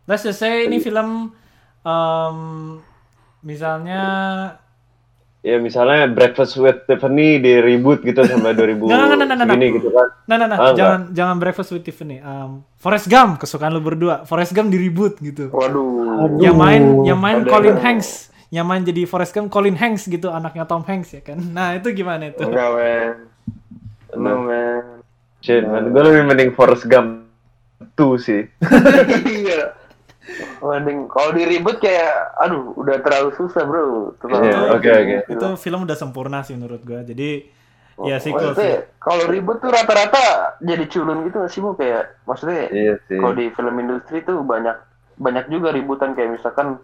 Let's 0.09 0.25
just 0.25 0.41
say 0.41 0.65
ini 0.65 0.81
film 0.81 1.37
um, 1.85 2.39
misalnya 3.45 4.03
Ya 5.45 5.61
misalnya 5.61 6.09
Breakfast 6.09 6.57
with 6.57 6.89
Tiffany 6.89 7.37
di 7.37 7.53
reboot 7.55 8.01
gitu 8.01 8.17
sampai 8.19 8.57
2000 8.57 8.81
Nggak, 8.81 8.81
nggak, 8.81 8.97
nggak, 8.97 9.05
nggak, 9.05 9.29
nggak. 9.29 9.45
segini 9.47 9.67
gitu 9.77 9.89
kan. 9.93 10.09
Nah, 10.25 10.35
nah, 10.35 10.47
nah, 10.49 10.57
Ah, 10.59 10.73
jangan 10.73 11.01
jangan 11.13 11.37
Breakfast 11.37 11.71
with 11.71 11.85
Tiffany. 11.85 12.17
Um, 12.19 12.65
Forrest 12.75 13.07
Gump 13.07 13.37
kesukaan 13.37 13.71
lu 13.71 13.79
berdua. 13.79 14.25
Forrest 14.25 14.51
Gump 14.51 14.73
di 14.73 14.81
reboot 14.81 15.21
gitu. 15.21 15.53
Waduh. 15.53 16.41
Yang 16.41 16.57
main 16.57 16.83
yang 17.05 17.21
main 17.21 17.45
Ada- 17.45 17.51
Colin 17.51 17.77
Hanks, 17.77 18.09
yang 18.49 18.65
main 18.65 18.81
jadi 18.83 19.05
Forrest 19.05 19.31
Gump 19.31 19.53
Colin 19.53 19.77
Hanks 19.77 20.09
gitu, 20.09 20.33
anaknya 20.33 20.65
Tom 20.65 20.81
Hanks 20.81 21.13
ya 21.13 21.21
kan. 21.21 21.37
Nah, 21.37 21.77
itu 21.77 21.93
gimana 21.93 22.33
itu? 22.33 22.41
Enggak, 22.41 22.69
men. 22.73 23.13
No, 24.17 24.33
man. 24.43 25.05
Shit, 25.39 25.61
man. 25.63 25.93
Gue 25.93 26.03
lebih 26.03 26.25
mending 26.25 26.51
Forrest 26.51 26.89
Gump 26.89 27.29
2 27.93 28.17
sih. 28.17 28.49
Iya. 29.45 29.77
Mending 30.59 31.07
kalau 31.07 31.31
di 31.31 31.43
ribut 31.47 31.79
kayak, 31.79 32.35
aduh, 32.43 32.75
udah 32.75 32.99
terlalu 33.05 33.31
susah 33.39 33.63
bro. 33.63 34.11
Terlalu 34.19 34.45
Iya, 34.51 34.59
oke, 34.75 34.91
oke. 34.91 35.17
Itu 35.31 35.47
film 35.57 35.87
udah 35.87 35.95
sempurna 35.95 36.43
sih 36.43 36.59
menurut 36.59 36.83
gua. 36.83 37.07
Jadi 37.07 37.47
ya 38.03 38.19
sequel 38.19 38.51
Oh, 38.51 38.51
Maksudnya, 38.51 38.83
sih. 38.83 38.99
kalau 38.99 39.25
ribut 39.31 39.63
tuh 39.63 39.71
rata-rata 39.71 40.59
jadi 40.59 40.83
culun 40.91 41.31
gitu 41.31 41.39
nggak 41.39 41.53
sih 41.55 41.63
bu 41.63 41.79
kayak 41.79 42.19
maksudnya 42.27 42.67
Iya 42.67 42.95
sih. 43.07 43.23
kalau 43.23 43.39
di 43.39 43.47
film 43.55 43.75
industri 43.79 44.19
tuh 44.27 44.43
banyak 44.43 44.75
banyak 45.15 45.47
juga 45.47 45.71
ributan 45.71 46.11
kayak 46.19 46.35
misalkan 46.35 46.75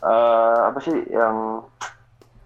eh, 0.00 0.58
apa 0.64 0.80
sih 0.80 0.96
yang 1.12 1.60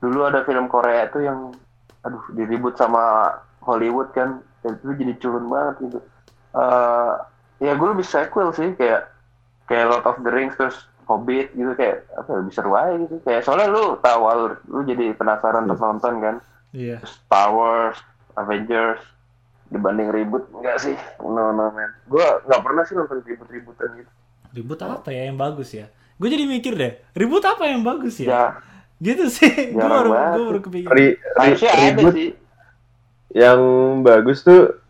dulu 0.03 0.27
ada 0.27 0.43
film 0.43 0.67
Korea 0.67 1.07
tuh 1.07 1.23
yang 1.23 1.55
aduh 2.03 2.19
diribut 2.35 2.75
sama 2.75 3.31
Hollywood 3.63 4.11
kan 4.11 4.43
dan 4.67 4.75
itu 4.83 4.91
jadi 4.97 5.15
culun 5.23 5.47
banget 5.47 5.75
gitu 5.87 5.99
Eh 6.51 7.13
ya 7.63 7.79
gue 7.79 7.89
lebih 7.95 8.03
sequel 8.03 8.51
sih 8.51 8.75
kayak 8.75 9.07
kayak 9.71 9.87
Lord 9.87 10.05
of 10.05 10.19
the 10.27 10.31
Rings 10.35 10.59
terus 10.59 10.75
Hobbit 11.07 11.55
gitu 11.55 11.75
kayak 11.79 12.07
apa 12.19 12.27
ya, 12.27 12.37
lebih 12.43 12.53
seru 12.55 12.73
aja 12.75 12.95
gitu 12.99 13.15
kayak 13.23 13.43
soalnya 13.47 13.71
lu 13.71 13.95
tahu 14.03 14.23
alur 14.27 14.53
lu 14.67 14.83
jadi 14.83 15.15
penasaran 15.15 15.71
untuk 15.71 15.79
nonton 15.79 16.15
kan 16.19 16.37
Iya. 16.71 17.03
Star 17.03 17.51
Wars, 17.51 17.99
Avengers 18.39 19.03
dibanding 19.71 20.11
ribut 20.11 20.47
enggak 20.55 20.83
sih 20.83 20.95
no 21.23 21.55
no 21.55 21.71
man 21.71 21.91
gue 22.07 22.27
nggak 22.47 22.63
pernah 22.63 22.83
sih 22.83 22.95
nonton 22.99 23.23
ribut-ributan 23.23 23.91
gitu 24.03 24.11
Ribut 24.51 24.83
apa 24.83 25.15
ya 25.15 25.31
yang 25.31 25.39
bagus 25.39 25.71
ya? 25.71 25.87
Gue 26.19 26.27
jadi 26.27 26.43
mikir 26.43 26.75
deh, 26.75 26.99
ribut 27.15 27.39
apa 27.47 27.71
yang 27.71 27.87
bagus 27.87 28.19
ya? 28.19 28.27
ya 28.27 28.45
Gitu 28.99 29.31
sih. 29.31 29.71
Gue 29.79 29.87
baru, 29.87 30.11
gue 30.11 30.45
baru 30.51 30.61
kepikiran. 30.61 30.97
Harusnya 31.39 31.71
ada 31.71 31.87
reboot 31.87 32.15
sih 32.19 32.31
yang 33.31 33.61
bagus 34.03 34.43
tuh 34.43 34.83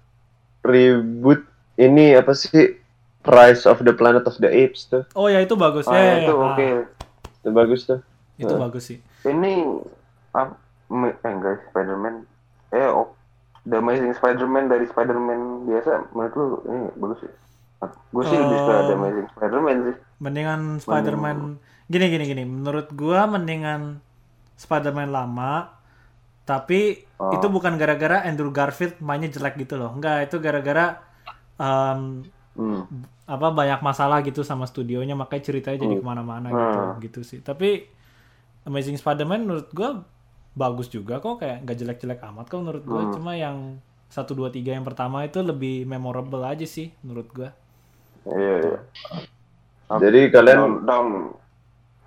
reboot 0.65 1.45
ini 1.77 2.17
apa 2.17 2.33
sih 2.33 2.80
Rise 3.21 3.65
of 3.65 3.81
the 3.81 3.93
Planet 3.93 4.25
of 4.25 4.37
the 4.39 4.49
Apes 4.49 4.87
tuh. 4.87 5.05
Oh 5.13 5.29
ya 5.29 5.41
itu 5.41 5.53
bagus 5.55 5.85
oh, 5.85 5.93
ya. 5.93 6.01
ya, 6.01 6.15
itu 6.23 6.33
ya. 6.33 6.41
oke 6.41 6.67
Ah, 6.67 6.79
Itu 7.41 7.51
bagus 7.51 7.81
tuh. 7.85 8.01
itu 8.37 8.55
bagus 8.57 8.85
sih. 8.87 8.99
ini 9.23 9.69
ah, 10.33 10.49
eh 10.91 11.29
enggak 11.29 11.61
Spider-Man 11.69 12.25
eh 12.71 12.89
oh, 12.89 13.13
The 13.63 13.77
Amazing 13.77 14.17
Spider-Man 14.17 14.73
dari 14.73 14.89
Spider-Man 14.89 15.69
biasa 15.69 16.09
menurut 16.11 16.33
lu 16.35 16.45
ini 16.67 16.81
bagus 16.97 17.19
sih 17.21 17.33
gue 18.11 18.25
sih 18.25 18.37
lebih 18.37 18.57
suka 18.59 18.75
The 18.83 18.95
Amazing 18.95 19.29
Spider-Man 19.31 19.77
sih 19.85 19.97
Mendingan 20.19 20.61
Spider-Man 20.79 21.37
gini 21.87 22.07
gini 22.09 22.25
gini. 22.25 22.45
Menurut 22.45 22.89
gua 22.93 23.27
mendingan 23.27 24.01
Spider-Man 24.55 25.11
lama 25.11 25.77
tapi 26.45 27.05
Oh. 27.17 27.37
itu 27.37 27.47
bukan 27.47 27.77
gara-gara 27.77 28.25
Andrew 28.25 28.49
Garfield 28.49 28.97
mainnya 28.99 29.29
jelek 29.29 29.61
gitu 29.61 29.77
loh. 29.77 29.93
Enggak, 29.93 30.25
itu 30.25 30.41
gara-gara 30.41 31.05
um, 31.57 32.25
hmm. 32.55 32.83
apa 33.27 33.47
banyak 33.49 33.81
masalah 33.81 34.21
gitu 34.21 34.41
sama 34.41 34.65
studionya 34.65 35.15
makanya 35.15 35.45
ceritanya 35.45 35.79
jadi 35.79 35.95
ke 35.97 36.05
mana-mana 36.05 36.49
gitu 36.49 36.79
Hmm. 36.79 36.99
gitu 37.01 37.21
sih. 37.23 37.39
Tapi 37.41 37.87
Amazing 38.63 38.97
Spider-Man 38.97 39.41
menurut 39.43 39.69
gua 39.71 40.03
bagus 40.53 40.87
juga 40.87 41.19
kok 41.19 41.39
kayak 41.39 41.63
nggak 41.63 41.77
jelek-jelek 41.77 42.21
amat 42.25 42.47
kok 42.47 42.59
menurut 42.59 42.83
gua. 42.83 43.03
Hmm. 43.03 43.13
Cuma 43.13 43.33
yang 43.33 43.79
satu 44.07 44.35
dua 44.35 44.49
tiga 44.49 44.73
yang 44.73 44.83
pertama 44.83 45.23
itu 45.23 45.39
lebih 45.39 45.85
memorable 45.85 46.43
aja 46.43 46.65
sih 46.65 46.91
menurut 47.01 47.31
gua. 47.31 47.51
iya 48.27 48.55
iya 48.61 48.79
Jadi 49.91 50.29
kalian 50.29 50.59
down, 50.59 50.75
down. 50.85 51.09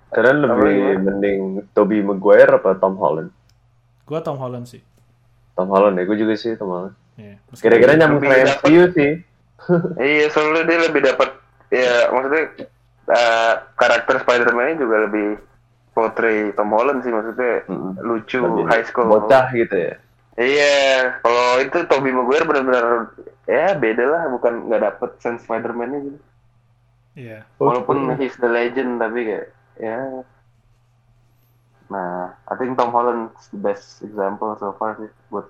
kalian 0.08 0.36
lebih 0.40 0.72
gimana? 0.72 1.00
mending 1.02 1.40
Tobey 1.70 2.00
Maguire 2.00 2.54
apa 2.54 2.76
Tom 2.76 2.94
Holland? 2.94 3.28
Gua 4.04 4.20
Tom 4.20 4.36
Holland 4.36 4.64
sih. 4.64 4.80
Tom 5.52 5.68
Holland 5.68 5.94
ya, 5.94 6.04
gue 6.04 6.16
juga 6.16 6.34
sih 6.34 6.54
Tom 6.54 6.66
Holland. 6.68 6.94
Iya. 7.14 7.38
Meski- 7.46 7.62
Kira-kira 7.62 7.94
nyambung 7.94 8.22
ke 8.22 8.36
MCU 8.42 8.82
sih. 8.90 9.12
Iya, 9.96 10.26
soalnya 10.30 10.64
dia 10.68 10.78
lebih 10.84 11.00
dapat 11.04 11.28
ya 11.72 12.08
maksudnya 12.12 12.44
eh, 13.10 13.52
karakter 13.74 14.20
Spider-Man 14.22 14.76
ini 14.76 14.80
juga 14.80 14.96
lebih 15.08 15.26
portray 15.94 16.50
Tom 16.58 16.74
Holland 16.74 17.06
sih 17.06 17.12
maksudnya 17.14 17.64
Mm-mm. 17.70 18.02
lucu 18.02 18.42
Lebih 18.42 18.64
high 18.66 18.86
school. 18.86 19.08
Bocah 19.08 19.48
gitu 19.54 19.76
ya. 19.76 19.94
Iya, 20.34 21.22
kalau 21.22 21.62
itu 21.62 21.78
Tobey 21.86 22.10
Maguire 22.10 22.42
benar-benar 22.42 23.14
ya 23.46 23.78
beda 23.78 24.02
lah, 24.02 24.22
bukan 24.34 24.66
nggak 24.66 24.82
dapet 24.82 25.10
sense 25.22 25.46
Spider-Man-nya 25.46 25.98
gitu. 26.10 26.18
Iya. 27.14 27.46
Walaupun 27.62 28.18
he's 28.18 28.34
the 28.42 28.50
legend 28.50 28.98
tapi 28.98 29.30
kayak 29.30 29.54
ya. 29.78 30.26
Nah, 31.86 32.34
I 32.50 32.54
think 32.58 32.74
Tom 32.74 32.90
Holland 32.90 33.30
is 33.38 33.46
the 33.54 33.60
best 33.62 34.02
example 34.02 34.58
so 34.58 34.74
far 34.74 34.98
sih 34.98 35.06
buat 35.30 35.46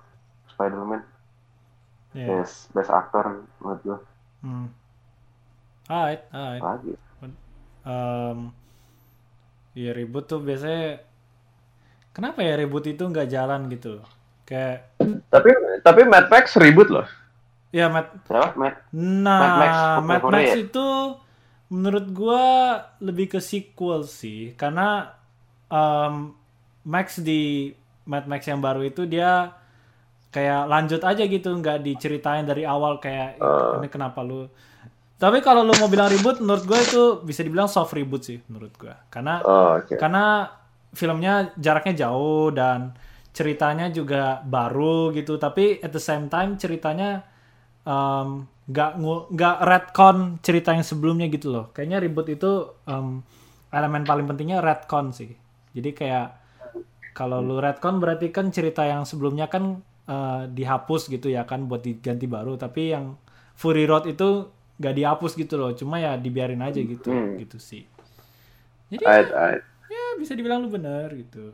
Spider-Man. 0.53 1.01
Iya. 2.15 2.27
Best 2.31 2.71
best 2.71 2.87
actor 2.89 3.43
menurut 3.59 3.81
gue. 3.83 3.99
Hmm. 4.39 4.67
Alright, 5.91 6.23
alright. 6.31 6.63
Lagi. 6.63 6.93
Um, 7.85 8.49
ya 9.77 9.93
ribut 9.93 10.25
tuh 10.25 10.41
biasanya 10.41 11.03
kenapa 12.15 12.41
ya 12.41 12.57
ribut 12.57 12.87
itu 12.87 13.03
nggak 13.03 13.29
jalan 13.29 13.67
gitu 13.69 13.99
loh. 14.01 14.07
Kayak 14.47 14.95
Tapi 15.29 15.49
tapi 15.83 16.01
Mad 16.07 16.31
Max 16.31 16.55
ribut 16.57 16.89
loh. 16.89 17.05
ya 17.75 17.91
Siapa? 17.91 18.55
Matt? 18.55 18.75
Nah, 18.95 19.41
Mad 19.41 19.53
Max, 19.59 19.73
Mad 20.07 20.23
Max 20.31 20.45
ya? 20.47 20.55
itu 20.63 20.87
menurut 21.67 22.05
gua 22.15 22.43
lebih 23.03 23.35
ke 23.35 23.39
sequel 23.43 24.07
sih, 24.07 24.55
karena 24.55 25.11
um, 25.67 26.31
Max 26.87 27.19
di 27.19 27.73
Mad 28.07 28.29
Max 28.29 28.47
yang 28.47 28.61
baru 28.61 28.85
itu 28.85 29.03
dia 29.09 29.51
kayak 30.35 30.67
lanjut 30.67 30.99
aja 30.99 31.23
gitu, 31.23 31.55
nggak 31.55 31.79
diceritain 31.79 32.43
dari 32.43 32.67
awal 32.67 32.99
kayak 32.99 33.39
ini 33.79 33.87
kenapa 33.87 34.19
lu. 34.19 34.51
Tapi 35.15 35.39
kalau 35.39 35.63
lu 35.63 35.71
mau 35.79 35.87
bilang 35.87 36.11
ribut, 36.11 36.43
menurut 36.43 36.67
gua 36.67 36.75
itu 36.77 37.23
bisa 37.23 37.39
dibilang 37.39 37.71
soft 37.71 37.95
reboot 37.95 38.27
sih 38.27 38.43
menurut 38.51 38.75
gua, 38.75 38.99
karena 39.07 39.39
Oh, 39.41 39.79
oke. 39.79 39.95
karena 39.95 40.51
filmnya 40.91 41.55
jaraknya 41.55 42.03
jauh 42.03 42.51
dan 42.51 42.91
ceritanya 43.31 43.87
juga 43.87 44.43
baru 44.43 45.15
gitu. 45.15 45.39
Tapi 45.39 45.79
at 45.79 45.95
the 45.95 46.03
same 46.03 46.27
time 46.27 46.59
ceritanya 46.59 47.23
nggak 48.65 48.91
ngu- 48.97 49.25
nggak 49.31 49.57
retcon 49.61 50.17
cerita 50.41 50.73
yang 50.73 50.83
sebelumnya 50.83 51.27
gitu 51.29 51.47
loh. 51.47 51.65
Kayaknya 51.71 51.97
reboot 52.01 52.27
itu 52.27 52.51
em, 52.83 53.23
elemen 53.71 54.03
paling 54.03 54.25
pentingnya 54.25 54.59
retcon 54.59 55.13
sih. 55.13 55.31
Jadi 55.71 55.89
kayak 55.93 56.27
kalau 57.13 57.39
lu 57.39 57.59
retcon 57.59 58.01
berarti 58.01 58.31
kan 58.31 58.51
cerita 58.51 58.83
yang 58.83 59.05
sebelumnya 59.05 59.47
kan 59.47 59.79
eh, 60.09 60.41
dihapus 60.57 61.01
gitu 61.13 61.27
ya 61.31 61.43
kan 61.49 61.65
buat 61.69 61.81
diganti 61.85 62.25
baru 62.29 62.57
tapi 62.59 62.93
yang 62.95 63.17
Fury 63.57 63.85
Road 63.89 64.05
itu 64.11 64.49
nggak 64.79 64.95
dihapus 64.99 65.31
gitu 65.39 65.55
loh 65.61 65.71
cuma 65.79 65.95
ya 66.03 66.19
dibiarin 66.19 66.59
aja 66.61 66.79
gitu 66.83 67.09
Hmm. 67.11 67.39
gitu 67.39 67.57
sih 67.61 67.83
jadi 68.91 69.03
Ait, 69.05 69.29
ait. 69.33 69.61
ya 69.89 70.03
bisa 70.21 70.33
dibilang 70.37 70.61
lu 70.65 70.69
bener 70.69 71.09
gitu. 71.17 71.53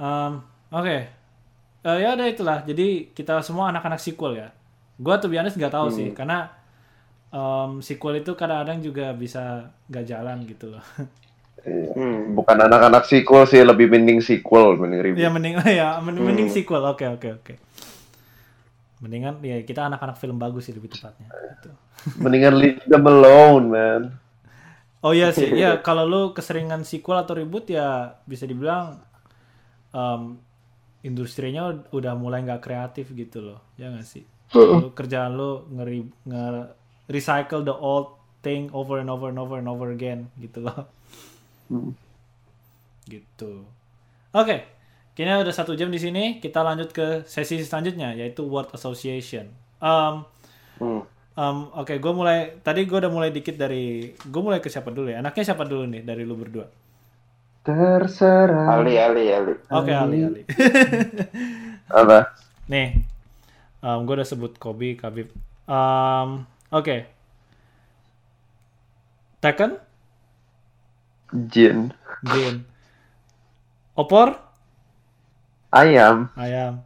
Em, 0.00 0.32
Oke, 0.74 0.98
Eh, 1.84 1.98
ya 2.04 2.16
udah 2.18 2.28
itulah. 2.28 2.58
Jadi 2.66 3.12
kita 3.16 3.40
semua 3.46 3.70
anak-anak 3.72 4.00
sequel 4.02 4.36
ya. 4.40 4.48
Gua 5.00 5.16
tuh 5.22 5.30
biasanya 5.32 5.54
nggak 5.56 5.74
tahu 5.74 5.88
sih, 5.92 6.08
karena 6.16 6.50
em, 7.34 7.80
sequel 7.84 8.20
itu 8.22 8.32
kadang-kadang 8.38 8.80
juga 8.84 9.12
bisa 9.14 9.70
nggak 9.90 10.04
jalan 10.06 10.38
gitu 10.48 10.66
loh. 10.76 10.84
Iya. 11.62 11.94
Hmm. 11.94 12.34
Bukan 12.34 12.56
anak-anak 12.58 13.06
sequel 13.06 13.46
sih, 13.46 13.62
lebih 13.62 13.86
mending 13.86 14.18
sequel 14.18 14.74
mending 14.74 15.00
ribut. 15.00 15.20
ya 15.22 15.30
mending 15.30 15.54
ya 15.80 16.02
mending, 16.02 16.24
mending 16.26 16.48
sequel. 16.50 16.82
Oke 16.84 17.06
oke 17.06 17.28
oke. 17.40 17.54
Mendingan 19.00 19.38
ya 19.44 19.60
kita 19.62 19.86
anak-anak 19.86 20.16
film 20.16 20.36
bagus 20.40 20.66
sih 20.68 20.74
lebih 20.76 20.92
tepatnya. 20.92 21.28
Gitu. 21.28 21.70
Mendingan 22.22 22.54
leave 22.58 22.80
them 22.88 23.04
alone, 23.04 23.66
man. 23.70 24.02
Oh 25.04 25.12
iya 25.12 25.36
sih, 25.36 25.52
ya 25.52 25.76
kalau 25.86 26.08
lu 26.08 26.22
keseringan 26.32 26.80
sequel 26.80 27.20
atau 27.20 27.36
reboot 27.36 27.68
ya 27.68 28.16
bisa 28.24 28.48
dibilang 28.48 29.04
em, 29.92 30.40
industrinya 31.04 31.68
ud- 31.68 31.92
udah 31.92 32.16
mulai 32.16 32.40
nggak 32.40 32.64
kreatif 32.64 33.12
gitu 33.12 33.44
loh, 33.44 33.60
ya 33.76 33.92
nggak 33.92 34.08
sih? 34.08 34.24
Lu 34.56 34.96
kerjaan 34.96 35.36
lu 35.36 35.68
ngeri 35.76 36.08
nge 36.24 36.44
recycle 37.12 37.60
the 37.68 37.76
old 37.76 38.16
thing 38.40 38.72
over 38.72 38.96
and 38.96 39.12
over 39.12 39.28
and 39.28 39.36
over 39.36 39.60
and 39.60 39.68
over 39.68 39.92
again 39.92 40.32
gitu 40.40 40.64
loh. 40.64 40.88
Gitu. 43.04 43.52
Oke, 44.34 44.56
kayaknya 45.14 45.44
udah 45.44 45.54
satu 45.54 45.76
jam 45.76 45.92
di 45.92 46.00
sini. 46.00 46.40
Kita 46.40 46.64
lanjut 46.64 46.90
ke 46.90 47.22
sesi 47.28 47.60
selanjutnya 47.62 48.16
yaitu 48.16 48.44
word 48.48 48.72
association. 48.74 49.48
Em, 49.84 50.24
Hmm. 50.74 51.06
Um, 51.34 51.70
Oke, 51.74 51.98
gue 51.98 52.12
mulai. 52.14 52.58
Tadi 52.62 52.86
gue 52.86 52.98
udah 52.98 53.10
mulai 53.10 53.30
dikit 53.30 53.54
dari. 53.58 54.10
Gue 54.26 54.42
mulai 54.42 54.58
ke 54.58 54.70
siapa 54.70 54.90
dulu 54.90 55.10
ya? 55.10 55.22
Anaknya 55.22 55.54
siapa 55.54 55.66
dulu 55.66 55.86
nih 55.86 56.02
dari 56.02 56.22
lu 56.26 56.34
berdua? 56.38 56.66
Terserah. 57.62 58.74
Ali, 58.78 58.98
Ali, 58.98 59.30
Ali. 59.30 59.54
Oke, 59.70 59.92
Ali, 59.94 60.18
Ali. 60.22 60.42
Apa? 62.02 62.34
Nih, 62.70 63.02
um, 63.82 64.04
gue 64.04 64.14
udah 64.20 64.28
sebut 64.28 64.52
Kobe, 64.58 64.98
Khabib. 64.98 65.30
Um, 65.66 66.44
Oke. 66.70 67.06
Tekken, 69.42 69.76
Jin. 71.34 71.90
Jin. 72.24 72.62
Opor, 73.94 74.38
Ayam. 75.70 76.30
ayam. 76.34 76.82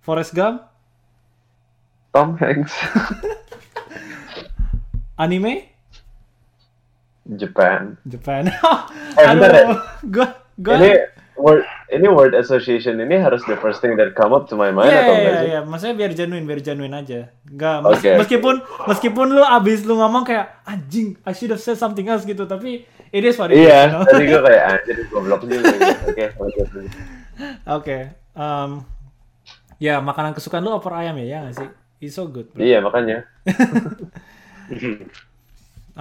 Forrest 0.00 0.32
Gump, 0.32 0.64
Tom 2.12 2.36
Hanks. 2.36 2.72
anime, 5.16 5.68
Japan. 7.26 7.96
Japan. 8.04 8.48
Eh, 9.14 9.22
bentar. 9.30 9.46
Aduh, 9.54 9.78
gue, 10.10 10.26
gue. 10.58 10.74
Ini 10.74 10.90
word 11.38 11.62
ini 11.86 12.06
word 12.10 12.34
association 12.34 12.98
ini 12.98 13.14
harus 13.14 13.46
the 13.46 13.54
first 13.54 13.78
thing 13.78 13.94
that 13.94 14.10
come 14.12 14.34
up 14.34 14.50
to 14.50 14.58
my 14.58 14.74
mind 14.74 14.90
Iya, 14.90 14.98
atau 14.98 15.14
iya, 15.14 15.18
enggak 15.22 15.34
sih? 15.38 15.46
iya. 15.46 15.60
Maksudnya 15.62 15.94
biar 15.94 16.12
genuine, 16.12 16.44
biar 16.44 16.60
genuine 16.60 16.94
aja. 16.98 17.20
Enggak, 17.46 17.76
mes- 17.80 17.94
Oke. 17.94 18.10
meskipun 18.18 18.54
meskipun 18.90 19.26
lu 19.30 19.42
abis 19.46 19.86
lu 19.86 19.94
ngomong 19.94 20.26
kayak 20.26 20.66
anjing, 20.66 21.14
I 21.22 21.30
should 21.30 21.54
have 21.54 21.62
said 21.62 21.78
something 21.78 22.10
else 22.10 22.26
gitu, 22.26 22.42
tapi 22.42 22.82
it 23.14 23.22
is 23.22 23.38
what 23.38 23.54
it 23.54 23.62
is, 23.62 23.62
you 23.62 23.70
Iya, 23.70 24.02
tadi 24.10 24.24
gue 24.26 24.40
kayak 24.42 24.62
anjir 24.66 24.96
goblok 25.06 25.46
juga. 25.46 25.70
gitu. 25.70 26.02
Oke, 26.10 26.24
dulu. 26.66 26.88
Oke. 27.70 27.98
um, 28.34 28.70
ya, 29.78 30.02
makanan 30.02 30.34
kesukaan 30.34 30.66
lu 30.66 30.74
opor 30.74 30.98
ayam 30.98 31.14
ya, 31.22 31.26
ya 31.30 31.38
nggak 31.46 31.56
sih? 31.62 31.68
It's 32.02 32.18
so 32.18 32.26
good. 32.26 32.50
bro. 32.50 32.58
Iya, 32.58 32.82
makanya. 32.82 33.22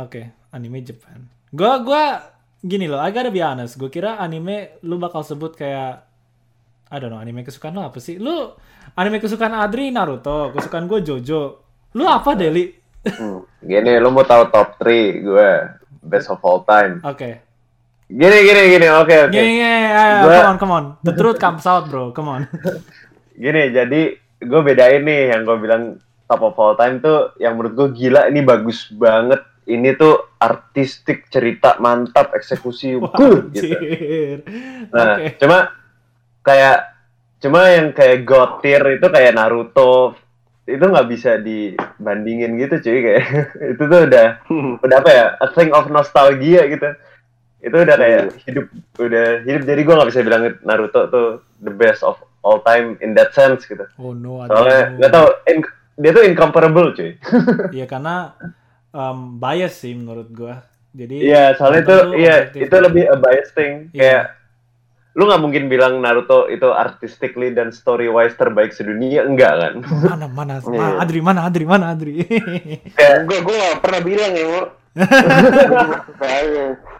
Oke, 0.03 0.33
anime 0.49 0.81
Japan. 0.81 1.21
Gua 1.53 1.77
gua 1.85 2.03
gini 2.59 2.89
loh, 2.89 2.97
I 2.97 3.13
gotta 3.13 3.29
be 3.29 3.45
honest. 3.45 3.77
Gue 3.77 3.93
kira 3.93 4.17
anime 4.17 4.81
lu 4.81 4.97
bakal 4.97 5.21
sebut 5.21 5.53
kayak 5.53 6.01
I 6.89 6.97
don't 7.01 7.13
know, 7.13 7.21
anime 7.21 7.45
kesukaan 7.45 7.77
lu 7.77 7.85
apa 7.85 8.01
sih? 8.01 8.17
Lu 8.17 8.53
anime 8.97 9.21
kesukaan 9.21 9.53
Adri 9.53 9.89
Naruto, 9.89 10.53
kesukaan 10.53 10.85
gue 10.89 11.01
Jojo. 11.01 11.61
Lu 11.93 12.09
apa, 12.09 12.33
Deli? 12.33 12.73
Hmm. 13.05 13.45
Gini, 13.61 14.01
lu 14.01 14.09
mau 14.09 14.25
tahu 14.25 14.49
top 14.49 14.81
3 14.81 15.21
gue 15.21 15.49
best 16.03 16.27
of 16.27 16.39
all 16.41 16.61
time. 16.61 16.99
Oke. 17.01 17.39
Gini, 18.05 18.37
gini, 18.41 18.61
gini. 18.69 18.87
Oke, 18.93 19.15
oke. 19.25 19.33
Yeah, 19.33 19.47
yeah, 19.47 19.77
yeah, 19.81 20.21
Gua- 20.21 20.35
come 20.35 20.45
on, 20.45 20.57
come 20.59 20.71
on. 20.71 20.85
The 21.01 21.13
truth 21.13 21.37
comes 21.37 21.63
out, 21.71 21.87
bro. 21.87 22.11
Come 22.11 22.29
on. 22.29 22.41
Gini, 23.33 23.71
jadi 23.71 24.01
gue 24.37 24.61
bedain 24.61 25.01
nih 25.01 25.33
yang 25.33 25.41
gue 25.43 25.57
bilang 25.57 25.97
top 26.25 26.43
of 26.43 26.55
all 26.55 26.75
time 26.75 26.99
tuh 26.99 27.31
yang 27.37 27.55
menurut 27.55 27.73
gue 27.73 27.87
gila 27.97 28.27
ini 28.27 28.39
bagus 28.39 28.91
banget. 28.91 29.41
Ini 29.63 29.95
tuh 29.95 30.35
artistik 30.37 31.31
cerita 31.31 31.79
mantap 31.79 32.35
eksekusi 32.35 32.99
good 33.17 33.49
gitu. 33.49 33.79
Nah, 34.91 35.15
Oke. 35.17 35.39
cuma 35.39 35.71
kayak 36.43 36.91
cuma 37.39 37.71
yang 37.71 37.95
kayak 37.95 38.27
God 38.27 38.59
tier 38.59 38.83
itu 38.93 39.07
kayak 39.07 39.31
Naruto 39.31 40.19
itu 40.63 40.79
nggak 40.79 41.07
bisa 41.11 41.35
dibandingin 41.43 42.55
gitu 42.55 42.79
cuy 42.79 42.99
kayak 43.03 43.23
itu 43.75 43.83
tuh 43.83 43.99
udah 44.07 44.27
udah 44.79 44.97
apa 45.03 45.09
ya 45.11 45.25
a 45.43 45.47
thing 45.51 45.71
of 45.75 45.91
nostalgia 45.91 46.63
gitu. 46.71 46.89
Itu 47.63 47.75
udah 47.79 47.95
kayak 47.95 48.23
hidup 48.43 48.65
udah 48.99 49.27
hidup. 49.43 49.61
Jadi 49.63 49.81
gue 49.83 49.93
nggak 49.95 50.09
bisa 50.11 50.19
bilang 50.23 50.41
Naruto 50.63 51.07
tuh 51.07 51.27
the 51.63 51.71
best 51.71 52.03
of 52.03 52.19
all 52.43 52.59
time 52.63 52.99
in 52.99 53.15
that 53.15 53.31
sense 53.31 53.63
gitu. 53.63 53.87
Oh 53.95 54.11
no, 54.11 54.43
soalnya 54.47 54.99
nggak 54.99 55.11
tahu 55.11 55.27
in- 55.47 55.73
dia 55.95 56.11
tuh 56.11 56.23
incomparable 56.27 56.91
cuy. 56.91 57.15
Iya 57.75 57.85
karena 57.87 58.35
um, 58.91 59.39
bias 59.39 59.79
sih 59.79 59.95
menurut 59.95 60.27
gua. 60.31 60.63
Jadi 60.93 61.25
Iya, 61.25 61.57
soalnya 61.57 61.81
itu 61.81 61.97
iya 62.21 62.35
itu 62.53 62.75
lebih 62.77 63.09
a 63.09 63.15
bias 63.17 63.49
thing. 63.57 63.89
Iya. 63.91 63.99
Kayak 63.99 64.23
lu 65.13 65.29
nggak 65.29 65.41
mungkin 65.41 65.63
bilang 65.67 66.01
Naruto 66.01 66.49
itu 66.49 66.65
artistically 66.67 67.53
dan 67.53 67.69
story 67.69 68.09
wise 68.09 68.33
terbaik 68.33 68.73
sedunia 68.73 69.21
enggak 69.21 69.53
kan? 69.53 69.73
mana 70.01 70.25
mana 70.25 70.53
mana 70.59 70.97
Adri 71.05 71.21
mana 71.21 71.45
Adri 71.45 71.65
mana 71.65 71.93
Adri. 71.93 72.25
kayak 72.97 73.25
Gue 73.25 73.37
gue 73.39 73.53
gak 73.55 73.79
pernah 73.79 74.01
bilang 74.01 74.33
ya, 74.33 74.45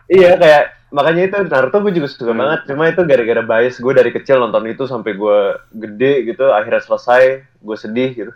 iya 0.10 0.32
kayak 0.36 0.64
makanya 0.90 1.22
itu 1.26 1.38
Naruto 1.50 1.78
gue 1.82 1.94
juga 1.94 2.08
suka 2.08 2.30
Hmm. 2.30 2.38
banget. 2.38 2.60
Cuma 2.70 2.84
itu 2.86 3.02
gara-gara 3.04 3.42
bias 3.42 3.78
gue 3.78 3.94
dari 3.94 4.10
kecil 4.10 4.38
nonton 4.38 4.66
itu 4.66 4.86
sampai 4.86 5.14
gue 5.14 5.40
gede 5.74 6.14
gitu 6.30 6.50
akhirnya 6.50 6.82
selesai 6.82 7.24
gue 7.42 7.78
sedih 7.78 8.10
gitu. 8.14 8.32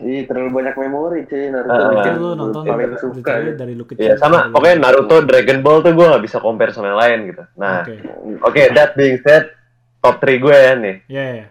Iya, 0.00 0.20
terlalu 0.24 0.50
banyak 0.52 0.74
memori, 0.74 1.20
cuy. 1.24 1.44
Naruto 1.46 1.70
Mungkin 1.70 1.92
bikin 1.94 2.14
lu 2.16 2.28
nonton 2.32 2.62
paling 2.64 2.92
suka. 2.96 3.30
dari, 3.30 3.46
ya. 3.46 3.54
dari 3.54 3.72
lu 3.74 3.84
kecil. 3.84 4.00
Iya 4.00 4.14
sama 4.16 4.36
dari- 4.40 4.52
pokoknya 4.52 4.76
Naruto 4.78 5.16
Dragon 5.20 5.58
Ball 5.60 5.78
tuh 5.80 5.92
gue 5.92 6.06
nggak 6.06 6.24
bisa 6.24 6.38
compare 6.38 6.70
sama 6.70 6.86
yang 6.88 6.98
lain 6.98 7.18
gitu. 7.26 7.42
Nah 7.54 7.82
Oke. 7.82 7.94
oke 8.42 8.62
that 8.72 8.90
being 8.92 9.18
said 9.18 9.52
top 9.98 10.16
3 10.18 10.36
gue 10.36 10.52
ya 10.52 10.72
nih. 10.74 10.96
Iya, 11.06 11.24
iya. 11.34 11.46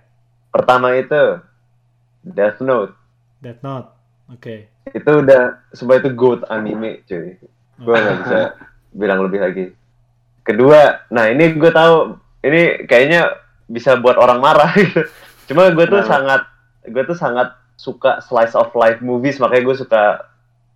Pertama 0.50 0.94
itu 0.94 1.22
Death 2.22 2.60
Note. 2.60 2.94
Death 3.38 3.62
Note. 3.62 3.90
Oke. 4.30 4.70
itu 4.90 5.06
udah 5.06 5.42
semua 5.70 5.98
itu 5.98 6.10
goat 6.12 6.46
anime 6.48 7.02
cuy 7.04 7.38
gue 7.78 7.94
nggak 7.96 8.18
bisa 8.24 8.40
bilang 8.92 9.22
lebih 9.22 9.38
lagi 9.38 9.66
kedua 10.42 11.06
nah 11.08 11.26
ini 11.26 11.54
gue 11.54 11.70
tahu 11.70 12.14
ini 12.42 12.86
kayaknya 12.86 13.38
bisa 13.66 13.94
buat 13.96 14.18
orang 14.18 14.38
marah 14.38 14.74
gitu 14.80 15.06
cuma 15.46 15.70
gue 15.70 15.82
tuh 15.84 16.02
Kenapa? 16.02 16.10
sangat 16.10 16.42
gue 16.86 17.04
tuh 17.04 17.14
sangat 17.14 17.54
suka 17.80 18.19
slice 18.19 18.51
of 18.53 18.68
life 18.73 18.99
movies 18.99 19.39
makanya 19.39 19.64
gue 19.64 19.77
suka 19.77 20.03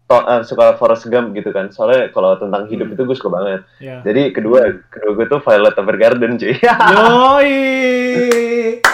to- 0.04 0.24
eh, 0.26 0.42
suka 0.42 0.76
Forrest 0.76 1.06
Gump 1.06 1.32
gitu 1.32 1.50
kan 1.50 1.68
soalnya 1.68 2.08
kalau 2.10 2.36
tentang 2.36 2.64
hidup 2.66 2.88
Hmm. 2.88 2.96
itu 2.96 3.02
gue 3.04 3.12
suka 3.14 3.30
banget 3.30 3.60
Iya. 3.78 4.00
jadi 4.02 4.32
kedua 4.32 4.60
kedua 4.88 5.12
gue 5.14 5.26
tuh 5.26 5.40
Violet 5.40 5.76
Evergarden 5.76 6.34
cuy 6.38 6.56
Yoi. 7.44 7.60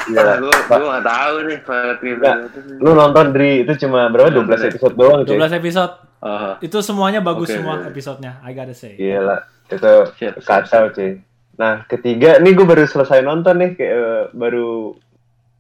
Gila. 0.10 0.34
Gue 0.40 0.50
gue 0.52 0.88
gak 0.90 1.06
tahu 1.06 1.36
nih 1.46 1.58
Violet. 1.60 1.98
Evergarden. 2.00 2.78
lu 2.78 2.92
nonton 2.92 3.26
Dri 3.30 3.52
itu 3.62 3.74
cuma 3.80 4.10
berapa 4.10 4.30
12 4.32 4.70
episode 4.70 4.94
doang 4.96 5.22
cuy 5.24 5.38
12 5.38 5.54
episode. 5.56 5.94
Ah, 6.20 6.60
Itu 6.60 6.82
semuanya 6.82 7.22
bagus 7.22 7.48
Oke, 7.48 7.56
semua 7.56 7.80
oke. 7.80 7.90
episodenya. 7.90 8.44
I 8.44 8.52
gotta 8.52 8.76
say. 8.76 8.92
Gila, 8.94 9.40
itu 9.66 9.92
Shit, 10.14 10.36
kacau 10.42 10.92
cuy. 10.92 11.24
Nah, 11.56 11.84
ketiga, 11.86 12.36
ini 12.36 12.52
gue 12.52 12.64
baru 12.64 12.84
selesai 12.84 13.20
nonton 13.22 13.56
nih, 13.56 13.72
kayak 13.74 13.94
eh, 13.94 14.24
baru 14.34 14.96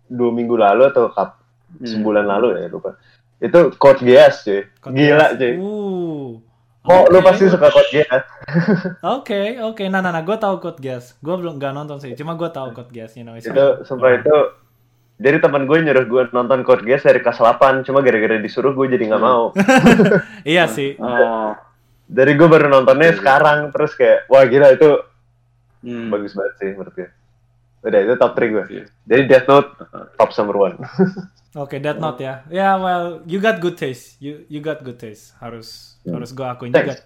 dua 0.05 0.29
minggu 0.29 0.55
lalu 0.55 0.83
atau 0.85 1.07
kap, 1.09 1.38
Hmm. 1.69 1.85
sebulan 1.85 2.25
lalu 2.25 2.57
ya, 2.57 2.67
lupa. 2.67 2.97
Itu 3.37 3.71
Code 3.77 4.01
Geass 4.01 4.43
cuy. 4.43 4.65
Code 4.81 4.95
Gila 4.95 5.27
Geass. 5.31 5.37
cuy. 5.37 5.53
Uh. 5.55 6.29
Oh, 6.83 7.03
lu 7.07 7.21
pasti 7.21 7.45
suka 7.45 7.69
Code 7.69 7.91
Geass. 7.91 8.23
Oke, 9.05 9.61
oke. 9.61 9.83
Nah, 9.87 10.01
nah, 10.01 10.09
nah. 10.09 10.23
Gue 10.25 10.35
tahu 10.35 10.57
Code 10.57 10.81
Geass. 10.81 11.13
Gue 11.19 11.37
belum 11.37 11.55
nggak 11.55 11.71
nonton 11.71 12.01
sih. 12.01 12.17
Cuma 12.17 12.33
gue 12.33 12.49
tahu 12.49 12.73
Code 12.73 12.89
Geass. 12.89 13.13
You 13.13 13.23
know, 13.23 13.37
it's 13.37 13.45
itu, 13.45 13.65
sumpah 13.85 14.17
itu, 14.17 14.35
jadi 15.19 15.37
teman 15.37 15.67
gue 15.67 15.77
nyuruh 15.77 16.05
gue 16.07 16.23
nonton 16.31 16.63
Code 16.63 16.83
Geass 16.83 17.03
dari 17.03 17.19
kelas 17.19 17.37
8, 17.37 17.83
cuma 17.83 17.99
gara-gara 17.99 18.39
disuruh 18.39 18.71
gue 18.71 18.87
jadi 18.89 19.03
nggak 19.11 19.21
mau. 19.21 19.51
Iya 20.47 20.65
sih. 20.71 20.95
Oh. 20.97 21.51
Dari 22.09 22.33
gue 22.33 22.47
baru 22.49 22.71
nontonnya 22.71 23.13
sekarang, 23.13 23.69
terus 23.69 23.93
kayak, 23.93 24.25
wah 24.27 24.41
gila 24.47 24.73
itu 24.73 24.89
Hmm. 25.79 26.11
bagus 26.11 26.35
banget 26.35 26.53
sih 26.59 26.69
menurut 26.75 26.91
gue. 26.91 27.07
Udah, 27.79 27.99
itu 28.03 28.13
top 28.19 28.35
3 28.35 28.51
gue. 28.51 28.65
Iya. 28.67 28.83
Jadi 29.07 29.21
Death 29.27 29.47
Note, 29.47 29.69
top 30.19 30.29
number 30.35 30.55
one. 30.59 30.75
Oke, 31.63 31.81
Death 31.81 31.97
Note 31.97 32.19
ya. 32.21 32.45
Ya, 32.51 32.77
well, 32.77 33.25
you 33.25 33.41
got 33.41 33.57
good 33.57 33.73
taste. 33.73 34.21
You 34.21 34.45
you 34.51 34.61
got 34.61 34.85
good 34.85 35.01
taste. 35.01 35.33
Harus 35.41 35.97
harus 36.05 36.29
gue 36.29 36.45
akuin. 36.45 36.69
You 36.75 36.85
got 36.85 36.99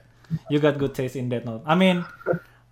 you 0.51 0.59
got 0.59 0.75
good 0.75 0.91
taste 0.91 1.15
in 1.15 1.31
Death 1.31 1.47
Note. 1.47 1.63
I 1.63 1.79
mean, 1.79 2.03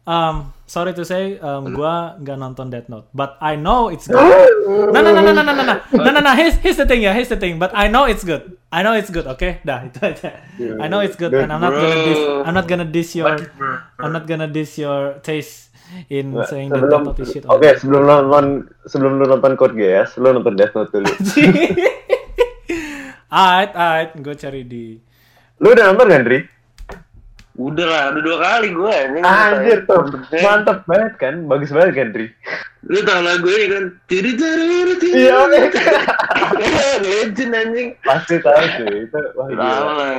um, 0.04 0.52
sorry 0.68 0.92
to 0.92 1.08
say, 1.08 1.40
um, 1.40 1.72
gue 1.72 1.94
nggak 2.20 2.38
nonton 2.38 2.68
Death 2.68 2.92
Note, 2.92 3.08
but 3.16 3.40
I 3.40 3.56
know 3.56 3.88
it's 3.88 4.10
good. 4.10 4.20
No, 4.72 5.04
no, 5.04 5.12
no, 5.12 5.20
no, 5.20 5.34
no, 5.36 5.44
no, 5.44 5.52
no, 5.52 5.64
no, 5.68 5.76
no, 5.92 6.12
no, 6.16 6.20
no. 6.22 6.32
Here's 6.38 6.56
here's 6.64 6.78
the 6.80 6.88
thing 6.88 7.04
ya. 7.04 7.12
Here's 7.12 7.28
the 7.28 7.36
thing. 7.36 7.60
But 7.60 7.76
I 7.76 7.92
know 7.92 8.06
it's 8.08 8.24
good. 8.24 8.56
I 8.72 8.84
know 8.86 8.94
it's 8.96 9.10
good. 9.12 9.28
Oke, 9.28 9.60
dah 9.68 9.84
itu 9.84 10.00
aja. 10.00 10.32
I 10.80 10.88
know 10.88 11.04
it's 11.04 11.20
good, 11.20 11.34
and 11.36 11.52
I'm 11.52 11.60
not 11.60 11.76
gonna 11.76 12.00
diss. 12.08 12.22
I'm 12.48 12.56
not 12.56 12.68
gonna 12.72 12.88
diss 12.88 13.10
your. 13.16 13.36
I'm 14.00 14.12
not 14.16 14.30
gonna 14.30 14.48
diss 14.48 14.80
your 14.80 15.20
taste 15.26 15.71
in 16.10 16.32
Nggak, 16.32 16.48
saying 16.48 16.70
that 16.70 16.80
Death 16.80 16.88
sebelum 16.88 17.02
Note 17.06 17.20
is 17.20 17.30
shit. 17.30 17.44
oke 17.46 17.70
sebelum 17.76 18.02
lu 18.02 18.12
nonton 18.24 18.46
sebelum 18.86 19.12
lu 19.16 19.26
nonton 19.26 19.54
Code 19.54 19.76
Geass 19.76 20.16
lu 20.16 20.30
nonton 20.30 20.54
Death 20.54 20.72
Note 20.72 20.90
dulu 20.90 21.08
Alright, 23.30 23.72
alright. 23.74 24.12
Gue 24.18 24.36
cari 24.36 24.62
di. 24.62 25.00
lu 25.58 25.68
udah 25.70 25.88
nonton 25.88 26.08
kan 26.10 26.22
Dri? 26.22 26.40
Udah 27.54 27.84
lah, 27.84 28.04
udah 28.10 28.22
dua 28.22 28.38
kali 28.40 28.68
gue 28.72 28.90
anjing. 28.90 29.24
anjir 29.24 29.80
tuh 29.84 30.04
Mantep, 30.34 30.84
banget 30.84 31.14
kan 31.16 31.34
bagus 31.46 31.70
banget 31.70 31.94
kan 31.94 32.08
Dri 32.10 32.28
Lu 32.84 33.00
tau 33.02 33.22
lagu 33.22 33.46
ini 33.46 33.66
kan? 33.68 33.84
Tiri 34.06 34.32
tiri 34.34 34.68
tiri. 34.98 35.16
Iya, 35.22 35.36
oke. 35.38 35.60
Legend 37.04 37.52
anjing. 37.54 37.88
pasti 38.02 38.36
tahu 38.40 38.56
cuy 38.78 38.96
itu 39.06 39.20
wah 39.34 39.48
gila 39.48 39.80
lah. 39.94 40.12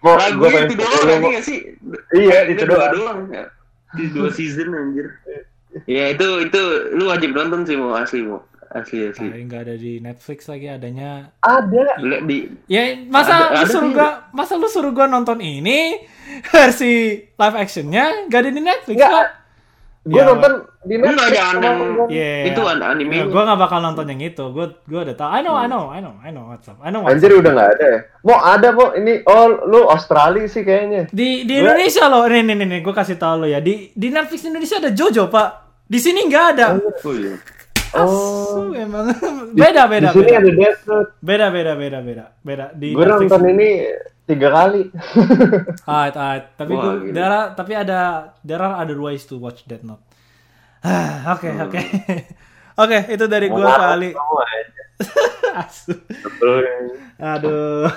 Mau- 0.00 0.16
Lagu 0.16 0.42
itu 0.42 0.74
doang 0.74 0.94
anjing 0.96 1.20
mau- 1.20 1.32
gak 1.32 1.44
sih? 1.44 1.58
Iya, 2.12 2.38
itu 2.48 2.62
doang. 2.64 2.90
doang. 2.90 3.18
Di 3.94 4.10
dua 4.10 4.28
season 4.32 4.72
anjir. 4.72 5.06
Ya 5.84 6.08
itu 6.08 6.24
itu 6.40 6.62
lu 6.96 7.04
wajib 7.04 7.36
nonton 7.36 7.68
sih 7.68 7.76
mau 7.76 7.92
asli 7.92 8.24
mau 8.24 8.40
asli 8.72 9.12
asli. 9.12 9.28
Ah, 9.28 9.36
nggak 9.36 9.60
ada 9.60 9.74
di 9.76 10.00
Netflix 10.00 10.48
lagi 10.48 10.72
adanya 10.72 11.36
ada 11.44 12.00
di 12.24 12.48
Ya 12.64 12.96
masa 13.12 13.52
Ada- 13.52 13.52
lu 13.52 13.56
ada 13.60 13.68
suruh 13.68 13.90
gua 13.92 14.08
masa 14.32 14.56
lu 14.56 14.72
suruh 14.72 14.96
gua 14.96 15.04
nonton 15.04 15.36
ini 15.36 16.00
versi 16.48 17.20
live 17.28 17.56
actionnya 17.60 18.24
gak 18.24 18.40
ada 18.40 18.50
di 18.50 18.62
Netflix 18.64 18.96
Nggak. 18.96 19.28
Gue 20.06 20.16
Ya, 20.16 20.24
nonton 20.24 20.52
di 20.82 20.94
Netflix 20.96 21.18
jangan 21.28 21.34
sama 21.50 21.66
yang 21.66 21.78
temen. 21.82 22.06
Iya. 22.06 22.30
itu 22.46 22.60
an 22.62 22.78
anime. 22.80 23.10
Ya, 23.12 23.24
gue 23.26 23.42
gak 23.42 23.58
bakal 23.58 23.78
nonton 23.80 24.06
yang 24.06 24.22
itu. 24.22 24.44
Gue 24.48 24.66
gue 24.80 25.00
udah 25.02 25.14
tau. 25.14 25.28
I 25.28 25.40
know, 25.40 25.52
I 25.52 25.66
know, 25.66 25.90
I 25.90 25.98
know, 25.98 26.14
I 26.16 26.30
know 26.30 26.46
what's 26.46 26.64
up. 26.64 26.78
I 26.78 26.88
know 26.88 27.02
what's 27.02 27.10
Anjir 27.12 27.34
up. 27.34 27.42
udah 27.42 27.50
nggak 27.52 27.70
ada 27.72 27.84
ya? 27.84 27.98
Mau 28.22 28.38
ada 28.38 28.68
mau 28.70 28.88
ini 28.92 29.18
oh 29.24 29.44
lu 29.64 29.80
Australia 29.84 30.46
sih 30.46 30.62
kayaknya. 30.62 31.10
Di 31.10 31.42
di 31.42 31.54
Gua- 31.54 31.74
Indonesia 31.74 32.06
loh. 32.06 32.22
Nih 32.24 32.40
nih 32.40 32.54
nih, 32.54 32.66
nih. 32.68 32.80
gue 32.80 32.94
kasih 32.94 33.16
tau 33.16 33.34
lo 33.36 33.46
ya. 33.46 33.58
Di 33.58 33.90
di 33.90 34.08
Netflix 34.08 34.40
Indonesia 34.44 34.78
ada 34.78 34.90
Jojo 34.90 35.26
pak. 35.26 35.48
Di 35.82 35.98
sini 35.98 36.22
nggak 36.24 36.44
ada. 36.52 36.66
Oh 36.78 37.10
iya. 37.12 37.34
Asu, 37.88 38.70
emang 38.72 39.08
beda 39.58 39.86
beda 39.86 40.10
di 40.10 40.14
sini 40.14 40.26
beda. 40.26 40.38
ada 40.38 40.50
Death 40.52 40.80
Note. 40.84 41.10
Beda 41.18 41.46
beda 41.48 41.72
beda 41.74 41.98
beda 42.00 42.24
beda 42.40 42.64
di 42.72 42.88
Gue 42.92 43.02
Netflix. 43.02 43.26
nonton 43.26 43.42
ini 43.48 43.68
tiga 44.26 44.50
kali. 44.50 44.90
Alright, 45.88 46.16
alright. 46.18 46.46
Tapi 46.58 46.74
Wah, 46.74 46.98
gua, 46.98 47.22
are, 47.22 47.42
tapi 47.54 47.72
ada 47.78 48.34
there 48.42 48.60
are 48.60 48.82
other 48.82 48.98
ways 48.98 49.22
to 49.24 49.38
watch 49.38 49.62
Death 49.64 49.86
Note. 49.86 50.02
Oke 51.34 51.50
oke 51.50 51.82
oke 52.78 52.98
itu 53.10 53.24
dari 53.26 53.50
gua 53.50 53.74
Mau 53.74 53.74
kali. 53.74 54.10
Betul. 56.26 56.62
Aduh. 57.18 57.90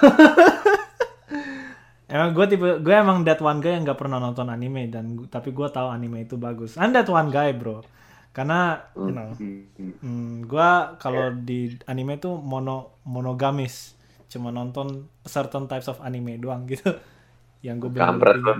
emang 2.10 2.34
gue 2.34 2.46
tipe 2.50 2.82
gue 2.82 2.96
emang 2.96 3.22
that 3.22 3.38
one 3.38 3.62
guy 3.62 3.78
yang 3.78 3.86
nggak 3.86 4.02
pernah 4.02 4.18
nonton 4.18 4.50
anime 4.50 4.90
dan 4.90 5.30
tapi 5.30 5.54
gue 5.54 5.68
tahu 5.70 5.94
anime 5.94 6.26
itu 6.26 6.40
bagus. 6.40 6.74
I'm 6.80 6.96
that 6.98 7.06
one 7.06 7.30
guy 7.30 7.54
bro. 7.54 7.86
Karena 8.34 8.82
you 8.96 9.14
know, 9.14 9.30
hmm, 9.38 10.46
gue 10.46 10.70
kalau 11.02 11.34
di 11.34 11.78
anime 11.90 12.22
itu 12.22 12.30
mono 12.34 13.02
monogamis, 13.06 13.98
cuma 14.30 14.54
nonton 14.54 15.10
certain 15.26 15.66
types 15.66 15.90
of 15.90 15.98
anime 16.00 16.38
doang 16.38 16.64
gitu. 16.66 16.94
Yang 17.66 17.92
gue 17.92 18.00
Kampret 18.00 18.40
lu. 18.40 18.54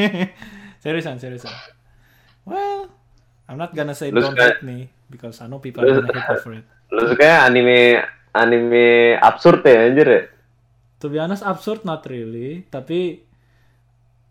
seriusan 0.84 1.18
seriusan. 1.18 1.50
Well, 2.46 2.86
I'm 3.48 3.58
not 3.58 3.74
gonna 3.74 3.96
say 3.96 4.12
Lu 4.12 4.20
don't 4.22 4.36
suka- 4.36 4.60
hate 4.60 4.62
me 4.62 4.86
because 5.08 5.40
I 5.42 5.48
know 5.48 5.58
people 5.58 5.82
are 5.82 5.98
gonna 5.98 6.12
hate 6.14 6.30
me 6.30 6.38
for 6.38 6.52
it. 6.54 6.64
Lu 6.94 7.10
suka 7.10 7.42
anime 7.42 8.04
anime 8.30 8.84
absurd 9.18 9.66
ya 9.66 9.88
anjir 9.88 10.06
ya? 10.06 10.22
To 11.02 11.10
be 11.10 11.18
honest, 11.18 11.42
absurd 11.42 11.82
not 11.82 12.06
really, 12.06 12.64
tapi 12.70 13.20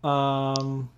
um, 0.00 0.88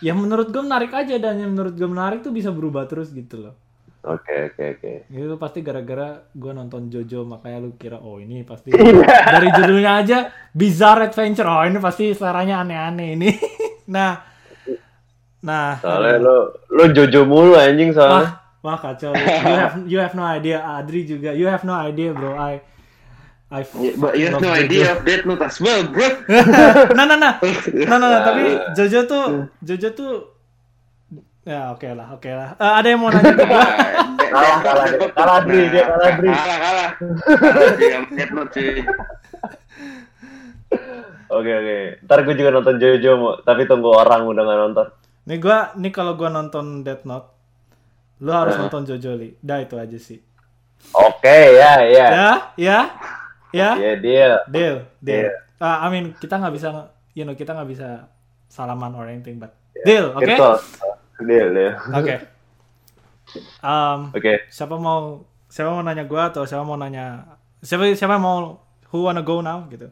ya 0.00 0.14
menurut 0.14 0.48
gue 0.48 0.62
menarik 0.62 0.92
aja 0.92 1.18
dan 1.18 1.36
yang 1.36 1.52
menurut 1.52 1.74
gue 1.76 1.88
menarik 1.88 2.22
tuh 2.22 2.32
bisa 2.32 2.48
berubah 2.48 2.86
terus 2.86 3.10
gitu 3.10 3.42
loh. 3.42 3.54
Oke 4.00 4.48
oke 4.48 4.64
oke. 4.80 4.92
Itu 5.08 5.36
pasti 5.36 5.60
gara-gara 5.60 6.24
gue 6.32 6.52
nonton 6.52 6.88
Jojo 6.88 7.28
makanya 7.28 7.60
lu 7.60 7.76
kira 7.76 8.00
oh 8.00 8.16
ini 8.16 8.40
pasti 8.42 8.72
Iya. 8.76 9.04
dari 9.28 9.48
judulnya 9.52 9.92
aja 10.00 10.18
Bizarre 10.50 11.12
Adventure. 11.12 11.44
Oh 11.44 11.60
ini 11.62 11.76
pasti 11.76 12.08
seleranya 12.10 12.64
aneh-aneh 12.64 13.08
ini. 13.12 13.30
nah, 13.94 14.24
nah. 15.40 15.76
Soalnya 15.76 16.16
lu 16.16 16.36
lu 16.72 16.84
Jojo 16.92 17.20
mulu 17.24 17.52
anjing 17.54 17.92
soalnya. 17.92 18.40
Wah, 18.64 18.72
wah 18.72 18.78
kacau. 18.78 19.12
lu. 19.12 19.20
You 19.44 19.56
have 19.56 19.74
you 19.84 19.98
have 20.00 20.14
no 20.14 20.24
idea. 20.24 20.64
Adri 20.64 21.04
juga. 21.04 21.36
You 21.36 21.46
have 21.46 21.64
no 21.64 21.76
idea, 21.76 22.16
bro. 22.16 22.32
I 22.34 22.64
I 23.50 23.66
Yeah, 23.76 23.98
but 23.98 24.14
you 24.14 24.30
have 24.30 24.38
no 24.38 24.48
Jojo. 24.48 24.64
idea 24.64 24.84
of 24.94 25.02
Death 25.02 25.24
Note 25.26 25.42
as 25.42 25.60
well, 25.60 25.82
bro. 25.84 26.08
nah, 26.94 27.04
nah, 27.04 27.18
nah. 27.18 27.36
Nah, 27.36 27.96
nah, 27.98 28.08
nah, 28.08 28.20
tapi 28.22 28.48
Jojo 28.72 29.04
tuh 29.04 29.24
Jojo 29.60 29.88
tuh 29.92 30.12
ya 31.50 31.74
oke 31.74 31.88
lah, 31.90 32.06
oke 32.14 32.30
lah. 32.30 32.48
Eh, 32.54 32.72
ada 32.78 32.86
yang 32.86 33.00
mau 33.02 33.10
nanya 33.10 33.34
ke 33.34 33.42
gua? 33.42 33.66
Kalah 34.30 34.58
kalah 34.62 34.86
dia. 34.86 35.08
Kalah 35.10 35.38
Dri 35.42 35.60
dia 35.74 35.84
kalah 35.90 36.10
Dri. 36.14 36.30
Kalah, 36.30 36.58
kalah. 36.62 36.90
Kalah 36.94 38.30
Note, 38.30 38.50
cuy. 38.54 38.78
Oke 41.30 41.50
oke. 41.50 41.78
Ntar 42.06 42.18
gue 42.22 42.34
juga 42.38 42.50
nonton 42.54 42.78
Jojo 42.78 43.10
mau, 43.18 43.32
tapi 43.42 43.66
tunggu 43.66 43.90
orang 43.90 44.22
udah 44.30 44.42
nggak 44.46 44.60
nonton. 44.70 44.86
Nih 45.26 45.38
gua 45.42 45.74
nih 45.74 45.90
kalau 45.90 46.14
gua 46.14 46.30
nonton 46.30 46.86
Death 46.86 47.02
Note, 47.02 47.34
lu 48.22 48.30
harus 48.30 48.54
nonton 48.54 48.86
Jojo 48.86 49.18
li. 49.18 49.34
Dah 49.42 49.58
itu 49.58 49.74
aja 49.74 49.98
sih. 49.98 50.22
Oke 50.94 51.58
ya 51.58 51.82
ya. 51.82 52.06
Ya, 52.06 52.30
ya, 52.54 52.78
ya. 53.50 53.70
Ya 53.74 53.92
dia. 53.98 54.46
Deal, 54.46 54.86
deal. 55.02 55.26
Iya. 55.26 55.58
Ah, 55.58 55.86
I 55.86 55.88
mean 55.90 56.14
kita 56.22 56.38
nggak 56.38 56.54
bisa, 56.54 56.94
you 57.18 57.26
know, 57.26 57.34
kita 57.34 57.50
nggak 57.50 57.66
bisa 57.66 58.06
salaman 58.46 58.94
or 58.94 59.10
anything, 59.10 59.42
but 59.42 59.58
deal, 59.82 60.14
oke? 60.14 60.22
Deal 60.22 60.54
deal. 61.22 61.50
Oke. 61.92 62.14
Um, 63.62 64.10
Oke. 64.10 64.50
siapa 64.50 64.74
mau 64.74 65.22
siapa 65.46 65.70
mau 65.70 65.82
nanya 65.82 66.02
gua 66.02 66.30
atau 66.30 66.42
siapa 66.42 66.62
mau 66.62 66.74
nanya 66.74 67.22
siapa 67.62 67.86
siapa 67.94 68.18
mau 68.18 68.58
who 68.90 69.06
wanna 69.06 69.22
go 69.22 69.38
now 69.38 69.62
gitu 69.70 69.86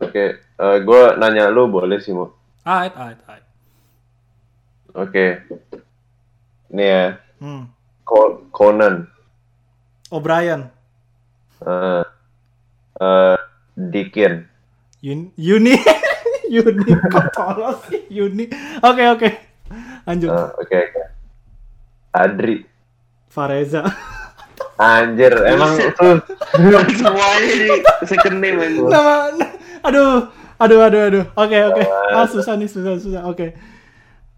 Oke. 0.00 0.36
Eh, 0.40 0.76
gue 0.80 1.02
nanya 1.16 1.48
lu 1.48 1.68
boleh 1.68 1.96
sih 1.96 2.12
mau. 2.12 2.28
alright 2.62 2.92
alright 2.92 3.20
alright 3.24 3.46
Oke. 4.92 5.26
Ini 6.68 6.84
ya. 6.84 7.04
hmm. 7.38 7.64
Co- 8.04 8.44
Conan. 8.50 9.08
O'Brien 10.10 10.68
Eh, 11.60 12.02
eh, 12.98 13.36
Dikin. 13.76 14.44
Yun 15.00 15.32
Yuni 15.36 15.72
Yuni 16.52 16.92
kok 17.08 17.32
tolong 17.32 17.78
sih 17.88 18.04
Yuni 18.10 18.44
oke 18.82 19.04
oke 19.16 19.28
lanjut. 20.10 20.28
Eh, 20.28 20.48
Oke 20.58 20.76
oke. 20.82 21.02
Adri. 22.10 22.56
Fareza. 23.30 23.86
Anjir, 24.74 25.30
emang 25.44 25.76
tuh 26.00 26.18
Semuanya 26.90 27.52
di 27.52 27.68
second 28.02 28.36
name 28.40 28.58
aja. 28.58 28.80
nama 28.82 29.14
aduh 29.80 30.26
aduh 30.56 30.80
aduh 30.82 31.02
aduh. 31.06 31.24
Oke 31.36 31.58
oke. 31.62 31.82
Ah 32.10 32.26
susah 32.26 32.56
nih 32.56 32.66
susah 32.66 32.96
susah. 32.96 33.22
Oke. 33.24 33.54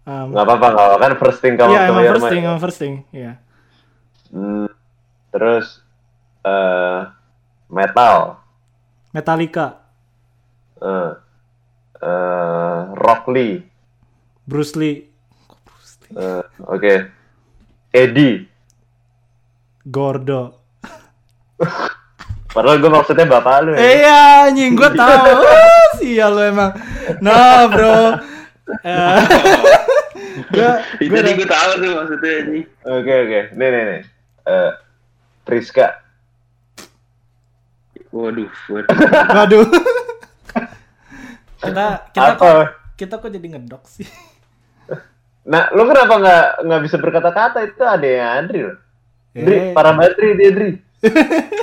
Um, 0.03 0.35
nggak 0.35 0.43
apa-apa 0.43 0.67
apa 0.67 0.95
kan 0.99 1.11
first 1.15 1.39
thing 1.39 1.55
kamu 1.55 1.71
Iya 1.71 1.81
emang 1.87 2.03
first 2.11 2.27
thing 2.27 2.41
emang 2.43 2.61
first 2.61 2.77
thing. 2.77 2.93
Iya. 3.09 3.39
Hmm, 4.29 4.67
terus 5.31 5.79
eh 6.43 6.99
metal, 7.71 8.43
Metallica. 9.09 9.79
Eh 10.77 11.11
eh, 12.03 12.79
Rock 12.93 13.31
Lee, 13.31 13.63
Bruce 14.43 14.75
Lee 14.75 15.07
eh, 16.13 16.43
oke, 16.63 16.93
Eddie. 17.91 18.45
Gordo 19.83 20.63
Padahal 22.53 22.77
gue 22.77 22.91
maksudnya 22.91 23.25
bapak 23.25 23.65
lu 23.65 23.71
ya. 23.73 23.79
Iya 23.81 24.19
anjing 24.47 24.77
gue 24.77 24.89
tahu. 24.93 25.41
Ah, 25.41 25.89
Sial 25.97 26.31
lu 26.37 26.41
emang. 26.45 26.71
Nah, 27.17 27.65
bro. 27.65 28.21
Eh, 28.85 29.19
gua 30.53 30.71
Itu 31.01 31.17
gue 31.17 31.49
tahu 31.49 31.71
tuh 31.81 31.89
maksudnya 31.97 32.31
ini. 32.45 32.59
Oke 32.85 33.13
oke, 33.25 33.39
nih 33.57 33.67
nih 33.73 33.83
nih, 33.89 34.01
Eh, 34.45 34.71
Priska. 35.43 35.97
Waduh, 38.13 38.51
waduh. 38.69 38.97
Waduh. 39.33 39.65
kita 41.63 41.85
kita 42.13 42.31
Apa? 42.37 42.37
kok 42.37 42.65
kita 42.93 43.13
kok 43.17 43.33
jadi 43.33 43.47
ngedok 43.57 43.83
sih. 43.89 44.05
Nah, 45.43 45.67
lu 45.71 45.83
kenapa 45.83 46.13
nggak 46.15 46.45
nggak 46.63 46.81
bisa 46.81 46.95
berkata-kata 46.97 47.57
itu 47.63 47.83
ada 47.83 48.07
yang 48.07 48.29
Adri 48.39 48.59
loh. 48.63 48.77
Dri, 49.33 49.57
Eh. 49.59 49.73
para 49.73 49.91
bateri 49.91 50.29
dia 50.33 50.49
Dri. 50.51 50.69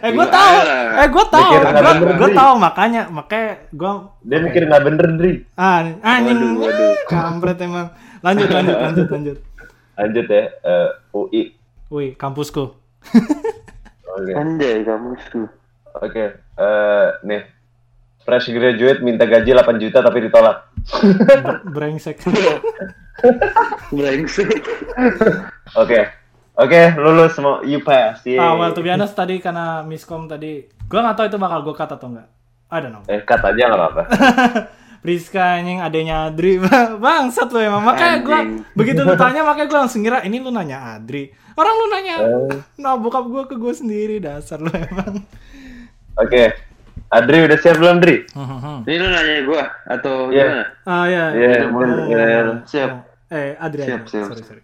Eh 0.00 0.16
gue 0.16 0.22
Gimana? 0.22 0.32
tahu. 0.32 0.56
Eh 0.96 1.08
gue 1.10 1.24
tahu. 1.28 1.50
Nggak 1.52 2.16
Gue 2.16 2.30
tahu 2.32 2.52
makanya 2.56 3.02
makanya 3.10 3.52
gue 3.68 3.92
Dia 4.22 4.38
mikir 4.40 4.62
nggak 4.64 4.84
bener 4.86 5.06
Dri. 5.14 5.32
ah 5.54 5.84
anjing. 6.00 6.40
Waduh, 6.40 6.62
waduh. 6.62 6.92
Kampret 7.10 7.58
emang. 7.60 7.88
Lanjut 8.20 8.48
lanjut 8.48 8.76
lanjut 8.78 9.06
lanjut. 9.10 9.38
Lanjut 9.98 10.26
ya, 10.26 10.42
eh, 10.64 10.88
UI. 11.12 11.42
Wih, 11.90 12.16
kampusku. 12.16 12.72
Oke. 14.08 14.32
Anjay 14.32 14.80
kamu 14.80 15.18
tuh. 15.28 15.46
Oke, 16.00 16.24
eh 16.38 17.06
nih. 17.20 17.42
Fresh 18.20 18.48
graduate 18.48 19.00
minta 19.00 19.24
gaji 19.24 19.52
8 19.52 19.76
juta 19.76 20.00
tapi 20.00 20.22
ditolak. 20.22 20.70
Brengsek. 21.66 22.20
Brengsek. 23.90 24.62
Oke. 25.74 26.00
Oke, 26.54 26.80
lulus 26.94 27.32
semua 27.32 27.62
you 27.62 27.80
pass. 27.80 28.20
Yeay. 28.22 28.36
Ah, 28.36 28.52
well 28.52 28.70
to 28.70 28.80
be 28.80 28.90
honest 28.90 29.12
tadi 29.12 29.40
karena 29.40 29.80
miskom 29.80 30.26
tadi, 30.26 30.60
gue 30.66 30.98
nggak 30.98 31.16
tahu 31.16 31.26
itu 31.26 31.38
bakal 31.38 31.62
gue 31.62 31.72
cut 31.72 31.88
atau 31.88 32.08
enggak. 32.08 32.28
I 32.68 32.78
don't 32.78 32.92
know. 32.92 33.02
Eh, 33.06 33.22
cut 33.22 33.40
aja 33.40 33.62
nggak 33.64 33.78
apa-apa. 33.78 34.02
Priska 35.00 35.56
anjing 35.56 35.80
adanya 35.80 36.28
Adri 36.28 36.60
bangsat 37.00 37.48
lu 37.48 37.56
emang 37.56 37.80
makanya 37.80 38.20
gue 38.20 38.38
begitu 38.76 39.00
lu 39.00 39.16
tanya 39.16 39.40
makanya 39.40 39.72
gue 39.72 39.78
langsung 39.80 40.04
ngira 40.04 40.20
ini 40.20 40.44
lu 40.44 40.52
nanya 40.52 40.92
Adri 40.92 41.32
orang 41.56 41.72
lu 41.72 41.86
nanya 41.88 42.14
Eh. 42.20 42.52
nah 42.76 43.00
bokap 43.00 43.24
gue 43.24 43.48
ke 43.48 43.56
gue 43.56 43.72
sendiri 43.72 44.20
dasar 44.20 44.60
lu 44.60 44.68
emang 44.68 45.24
Oke. 46.20 46.52
Adri 47.08 47.42
udah 47.42 47.56
siap 47.56 47.80
belum, 47.80 47.96
Dri? 47.98 48.28
Ini 48.84 48.94
lu 48.94 49.08
nanya 49.08 49.34
gue 49.40 49.62
atau 49.88 50.28
Iya. 50.28 50.44
gimana? 50.44 50.64
ah 50.84 51.04
ya 51.08 51.24
Iya, 51.32 51.48
ya, 51.48 51.88
ya, 52.06 52.20
ya. 52.20 52.40
Siap. 52.68 52.90
Eh 53.30 53.54
Adri 53.58 53.86
Siap, 53.86 54.04
siap. 54.10 54.26
sorry 54.30 54.42
sorry 54.44 54.62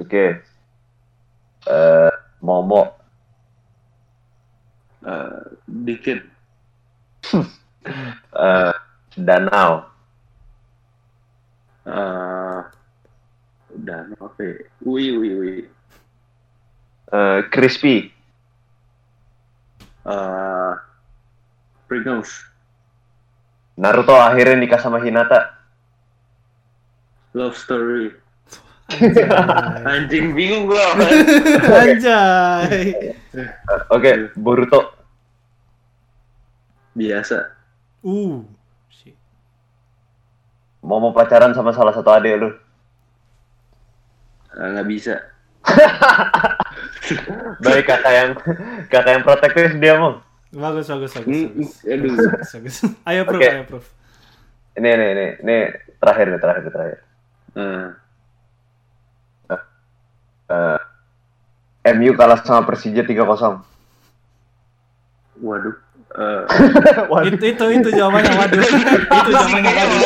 Oke. 0.00 0.40
Eh, 1.68 2.12
Momo. 2.40 2.82
Eh, 5.04 5.40
dikit. 5.68 6.20
Eh, 8.30 8.72
Danau. 9.16 9.88
Eh, 11.88 12.60
Dan 13.72 14.12
oke. 14.20 14.48
Wih, 14.84 15.16
wih, 15.16 15.34
wih. 15.40 15.60
Eh, 17.08 17.40
crispy. 17.48 18.12
Eh, 20.04 20.72
Pringles. 21.88 22.30
Naruto 23.80 24.12
akhirnya 24.16 24.60
nikah 24.60 24.80
sama 24.80 25.00
Hinata. 25.00 25.59
Love 27.34 27.56
Story. 27.56 28.10
Anjay. 28.90 29.22
Anjing 29.86 30.34
bingung 30.34 30.66
gua. 30.66 30.98
Anjay. 31.78 33.14
Oke, 33.94 34.34
Boruto. 34.34 34.90
Biasa. 36.98 37.54
Uh. 38.02 38.42
Mau 40.80 40.96
mau 40.96 41.12
pacaran 41.12 41.52
sama 41.52 41.76
salah 41.76 41.92
satu 41.92 42.08
adik 42.08 42.40
lu. 42.40 42.50
Eh, 44.56 44.68
Nggak 44.74 44.88
bisa. 44.88 45.14
Baik 47.62 47.84
kakak 47.84 48.12
yang 48.16 48.30
kakak 48.88 49.12
yang 49.12 49.22
protektif 49.22 49.76
dia 49.76 49.94
mau. 50.00 50.24
Bagus, 50.50 50.90
bagus, 50.90 51.14
bagus. 51.14 51.30
Hmm, 51.30 51.46
bagus. 51.54 51.70
aduh. 51.86 52.14
Bagus, 52.16 52.50
bagus. 52.58 52.76
Ayo 53.06 53.22
proof, 53.28 53.38
Oke. 53.38 53.48
ayo 53.52 53.62
proof. 53.68 53.86
Ini 54.74 54.88
ini 54.88 55.06
ini 55.14 55.26
ini 55.44 55.56
terakhir 56.00 56.26
nih 56.32 56.40
terakhir 56.40 56.62
nih, 56.64 56.98
terakhir. 57.54 57.86
Eh, 57.88 57.88
Eh, 60.50 60.78
MU 61.94 62.12
kalah 62.18 62.42
sama 62.42 62.66
Persija 62.66 63.06
3-0. 63.06 63.62
waduh. 65.40 65.72
Eh, 66.10 66.42
Waduh. 67.10 67.38
Itu, 67.38 67.44
itu, 67.54 67.64
itu 67.70 67.88
jawabannya. 67.94 68.34
Waduh. 68.34 68.60
itu 69.22 69.30
jawabannya. 69.30 69.70
Waduh. 69.70 70.00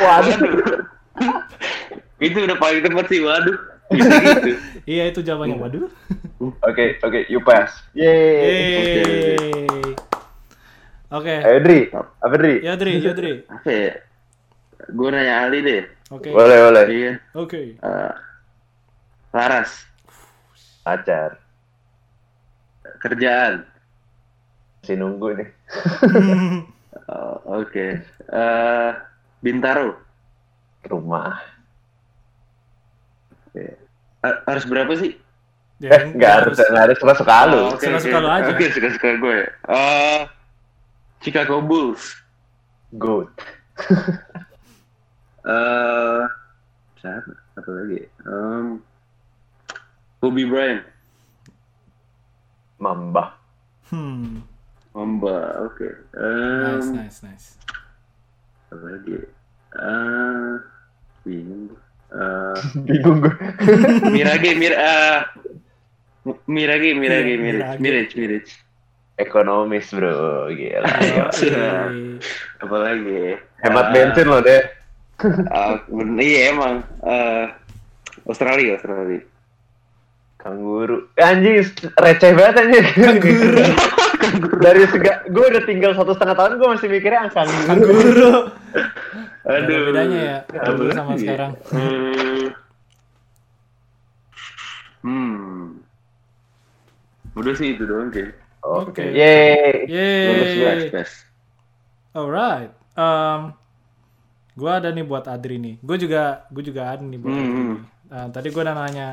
Waduh. 0.00 0.40
itu 2.32 2.38
udah 2.40 2.56
paling 2.56 2.80
tepat 2.80 3.06
sih, 3.12 3.20
waduh. 3.20 3.56
Gitu. 3.92 4.08
Iya, 4.88 5.12
itu 5.12 5.20
jawabannya. 5.20 5.56
Waduh. 5.60 5.84
Oke, 6.64 6.96
oke, 7.04 7.28
you 7.28 7.44
pass. 7.44 7.76
Yeay. 7.92 9.36
Oke. 11.12 11.34
Ayo 11.44 11.58
Dri, 11.60 11.92
apa 11.92 12.34
Dri? 12.40 12.64
Ya, 12.64 12.72
Dri, 12.80 13.04
ya, 13.04 13.12
Dri. 13.12 13.44
Apa 13.44 13.68
ya? 13.68 13.92
Gue 14.96 15.12
nanya 15.12 15.44
Ali 15.44 15.60
deh. 15.60 15.84
Oke. 16.12 16.28
Boleh, 16.28 16.58
boleh. 16.60 16.84
Iya. 16.86 17.12
Oke. 17.32 17.60
Eh, 17.74 18.12
Laras. 19.32 19.70
Pacar. 20.82 21.40
Kerjaan. 22.98 23.64
Masih 24.78 24.96
nunggu 24.96 25.28
nih. 25.34 25.48
Oh, 27.02 27.60
Oke. 27.60 27.98
Eh, 28.22 28.90
Bintaro. 29.40 29.96
Rumah. 30.82 31.34
Oke. 33.48 33.64
Ha- 34.22 34.42
harus 34.46 34.64
berapa 34.64 34.92
sih? 34.96 35.16
Ya, 35.76 35.98
Eh, 35.98 36.14
nggak 36.14 36.32
harus, 36.32 36.56
nggak 36.62 36.82
harus 36.84 36.96
suka-suka 36.96 37.36
lu. 37.50 37.58
Oh, 37.58 37.68
oke, 37.74 37.82
Suka-suka 37.82 38.16
oke. 38.16 38.22
lu 38.22 38.28
aja. 38.30 38.48
Oke, 38.48 38.64
suka-suka 38.70 39.08
gue. 39.18 39.38
Eh, 39.66 40.20
Chicago 41.20 41.58
Bulls. 41.60 42.16
Good. 42.94 43.28
Eh, 45.42 46.22
siapa? 46.98 47.32
Apa 47.58 47.70
lagi? 47.70 48.00
Um, 48.22 48.78
Kobe 50.22 50.46
Bryant. 50.46 50.86
Mamba. 52.78 53.34
Hmm. 53.90 54.42
Mamba. 54.94 55.66
Oke. 55.66 55.88
Nice, 56.14 56.86
Um, 56.86 56.94
nice, 56.94 57.18
nice. 57.26 57.46
Apa 58.70 58.84
lagi? 58.86 59.18
Eh, 59.72 60.52
bingung. 61.26 61.74
Eh, 62.12 62.56
Bingung 62.84 63.24
gue. 63.24 63.34
Mirage, 64.14 64.52
Mir, 64.54 64.76
eh, 64.76 65.18
Mirage, 66.44 66.92
Mirage, 66.94 67.32
Iya, 67.34 67.40
Mirage, 67.40 67.78
Mirage. 67.80 68.14
Mirage. 68.14 68.52
Ekonomis 69.16 69.88
bro, 69.92 70.48
gila. 70.52 70.88
Yoi. 71.40 72.20
Apa 72.60 72.76
lagi? 72.80 73.36
Hemat 73.64 73.86
bensin 73.92 74.26
loh 74.28 74.40
deh. 74.40 74.60
Ah, 75.52 75.80
bener, 75.86 76.22
iya 76.22 76.40
emang. 76.54 76.82
Eh, 77.04 77.46
Australia, 78.26 78.78
Australia. 78.78 79.22
Kanguru. 80.42 81.06
Anjing, 81.22 81.62
receh 81.94 82.30
banget 82.34 82.54
anjing. 82.66 82.86
Kanguru. 82.98 83.64
Dari 84.64 84.82
sega, 84.90 85.22
gue 85.30 85.44
udah 85.54 85.62
tinggal 85.66 85.92
satu 85.94 86.14
setengah 86.18 86.34
tahun 86.34 86.52
gue 86.58 86.68
masih 86.74 86.88
mikirnya 86.90 87.20
angka 87.30 87.46
kanguru. 87.46 87.66
Kanguru. 87.68 88.32
Aduh. 89.42 89.74
Ada 89.74 89.74
bedanya 89.90 90.20
ya, 90.22 90.38
dulu 90.70 90.90
sama 90.94 91.10
lagi? 91.14 91.22
sekarang. 91.26 91.52
Hmm. 91.70 92.46
Hmm. 95.02 95.62
Udah 97.34 97.54
sih 97.58 97.74
itu 97.74 97.82
doang 97.86 98.10
kayak. 98.14 98.38
Oke. 98.62 99.02
Yeay. 99.02 99.90
best, 99.90 100.86
best. 100.94 101.16
Alright. 102.14 102.70
Um, 102.94 103.56
gua 104.52 104.78
ada 104.78 104.88
nih 104.88 105.02
buat 105.02 105.24
Adri 105.24 105.56
nih. 105.56 105.74
Gue 105.80 105.96
juga, 105.96 106.44
gue 106.48 106.62
juga 106.62 106.92
ada 106.92 107.02
nih 107.02 107.18
buat 107.18 107.30
Hmm, 107.30 107.40
Adri. 107.40 107.52
hmm. 107.52 107.68
nih. 107.68 107.80
Nah, 108.08 108.26
tadi 108.28 108.48
gue 108.48 108.62
udah 108.62 108.76
nanya. 108.76 109.08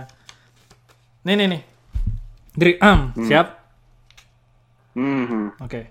Nih 1.24 1.36
nih 1.36 1.48
nih. 1.48 1.61
Dri, 2.52 2.72
um, 2.80 2.99
siap? 3.22 3.48
Hmm. 4.94 5.24
hmm. 5.26 5.48
Oke. 5.60 5.82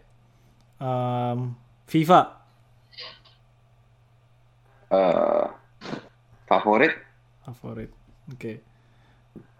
Um, 0.79 1.57
FIFA, 1.87 2.20
Eh, 4.89 5.47
favorit? 6.49 6.97
favorit. 7.45 7.93
Oke. 8.33 8.65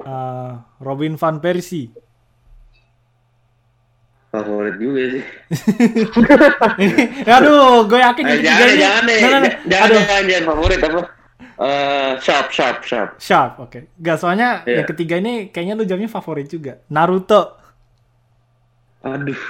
Uh, 0.01 0.57
Robin 0.81 1.17
van 1.17 1.37
Persie. 1.37 1.93
Favorit 4.29 4.77
juga 4.77 5.03
sih. 5.17 5.25
Aduh, 7.37 7.89
gue 7.89 7.97
yakin 7.97 8.25
Eh, 8.29 8.33
ini 8.37 8.45
jangan, 8.45 8.69
jangan 8.77 9.03
deh. 9.09 9.19
Nah, 9.19 9.29
nah, 9.29 9.41
nah. 9.41 9.53
Jangan, 9.65 9.87
Aduh, 9.89 10.01
jangan, 10.05 10.25
jangan 10.29 10.45
favorit 10.45 10.81
apa? 10.85 11.01
Eh, 11.59 12.13
sharp, 12.21 12.47
sharp, 12.53 12.79
sharp. 12.85 13.11
Sharp, 13.17 13.53
oke. 13.59 13.79
Gak 13.99 14.17
soalnya 14.21 14.63
Iya. 14.69 14.85
yang 14.85 14.87
ketiga 14.87 15.17
ini 15.17 15.49
kayaknya 15.49 15.75
lu 15.75 15.89
jamnya 15.89 16.13
favorit 16.13 16.45
juga. 16.47 16.85
Naruto. 16.93 17.57
Aduh. 19.01 19.41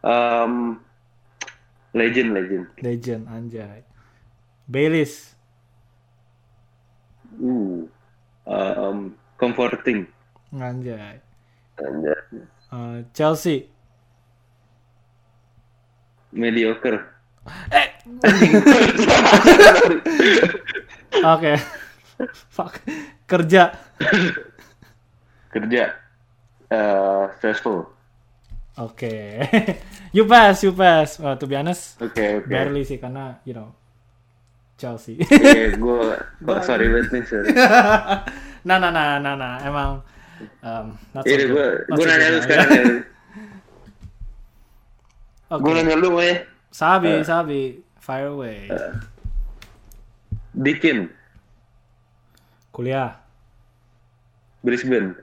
Um, 0.00 0.80
legend, 1.92 2.32
legend. 2.32 2.64
Legend, 2.80 3.22
anjay. 3.28 3.84
Baileys. 4.64 5.36
Uh. 7.36 7.84
Um, 8.48 9.14
comforting. 9.36 10.08
Anjay. 10.50 11.20
Anjay. 11.76 12.20
Uh, 12.72 13.04
Chelsea. 13.12 13.68
Mediocre. 16.32 16.98
Oke. 21.24 21.52
Fuck. 22.52 22.80
Kerja. 23.24 23.72
Kerja. 25.48 25.84
Eh, 26.68 27.22
stressful. 27.40 27.88
Oke. 28.78 29.14
you 30.16 30.24
pass, 30.28 30.62
you 30.62 30.72
pass. 30.72 31.18
Uh, 31.18 31.34
to 31.34 31.46
be 31.48 31.56
honest, 31.56 31.98
Oke, 31.98 32.38
oke. 32.38 32.46
barely 32.46 32.86
sih 32.86 33.00
karena, 33.00 33.40
you 33.42 33.50
know, 33.56 33.74
Chelsea. 34.78 35.18
Iya, 35.18 35.74
gue 35.74 36.14
sorry 36.62 36.86
banget 36.86 37.10
nih, 37.10 37.22
sorry. 37.26 37.50
nah, 38.68 38.78
nah, 38.78 38.94
nah, 38.94 39.18
nah, 39.18 39.34
nah. 39.34 39.58
Emang 39.66 39.90
um, 40.62 40.86
not 41.10 41.26
so 41.26 41.34
Iya, 41.34 41.50
good. 41.50 41.50
gue 41.50 41.66
gue 41.98 42.04
nanya 42.06 42.26
lu 42.30 42.38
nah. 42.38 42.42
sekarang 42.46 42.70
Oke. 45.48 45.64
Gue 45.64 45.72
nanya 45.72 45.96
lu 45.96 46.12
ya. 46.20 46.44
Sabi, 46.68 47.24
sabi. 47.24 47.60
Fire 47.98 48.28
away. 48.32 48.68
Dikin, 50.52 51.08
Kuliah. 52.72 53.16
Brisbane, 54.64 55.14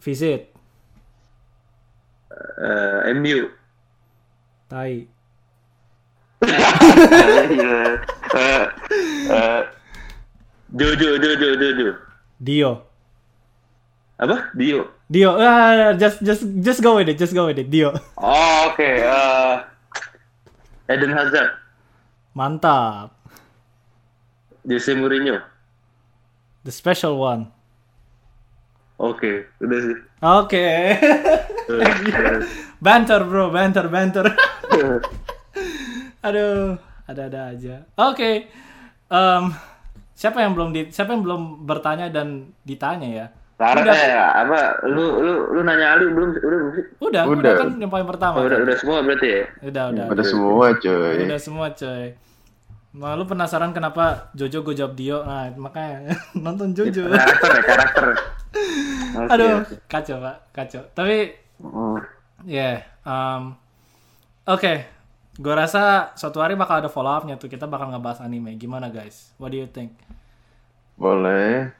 Visit. 0.00 0.50
eh, 2.34 3.12
MU. 3.14 3.50
Tai. 4.70 4.92
Eh, 8.30 8.62
eh, 9.26 9.62
Jojo, 10.70 11.18
Jojo, 11.18 11.48
Jojo. 11.58 11.88
Dio. 12.38 12.86
Apa? 14.22 14.54
Dio. 14.54 14.86
Dio. 15.10 15.34
Ah, 15.42 15.90
just 15.98 16.22
just 16.22 16.46
just 16.62 16.78
go 16.78 16.94
with 17.02 17.10
it. 17.10 17.18
Just 17.18 17.34
go 17.34 17.50
with 17.50 17.58
it. 17.58 17.66
Dio. 17.66 17.90
Oh, 18.14 18.70
oke. 18.70 18.78
eh, 18.78 19.58
Eden 20.86 21.10
Hazard, 21.10 21.50
Mantap. 22.30 23.10
Jose 24.62 24.94
Mourinho. 24.94 25.42
The 26.62 26.70
special 26.70 27.18
one. 27.18 27.50
Oke, 29.00 29.48
udah 29.58 29.78
sih. 29.80 29.96
Oke. 30.20 30.66
banter 32.84 33.20
bro, 33.24 33.48
banter, 33.48 33.88
banter. 33.88 34.28
Aduh, 36.26 36.76
ada-ada 37.08 37.56
aja. 37.56 37.88
Oke. 37.96 38.52
Em, 39.08 39.44
siapa 40.12 40.44
yang 40.44 40.52
belum 40.52 40.76
di, 40.76 40.92
siapa 40.92 41.16
yang 41.16 41.24
belum 41.24 41.64
bertanya 41.64 42.12
dan 42.12 42.52
ditanya 42.62 43.08
ya? 43.08 43.26
Sekarang 43.60 43.84
Udah. 43.84 43.92
eh 43.92 44.16
apa 44.16 44.58
lu 44.88 45.04
lu 45.20 45.32
lu 45.52 45.60
nanya 45.60 45.92
Ali 45.92 46.08
belum 46.08 46.32
udah 46.32 46.40
belum 46.40 46.70
sih? 46.72 46.84
Udah, 46.98 47.22
udah, 47.28 47.36
Udah. 47.36 47.52
kan 47.60 47.68
yang 47.76 47.92
paling 47.92 48.08
pertama. 48.08 48.36
Oh, 48.40 48.48
udah 48.48 48.56
kan? 48.56 48.64
udah 48.64 48.76
semua 48.80 48.96
berarti 49.04 49.28
ya? 49.28 49.42
Udah, 49.60 49.84
udah. 49.92 50.04
Udah 50.08 50.24
semua 50.24 50.66
coy. 50.74 51.16
Udah 51.20 51.38
semua 51.38 51.66
coy. 51.70 52.04
Nah, 52.90 53.12
lu 53.14 53.22
penasaran 53.22 53.70
kenapa 53.70 54.32
Jojo 54.32 54.64
gue 54.64 54.74
jawab 54.74 54.96
Dio? 54.96 55.20
Nah, 55.22 55.52
makanya 55.54 56.08
nonton 56.40 56.72
Jojo. 56.72 57.04
Karakter 57.06 57.50
ya 57.52 57.62
karakter. 57.62 58.04
Oke, 59.20 59.28
Aduh, 59.28 59.62
oke. 59.62 59.74
kacau 59.86 60.16
pak, 60.18 60.36
kacau. 60.50 60.82
Tapi, 60.90 61.30
Oh. 61.60 62.00
ya, 62.42 62.80
um, 63.04 63.52
oke. 64.44 64.74
Gue 65.36 65.54
rasa 65.54 66.10
suatu 66.14 66.40
hari 66.40 66.56
bakal 66.56 66.80
ada 66.80 66.88
follow 66.88 67.12
up-nya 67.12 67.36
tuh. 67.36 67.46
Kita 67.46 67.64
bakal 67.64 67.92
ngebahas 67.92 68.24
anime. 68.24 68.56
Gimana 68.56 68.88
guys? 68.88 69.30
What 69.36 69.52
do 69.52 69.58
you 69.58 69.68
think? 69.68 69.94
Boleh. 70.96 71.70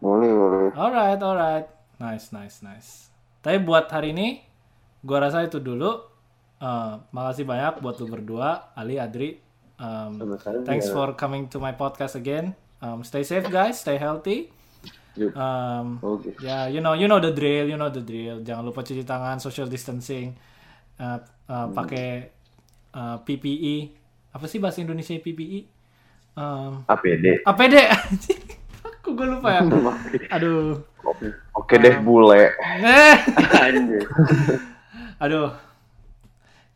Boleh 0.00 0.30
boleh. 0.30 0.68
Alright, 0.76 1.20
alright. 1.20 1.66
Nice, 1.96 2.32
nice, 2.32 2.60
nice. 2.60 3.08
Tapi 3.40 3.62
buat 3.64 3.88
hari 3.88 4.12
ini, 4.12 4.44
gue 5.00 5.18
rasa 5.18 5.46
itu 5.46 5.62
dulu. 5.62 6.12
Uh, 6.56 7.00
makasih 7.12 7.44
banyak 7.44 7.84
buat 7.84 8.00
lu 8.00 8.08
berdua, 8.08 8.72
Ali, 8.76 8.96
Adri. 8.96 9.36
Um, 9.76 10.16
thanks 10.64 10.88
for 10.88 11.12
coming 11.12 11.52
to 11.52 11.60
my 11.60 11.76
podcast 11.76 12.16
again. 12.16 12.56
Um, 12.80 13.04
stay 13.04 13.24
safe 13.24 13.48
guys, 13.52 13.80
stay 13.80 14.00
healthy. 14.00 14.52
Um, 15.16 15.96
Oke. 16.04 16.36
ya, 16.44 16.68
you 16.68 16.84
know, 16.84 16.92
you 16.92 17.08
know 17.08 17.20
the 17.20 17.32
drill, 17.32 17.68
you 17.68 17.76
know 17.76 17.88
the 17.88 18.04
drill. 18.04 18.44
Jangan 18.44 18.64
lupa 18.68 18.84
cuci 18.84 19.04
tangan, 19.04 19.40
social 19.40 19.68
distancing, 19.68 20.36
uh, 21.00 21.20
uh, 21.48 21.72
pakai 21.72 22.28
uh, 22.92 23.16
PPE. 23.24 23.76
Apa 24.36 24.44
sih 24.44 24.60
bahasa 24.60 24.84
Indonesia 24.84 25.16
PPE? 25.16 25.60
Um, 26.36 26.84
APD. 26.84 27.40
APD. 27.48 27.76
Gue 29.16 29.26
lupa 29.32 29.48
ya? 29.48 29.62
Aduh. 30.36 30.84
Oke 31.56 31.80
deh 31.80 31.96
bule. 32.04 32.52
Eh. 32.60 33.16
Anjir. 33.64 34.04
Aduh. 35.24 35.56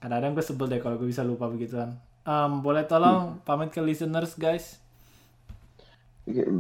Kadang-kadang 0.01 0.33
gue 0.33 0.45
sebel 0.45 0.67
deh 0.73 0.81
kalau 0.81 0.97
gue 0.97 1.05
bisa 1.13 1.21
lupa 1.21 1.45
begituan. 1.53 2.01
Um, 2.25 2.65
boleh 2.65 2.89
tolong 2.89 3.45
pamit 3.45 3.69
ke 3.69 3.85
listeners 3.85 4.33
guys. 4.41 4.81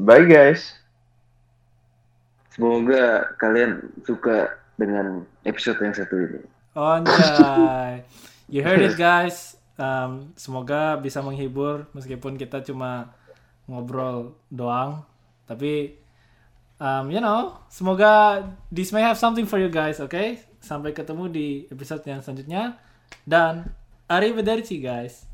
Bye 0.04 0.28
guys. 0.28 0.76
Semoga 2.52 3.32
kalian 3.40 3.80
suka 4.04 4.60
dengan 4.76 5.24
episode 5.48 5.80
yang 5.80 5.96
satu 5.96 6.16
ini. 6.20 6.40
Anjay. 6.76 8.04
You 8.52 8.60
heard 8.60 8.84
it 8.84 9.00
guys. 9.00 9.56
Um, 9.80 10.36
semoga 10.36 11.00
bisa 11.00 11.24
menghibur 11.24 11.88
meskipun 11.96 12.36
kita 12.36 12.60
cuma 12.60 13.16
ngobrol 13.64 14.36
doang. 14.52 15.08
Tapi 15.50 15.98
um, 16.78 17.10
you 17.10 17.18
know, 17.18 17.58
semoga 17.66 18.46
this 18.70 18.94
may 18.94 19.02
have 19.02 19.18
something 19.18 19.50
for 19.50 19.58
you 19.58 19.66
guys, 19.66 19.98
oke? 19.98 20.38
Sampai 20.62 20.94
ketemu 20.94 21.26
di 21.26 21.48
episode 21.66 22.06
yang 22.06 22.22
selanjutnya 22.22 22.78
dan 23.26 23.74
arrivederci 24.06 24.78
guys. 24.78 25.26